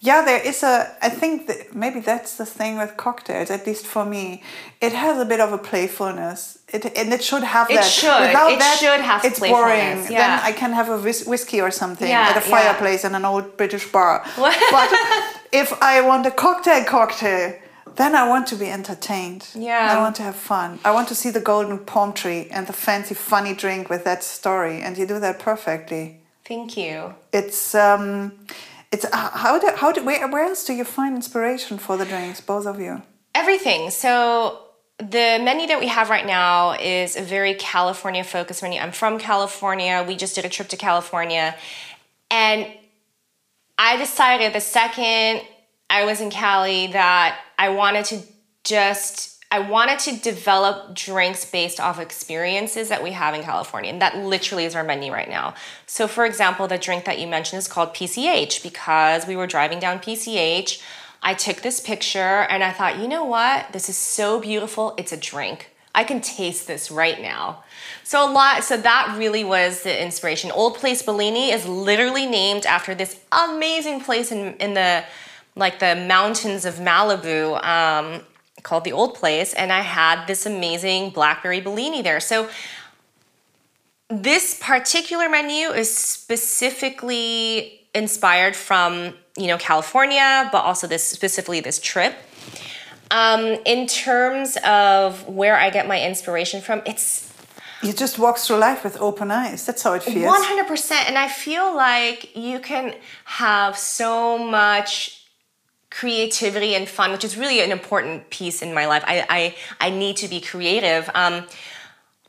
Yeah, 0.00 0.22
there 0.24 0.40
is 0.40 0.62
a. 0.62 0.74
I 1.02 1.10
think 1.10 1.46
that 1.48 1.74
maybe 1.74 2.00
that's 2.00 2.36
the 2.36 2.46
thing 2.46 2.78
with 2.78 2.96
cocktails. 2.96 3.50
At 3.50 3.66
least 3.66 3.86
for 3.86 4.04
me, 4.06 4.42
it 4.80 4.92
has 4.94 5.18
a 5.20 5.24
bit 5.24 5.40
of 5.40 5.52
a 5.52 5.58
playfulness. 5.58 6.58
It 6.72 6.84
and 6.98 7.12
it 7.12 7.22
should 7.22 7.44
have 7.44 7.70
It 7.70 7.76
that. 7.76 7.84
should. 7.84 8.20
Without 8.26 8.50
It 8.52 8.58
that, 8.58 8.78
should 8.80 9.00
have 9.00 9.24
It's 9.24 9.38
boring. 9.38 9.98
yeah. 10.10 10.18
Then 10.22 10.32
I 10.50 10.52
can 10.52 10.72
have 10.72 10.88
a 10.88 10.98
whis- 10.98 11.24
whiskey 11.24 11.60
or 11.60 11.70
something 11.70 12.08
Yeah, 12.08 12.30
at 12.30 12.36
a 12.36 12.40
yeah. 12.48 12.56
fireplace 12.56 13.04
in 13.04 13.14
an 13.14 13.24
old 13.24 13.56
British 13.56 13.86
bar. 13.92 14.24
But 14.36 14.90
if 15.52 15.72
I 15.80 16.00
want 16.00 16.26
a 16.26 16.30
cocktail, 16.32 16.84
cocktail, 16.84 17.54
then 17.94 18.14
I 18.16 18.26
want 18.28 18.46
to 18.48 18.56
be 18.56 18.66
entertained. 18.66 19.46
Yeah. 19.54 19.94
I 19.94 19.96
want 20.00 20.16
to 20.16 20.22
have 20.22 20.34
fun. 20.36 20.78
I 20.84 20.90
want 20.90 21.06
to 21.08 21.14
see 21.14 21.30
the 21.30 21.40
golden 21.40 21.78
palm 21.78 22.12
tree 22.12 22.48
and 22.50 22.66
the 22.66 22.72
fancy, 22.72 23.14
funny 23.14 23.54
drink 23.54 23.88
with 23.88 24.02
that 24.04 24.24
story, 24.24 24.82
and 24.82 24.98
you 24.98 25.06
do 25.06 25.20
that 25.20 25.38
perfectly. 25.38 26.20
Thank 26.44 26.76
you. 26.76 27.14
It's 27.32 27.74
um, 27.74 28.32
it's 28.92 29.04
uh, 29.04 29.30
how 29.44 29.58
do 29.58 29.70
how 29.76 29.92
do 29.92 30.04
where 30.04 30.28
where 30.28 30.44
else 30.44 30.64
do 30.66 30.72
you 30.74 30.84
find 30.84 31.14
inspiration 31.16 31.78
for 31.78 31.96
the 31.96 32.04
drinks, 32.04 32.40
both 32.40 32.66
of 32.66 32.78
you? 32.80 33.02
Everything. 33.34 33.90
So 33.90 34.65
the 34.98 35.38
menu 35.42 35.66
that 35.66 35.78
we 35.78 35.88
have 35.88 36.08
right 36.08 36.26
now 36.26 36.72
is 36.72 37.16
a 37.16 37.22
very 37.22 37.54
California 37.54 38.24
focused 38.24 38.62
menu. 38.62 38.80
I'm 38.80 38.92
from 38.92 39.18
California. 39.18 40.04
We 40.06 40.16
just 40.16 40.34
did 40.34 40.44
a 40.44 40.48
trip 40.48 40.68
to 40.68 40.76
California. 40.76 41.54
And 42.30 42.66
I 43.76 43.98
decided 43.98 44.54
the 44.54 44.60
second 44.60 45.42
I 45.90 46.04
was 46.04 46.20
in 46.20 46.30
Cali 46.30 46.88
that 46.88 47.38
I 47.58 47.68
wanted 47.68 48.06
to 48.06 48.22
just 48.64 49.36
I 49.52 49.60
wanted 49.60 50.00
to 50.00 50.16
develop 50.16 50.94
drinks 50.94 51.44
based 51.44 51.78
off 51.78 52.00
experiences 52.00 52.88
that 52.88 53.02
we 53.02 53.12
have 53.12 53.34
in 53.34 53.42
California. 53.42 53.92
And 53.92 54.02
that 54.02 54.16
literally 54.16 54.64
is 54.64 54.74
our 54.74 54.82
menu 54.82 55.12
right 55.12 55.28
now. 55.28 55.54
So 55.86 56.08
for 56.08 56.24
example, 56.24 56.66
the 56.66 56.78
drink 56.78 57.04
that 57.04 57.20
you 57.20 57.28
mentioned 57.28 57.58
is 57.58 57.68
called 57.68 57.94
PCH 57.94 58.62
because 58.62 59.26
we 59.26 59.36
were 59.36 59.46
driving 59.46 59.78
down 59.78 60.00
PCH. 60.00 60.82
I 61.22 61.34
took 61.34 61.62
this 61.62 61.80
picture 61.80 62.18
and 62.18 62.62
I 62.62 62.72
thought, 62.72 62.98
you 62.98 63.08
know 63.08 63.24
what? 63.24 63.72
This 63.72 63.88
is 63.88 63.96
so 63.96 64.40
beautiful. 64.40 64.94
It's 64.96 65.12
a 65.12 65.16
drink. 65.16 65.72
I 65.94 66.04
can 66.04 66.20
taste 66.20 66.66
this 66.66 66.90
right 66.90 67.20
now. 67.20 67.64
So 68.04 68.28
a 68.28 68.30
lot 68.30 68.62
so 68.64 68.76
that 68.76 69.16
really 69.18 69.44
was 69.44 69.82
the 69.82 70.02
inspiration. 70.02 70.50
Old 70.50 70.76
Place 70.76 71.02
Bellini 71.02 71.50
is 71.50 71.66
literally 71.66 72.26
named 72.26 72.66
after 72.66 72.94
this 72.94 73.18
amazing 73.32 74.02
place 74.02 74.30
in 74.30 74.54
in 74.56 74.74
the 74.74 75.04
like 75.56 75.78
the 75.78 75.96
mountains 75.96 76.66
of 76.66 76.74
Malibu 76.74 77.64
um, 77.64 78.20
called 78.62 78.84
the 78.84 78.92
Old 78.92 79.14
Place, 79.14 79.54
and 79.54 79.72
I 79.72 79.80
had 79.80 80.26
this 80.26 80.44
amazing 80.44 81.10
blackberry 81.10 81.60
Bellini 81.60 82.02
there. 82.02 82.20
So 82.20 82.50
this 84.08 84.58
particular 84.60 85.28
menu 85.28 85.68
is 85.70 85.92
specifically 85.96 87.80
inspired 88.02 88.54
from 88.54 88.90
you 89.42 89.48
know 89.50 89.58
California, 89.58 90.28
but 90.52 90.62
also 90.68 90.86
this 90.86 91.02
specifically 91.18 91.60
this 91.60 91.78
trip. 91.80 92.14
Um, 93.10 93.42
in 93.64 93.86
terms 93.86 94.58
of 94.64 95.28
where 95.28 95.56
I 95.64 95.70
get 95.70 95.84
my 95.86 95.98
inspiration 96.10 96.60
from, 96.60 96.78
it's 96.90 97.06
You 97.82 97.92
just 97.92 98.18
walk 98.18 98.36
through 98.38 98.60
life 98.68 98.80
with 98.86 98.96
open 99.00 99.30
eyes. 99.30 99.60
That's 99.66 99.82
how 99.82 99.94
it 99.94 100.02
feels. 100.02 100.26
one 100.36 100.44
hundred 100.50 100.66
percent, 100.66 101.08
and 101.08 101.16
I 101.26 101.28
feel 101.28 101.66
like 101.76 102.18
you 102.34 102.58
can 102.58 102.94
have 103.24 103.72
so 103.76 104.38
much 104.38 105.22
creativity 105.90 106.74
and 106.74 106.88
fun, 106.88 107.12
which 107.12 107.24
is 107.24 107.36
really 107.36 107.60
an 107.66 107.70
important 107.70 108.28
piece 108.38 108.58
in 108.66 108.74
my 108.74 108.86
life. 108.92 109.04
I 109.06 109.16
I, 109.38 109.40
I 109.86 109.90
need 109.90 110.16
to 110.22 110.28
be 110.28 110.40
creative. 110.40 111.02
Um, 111.14 111.46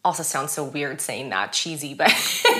also 0.07 0.23
sounds 0.23 0.51
so 0.51 0.63
weird 0.63 0.99
saying 1.01 1.29
that, 1.29 1.53
cheesy, 1.53 1.93
but 1.93 2.07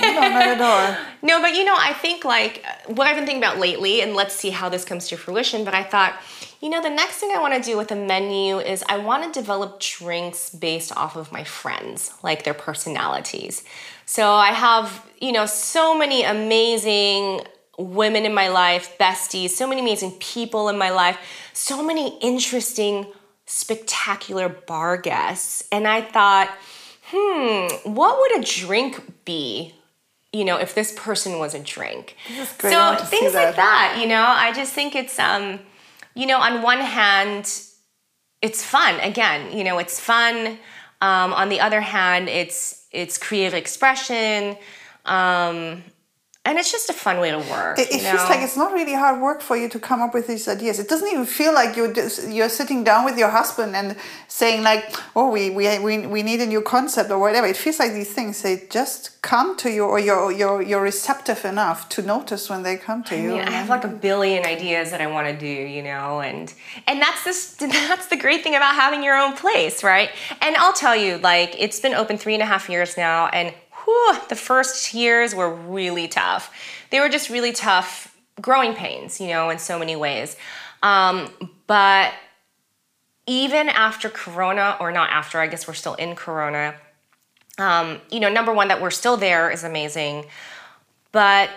not 0.12 0.32
at 0.46 0.60
all. 0.70 1.06
no, 1.22 1.40
but 1.40 1.54
you 1.54 1.64
know, 1.64 1.74
I 1.76 1.92
think 1.94 2.24
like 2.24 2.64
what 2.86 3.06
I've 3.06 3.16
been 3.16 3.26
thinking 3.26 3.42
about 3.42 3.58
lately, 3.58 4.00
and 4.02 4.14
let's 4.14 4.34
see 4.34 4.50
how 4.50 4.68
this 4.68 4.84
comes 4.84 5.08
to 5.08 5.16
fruition. 5.16 5.64
But 5.64 5.74
I 5.74 5.82
thought, 5.82 6.14
you 6.60 6.70
know, 6.70 6.82
the 6.82 6.90
next 6.90 7.16
thing 7.18 7.30
I 7.34 7.40
want 7.40 7.54
to 7.54 7.62
do 7.70 7.76
with 7.76 7.88
the 7.88 7.96
menu 7.96 8.58
is 8.58 8.84
I 8.88 8.98
want 8.98 9.20
to 9.32 9.40
develop 9.40 9.80
drinks 9.80 10.50
based 10.50 10.96
off 10.96 11.16
of 11.16 11.32
my 11.32 11.44
friends, 11.44 12.12
like 12.22 12.44
their 12.44 12.54
personalities. 12.54 13.64
So 14.06 14.32
I 14.32 14.52
have, 14.52 15.04
you 15.20 15.32
know, 15.32 15.46
so 15.46 15.96
many 15.96 16.22
amazing 16.24 17.42
women 17.78 18.24
in 18.26 18.34
my 18.34 18.48
life, 18.48 18.96
besties, 18.98 19.50
so 19.50 19.66
many 19.68 19.80
amazing 19.80 20.12
people 20.18 20.68
in 20.68 20.76
my 20.78 20.90
life, 20.90 21.16
so 21.52 21.82
many 21.82 22.18
interesting, 22.18 23.06
spectacular 23.46 24.48
bar 24.48 24.96
guests. 24.96 25.62
And 25.70 25.86
I 25.86 26.00
thought, 26.02 26.48
hmm, 27.10 27.92
what 27.92 28.18
would 28.18 28.40
a 28.40 28.44
drink 28.44 29.24
be 29.24 29.74
you 30.32 30.44
know, 30.44 30.58
if 30.58 30.74
this 30.74 30.92
person 30.92 31.38
was 31.38 31.54
a 31.54 31.58
drink. 31.58 32.16
So 32.98 33.04
things 33.06 33.34
like 33.34 33.56
that. 33.56 33.56
that, 33.56 33.98
you 34.00 34.06
know, 34.06 34.22
I 34.22 34.52
just 34.52 34.74
think 34.74 34.94
it's 34.94 35.18
um, 35.18 35.58
you 36.14 36.26
know, 36.26 36.38
on 36.38 36.62
one 36.62 36.80
hand, 36.80 37.60
it's 38.42 38.64
fun. 38.64 39.00
Again, 39.00 39.56
you 39.56 39.64
know, 39.64 39.78
it's 39.78 39.98
fun. 39.98 40.58
Um, 41.00 41.32
on 41.32 41.48
the 41.48 41.60
other 41.60 41.80
hand, 41.80 42.28
it's 42.28 42.86
it's 42.90 43.16
creative 43.18 43.54
expression. 43.54 44.56
Um, 45.04 45.82
and 46.48 46.58
it's 46.58 46.72
just 46.72 46.88
a 46.88 46.94
fun 46.94 47.20
way 47.20 47.30
to 47.30 47.38
work. 47.38 47.78
It, 47.78 47.88
it 47.88 48.00
feels 48.00 48.22
know? 48.22 48.30
like 48.30 48.40
it's 48.40 48.56
not 48.56 48.72
really 48.72 48.94
hard 48.94 49.20
work 49.20 49.42
for 49.42 49.54
you 49.54 49.68
to 49.68 49.78
come 49.78 50.00
up 50.00 50.14
with 50.14 50.26
these 50.26 50.48
ideas. 50.48 50.78
It 50.78 50.88
doesn't 50.88 51.06
even 51.06 51.26
feel 51.26 51.52
like 51.52 51.76
you're 51.76 51.92
just, 51.92 52.26
you're 52.26 52.48
sitting 52.48 52.82
down 52.84 53.04
with 53.04 53.18
your 53.18 53.28
husband 53.28 53.76
and 53.76 53.94
saying 54.28 54.62
like, 54.62 54.82
"Oh, 55.14 55.28
we, 55.30 55.50
we 55.50 55.78
we 55.78 56.06
we 56.06 56.22
need 56.22 56.40
a 56.40 56.46
new 56.46 56.62
concept 56.62 57.10
or 57.10 57.18
whatever." 57.18 57.46
It 57.46 57.58
feels 57.58 57.78
like 57.78 57.92
these 57.92 58.14
things 58.14 58.40
they 58.40 58.62
just 58.70 59.20
come 59.20 59.58
to 59.58 59.70
you, 59.70 59.84
or 59.84 59.98
you're 59.98 60.32
you're 60.32 60.62
you're 60.62 60.82
receptive 60.82 61.44
enough 61.44 61.90
to 61.90 62.00
notice 62.00 62.48
when 62.48 62.62
they 62.62 62.76
come 62.78 63.04
to 63.04 63.14
I 63.14 63.20
you. 63.22 63.28
mean, 63.32 63.40
I 63.40 63.50
have 63.50 63.68
like 63.68 63.84
a 63.84 63.94
billion 64.08 64.46
ideas 64.46 64.90
that 64.92 65.02
I 65.02 65.06
want 65.06 65.28
to 65.28 65.36
do, 65.36 65.46
you 65.76 65.82
know, 65.82 66.20
and 66.20 66.54
and 66.86 67.02
that's 67.02 67.24
this 67.24 67.54
that's 67.90 68.06
the 68.06 68.16
great 68.16 68.42
thing 68.42 68.56
about 68.56 68.74
having 68.74 69.04
your 69.04 69.16
own 69.18 69.34
place, 69.36 69.84
right? 69.84 70.08
And 70.40 70.56
I'll 70.56 70.78
tell 70.84 70.96
you, 70.96 71.18
like 71.18 71.54
it's 71.58 71.78
been 71.78 71.92
open 71.92 72.16
three 72.16 72.32
and 72.32 72.42
a 72.42 72.46
half 72.46 72.70
years 72.70 72.96
now, 72.96 73.26
and 73.26 73.52
whew, 73.88 74.18
the 74.28 74.36
first 74.36 74.92
years 74.92 75.34
were 75.34 75.50
really 75.50 76.08
tough. 76.08 76.52
They 76.90 77.00
were 77.00 77.08
just 77.08 77.30
really 77.30 77.52
tough 77.52 78.14
growing 78.40 78.74
pains, 78.74 79.18
you 79.20 79.28
know, 79.28 79.48
in 79.48 79.58
so 79.58 79.78
many 79.78 79.96
ways. 79.96 80.36
Um, 80.82 81.30
but 81.66 82.12
even 83.26 83.68
after 83.68 84.10
Corona, 84.10 84.76
or 84.78 84.92
not 84.92 85.10
after, 85.10 85.40
I 85.40 85.46
guess 85.46 85.66
we're 85.66 85.74
still 85.74 85.94
in 85.94 86.14
Corona. 86.14 86.74
Um, 87.56 88.00
you 88.10 88.20
know, 88.20 88.28
number 88.28 88.52
one, 88.52 88.68
that 88.68 88.80
we're 88.80 88.90
still 88.90 89.16
there 89.16 89.50
is 89.50 89.64
amazing, 89.64 90.26
but 91.10 91.50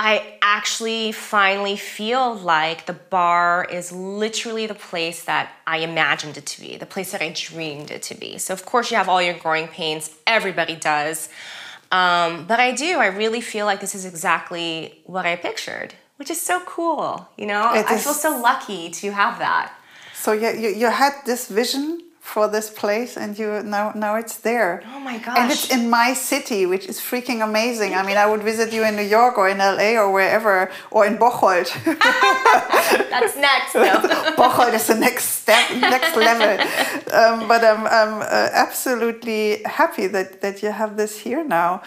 I 0.00 0.38
actually 0.40 1.10
finally 1.10 1.76
feel 1.76 2.32
like 2.32 2.86
the 2.86 2.92
bar 2.92 3.66
is 3.68 3.90
literally 3.90 4.66
the 4.66 4.76
place 4.76 5.24
that 5.24 5.50
I 5.66 5.78
imagined 5.78 6.36
it 6.36 6.46
to 6.46 6.60
be, 6.60 6.76
the 6.76 6.86
place 6.86 7.10
that 7.10 7.20
I 7.20 7.34
dreamed 7.34 7.90
it 7.90 8.02
to 8.02 8.14
be. 8.14 8.38
So, 8.38 8.54
of 8.54 8.64
course, 8.64 8.92
you 8.92 8.96
have 8.96 9.08
all 9.08 9.20
your 9.20 9.34
growing 9.34 9.66
pains, 9.66 10.14
everybody 10.24 10.76
does. 10.76 11.28
Um, 11.90 12.46
but 12.46 12.60
I 12.60 12.72
do, 12.72 12.98
I 12.98 13.06
really 13.06 13.40
feel 13.40 13.66
like 13.66 13.80
this 13.80 13.96
is 13.96 14.04
exactly 14.04 15.00
what 15.04 15.26
I 15.26 15.34
pictured, 15.34 15.94
which 16.16 16.30
is 16.30 16.40
so 16.40 16.60
cool. 16.60 17.28
You 17.36 17.46
know, 17.46 17.74
It 17.74 17.86
I 17.88 17.98
feel 17.98 18.14
so 18.14 18.38
lucky 18.38 18.90
to 18.90 19.10
have 19.10 19.40
that. 19.40 19.72
So 20.14 20.32
you, 20.32 20.50
you 20.50 20.68
you 20.68 20.86
had 20.90 21.14
this 21.26 21.48
vision 21.48 22.02
for 22.28 22.46
this 22.46 22.68
place, 22.68 23.16
and 23.16 23.38
you 23.38 23.62
now 23.62 23.92
now 23.94 24.14
it's 24.22 24.36
there. 24.48 24.82
Oh 24.94 25.00
my 25.00 25.16
gosh. 25.18 25.38
And 25.38 25.50
it's 25.50 25.70
in 25.76 25.88
my 25.88 26.12
city, 26.12 26.66
which 26.66 26.86
is 26.86 26.98
freaking 27.00 27.40
amazing. 27.42 27.94
I 27.94 28.02
mean, 28.08 28.18
I 28.24 28.26
would 28.30 28.42
visit 28.42 28.68
you 28.76 28.82
in 28.84 28.96
New 28.96 29.10
York 29.18 29.38
or 29.38 29.48
in 29.48 29.58
LA 29.58 29.90
or 30.02 30.12
wherever, 30.12 30.70
or 30.90 31.06
in 31.06 31.16
Bocholt. 31.16 31.68
That's 33.12 33.36
next, 33.48 33.72
though. 33.72 34.00
Bocholt 34.42 34.74
is 34.74 34.86
the 34.86 34.98
next 35.06 35.24
step, 35.40 35.64
next 35.96 36.14
level. 36.16 36.52
Um, 37.18 37.48
but 37.48 37.64
I'm, 37.64 37.86
I'm 37.98 38.14
uh, 38.20 38.64
absolutely 38.66 39.62
happy 39.64 40.06
that, 40.08 40.42
that 40.42 40.62
you 40.62 40.70
have 40.70 40.98
this 40.98 41.20
here 41.20 41.42
now. 41.42 41.82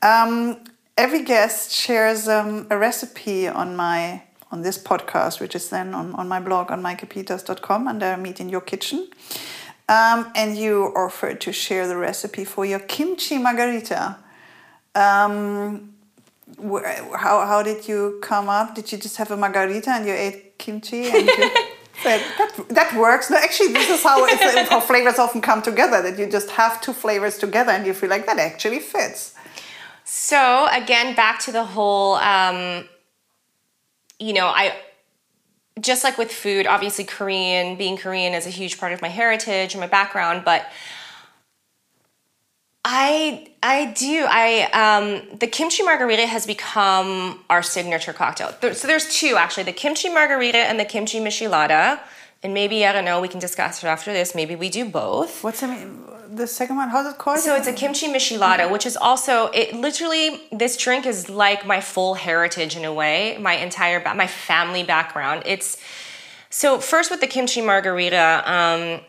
Um, 0.00 0.64
every 0.96 1.22
guest 1.22 1.70
shares 1.70 2.26
um, 2.26 2.66
a 2.70 2.78
recipe 2.78 3.48
on 3.48 3.76
my 3.76 4.22
on 4.50 4.62
this 4.62 4.78
podcast, 4.78 5.40
which 5.40 5.54
is 5.56 5.68
then 5.68 5.94
on, 5.94 6.14
on 6.14 6.28
my 6.28 6.40
blog 6.40 6.70
on 6.70 6.80
meikepeters.com 6.80 7.88
under 7.88 8.16
Meet 8.16 8.38
in 8.40 8.48
Your 8.48 8.60
Kitchen. 8.60 9.08
Um, 9.88 10.32
and 10.34 10.56
you 10.56 10.92
offered 10.96 11.40
to 11.42 11.52
share 11.52 11.86
the 11.86 11.96
recipe 11.96 12.44
for 12.44 12.64
your 12.64 12.78
kimchi 12.78 13.36
margarita. 13.36 14.16
Um, 14.94 15.94
how, 16.56 17.46
how 17.46 17.62
did 17.62 17.86
you 17.86 18.18
come 18.22 18.48
up? 18.48 18.74
Did 18.74 18.92
you 18.92 18.98
just 18.98 19.16
have 19.18 19.30
a 19.30 19.36
margarita 19.36 19.90
and 19.90 20.06
you 20.06 20.14
ate 20.14 20.58
kimchi? 20.58 21.06
And 21.06 21.26
you 21.26 21.50
said, 22.02 22.22
that, 22.38 22.66
that 22.70 22.94
works. 22.98 23.30
No, 23.30 23.36
actually, 23.36 23.74
this 23.74 23.90
is 23.90 24.02
how, 24.02 24.24
it's, 24.24 24.68
how 24.70 24.80
flavors 24.80 25.18
often 25.18 25.42
come 25.42 25.60
together, 25.60 26.00
that 26.00 26.18
you 26.18 26.30
just 26.30 26.50
have 26.52 26.80
two 26.80 26.94
flavors 26.94 27.36
together 27.36 27.72
and 27.72 27.86
you 27.86 27.92
feel 27.92 28.08
like 28.08 28.24
that 28.24 28.38
actually 28.38 28.80
fits. 28.80 29.34
So 30.04 30.66
again, 30.70 31.14
back 31.14 31.40
to 31.40 31.52
the 31.52 31.64
whole, 31.64 32.14
um, 32.16 32.88
you 34.18 34.32
know, 34.32 34.46
I 34.46 34.74
just 35.80 36.04
like 36.04 36.16
with 36.18 36.32
food, 36.32 36.66
obviously 36.66 37.04
Korean, 37.04 37.76
being 37.76 37.96
Korean 37.96 38.32
is 38.34 38.46
a 38.46 38.50
huge 38.50 38.78
part 38.78 38.92
of 38.92 39.02
my 39.02 39.08
heritage 39.08 39.74
and 39.74 39.80
my 39.80 39.86
background, 39.88 40.42
but 40.44 40.66
I 42.84 43.48
I 43.62 43.86
do 43.96 44.26
I 44.28 44.68
um, 44.72 45.38
the 45.38 45.46
kimchi 45.46 45.82
margarita 45.82 46.26
has 46.26 46.46
become 46.46 47.40
our 47.48 47.62
signature 47.62 48.12
cocktail. 48.12 48.54
There- 48.60 48.74
So 48.74 48.86
there's 48.86 49.12
two 49.18 49.36
actually, 49.36 49.64
the 49.64 49.72
kimchi 49.72 50.10
margarita 50.10 50.58
and 50.58 50.78
the 50.78 50.84
kimchi 50.84 51.18
michelada. 51.18 52.00
And 52.44 52.52
maybe 52.52 52.84
I 52.86 52.92
don't 52.92 53.06
know. 53.06 53.20
We 53.22 53.28
can 53.28 53.40
discuss 53.40 53.82
it 53.82 53.86
after 53.86 54.12
this. 54.12 54.34
Maybe 54.34 54.54
we 54.54 54.68
do 54.68 54.84
both. 54.84 55.42
What's 55.42 55.60
the, 55.60 55.68
mean- 55.68 56.04
the 56.30 56.46
second 56.46 56.76
one? 56.76 56.90
How's 56.90 57.10
it 57.12 57.18
called? 57.18 57.38
So 57.38 57.56
it's 57.56 57.66
a 57.66 57.72
kimchi 57.72 58.06
michelada, 58.06 58.70
which 58.70 58.84
is 58.84 58.96
also 58.98 59.46
it. 59.46 59.74
Literally, 59.74 60.42
this 60.52 60.76
drink 60.76 61.06
is 61.06 61.30
like 61.30 61.66
my 61.66 61.80
full 61.80 62.14
heritage 62.14 62.76
in 62.76 62.84
a 62.84 62.92
way. 62.92 63.38
My 63.40 63.54
entire 63.54 63.98
ba- 63.98 64.14
my 64.14 64.26
family 64.26 64.82
background. 64.82 65.42
It's 65.46 65.78
So 66.50 66.78
first 66.80 67.10
with 67.10 67.20
the 67.20 67.26
kimchi 67.26 67.62
margarita, 67.62 68.42
um, 68.44 69.00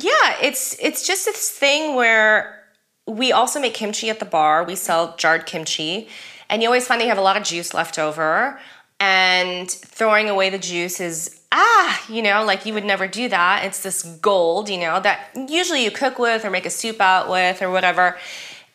yeah, 0.00 0.36
it's 0.42 0.76
it's 0.80 1.06
just 1.06 1.26
this 1.26 1.50
thing 1.50 1.94
where 1.94 2.64
we 3.06 3.30
also 3.30 3.60
make 3.60 3.74
kimchi 3.74 4.10
at 4.10 4.18
the 4.18 4.24
bar. 4.26 4.64
We 4.64 4.74
sell 4.74 5.16
jarred 5.16 5.46
kimchi, 5.46 6.08
and 6.50 6.60
you 6.60 6.68
always 6.68 6.86
find 6.88 7.00
that 7.00 7.04
you 7.04 7.10
have 7.10 7.18
a 7.18 7.22
lot 7.22 7.36
of 7.36 7.44
juice 7.44 7.72
left 7.72 7.98
over, 8.00 8.58
and 8.98 9.70
throwing 9.70 10.28
away 10.28 10.50
the 10.50 10.58
juice 10.58 10.98
is 11.00 11.37
ah, 11.52 12.04
you 12.08 12.22
know, 12.22 12.44
like 12.44 12.66
you 12.66 12.74
would 12.74 12.84
never 12.84 13.06
do 13.06 13.28
that. 13.28 13.64
It's 13.64 13.82
this 13.82 14.02
gold, 14.02 14.68
you 14.68 14.78
know, 14.78 15.00
that 15.00 15.30
usually 15.48 15.84
you 15.84 15.90
cook 15.90 16.18
with 16.18 16.44
or 16.44 16.50
make 16.50 16.66
a 16.66 16.70
soup 16.70 17.00
out 17.00 17.30
with 17.30 17.62
or 17.62 17.70
whatever. 17.70 18.18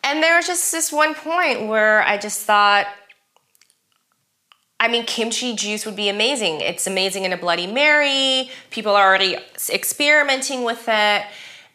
And 0.02 0.22
there 0.22 0.36
was 0.36 0.46
just 0.46 0.70
this 0.72 0.92
one 0.92 1.14
point 1.14 1.66
where 1.66 2.02
I 2.02 2.18
just 2.18 2.42
thought, 2.42 2.86
I 4.80 4.88
mean, 4.88 5.06
kimchi 5.06 5.54
juice 5.54 5.86
would 5.86 5.96
be 5.96 6.08
amazing. 6.08 6.60
It's 6.60 6.86
amazing 6.86 7.24
in 7.24 7.32
a 7.32 7.38
Bloody 7.38 7.66
Mary. 7.66 8.50
People 8.70 8.94
are 8.94 9.06
already 9.06 9.38
experimenting 9.70 10.64
with 10.64 10.84
it. 10.88 11.24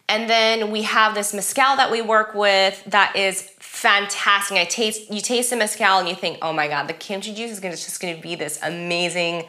And 0.09 0.29
then 0.29 0.71
we 0.71 0.83
have 0.83 1.15
this 1.15 1.33
mezcal 1.33 1.75
that 1.77 1.91
we 1.91 2.01
work 2.01 2.33
with 2.33 2.83
that 2.85 3.15
is 3.15 3.41
fantastic. 3.59 4.57
I 4.57 4.65
taste 4.65 5.11
you 5.11 5.21
taste 5.21 5.51
the 5.51 5.55
mezcal 5.55 5.99
and 5.99 6.09
you 6.09 6.15
think, 6.15 6.39
oh 6.41 6.51
my 6.51 6.67
god, 6.67 6.87
the 6.87 6.93
kimchi 6.93 7.33
juice 7.33 7.51
is 7.51 7.59
gonna, 7.59 7.75
just 7.75 8.01
going 8.01 8.15
to 8.15 8.21
be 8.21 8.35
this 8.35 8.59
amazing 8.61 9.45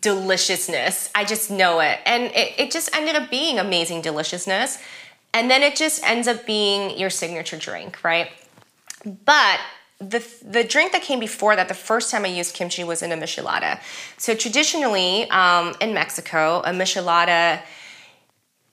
deliciousness. 0.00 1.10
I 1.14 1.24
just 1.24 1.50
know 1.50 1.80
it, 1.80 1.98
and 2.06 2.24
it, 2.24 2.54
it 2.58 2.70
just 2.70 2.94
ended 2.94 3.16
up 3.16 3.30
being 3.30 3.58
amazing 3.58 4.02
deliciousness. 4.02 4.78
And 5.32 5.50
then 5.50 5.62
it 5.62 5.74
just 5.74 6.04
ends 6.04 6.28
up 6.28 6.46
being 6.46 6.96
your 6.96 7.10
signature 7.10 7.58
drink, 7.58 8.04
right? 8.04 8.30
But 9.04 9.58
the 9.98 10.24
the 10.42 10.64
drink 10.64 10.92
that 10.92 11.02
came 11.02 11.18
before 11.18 11.56
that, 11.56 11.68
the 11.68 11.74
first 11.74 12.10
time 12.10 12.24
I 12.24 12.28
used 12.28 12.54
kimchi 12.54 12.84
was 12.84 13.02
in 13.02 13.10
a 13.12 13.16
michelada. 13.16 13.80
So 14.16 14.34
traditionally 14.34 15.28
um, 15.30 15.74
in 15.80 15.92
Mexico, 15.92 16.62
a 16.64 16.70
michelada 16.70 17.60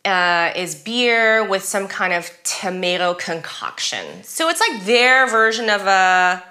uh, 0.05 0.51
is 0.55 0.75
beer 0.75 1.47
with 1.47 1.63
some 1.63 1.87
kind 1.87 2.13
of 2.13 2.29
tomato 2.43 3.13
concoction. 3.13 4.23
So 4.23 4.49
it's 4.49 4.59
like 4.59 4.85
their 4.85 5.27
version 5.27 5.69
of 5.69 5.81
a. 5.87 6.43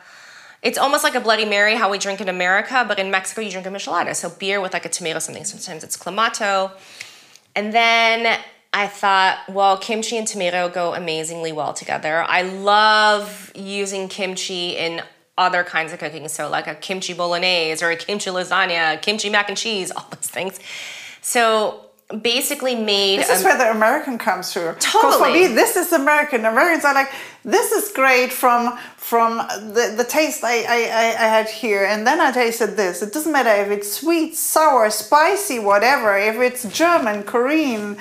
It's 0.62 0.76
almost 0.76 1.04
like 1.04 1.14
a 1.14 1.20
Bloody 1.20 1.46
Mary, 1.46 1.74
how 1.74 1.90
we 1.90 1.98
drink 1.98 2.20
in 2.20 2.28
America, 2.28 2.84
but 2.86 2.98
in 2.98 3.10
Mexico 3.10 3.40
you 3.40 3.50
drink 3.50 3.66
a 3.66 3.70
michelada. 3.70 4.14
So 4.14 4.28
beer 4.28 4.60
with 4.60 4.72
like 4.72 4.84
a 4.84 4.90
tomato 4.90 5.18
something. 5.18 5.44
Sometimes 5.44 5.82
it's 5.82 5.96
clamato, 5.96 6.72
and 7.56 7.72
then 7.72 8.38
I 8.72 8.86
thought, 8.86 9.38
well, 9.48 9.76
kimchi 9.78 10.16
and 10.16 10.26
tomato 10.26 10.68
go 10.68 10.94
amazingly 10.94 11.50
well 11.50 11.72
together. 11.72 12.24
I 12.28 12.42
love 12.42 13.50
using 13.54 14.08
kimchi 14.08 14.76
in 14.76 15.02
other 15.36 15.64
kinds 15.64 15.92
of 15.92 15.98
cooking, 15.98 16.28
so 16.28 16.48
like 16.48 16.66
a 16.66 16.74
kimchi 16.74 17.14
bolognese 17.14 17.84
or 17.84 17.90
a 17.90 17.96
kimchi 17.96 18.30
lasagna, 18.30 19.00
kimchi 19.02 19.30
mac 19.30 19.48
and 19.48 19.56
cheese, 19.56 19.90
all 19.96 20.06
those 20.10 20.28
things. 20.28 20.60
So 21.22 21.89
basically 22.22 22.74
made. 22.74 23.20
This 23.20 23.30
is 23.30 23.44
where 23.44 23.56
the 23.56 23.70
American 23.70 24.18
comes 24.18 24.52
through. 24.52 24.74
Totally. 24.78 25.18
For 25.18 25.48
me, 25.48 25.54
this 25.54 25.76
is 25.76 25.92
American. 25.92 26.44
Americans 26.44 26.84
are 26.84 26.94
like, 26.94 27.10
this 27.44 27.72
is 27.72 27.92
great 27.92 28.32
from 28.32 28.76
from 28.96 29.38
the, 29.76 29.94
the 29.96 30.04
taste 30.04 30.44
I, 30.44 30.62
I, 30.62 30.78
I 31.24 31.28
had 31.36 31.48
here, 31.48 31.84
and 31.84 32.06
then 32.06 32.20
I 32.20 32.30
tasted 32.32 32.76
this. 32.76 33.02
It 33.02 33.12
doesn't 33.12 33.32
matter 33.32 33.50
if 33.62 33.70
it's 33.70 33.92
sweet, 33.92 34.36
sour, 34.36 34.90
spicy, 34.90 35.58
whatever. 35.58 36.16
If 36.16 36.36
it's 36.36 36.64
German, 36.72 37.22
Korean. 37.22 37.96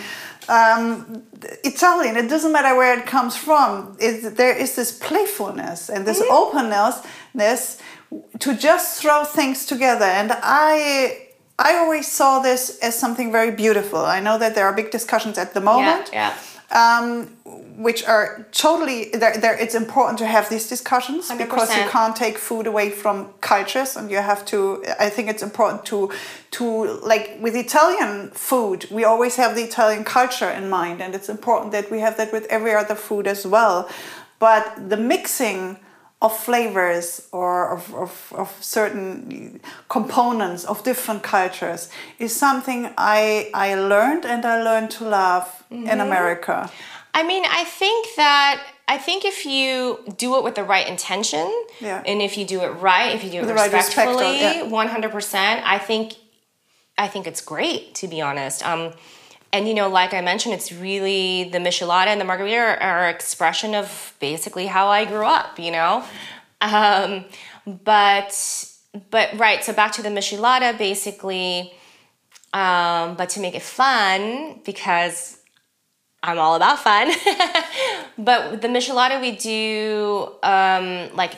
Um, 0.49 1.21
Italian, 1.63 2.17
it 2.17 2.27
doesn't 2.27 2.51
matter 2.51 2.75
where 2.75 2.97
it 2.97 3.05
comes 3.05 3.37
from. 3.37 3.95
It, 3.99 4.35
there 4.35 4.57
is 4.57 4.75
this 4.75 4.91
playfulness 4.97 5.89
and 5.89 6.07
this 6.07 6.19
mm-hmm. 6.19 6.31
openness 6.31 7.77
to 8.39 8.55
just 8.55 8.99
throw 8.99 9.23
things 9.25 9.67
together. 9.67 10.05
And 10.05 10.31
I 10.33 11.28
I 11.59 11.75
always 11.75 12.07
saw 12.09 12.39
this 12.39 12.79
as 12.79 12.97
something 12.97 13.31
very 13.31 13.51
beautiful. 13.51 13.99
I 13.99 14.21
know 14.21 14.37
that 14.37 14.55
there 14.55 14.65
are 14.65 14.73
big 14.73 14.91
discussions 14.91 15.37
at 15.37 15.53
the 15.53 15.59
moment. 15.61 16.09
Yeah. 16.13 16.33
yeah. 16.33 16.35
Um, 16.71 17.27
which 17.79 18.03
are 18.03 18.45
totally 18.51 19.09
there, 19.13 19.37
there 19.37 19.57
it's 19.57 19.73
important 19.73 20.19
to 20.19 20.27
have 20.27 20.49
these 20.49 20.67
discussions 20.67 21.29
100%. 21.29 21.37
because 21.37 21.75
you 21.75 21.83
can't 21.89 22.15
take 22.15 22.37
food 22.37 22.67
away 22.67 22.89
from 22.89 23.29
cultures 23.39 23.95
and 23.95 24.11
you 24.11 24.17
have 24.17 24.45
to 24.45 24.83
i 24.99 25.09
think 25.09 25.29
it's 25.29 25.41
important 25.41 25.85
to 25.85 26.11
to 26.51 26.65
like 27.01 27.37
with 27.39 27.55
italian 27.55 28.29
food 28.31 28.85
we 28.91 29.05
always 29.05 29.37
have 29.37 29.55
the 29.55 29.63
italian 29.63 30.03
culture 30.03 30.49
in 30.49 30.69
mind 30.69 31.01
and 31.01 31.15
it's 31.15 31.29
important 31.29 31.71
that 31.71 31.89
we 31.89 31.99
have 32.01 32.17
that 32.17 32.33
with 32.33 32.45
every 32.47 32.75
other 32.75 32.95
food 32.95 33.25
as 33.25 33.47
well 33.47 33.89
but 34.39 34.89
the 34.89 34.97
mixing 34.97 35.77
of 36.21 36.37
flavors 36.37 37.27
or 37.31 37.69
of, 37.69 37.95
of, 37.95 38.33
of, 38.35 38.57
certain 38.61 39.61
components 39.87 40.65
of 40.65 40.83
different 40.83 41.23
cultures 41.23 41.89
is 42.19 42.35
something 42.35 42.89
I, 42.97 43.49
I 43.53 43.75
learned 43.75 44.25
and 44.25 44.43
I 44.45 44.61
learned 44.61 44.91
to 44.91 45.05
love 45.05 45.45
mm-hmm. 45.71 45.87
in 45.87 46.01
America. 46.01 46.69
I 47.13 47.23
mean, 47.23 47.43
I 47.49 47.63
think 47.63 48.15
that 48.17 48.61
I 48.87 48.97
think 48.97 49.23
if 49.23 49.45
you 49.45 49.99
do 50.17 50.37
it 50.37 50.43
with 50.43 50.55
the 50.55 50.63
right 50.63 50.87
intention, 50.87 51.47
yeah. 51.79 52.03
and 52.05 52.21
if 52.21 52.37
you 52.37 52.45
do 52.45 52.61
it 52.61 52.69
right, 52.69 53.15
if 53.15 53.23
you 53.23 53.31
do 53.31 53.37
it 53.37 53.45
with 53.45 53.73
respectfully, 53.73 54.63
one 54.69 54.87
hundred 54.87 55.11
percent, 55.11 55.61
I 55.65 55.77
think 55.77 56.15
I 56.97 57.07
think 57.07 57.27
it's 57.27 57.41
great 57.41 57.95
to 57.95 58.07
be 58.07 58.19
honest. 58.19 58.65
Um, 58.65 58.93
and 59.51 59.67
you 59.67 59.73
know, 59.73 59.89
like 59.89 60.13
I 60.13 60.21
mentioned, 60.21 60.53
it's 60.53 60.71
really 60.71 61.49
the 61.51 61.57
michelada 61.57 62.07
and 62.07 62.21
the 62.21 62.25
margarita 62.25 62.55
are, 62.55 62.77
are 62.81 63.09
expression 63.09 63.73
of 63.73 64.15
basically 64.19 64.67
how 64.67 64.87
I 64.87 65.05
grew 65.05 65.25
up. 65.25 65.59
You 65.59 65.71
know, 65.71 66.03
um, 66.61 67.25
but 67.65 68.65
but 69.09 69.29
right. 69.37 69.63
So 69.63 69.73
back 69.73 69.91
to 69.93 70.01
the 70.01 70.09
michelada, 70.09 70.77
basically. 70.77 71.73
Um, 72.51 73.15
but 73.15 73.29
to 73.29 73.39
make 73.39 73.53
it 73.53 73.61
fun, 73.61 74.61
because 74.65 75.37
I'm 76.23 76.39
all 76.39 76.55
about 76.55 76.79
fun. 76.79 77.07
but 78.17 78.61
the 78.61 78.67
michelada, 78.67 79.21
we 79.21 79.31
do 79.31 80.33
um, 80.43 81.15
like 81.15 81.33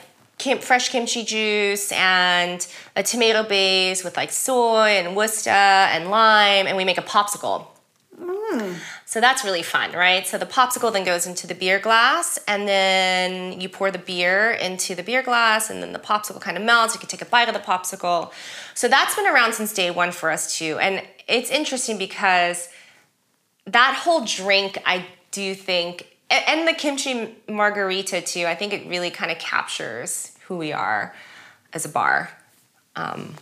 fresh 0.60 0.88
kimchi 0.88 1.22
juice 1.22 1.92
and 1.92 2.66
a 2.96 3.02
tomato 3.02 3.42
base 3.44 4.02
with 4.02 4.16
like 4.16 4.32
soy 4.32 4.88
and 4.88 5.14
Worcester 5.14 5.50
and 5.50 6.10
lime, 6.10 6.66
and 6.66 6.76
we 6.76 6.84
make 6.84 6.98
a 6.98 7.02
popsicle. 7.02 7.66
So 9.04 9.20
that's 9.20 9.44
really 9.44 9.62
fun, 9.62 9.92
right? 9.92 10.26
So 10.26 10.38
the 10.38 10.46
popsicle 10.46 10.92
then 10.92 11.04
goes 11.04 11.26
into 11.26 11.46
the 11.46 11.54
beer 11.54 11.78
glass, 11.78 12.38
and 12.48 12.66
then 12.66 13.60
you 13.60 13.68
pour 13.68 13.90
the 13.90 13.98
beer 13.98 14.52
into 14.52 14.94
the 14.94 15.02
beer 15.02 15.22
glass, 15.22 15.70
and 15.70 15.82
then 15.82 15.92
the 15.92 15.98
popsicle 15.98 16.40
kind 16.40 16.56
of 16.56 16.62
melts. 16.62 16.94
You 16.94 17.00
can 17.00 17.08
take 17.08 17.22
a 17.22 17.26
bite 17.26 17.48
of 17.48 17.54
the 17.54 17.60
popsicle. 17.60 18.32
So 18.74 18.88
that's 18.88 19.14
been 19.14 19.26
around 19.26 19.54
since 19.54 19.72
day 19.72 19.90
one 19.90 20.12
for 20.12 20.30
us 20.30 20.56
too. 20.56 20.78
And 20.78 21.02
it's 21.28 21.50
interesting 21.50 21.98
because 21.98 22.68
that 23.66 23.94
whole 24.02 24.24
drink, 24.24 24.78
I 24.86 25.06
do 25.30 25.54
think, 25.54 26.16
and 26.30 26.66
the 26.66 26.72
kimchi 26.72 27.34
margarita 27.48 28.22
too, 28.22 28.46
I 28.46 28.54
think 28.54 28.72
it 28.72 28.88
really 28.88 29.10
kind 29.10 29.30
of 29.30 29.38
captures 29.38 30.36
who 30.46 30.56
we 30.56 30.72
are 30.72 31.14
as 31.72 31.84
a 31.84 31.88
bar. 31.88 32.30
Um, 32.96 33.34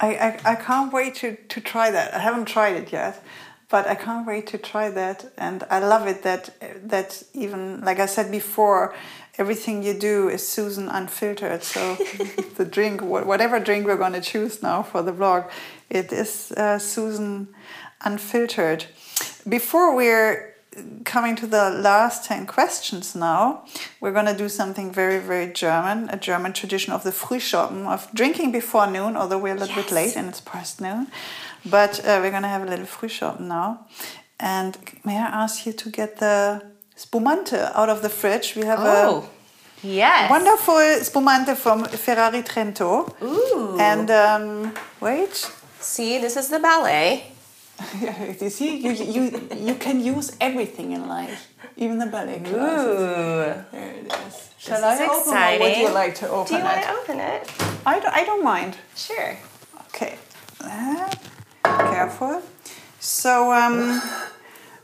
I, 0.00 0.14
I, 0.14 0.40
I 0.52 0.54
can't 0.56 0.92
wait 0.92 1.14
to, 1.16 1.36
to 1.36 1.60
try 1.60 1.90
that. 1.90 2.14
I 2.14 2.18
haven't 2.18 2.46
tried 2.46 2.76
it 2.76 2.92
yet 2.92 3.22
but 3.68 3.86
I 3.86 3.94
can't 3.94 4.26
wait 4.26 4.46
to 4.48 4.58
try 4.58 4.90
that. 4.90 5.32
And 5.36 5.64
I 5.70 5.80
love 5.80 6.06
it 6.06 6.22
that 6.22 6.50
that 6.88 7.22
even 7.34 7.80
like 7.80 7.98
I 7.98 8.06
said 8.06 8.30
before, 8.30 8.94
everything 9.38 9.82
you 9.82 9.94
do 9.94 10.28
is 10.28 10.46
Susan 10.46 10.88
unfiltered. 10.88 11.62
So 11.62 11.94
the 12.56 12.64
drink, 12.64 13.02
whatever 13.02 13.58
drink 13.60 13.86
we're 13.86 13.96
going 13.96 14.12
to 14.14 14.20
choose 14.20 14.62
now 14.62 14.82
for 14.82 15.02
the 15.02 15.12
vlog, 15.12 15.50
it 15.90 16.12
is 16.12 16.52
uh, 16.52 16.78
Susan 16.78 17.48
unfiltered. 18.04 18.86
Before 19.48 19.94
we're 19.94 20.54
coming 21.04 21.36
to 21.36 21.46
the 21.46 21.70
last 21.70 22.24
10 22.26 22.46
questions 22.46 23.14
now, 23.14 23.64
we're 24.00 24.12
going 24.12 24.26
to 24.26 24.36
do 24.36 24.48
something 24.48 24.92
very, 24.92 25.18
very 25.18 25.52
German, 25.52 26.08
a 26.10 26.18
German 26.18 26.52
tradition 26.52 26.92
of 26.92 27.02
the 27.02 27.10
Frühschoppen, 27.10 27.86
of 27.86 28.08
drinking 28.12 28.52
before 28.52 28.86
noon, 28.86 29.16
although 29.16 29.38
we're 29.38 29.54
a 29.54 29.58
little 29.58 29.74
yes. 29.74 29.86
bit 29.86 29.94
late 29.94 30.16
and 30.16 30.28
it's 30.28 30.40
past 30.40 30.80
noon. 30.80 31.06
But 31.64 32.00
uh, 32.00 32.18
we're 32.20 32.30
going 32.30 32.42
to 32.42 32.48
have 32.48 32.62
a 32.62 32.66
little 32.66 32.86
Frühschoppen 32.86 33.40
now. 33.40 33.86
And 34.38 34.76
may 35.04 35.16
I 35.16 35.44
ask 35.44 35.66
you 35.66 35.72
to 35.72 35.90
get 35.90 36.18
the 36.18 36.62
spumante 36.94 37.56
out 37.74 37.88
of 37.88 38.02
the 38.02 38.08
fridge? 38.08 38.54
We 38.54 38.64
have 38.64 38.80
oh, 38.82 39.28
a 39.82 39.86
yes. 39.86 40.30
wonderful 40.30 40.80
spumante 41.02 41.54
from 41.54 41.84
Ferrari 41.84 42.42
Trento. 42.42 43.10
Ooh. 43.22 43.78
And 43.78 44.10
um, 44.10 44.74
wait. 45.00 45.50
See, 45.80 46.18
this 46.18 46.36
is 46.36 46.48
the 46.48 46.58
ballet. 46.58 47.32
you 48.40 48.50
see, 48.50 48.76
you, 48.76 48.92
you, 48.92 49.48
you 49.54 49.74
can 49.74 50.00
use 50.00 50.34
everything 50.40 50.92
in 50.92 51.08
life, 51.08 51.48
even 51.76 51.98
the 51.98 52.06
ballet 52.06 52.40
classes. 52.40 52.56
Ooh. 52.56 53.64
There 53.72 53.92
it 53.92 54.12
is. 54.26 54.50
Shall 54.58 54.84
I 54.84 54.94
open 54.94 55.18
exciting. 55.18 55.60
or 55.60 55.68
would 55.68 55.76
you 55.76 55.90
like 55.90 56.14
to 56.16 56.28
open 56.28 56.44
it? 56.44 56.48
Do 56.48 56.56
you 56.56 56.64
want 56.64 56.82
to 56.82 56.92
open 56.92 57.20
it? 57.20 57.52
I 57.84 58.00
don't, 58.00 58.14
I 58.14 58.24
don't 58.24 58.42
mind. 58.44 58.76
Sure. 58.96 59.36
Okay. 59.88 60.18
Careful. 61.94 62.42
So, 63.00 63.52
um, 63.52 64.00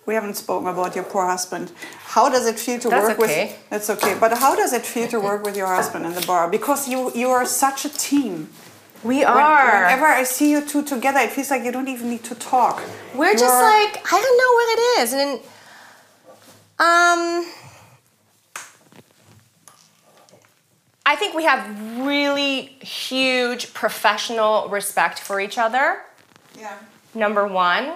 we 0.07 0.15
haven't 0.15 0.35
spoken 0.35 0.69
about 0.69 0.95
your 0.95 1.05
poor 1.05 1.27
husband. 1.27 1.73
How 2.07 2.29
does 2.29 2.47
it 2.47 2.59
feel 2.59 2.79
to 2.81 2.89
that's 2.89 3.09
work 3.09 3.19
okay. 3.21 3.45
with? 3.47 3.71
That's 3.71 3.89
okay. 3.91 4.17
But 4.19 4.37
how 4.39 4.55
does 4.57 4.73
it 4.73 4.85
feel 4.85 5.09
to 5.09 5.21
work 5.21 5.45
with 5.45 5.57
your 5.57 5.69
husband 5.69 6.05
in 6.07 6.15
the 6.15 6.27
bar? 6.27 6.51
Because 6.51 6.89
you 6.89 7.13
you 7.15 7.29
are 7.31 7.47
such 7.47 7.85
a 7.85 7.89
team. 7.89 8.49
We 9.05 9.19
When- 9.19 9.27
are. 9.29 9.83
whenever 9.85 10.07
I 10.07 10.23
see 10.25 10.51
you 10.55 10.61
two 10.73 10.83
together, 10.95 11.21
it 11.21 11.31
feels 11.31 11.51
like 11.51 11.63
you 11.65 11.73
don't 11.73 11.89
even 11.89 12.09
need 12.11 12.25
to 12.25 12.35
talk. 12.37 12.77
We're 13.15 13.33
just 13.33 13.45
You're- 13.45 13.73
like 13.75 13.93
I 14.15 14.17
don't 14.25 14.39
know 14.43 14.53
what 14.59 14.69
it 14.77 14.81
is, 15.01 15.13
and 15.23 15.33
um, 16.79 17.47
I 21.05 21.17
think 21.17 21.35
we 21.35 21.45
have 21.45 21.63
really 21.99 22.77
huge 22.81 23.75
professional 23.75 24.69
respect 24.69 25.19
for 25.19 25.41
each 25.41 25.59
other. 25.59 25.99
Yeah. 26.63 26.79
Number 27.15 27.45
one. 27.47 27.95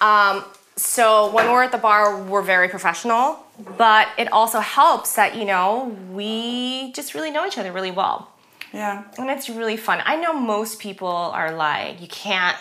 Um, 0.00 0.44
so 0.74 1.30
when 1.32 1.52
we're 1.52 1.62
at 1.62 1.70
the 1.70 1.78
bar, 1.78 2.20
we're 2.20 2.42
very 2.42 2.68
professional, 2.68 3.38
but 3.78 4.08
it 4.18 4.32
also 4.32 4.58
helps 4.58 5.14
that 5.14 5.36
you 5.36 5.44
know 5.44 5.96
we 6.10 6.90
just 6.92 7.14
really 7.14 7.30
know 7.30 7.46
each 7.46 7.58
other 7.58 7.70
really 7.70 7.92
well. 7.92 8.32
Yeah. 8.72 9.04
And 9.18 9.30
it's 9.30 9.48
really 9.48 9.76
fun. 9.76 10.02
I 10.04 10.16
know 10.16 10.32
most 10.32 10.80
people 10.80 11.06
are 11.08 11.52
like, 11.52 12.00
you 12.00 12.08
can't 12.08 12.56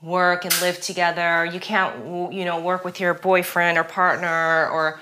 work 0.00 0.44
and 0.44 0.60
live 0.60 0.80
together. 0.80 1.44
You 1.44 1.58
can't, 1.60 2.32
you 2.32 2.44
know, 2.44 2.60
work 2.60 2.84
with 2.84 3.00
your 3.00 3.14
boyfriend 3.14 3.78
or 3.78 3.84
partner 3.84 4.68
or 4.68 5.00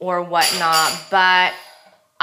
or 0.00 0.22
whatnot. 0.22 0.92
But 1.10 1.54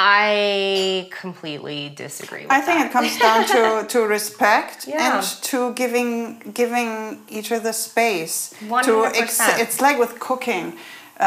I 0.01 1.09
completely 1.11 1.89
disagree. 1.89 2.43
With 2.43 2.51
I 2.51 2.61
think 2.61 2.85
it 2.85 2.91
comes 2.93 3.17
down 3.19 3.45
to, 3.47 3.85
to 3.93 3.99
respect 4.07 4.87
Yeah. 4.87 5.17
and 5.17 5.23
to 5.51 5.73
giving 5.73 6.39
giving 6.61 7.19
each 7.27 7.51
other 7.51 7.73
space. 7.73 8.53
100%. 8.61 9.59
it's 9.59 9.81
like 9.81 9.99
with 9.99 10.17
cooking. 10.19 10.67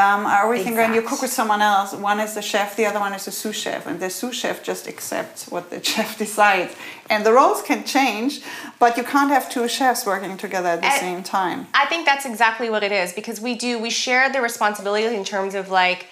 Um, 0.03 0.25
I 0.25 0.39
always 0.41 0.63
think 0.63 0.75
when 0.75 0.95
you 0.95 1.03
cook 1.03 1.21
with 1.21 1.31
someone 1.31 1.61
else, 1.61 1.93
one 1.93 2.19
is 2.19 2.33
the 2.33 2.41
chef, 2.41 2.75
the 2.75 2.87
other 2.87 2.99
one 2.99 3.13
is 3.13 3.25
the 3.25 3.31
sous 3.31 3.55
chef, 3.55 3.85
and 3.85 3.99
the 3.99 4.09
sous 4.09 4.35
chef 4.35 4.63
just 4.63 4.87
accepts 4.87 5.47
what 5.53 5.69
the 5.69 5.79
chef 5.91 6.17
decides. 6.17 6.73
And 7.11 7.23
the 7.23 7.31
roles 7.31 7.61
can 7.61 7.83
change, 7.85 8.41
but 8.79 8.97
you 8.97 9.03
can't 9.03 9.29
have 9.29 9.51
two 9.51 9.67
chefs 9.67 10.03
working 10.03 10.35
together 10.35 10.69
at 10.69 10.81
the 10.81 10.87
And- 10.87 10.99
same 11.07 11.21
time. 11.21 11.67
I 11.75 11.85
think 11.85 12.07
that's 12.07 12.25
exactly 12.25 12.71
what 12.71 12.81
it 12.83 12.91
is 12.91 13.13
because 13.13 13.39
we 13.39 13.53
do 13.53 13.71
we 13.77 13.91
share 13.91 14.31
the 14.35 14.41
responsibilities 14.41 15.11
in 15.11 15.23
terms 15.23 15.53
of 15.53 15.69
like 15.69 16.07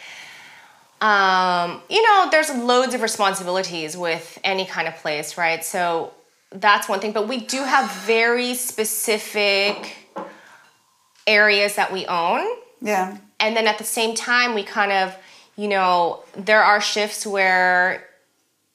um, 1.02 1.82
you 1.90 2.02
know 2.03 2.28
there's 2.32 2.49
loads 2.53 2.94
of 2.94 3.02
responsibilities 3.02 3.98
with 3.98 4.38
any 4.44 4.65
kind 4.65 4.88
of 4.88 4.95
place 4.98 5.38
right 5.38 5.64
so 5.65 6.14
that's 6.52 6.88
one 6.88 6.99
thing 6.99 7.11
but 7.11 7.28
we 7.28 7.38
do 7.40 7.64
have 7.64 7.90
very 8.06 8.53
specific 8.53 9.95
areas 11.28 11.76
that 11.76 11.91
we 11.91 12.06
own 12.07 12.45
Yeah. 12.82 13.18
and 13.40 13.56
then 13.56 13.68
at 13.68 13.78
the 13.78 13.84
same 13.84 14.15
time 14.15 14.53
we 14.56 14.64
kind 14.64 14.91
of 14.91 15.15
you 15.56 15.68
know 15.68 16.23
there 16.36 16.64
are 16.64 16.82
shifts 16.82 17.26
where 17.26 18.07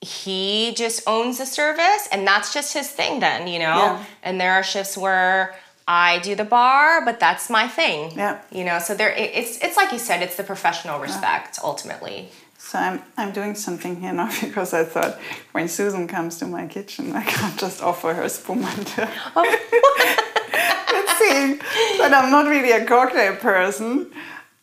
he 0.01 0.73
just 0.77 1.03
owns 1.07 1.39
the 1.39 1.47
service 1.47 2.09
and 2.13 2.27
that's 2.27 2.53
just 2.53 2.73
his 2.73 2.89
thing 2.89 3.21
then 3.21 3.49
you 3.49 3.59
know 3.59 3.65
Yeah. 3.77 4.05
and 4.23 4.41
there 4.41 4.53
are 4.53 4.63
shifts 4.63 4.97
where 4.97 5.55
i 5.89 6.19
do 6.21 6.35
the 6.35 6.45
bar 6.45 7.05
but 7.05 7.19
that's 7.21 7.49
my 7.51 7.67
thing 7.69 8.13
Yeah. 8.17 8.39
you 8.51 8.65
know 8.65 8.79
so 8.79 8.95
there 8.95 9.11
it- 9.13 9.33
it's 9.35 9.59
it's 9.65 9.77
like 9.77 9.93
you 9.93 9.99
said 9.99 10.23
it's 10.23 10.37
the 10.37 10.45
professional 10.45 10.99
respect 11.01 11.59
ultimately 11.63 12.29
So 12.59 12.79
I'm 12.79 12.99
I'm 13.21 13.33
doing 13.33 13.55
something 13.55 14.01
here 14.03 14.13
now 14.13 14.29
because 14.47 14.71
I 14.81 14.85
thought 14.85 15.15
when 15.53 15.69
Susan 15.69 16.09
comes 16.09 16.39
to 16.41 16.47
my 16.47 16.67
kitchen, 16.67 17.05
I 17.15 17.23
can't 17.23 17.57
just 17.61 17.79
offer 17.83 18.11
her 18.15 18.29
spumante. 18.29 19.07
Oh. 19.37 19.45
Let's 20.97 21.13
see 21.19 21.59
that 21.99 22.13
I'm 22.15 22.31
not 22.31 22.47
really 22.49 22.73
a 22.73 22.85
cocktail 22.85 23.37
person. 23.37 24.11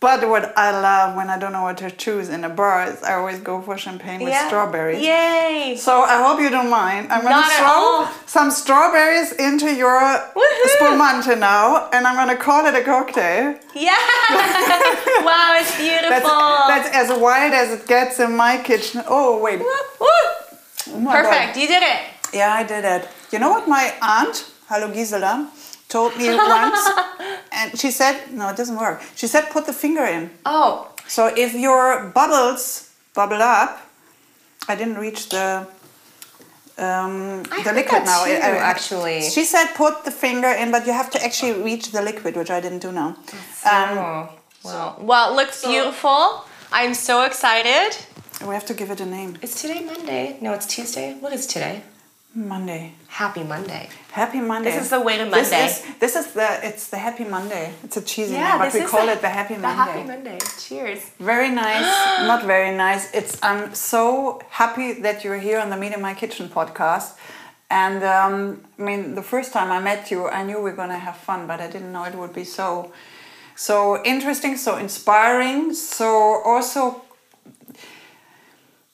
But 0.03 0.27
what 0.27 0.45
I 0.57 0.69
love 0.88 1.15
when 1.15 1.30
I 1.30 1.38
don't 1.41 1.53
know 1.53 1.63
what 1.67 1.77
to 1.77 1.89
choose 1.89 2.27
in 2.35 2.43
a 2.43 2.49
bar 2.49 2.77
is 2.91 3.01
I 3.09 3.13
always 3.19 3.39
go 3.39 3.61
for 3.65 3.77
champagne 3.77 4.19
with 4.19 4.34
Yeah. 4.34 4.47
strawberries. 4.47 5.01
yay 5.01 5.77
So 5.88 5.93
I 6.15 6.17
hope 6.25 6.38
you 6.45 6.49
don't 6.57 6.69
mind. 6.69 7.03
I'm 7.13 7.21
gonna 7.23 7.38
Not 7.47 7.51
throw 7.61 7.85
some 8.35 8.49
strawberries 8.51 9.30
into 9.47 9.67
your 9.84 9.97
Woohoo. 10.39 10.69
spumante 10.75 11.35
now, 11.53 11.88
and 11.93 12.01
I'm 12.07 12.15
gonna 12.21 12.35
call 12.47 12.61
it 12.69 12.75
a 12.81 12.84
cocktail. 12.93 13.55
yeah 13.88 13.95
wow 15.30 15.49
it's 15.59 15.73
beautiful 15.85 16.39
That's, 16.71 16.89
that's 16.89 16.89
as 17.01 17.07
wild 17.27 17.53
as 17.61 17.67
it 17.77 17.84
gets 17.88 18.19
in 18.19 18.31
my 18.45 18.53
kitchen. 18.69 19.03
Oh 19.07 19.30
wait, 19.45 19.59
Woo. 19.59 19.65
Oh 20.05 20.99
my 20.99 21.13
God. 21.13 21.23
perfect 21.23 21.51
you 21.61 21.67
did 21.75 21.84
it 21.93 21.99
Yeah, 22.39 22.51
I 22.61 22.63
did 22.73 22.84
it. 22.95 23.03
You 23.31 23.38
know 23.39 23.51
what 23.55 23.65
my 23.77 23.85
aunt, 24.01 24.35
hello 24.69 24.88
Gisela, 24.95 25.34
told 25.95 26.11
me 26.22 26.28
once? 26.60 26.82
and 27.60 27.68
she 27.82 27.90
said, 27.99 28.15
no, 28.40 28.44
it 28.52 28.57
doesn't 28.61 28.80
work. 28.86 28.98
She 29.20 29.28
said, 29.34 29.44
put 29.56 29.64
the 29.72 29.74
finger 29.86 30.06
in. 30.15 30.24
oh 30.45 30.70
So 31.18 31.22
if 31.45 31.52
your 31.68 31.86
bubbles 32.20 32.64
bubble 33.20 33.41
up, 33.57 33.72
I 34.72 34.74
didn't 34.80 34.98
reach 35.06 35.22
the 35.36 35.48
um, 36.86 37.44
I 37.52 37.61
the 37.68 37.74
liquid 37.74 38.03
now. 38.06 38.26
too, 38.26 38.32
I- 38.32 38.57
I- 38.57 38.64
actually. 38.74 39.22
She 39.36 39.44
said 39.53 39.65
put 39.84 39.94
the 40.07 40.11
finger 40.26 40.49
in, 40.61 40.72
but 40.72 40.82
you 40.88 40.94
have 41.02 41.10
to 41.15 41.20
actually 41.28 41.53
reach 41.70 41.86
the 41.91 42.02
liquid, 42.10 42.34
which 42.40 42.49
I 42.57 42.60
didn't 42.65 42.82
do 42.88 42.91
now. 42.91 43.10
Um, 43.74 43.90
oh 43.98 44.30
well 44.70 44.90
well 45.11 45.26
it 45.32 45.36
looks 45.40 45.57
beautiful 45.74 46.20
i'm 46.72 46.94
so 46.94 47.15
excited 47.30 47.90
we 48.48 48.53
have 48.60 48.65
to 48.72 48.74
give 48.80 48.90
it 48.94 48.99
a 49.02 49.06
name. 49.18 49.32
Is 49.41 49.53
today 49.61 49.82
Monday? 49.91 50.24
No, 50.45 50.49
it's 50.57 50.65
Tuesday. 50.76 51.07
What 51.24 51.32
is 51.38 51.45
today? 51.56 51.76
Monday. 52.35 52.93
Happy 53.07 53.43
Monday. 53.43 53.89
Happy 54.11 54.39
Monday. 54.39 54.72
This 54.72 54.84
is 54.85 54.89
the 54.89 54.99
way 55.01 55.18
to 55.18 55.26
Monday. 55.26 55.39
This 55.41 55.85
is, 55.85 55.95
this 55.99 56.15
is 56.15 56.34
the 56.34 56.60
it's 56.68 56.88
the 56.89 56.97
Happy 56.97 57.23
Monday. 57.26 57.73
It's 57.84 57.97
a 57.97 58.01
cheesy 58.01 58.34
Yeah, 58.34 58.49
name, 58.57 58.60
but 58.60 58.73
we 58.73 58.81
call 58.85 59.05
the- 59.05 59.14
it 59.14 59.22
the 59.22 59.30
Happy 59.30 59.53
The 59.55 59.61
Monday. 59.61 59.91
Happy 59.91 60.03
Monday. 60.07 60.39
Cheers. 60.60 60.99
Very 61.19 61.49
nice, 61.49 61.85
not 62.27 62.43
very 62.45 62.76
nice. 62.76 63.14
It's 63.14 63.38
I'm 63.43 63.73
so 63.76 64.41
happy 64.49 64.93
that 65.05 65.23
you're 65.23 65.38
here 65.39 65.60
on 65.60 65.69
the 65.69 65.77
Meet 65.77 65.93
in 65.93 66.01
My 66.01 66.14
Kitchen 66.15 66.49
podcast. 66.49 67.14
And 67.69 68.03
um, 68.03 68.61
I 68.80 68.81
mean, 68.81 69.15
the 69.15 69.23
first 69.23 69.51
time 69.53 69.72
I 69.72 69.80
met 69.80 70.11
you, 70.11 70.27
I 70.27 70.43
knew 70.43 70.60
we 70.61 70.72
are 70.72 70.76
gonna 70.76 70.97
have 70.97 71.18
fun, 71.18 71.47
but 71.47 71.60
I 71.60 71.68
didn't 71.68 71.91
know 71.91 72.03
it 72.03 72.15
would 72.15 72.34
be 72.34 72.43
so, 72.43 72.91
so 73.55 74.01
interesting, 74.03 74.57
so 74.57 74.77
inspiring, 74.77 75.73
so 75.73 76.41
also, 76.45 77.01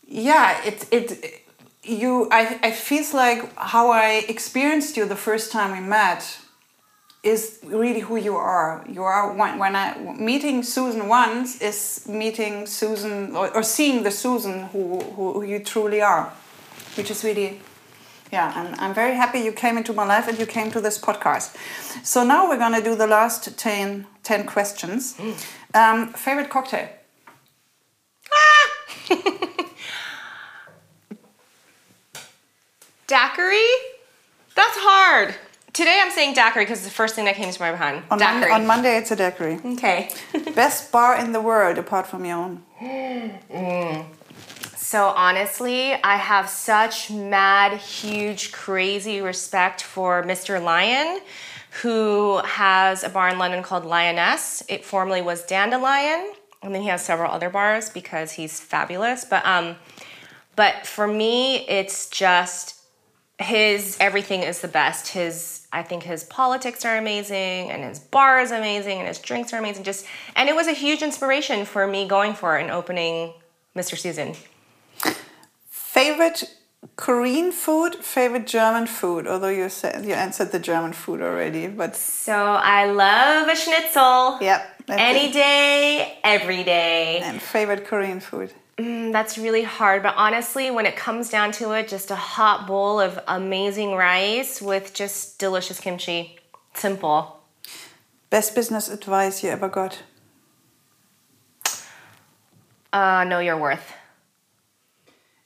yeah, 0.07 0.61
it 0.65 0.85
it 0.91 1.43
you 1.83 2.27
I 2.31 2.59
I 2.61 2.71
feels 2.71 3.13
like 3.13 3.53
how 3.57 3.91
I 3.91 4.25
experienced 4.27 4.97
you 4.97 5.05
the 5.05 5.15
first 5.15 5.51
time 5.51 5.71
we 5.71 5.87
met 5.87 6.39
is 7.21 7.59
really 7.63 7.99
who 7.99 8.15
you 8.15 8.35
are. 8.35 8.85
You 8.87 9.03
are 9.03 9.33
when, 9.33 9.57
when 9.57 9.75
I 9.75 9.97
meeting 10.17 10.63
Susan 10.63 11.07
once 11.07 11.61
is 11.61 12.05
meeting 12.07 12.65
Susan 12.65 13.35
or, 13.35 13.53
or 13.55 13.63
seeing 13.63 14.03
the 14.03 14.11
Susan 14.11 14.63
who, 14.71 14.99
who 15.15 15.33
who 15.33 15.43
you 15.43 15.59
truly 15.59 16.01
are, 16.01 16.31
which 16.95 17.11
is 17.11 17.23
really 17.23 17.59
yeah. 18.31 18.51
I'm 18.55 18.75
I'm 18.79 18.93
very 18.93 19.15
happy 19.15 19.39
you 19.39 19.51
came 19.51 19.77
into 19.77 19.93
my 19.93 20.05
life 20.05 20.27
and 20.27 20.37
you 20.39 20.45
came 20.45 20.71
to 20.71 20.81
this 20.81 20.97
podcast. 20.97 21.55
So 22.03 22.23
now 22.23 22.47
we're 22.49 22.59
gonna 22.59 22.81
do 22.81 22.95
the 22.95 23.07
last 23.07 23.57
10, 23.57 24.05
10 24.23 24.45
questions. 24.45 25.15
Um, 25.73 26.13
favorite 26.13 26.49
cocktail? 26.49 26.89
Daiquiri? 33.09 33.65
That's 34.53 34.77
hard. 34.77 35.33
Today 35.73 35.99
I'm 35.99 36.11
saying 36.11 36.35
daiquiri 36.35 36.65
because 36.65 36.77
it's 36.77 36.87
the 36.87 36.93
first 36.93 37.15
thing 37.15 37.25
that 37.25 37.33
came 37.33 37.51
to 37.51 37.59
my 37.59 37.71
mind. 37.71 38.03
On, 38.11 38.19
Mon- 38.19 38.51
on 38.51 38.67
Monday 38.67 38.97
it's 38.97 39.09
a 39.09 39.15
daiquiri. 39.15 39.59
okay. 39.65 40.11
Best 40.53 40.91
bar 40.91 41.17
in 41.19 41.31
the 41.31 41.41
world 41.41 41.79
apart 41.79 42.05
from 42.05 42.23
your 42.23 42.37
own. 42.37 42.63
So 44.75 45.07
honestly, 45.07 45.93
I 45.93 46.17
have 46.17 46.49
such 46.49 47.09
mad, 47.09 47.79
huge, 47.79 48.51
crazy 48.51 49.21
respect 49.21 49.81
for 49.81 50.21
Mr. 50.23 50.61
Lyan, 50.61 51.19
who 51.81 52.37
has 52.45 53.03
a 53.03 53.09
bar 53.09 53.29
in 53.29 53.39
London 53.39 53.63
called 53.63 53.85
Lyaness. 53.85 54.61
It 54.69 54.85
formerly 54.85 55.23
was 55.23 55.43
Dandelyan, 55.47 56.31
and 56.61 56.75
then 56.75 56.83
he 56.83 56.89
has 56.89 57.03
several 57.03 57.31
other 57.31 57.49
bars 57.49 57.89
because 57.89 58.33
he's 58.33 58.59
fabulous. 58.59 59.25
But 59.25 59.43
um, 59.47 59.77
but 60.55 60.85
for 60.85 61.07
me, 61.07 61.67
it's 61.67 62.07
just 62.09 62.78
his 63.39 63.97
everything 63.99 64.43
is 64.43 64.59
the 64.59 64.67
best. 64.67 65.09
His 65.09 65.67
I 65.71 65.83
think 65.83 66.03
his 66.03 66.23
politics 66.25 66.83
are 66.85 66.97
amazing, 66.97 67.71
and 67.71 67.83
his 67.83 67.99
bar 67.99 68.39
is 68.41 68.51
amazing, 68.51 68.99
and 68.99 69.07
his 69.07 69.19
drinks 69.19 69.53
are 69.53 69.57
amazing. 69.57 69.83
Just 69.83 70.05
and 70.35 70.49
it 70.49 70.55
was 70.55 70.67
a 70.67 70.73
huge 70.73 71.01
inspiration 71.01 71.65
for 71.65 71.87
me 71.87 72.07
going 72.07 72.33
for 72.33 72.57
it 72.57 72.63
and 72.63 72.71
opening 72.71 73.33
Mr. 73.75 73.97
Susan. 73.97 74.35
Favorite 75.69 76.43
Korean 76.95 77.51
food, 77.51 77.95
favorite 77.95 78.45
German 78.47 78.87
food. 78.87 79.27
Although 79.27 79.49
you 79.49 79.69
said 79.69 80.05
you 80.05 80.13
answered 80.13 80.51
the 80.51 80.59
German 80.59 80.93
food 80.93 81.21
already, 81.21 81.67
but 81.67 81.95
So 81.95 82.35
I 82.35 82.85
love 82.85 83.47
a 83.47 83.55
schnitzel. 83.55 84.37
yep. 84.41 84.75
Any 84.89 85.29
it. 85.29 85.33
day, 85.33 86.17
every 86.23 86.63
day. 86.63 87.19
And 87.23 87.41
favorite 87.41 87.85
Korean 87.85 88.19
food. 88.19 88.53
Mm, 88.79 89.11
That's 89.11 89.37
really 89.37 89.63
hard, 89.63 90.03
but 90.03 90.13
honestly, 90.15 90.71
when 90.71 90.85
it 90.85 90.95
comes 90.95 91.29
down 91.29 91.51
to 91.53 91.73
it, 91.73 91.89
just 91.89 92.11
a 92.11 92.15
hot 92.15 92.65
bowl 92.65 93.01
of 93.01 93.19
amazing 93.27 93.93
rice 93.93 94.61
with 94.61 94.93
just 94.93 95.37
delicious 95.37 95.79
kimchi. 95.81 96.39
Simple. 96.73 97.41
Best 98.29 98.55
business 98.55 98.87
advice 98.87 99.43
you 99.43 99.49
ever 99.49 99.67
got. 99.67 100.03
Uh, 102.93 103.25
know 103.25 103.39
your 103.39 103.57
worth. 103.57 103.93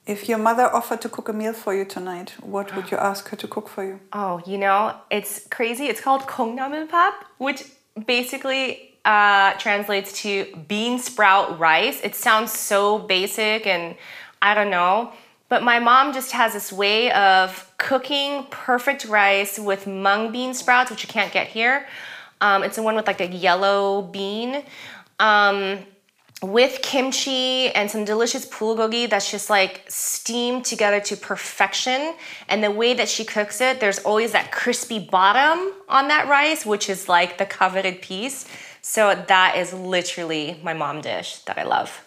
If 0.06 0.30
your 0.30 0.38
mother 0.38 0.64
offered 0.64 1.02
to 1.02 1.10
cook 1.10 1.30
a 1.30 1.34
meal 1.34 1.54
for 1.54 1.74
you 1.74 1.86
tonight, 1.86 2.36
what 2.42 2.76
would 2.76 2.92
you 2.92 2.98
ask 2.98 3.30
her 3.30 3.38
to 3.38 3.48
cook 3.48 3.68
for 3.68 3.84
you? 3.84 4.00
Oh, 4.12 4.42
you 4.46 4.58
know, 4.58 4.96
it's 5.10 5.48
crazy. 5.48 5.86
It's 5.88 6.02
called 6.02 6.22
kongnamenpap, 6.24 7.14
which 7.38 7.64
basically 8.06 8.93
uh, 9.06 9.54
translates 9.54 10.22
to 10.22 10.46
bean 10.68 11.00
sprout 11.00 11.60
rice. 11.60 12.00
It 12.04 12.16
sounds 12.16 12.52
so 12.52 13.00
basic 13.00 13.68
and 13.68 13.96
I 14.42 14.54
don't 14.54 14.70
know, 14.70 15.14
but 15.50 15.64
my 15.64 15.80
mom 15.80 16.14
just 16.14 16.32
has 16.32 16.54
this 16.54 16.72
way 16.72 17.12
of 17.12 17.72
cooking 17.78 18.46
perfect 18.50 19.06
rice 19.06 19.60
with 19.60 19.88
mung 19.88 20.32
bean 20.32 20.54
sprouts, 20.54 20.90
which 20.90 21.04
you 21.04 21.10
can't 21.10 21.32
get 21.32 21.48
here. 21.48 21.88
Um, 22.42 22.64
it's 22.64 22.76
the 22.76 22.84
one 22.84 22.96
with 22.96 23.08
like 23.08 23.22
a 23.22 23.28
yellow 23.28 24.02
bean. 24.02 24.64
Um, 25.20 25.80
with 26.44 26.82
kimchi 26.82 27.70
and 27.70 27.90
some 27.90 28.04
delicious 28.04 28.46
bulgogi 28.46 29.10
that's 29.10 29.32
just 29.32 29.50
like 29.50 29.86
steamed 29.88 30.66
together 30.66 31.00
to 31.00 31.16
perfection. 31.16 32.14
And 32.50 32.62
the 32.62 32.70
way 32.70 32.94
that 32.96 33.08
she 33.08 33.24
cooks 33.24 33.62
it, 33.62 33.80
there's 33.80 34.00
always 34.00 34.34
that 34.34 34.52
crispy 34.52 35.00
bottom 35.00 35.72
on 35.88 36.10
that 36.10 36.28
rice, 36.28 36.66
which 36.66 36.90
is 36.90 37.08
like 37.08 37.38
the 37.38 37.46
coveted 37.46 38.02
piece. 38.02 38.46
So 38.84 39.16
that 39.16 39.56
is 39.56 39.74
literally 39.74 40.60
my 40.62 40.74
mom 40.74 41.00
dish 41.00 41.38
that 41.46 41.58
I 41.58 41.64
love. 41.64 42.06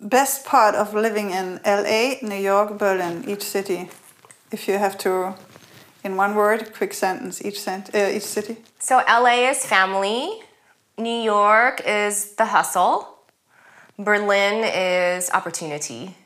Best 0.00 0.44
part 0.44 0.74
of 0.74 0.94
living 0.94 1.30
in 1.30 1.60
LA, 1.64 2.16
New 2.22 2.42
York, 2.42 2.76
Berlin, 2.76 3.24
each 3.26 3.42
city. 3.42 3.88
If 4.50 4.66
you 4.66 4.78
have 4.78 4.98
to, 4.98 5.36
in 6.02 6.16
one 6.16 6.34
word, 6.34 6.74
quick 6.74 6.92
sentence, 6.92 7.40
each, 7.44 7.60
cent, 7.60 7.94
uh, 7.94 8.10
each 8.12 8.24
city. 8.24 8.56
So 8.80 8.96
LA 9.08 9.48
is 9.50 9.64
family. 9.64 10.40
New 10.98 11.20
York 11.22 11.82
is 11.86 12.34
the 12.34 12.46
hustle. 12.46 13.18
Berlin 13.96 14.64
is 14.64 15.30
opportunity. 15.30 16.16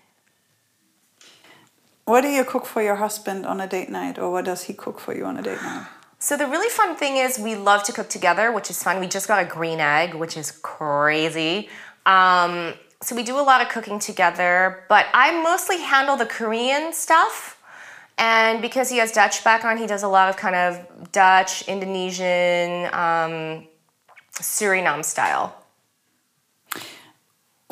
What 2.07 2.23
do 2.23 2.29
you 2.29 2.45
cook 2.45 2.65
for 2.65 2.83
your 2.83 2.97
husband 2.97 3.45
on 3.45 3.61
a 3.61 3.67
date 3.67 3.91
night, 3.91 4.19
or 4.19 4.33
what 4.33 4.47
does 4.47 4.65
he 4.65 4.73
cook 4.73 4.99
for 4.99 5.15
you 5.15 5.27
on 5.27 5.37
a 5.37 5.43
date 5.43 5.63
night? 5.63 5.87
So 6.23 6.37
the 6.37 6.47
really 6.47 6.69
fun 6.69 6.95
thing 6.95 7.17
is 7.17 7.37
we 7.37 7.57
love 7.57 7.83
to 7.83 7.93
cook 7.93 8.09
together, 8.09 8.53
which 8.53 8.71
is 8.71 8.81
fun. 8.81 9.01
We 9.01 9.09
just 9.09 9.27
got 9.27 9.43
a 9.43 9.45
green 9.45 9.81
egg, 9.81 10.15
which 10.15 10.37
is 10.37 10.53
crazy. 10.53 11.69
Um, 12.07 12.75
so 13.01 13.17
we 13.17 13.25
do 13.25 13.41
a 13.41 13.43
lot 13.43 13.61
of 13.61 13.69
cooking 13.69 13.99
together, 13.99 14.85
but 14.89 15.07
I 15.13 15.43
mostly 15.43 15.79
handle 15.79 16.17
the 16.17 16.27
Korean 16.27 16.93
stuff. 16.93 17.61
And 18.19 18.63
because 18.63 18.89
he 18.89 18.99
has 18.99 19.11
Dutch 19.11 19.43
background, 19.43 19.81
he 19.81 19.89
does 19.89 20.05
a 20.05 20.09
lot 20.09 20.29
of 20.29 20.37
kind 20.37 20.55
of 20.55 21.11
Dutch, 21.11 21.67
Indonesian, 21.67 22.85
um, 22.95 23.67
Suriname 24.35 25.05
style. 25.05 25.62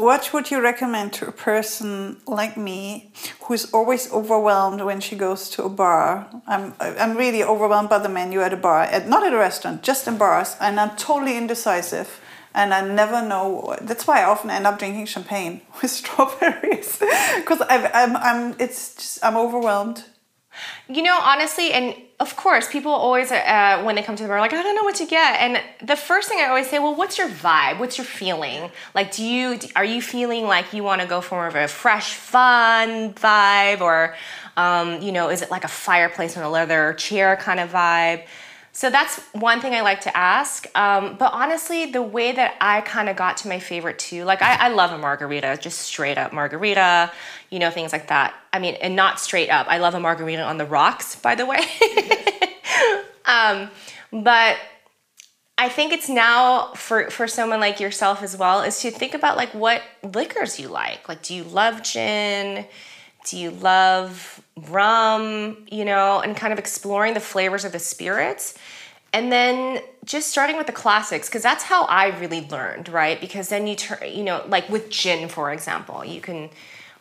What 0.01 0.33
would 0.33 0.51
you 0.51 0.63
recommend 0.63 1.13
to 1.15 1.29
a 1.29 1.33
person 1.33 2.23
like 2.27 2.57
me 2.57 3.13
who's 3.43 3.71
always 3.71 4.11
overwhelmed 4.11 4.81
when 4.81 4.99
she 4.99 5.15
goes 5.15 5.51
to 5.51 5.65
a 5.65 5.69
bar? 5.69 6.27
I'm, 6.47 6.73
I'm 6.81 7.19
really 7.19 7.45
overwhelmed 7.45 7.91
by 7.91 7.99
the 7.99 8.09
menu 8.09 8.41
at 8.41 8.55
a 8.55 8.57
bar, 8.57 8.85
at, 8.85 9.07
not 9.07 9.27
at 9.27 9.35
a 9.35 9.37
restaurant, 9.37 9.83
just 9.83 10.09
in 10.09 10.17
bars, 10.17 10.57
and 10.59 10.81
I'm 10.81 10.97
totally 10.97 11.37
indecisive. 11.37 12.19
And 12.55 12.73
I 12.73 12.81
never 12.81 13.21
know. 13.21 13.77
That's 13.83 14.07
why 14.07 14.23
I 14.23 14.25
often 14.25 14.49
end 14.49 14.67
up 14.67 14.79
drinking 14.79 15.05
champagne 15.05 15.61
with 15.83 15.91
strawberries 15.91 16.97
because 17.37 17.61
I'm, 17.69 18.17
I'm, 18.17 18.57
it's 18.59 18.95
just, 18.95 19.23
I'm 19.23 19.37
overwhelmed. 19.37 20.05
You 20.89 21.03
know, 21.03 21.19
honestly, 21.21 21.73
and 21.73 21.95
of 22.21 22.37
course, 22.37 22.69
people 22.69 22.93
always, 22.93 23.33
uh, 23.33 23.83
when 23.83 23.97
they 23.97 24.03
come 24.03 24.15
to 24.15 24.23
the 24.23 24.29
bar, 24.29 24.37
are 24.37 24.41
like, 24.41 24.53
I 24.53 24.63
don't 24.63 24.77
know 24.77 24.85
what 24.85 24.97
to 24.97 25.07
get. 25.07 25.41
And 25.41 25.59
the 25.83 25.97
first 25.97 26.29
thing 26.29 26.39
I 26.39 26.49
always 26.49 26.69
say, 26.69 26.79
well, 26.79 26.95
what's 26.95 27.17
your 27.17 27.29
vibe? 27.29 27.79
What's 27.79 27.97
your 27.97 28.05
feeling? 28.05 28.71
Like, 28.95 29.11
do 29.13 29.25
you, 29.25 29.59
are 29.75 29.87
you 29.87 30.03
feeling 30.03 30.45
like 30.45 30.75
you 30.75 30.85
want 30.85 31.01
to 31.01 31.07
go 31.07 31.23
for 31.23 31.37
more 31.37 31.47
of 31.47 31.55
a 31.55 31.67
fresh, 31.67 32.13
fun 32.13 33.15
vibe? 33.15 33.81
Or, 33.81 34.15
um, 34.59 35.01
you 35.01 35.13
know, 35.13 35.31
is 35.31 35.41
it 35.41 35.51
like 35.51 35.65
a 35.65 35.69
fireplace 35.69 36.37
and 36.37 36.45
a 36.45 36.51
leather 36.51 36.93
chair 36.93 37.37
kind 37.37 37.59
of 37.59 37.71
vibe? 37.71 38.27
So 38.81 38.89
that's 38.89 39.19
one 39.33 39.61
thing 39.61 39.75
I 39.75 39.83
like 39.83 40.01
to 40.03 40.17
ask. 40.17 40.67
Um, 40.75 41.17
but 41.19 41.35
honestly, 41.35 41.93
the 41.93 42.01
way 42.01 42.33
that 42.33 42.55
I 42.63 42.81
kind 42.81 43.11
of 43.11 43.17
got 43.17 43.37
to 43.39 43.49
my 43.49 43.59
favorite 43.59 43.99
too, 43.99 44.25
like 44.25 44.41
I, 44.41 44.55
I, 44.55 44.69
love 44.69 44.91
a 44.91 44.97
margarita, 44.97 45.59
just 45.61 45.81
straight 45.81 46.17
up 46.17 46.33
margarita, 46.33 47.13
you 47.51 47.59
know, 47.59 47.71
things 47.71 47.93
like 47.93 48.09
that. 48.09 48.33
I 48.55 48.59
mean, 48.59 48.77
and 48.77 48.97
not 48.97 49.21
straight 49.21 49.51
up. 49.51 49.67
I 49.69 49.77
love 49.77 49.95
a 49.95 50.01
margarita 50.01 50.43
on 50.43 50.57
the 50.57 50.65
rocks, 50.65 51.15
by 51.15 51.35
the 51.35 51.45
way. 51.45 51.59
um, 53.27 53.69
but 54.15 54.57
I 55.59 55.69
think 55.69 55.93
it's 55.93 56.09
now 56.09 56.73
for, 56.73 57.11
for 57.11 57.29
someone 57.29 57.61
like 57.61 57.81
yourself 57.81 58.23
as 58.23 58.35
well 58.35 58.63
is 58.63 58.81
to 58.81 58.91
think 58.91 59.13
about 59.13 59.37
like 59.37 59.53
what 59.53 59.83
liquors 60.03 60.59
you 60.59 60.69
like. 60.69 61.07
Like, 61.07 61.21
do 61.21 61.35
you 61.35 61.45
love 61.45 61.83
gin? 61.83 62.65
Do 63.27 63.37
you 63.37 63.51
love 63.51 64.43
rum? 64.69 65.67
You 65.71 65.85
know, 65.85 66.21
and 66.21 66.37
kind 66.37 66.53
of 66.53 66.59
exploring 66.59 67.15
the 67.15 67.21
flavors 67.21 67.65
of 67.65 67.73
the 67.73 67.79
spirits. 67.79 68.55
And 69.13 69.33
then 69.33 69.81
just 70.05 70.31
starting 70.31 70.57
with 70.57 70.67
the 70.67 70.73
classics, 70.73 71.29
because 71.29 71.43
that's 71.43 71.65
how 71.65 71.85
I 71.87 72.17
really 72.21 72.47
learned, 72.47 72.89
right? 72.89 73.21
Because 73.21 73.49
then 73.49 73.67
you 73.67 73.75
turn, 73.75 73.99
you 74.07 74.23
know, 74.23 74.45
like 74.47 74.69
with 74.69 74.89
gin, 74.89 75.29
for 75.29 75.53
example, 75.53 76.05
you 76.05 76.21
can, 76.21 76.49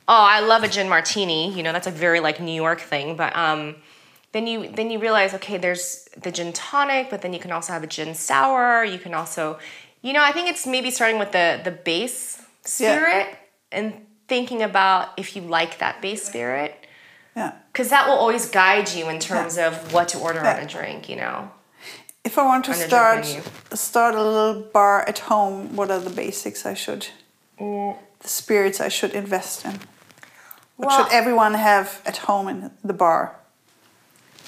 oh, 0.08 0.26
I 0.36 0.40
love 0.40 0.64
a 0.64 0.68
gin 0.68 0.90
martini. 0.90 1.54
You 1.54 1.62
know, 1.62 1.72
that's 1.72 1.86
a 1.86 1.92
very 1.92 2.20
like 2.20 2.40
New 2.40 2.52
York 2.54 2.82
thing. 2.82 3.16
But 3.16 3.36
um, 3.36 3.76
then 4.32 4.48
you 4.48 4.70
then 4.70 4.90
you 4.90 4.98
realize, 4.98 5.36
okay, 5.36 5.58
there's 5.58 6.10
the 6.20 6.32
gin 6.32 6.52
tonic, 6.54 7.12
but 7.12 7.22
then 7.22 7.32
you 7.32 7.40
can 7.40 7.52
also 7.52 7.74
have 7.74 7.84
a 7.84 7.88
gin 7.88 8.16
sour. 8.16 8.84
You 8.84 8.98
can 8.98 9.14
also, 9.14 9.60
you 10.02 10.12
know, 10.14 10.24
I 10.24 10.32
think 10.32 10.50
it's 10.50 10.66
maybe 10.66 10.90
starting 10.90 11.20
with 11.20 11.32
the 11.32 11.62
the 11.64 11.72
base 11.72 12.42
spirit 12.64 13.28
yeah. 13.30 13.36
and 13.72 14.06
thinking 14.28 14.64
about 14.64 15.10
if 15.18 15.36
you 15.36 15.44
like 15.44 15.78
that 15.78 16.02
base 16.02 16.24
spirit. 16.24 16.79
Yeah. 17.36 17.54
Because 17.72 17.90
that 17.90 18.08
will 18.08 18.16
always 18.16 18.50
guide 18.50 18.90
you 18.90 19.10
in 19.10 19.20
terms 19.20 19.58
yeah. 19.58 19.68
of 19.68 19.94
what 19.94 20.10
to 20.10 20.20
order 20.20 20.42
yeah. 20.42 20.58
on 20.58 20.64
a 20.64 20.68
drink, 20.68 21.10
you 21.10 21.16
know. 21.16 21.52
If 22.24 22.38
I 22.38 22.46
want 22.46 22.66
to 22.66 22.74
start 22.74 23.26
start 23.74 24.14
a 24.14 24.22
little 24.22 24.62
bar 24.62 25.08
at 25.08 25.20
home, 25.20 25.76
what 25.76 25.90
are 25.90 26.00
the 26.00 26.10
basics 26.10 26.66
I 26.66 26.74
should, 26.74 27.08
mm. 27.60 27.98
the 28.20 28.28
spirits 28.28 28.82
I 28.82 28.90
should 28.90 29.14
invest 29.14 29.66
in? 29.66 29.80
What 30.76 30.90
well, 30.90 31.06
should 31.06 31.14
everyone 31.14 31.54
have 31.54 32.02
at 32.06 32.18
home 32.18 32.48
in 32.48 32.72
the 32.84 32.94
bar? 32.94 33.36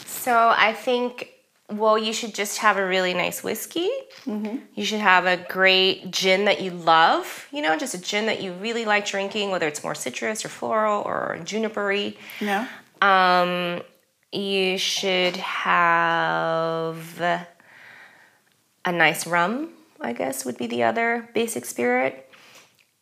So 0.06 0.53
I 0.56 0.74
think 0.74 1.31
well, 1.72 1.98
you 1.98 2.14
should 2.14 2.35
just 2.35 2.60
have 2.60 2.77
a 2.77 2.85
really 2.85 3.14
nice 3.14 3.43
whiskey. 3.43 3.89
Mm-hmm. 4.26 4.57
You 4.76 4.85
should 4.85 4.99
have 4.99 5.26
a 5.26 5.38
great 5.38 6.11
gin 6.11 6.45
that 6.45 6.61
you 6.61 6.72
love, 6.72 7.48
you 7.52 7.61
know, 7.61 7.77
just 7.77 7.93
a 7.93 8.02
gin 8.02 8.26
that 8.26 8.41
you 8.41 8.53
really 8.53 8.85
like 8.85 9.06
drinking, 9.06 9.52
whether 9.52 9.68
it's 9.68 9.84
more 9.84 9.95
citrus 9.95 10.43
or 10.45 10.49
floral 10.49 11.02
or 11.03 11.38
junipery. 11.41 12.18
Yeah. 12.39 12.68
Um, 13.02 13.81
you 14.31 14.77
should 14.77 15.38
have 15.38 17.22
a 18.85 18.91
nice 18.91 19.27
rum, 19.27 19.69
I 19.99 20.14
guess, 20.14 20.45
would 20.45 20.57
be 20.57 20.68
the 20.68 20.84
other 20.84 21.30
basic 21.34 21.65
spirit. 21.65 22.27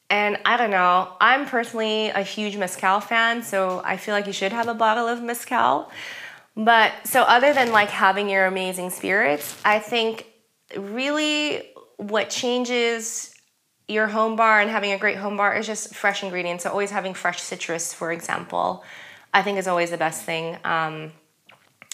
And 0.09 0.39
I 0.43 0.57
don't 0.57 0.71
know, 0.71 1.15
I'm 1.21 1.45
personally 1.45 2.09
a 2.09 2.23
huge 2.23 2.57
Mezcal 2.57 2.99
fan, 2.99 3.43
so 3.43 3.81
I 3.85 3.97
feel 3.97 4.15
like 4.15 4.25
you 4.25 4.33
should 4.33 4.51
have 4.51 4.67
a 4.67 4.73
bottle 4.73 5.07
of 5.07 5.21
Mezcal. 5.21 5.91
But 6.59 6.91
so, 7.05 7.21
other 7.21 7.53
than 7.53 7.71
like 7.71 7.89
having 7.89 8.29
your 8.29 8.45
amazing 8.45 8.89
spirits, 8.89 9.55
I 9.63 9.79
think 9.79 10.27
really 10.75 11.71
what 11.95 12.29
changes 12.29 13.33
your 13.87 14.07
home 14.07 14.35
bar 14.35 14.59
and 14.59 14.69
having 14.69 14.91
a 14.91 14.97
great 14.97 15.15
home 15.15 15.37
bar 15.37 15.55
is 15.55 15.65
just 15.65 15.95
fresh 15.95 16.21
ingredients. 16.21 16.65
So, 16.65 16.69
always 16.69 16.91
having 16.91 17.13
fresh 17.13 17.41
citrus, 17.41 17.93
for 17.93 18.11
example, 18.11 18.83
I 19.33 19.41
think 19.41 19.57
is 19.57 19.69
always 19.69 19.89
the 19.89 19.97
best 19.97 20.23
thing. 20.23 20.57
Um, 20.65 21.13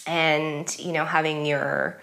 and 0.04 0.76
you 0.80 0.90
know, 0.90 1.04
having 1.04 1.46
your 1.46 2.02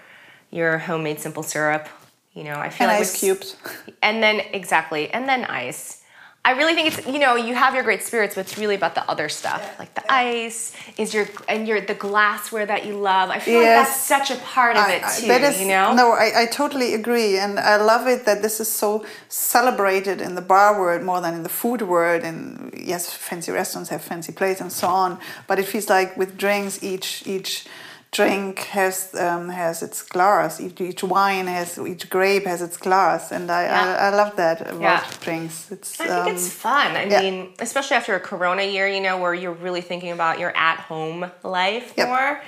your 0.49 0.77
homemade 0.77 1.19
simple 1.19 1.43
syrup. 1.43 1.89
You 2.31 2.45
know, 2.45 2.55
I 2.55 2.69
feel 2.69 2.87
and 2.87 2.97
like 2.97 3.01
ice 3.01 3.19
cubes. 3.19 3.57
And 4.01 4.23
then 4.23 4.39
exactly, 4.53 5.11
and 5.11 5.27
then 5.27 5.43
ice. 5.45 6.02
I 6.45 6.51
really 6.51 6.73
think 6.73 6.97
it's 6.97 7.07
you 7.07 7.19
know 7.19 7.35
you 7.35 7.55
have 7.55 7.73
your 7.73 7.83
great 7.83 8.03
spirits, 8.03 8.35
but 8.35 8.41
it's 8.41 8.57
really 8.57 8.75
about 8.75 8.95
the 8.95 9.09
other 9.09 9.29
stuff, 9.29 9.61
yeah. 9.63 9.75
like 9.79 9.93
the 9.93 10.11
ice 10.11 10.73
is 10.97 11.13
your 11.13 11.25
and 11.47 11.65
your 11.65 11.79
the 11.79 11.93
glassware 11.93 12.65
that 12.65 12.85
you 12.85 12.97
love. 12.97 13.29
I 13.29 13.39
feel 13.39 13.61
yes. 13.61 13.65
like 13.65 13.87
that's 13.87 14.01
such 14.01 14.37
a 14.37 14.41
part 14.43 14.75
of 14.75 14.83
I, 14.83 14.95
it 14.95 15.03
too. 15.21 15.27
That 15.27 15.41
is, 15.41 15.61
you 15.61 15.69
know? 15.69 15.93
No, 15.93 16.11
I, 16.11 16.41
I 16.41 16.45
totally 16.47 16.95
agree, 16.95 17.37
and 17.37 17.57
I 17.57 17.77
love 17.77 18.07
it 18.07 18.25
that 18.25 18.41
this 18.41 18.59
is 18.59 18.69
so 18.69 19.05
celebrated 19.29 20.19
in 20.19 20.35
the 20.35 20.41
bar 20.41 20.77
world 20.77 21.01
more 21.03 21.21
than 21.21 21.33
in 21.33 21.43
the 21.43 21.49
food 21.49 21.81
world. 21.81 22.23
And 22.23 22.73
yes, 22.77 23.13
fancy 23.13 23.53
restaurants 23.53 23.89
have 23.89 24.01
fancy 24.01 24.33
plates 24.33 24.59
and 24.59 24.71
so 24.71 24.89
on, 24.89 25.19
but 25.47 25.59
it 25.59 25.65
feels 25.65 25.87
like 25.87 26.17
with 26.17 26.37
drinks, 26.37 26.83
each 26.83 27.25
each 27.25 27.65
drink 28.13 28.59
has 28.59 29.13
um, 29.15 29.49
has 29.49 29.83
its 29.83 30.01
glass. 30.01 30.61
Each, 30.61 30.79
each, 30.79 31.03
wine 31.03 31.47
has 31.47 31.77
each 31.77 32.09
grape 32.09 32.45
has 32.45 32.61
its 32.61 32.77
glass, 32.77 33.31
and 33.31 33.51
I 33.51 33.63
yeah. 33.63 33.97
I, 33.99 34.07
I, 34.07 34.09
love 34.15 34.35
that 34.37 34.61
about 34.61 34.81
yeah. 34.81 35.03
drinks. 35.21 35.71
It's 35.71 35.99
I 35.99 36.05
think 36.07 36.35
it's 36.35 36.45
um, 36.45 36.51
fun. 36.51 36.95
I 36.95 37.05
yeah. 37.05 37.21
mean, 37.21 37.53
especially 37.59 37.97
after 37.97 38.15
a 38.15 38.19
Corona 38.19 38.63
year, 38.63 38.87
you 38.87 39.01
know, 39.01 39.19
where 39.19 39.33
you're 39.33 39.59
really 39.67 39.81
thinking 39.81 40.11
about 40.11 40.39
your 40.39 40.55
at 40.55 40.79
home 40.79 41.29
life 41.43 41.93
yep. 41.97 42.07
more. 42.07 42.41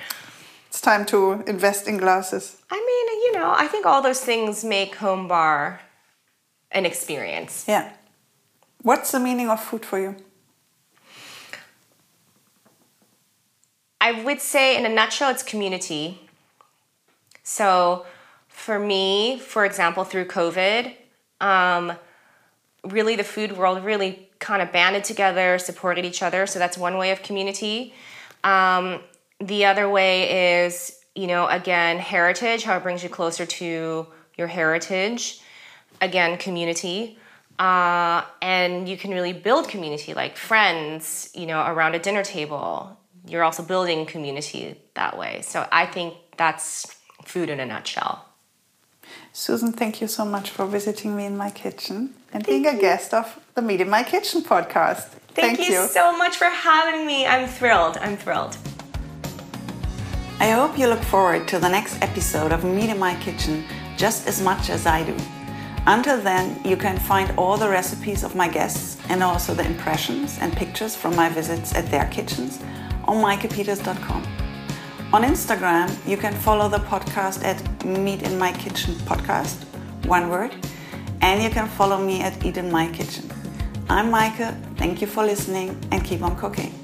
It's 0.68 0.80
time 0.80 1.04
to 1.06 1.42
invest 1.46 1.88
in 1.88 1.96
glasses. 1.96 2.56
I 2.70 2.76
mean, 2.76 3.06
you 3.24 3.32
know, 3.38 3.52
I 3.56 3.66
think 3.66 3.86
all 3.86 4.02
those 4.02 4.20
things 4.20 4.64
make 4.64 4.94
home 4.96 5.26
bar 5.26 5.80
an 6.70 6.86
experience. 6.86 7.64
Yeah. 7.66 7.92
What's 8.82 9.10
the 9.10 9.20
meaning 9.20 9.48
of 9.50 9.60
food 9.60 9.84
for 9.84 9.98
you? 9.98 10.16
I 14.06 14.22
would 14.22 14.40
say, 14.40 14.76
in 14.76 14.86
a 14.86 14.88
nutshell, 14.88 15.30
it's 15.32 15.42
community. 15.42 16.20
So, 17.42 18.06
for 18.46 18.78
me, 18.78 19.36
for 19.40 19.64
example, 19.64 20.04
through 20.04 20.26
COVID, 20.26 20.92
um, 21.40 21.92
really 22.84 23.16
the 23.16 23.24
food 23.24 23.56
world 23.56 23.84
really 23.84 24.28
kind 24.38 24.62
of 24.62 24.70
banded 24.70 25.02
together, 25.02 25.58
supported 25.58 26.04
each 26.04 26.22
other. 26.22 26.46
So 26.46 26.60
that's 26.60 26.78
one 26.78 26.98
way 26.98 27.10
of 27.10 27.24
community. 27.24 27.94
Um, 28.44 29.00
the 29.40 29.64
other 29.64 29.88
way 29.88 30.64
is, 30.64 31.00
you 31.16 31.26
know, 31.26 31.48
again, 31.48 31.98
heritage, 31.98 32.62
how 32.62 32.76
it 32.76 32.84
brings 32.84 33.02
you 33.02 33.08
closer 33.08 33.44
to 33.44 34.06
your 34.38 34.46
heritage. 34.46 35.40
Again, 36.00 36.38
community. 36.38 37.18
Uh, 37.58 38.22
and 38.40 38.88
you 38.88 38.96
can 38.96 39.10
really 39.10 39.32
build 39.32 39.68
community 39.68 40.14
like 40.14 40.36
friends, 40.36 41.28
you 41.34 41.46
know, 41.46 41.66
around 41.66 41.96
a 41.96 41.98
dinner 41.98 42.22
table. 42.22 42.96
You're 43.26 43.42
also 43.42 43.62
building 43.62 44.06
community 44.06 44.76
that 44.94 45.18
way. 45.18 45.42
So 45.42 45.66
I 45.72 45.86
think 45.86 46.14
that's 46.36 46.96
food 47.24 47.50
in 47.50 47.58
a 47.60 47.66
nutshell. 47.66 48.24
Susan, 49.32 49.72
thank 49.72 50.00
you 50.00 50.06
so 50.06 50.24
much 50.24 50.50
for 50.50 50.66
visiting 50.66 51.16
me 51.16 51.26
in 51.26 51.36
my 51.36 51.50
kitchen 51.50 52.14
and 52.32 52.44
thank 52.44 52.46
being 52.46 52.64
you. 52.64 52.78
a 52.78 52.80
guest 52.80 53.12
of 53.12 53.38
the 53.54 53.62
Meet 53.62 53.80
in 53.80 53.90
My 53.90 54.02
Kitchen 54.02 54.42
podcast. 54.42 55.08
Thank, 55.34 55.58
thank 55.58 55.68
you, 55.68 55.82
you 55.82 55.86
so 55.88 56.16
much 56.16 56.36
for 56.36 56.46
having 56.46 57.06
me. 57.06 57.26
I'm 57.26 57.46
thrilled. 57.46 57.98
I'm 57.98 58.16
thrilled. 58.16 58.56
I 60.38 60.50
hope 60.50 60.78
you 60.78 60.86
look 60.88 61.02
forward 61.02 61.48
to 61.48 61.58
the 61.58 61.68
next 61.68 62.00
episode 62.02 62.52
of 62.52 62.64
Meet 62.64 62.90
in 62.90 62.98
My 62.98 63.14
Kitchen 63.16 63.64
just 63.96 64.26
as 64.26 64.40
much 64.42 64.70
as 64.70 64.86
I 64.86 65.04
do. 65.04 65.16
Until 65.86 66.20
then, 66.20 66.60
you 66.64 66.76
can 66.76 66.98
find 66.98 67.32
all 67.38 67.56
the 67.56 67.68
recipes 67.68 68.24
of 68.24 68.34
my 68.34 68.48
guests 68.48 68.98
and 69.08 69.22
also 69.22 69.54
the 69.54 69.64
impressions 69.64 70.38
and 70.40 70.52
pictures 70.56 70.96
from 70.96 71.14
my 71.14 71.28
visits 71.28 71.74
at 71.74 71.90
their 71.90 72.06
kitchens 72.06 72.60
on 73.06 73.16
meikepeters.com. 73.16 74.22
On 75.12 75.22
Instagram, 75.22 75.88
you 76.06 76.16
can 76.16 76.34
follow 76.34 76.68
the 76.68 76.78
podcast 76.78 77.44
at 77.44 77.84
Meet 77.84 78.22
in 78.22 78.38
My 78.38 78.52
Kitchen 78.52 78.94
Podcast, 79.06 79.64
one 80.06 80.28
word, 80.28 80.54
and 81.20 81.42
you 81.42 81.50
can 81.50 81.68
follow 81.68 81.98
me 81.98 82.20
at 82.22 82.44
Eat 82.44 82.56
in 82.56 82.70
My 82.70 82.88
Kitchen. 82.88 83.30
I'm 83.88 84.10
Meike, 84.10 84.52
thank 84.76 85.00
you 85.00 85.06
for 85.06 85.24
listening, 85.24 85.78
and 85.92 86.04
keep 86.04 86.22
on 86.22 86.36
cooking. 86.36 86.74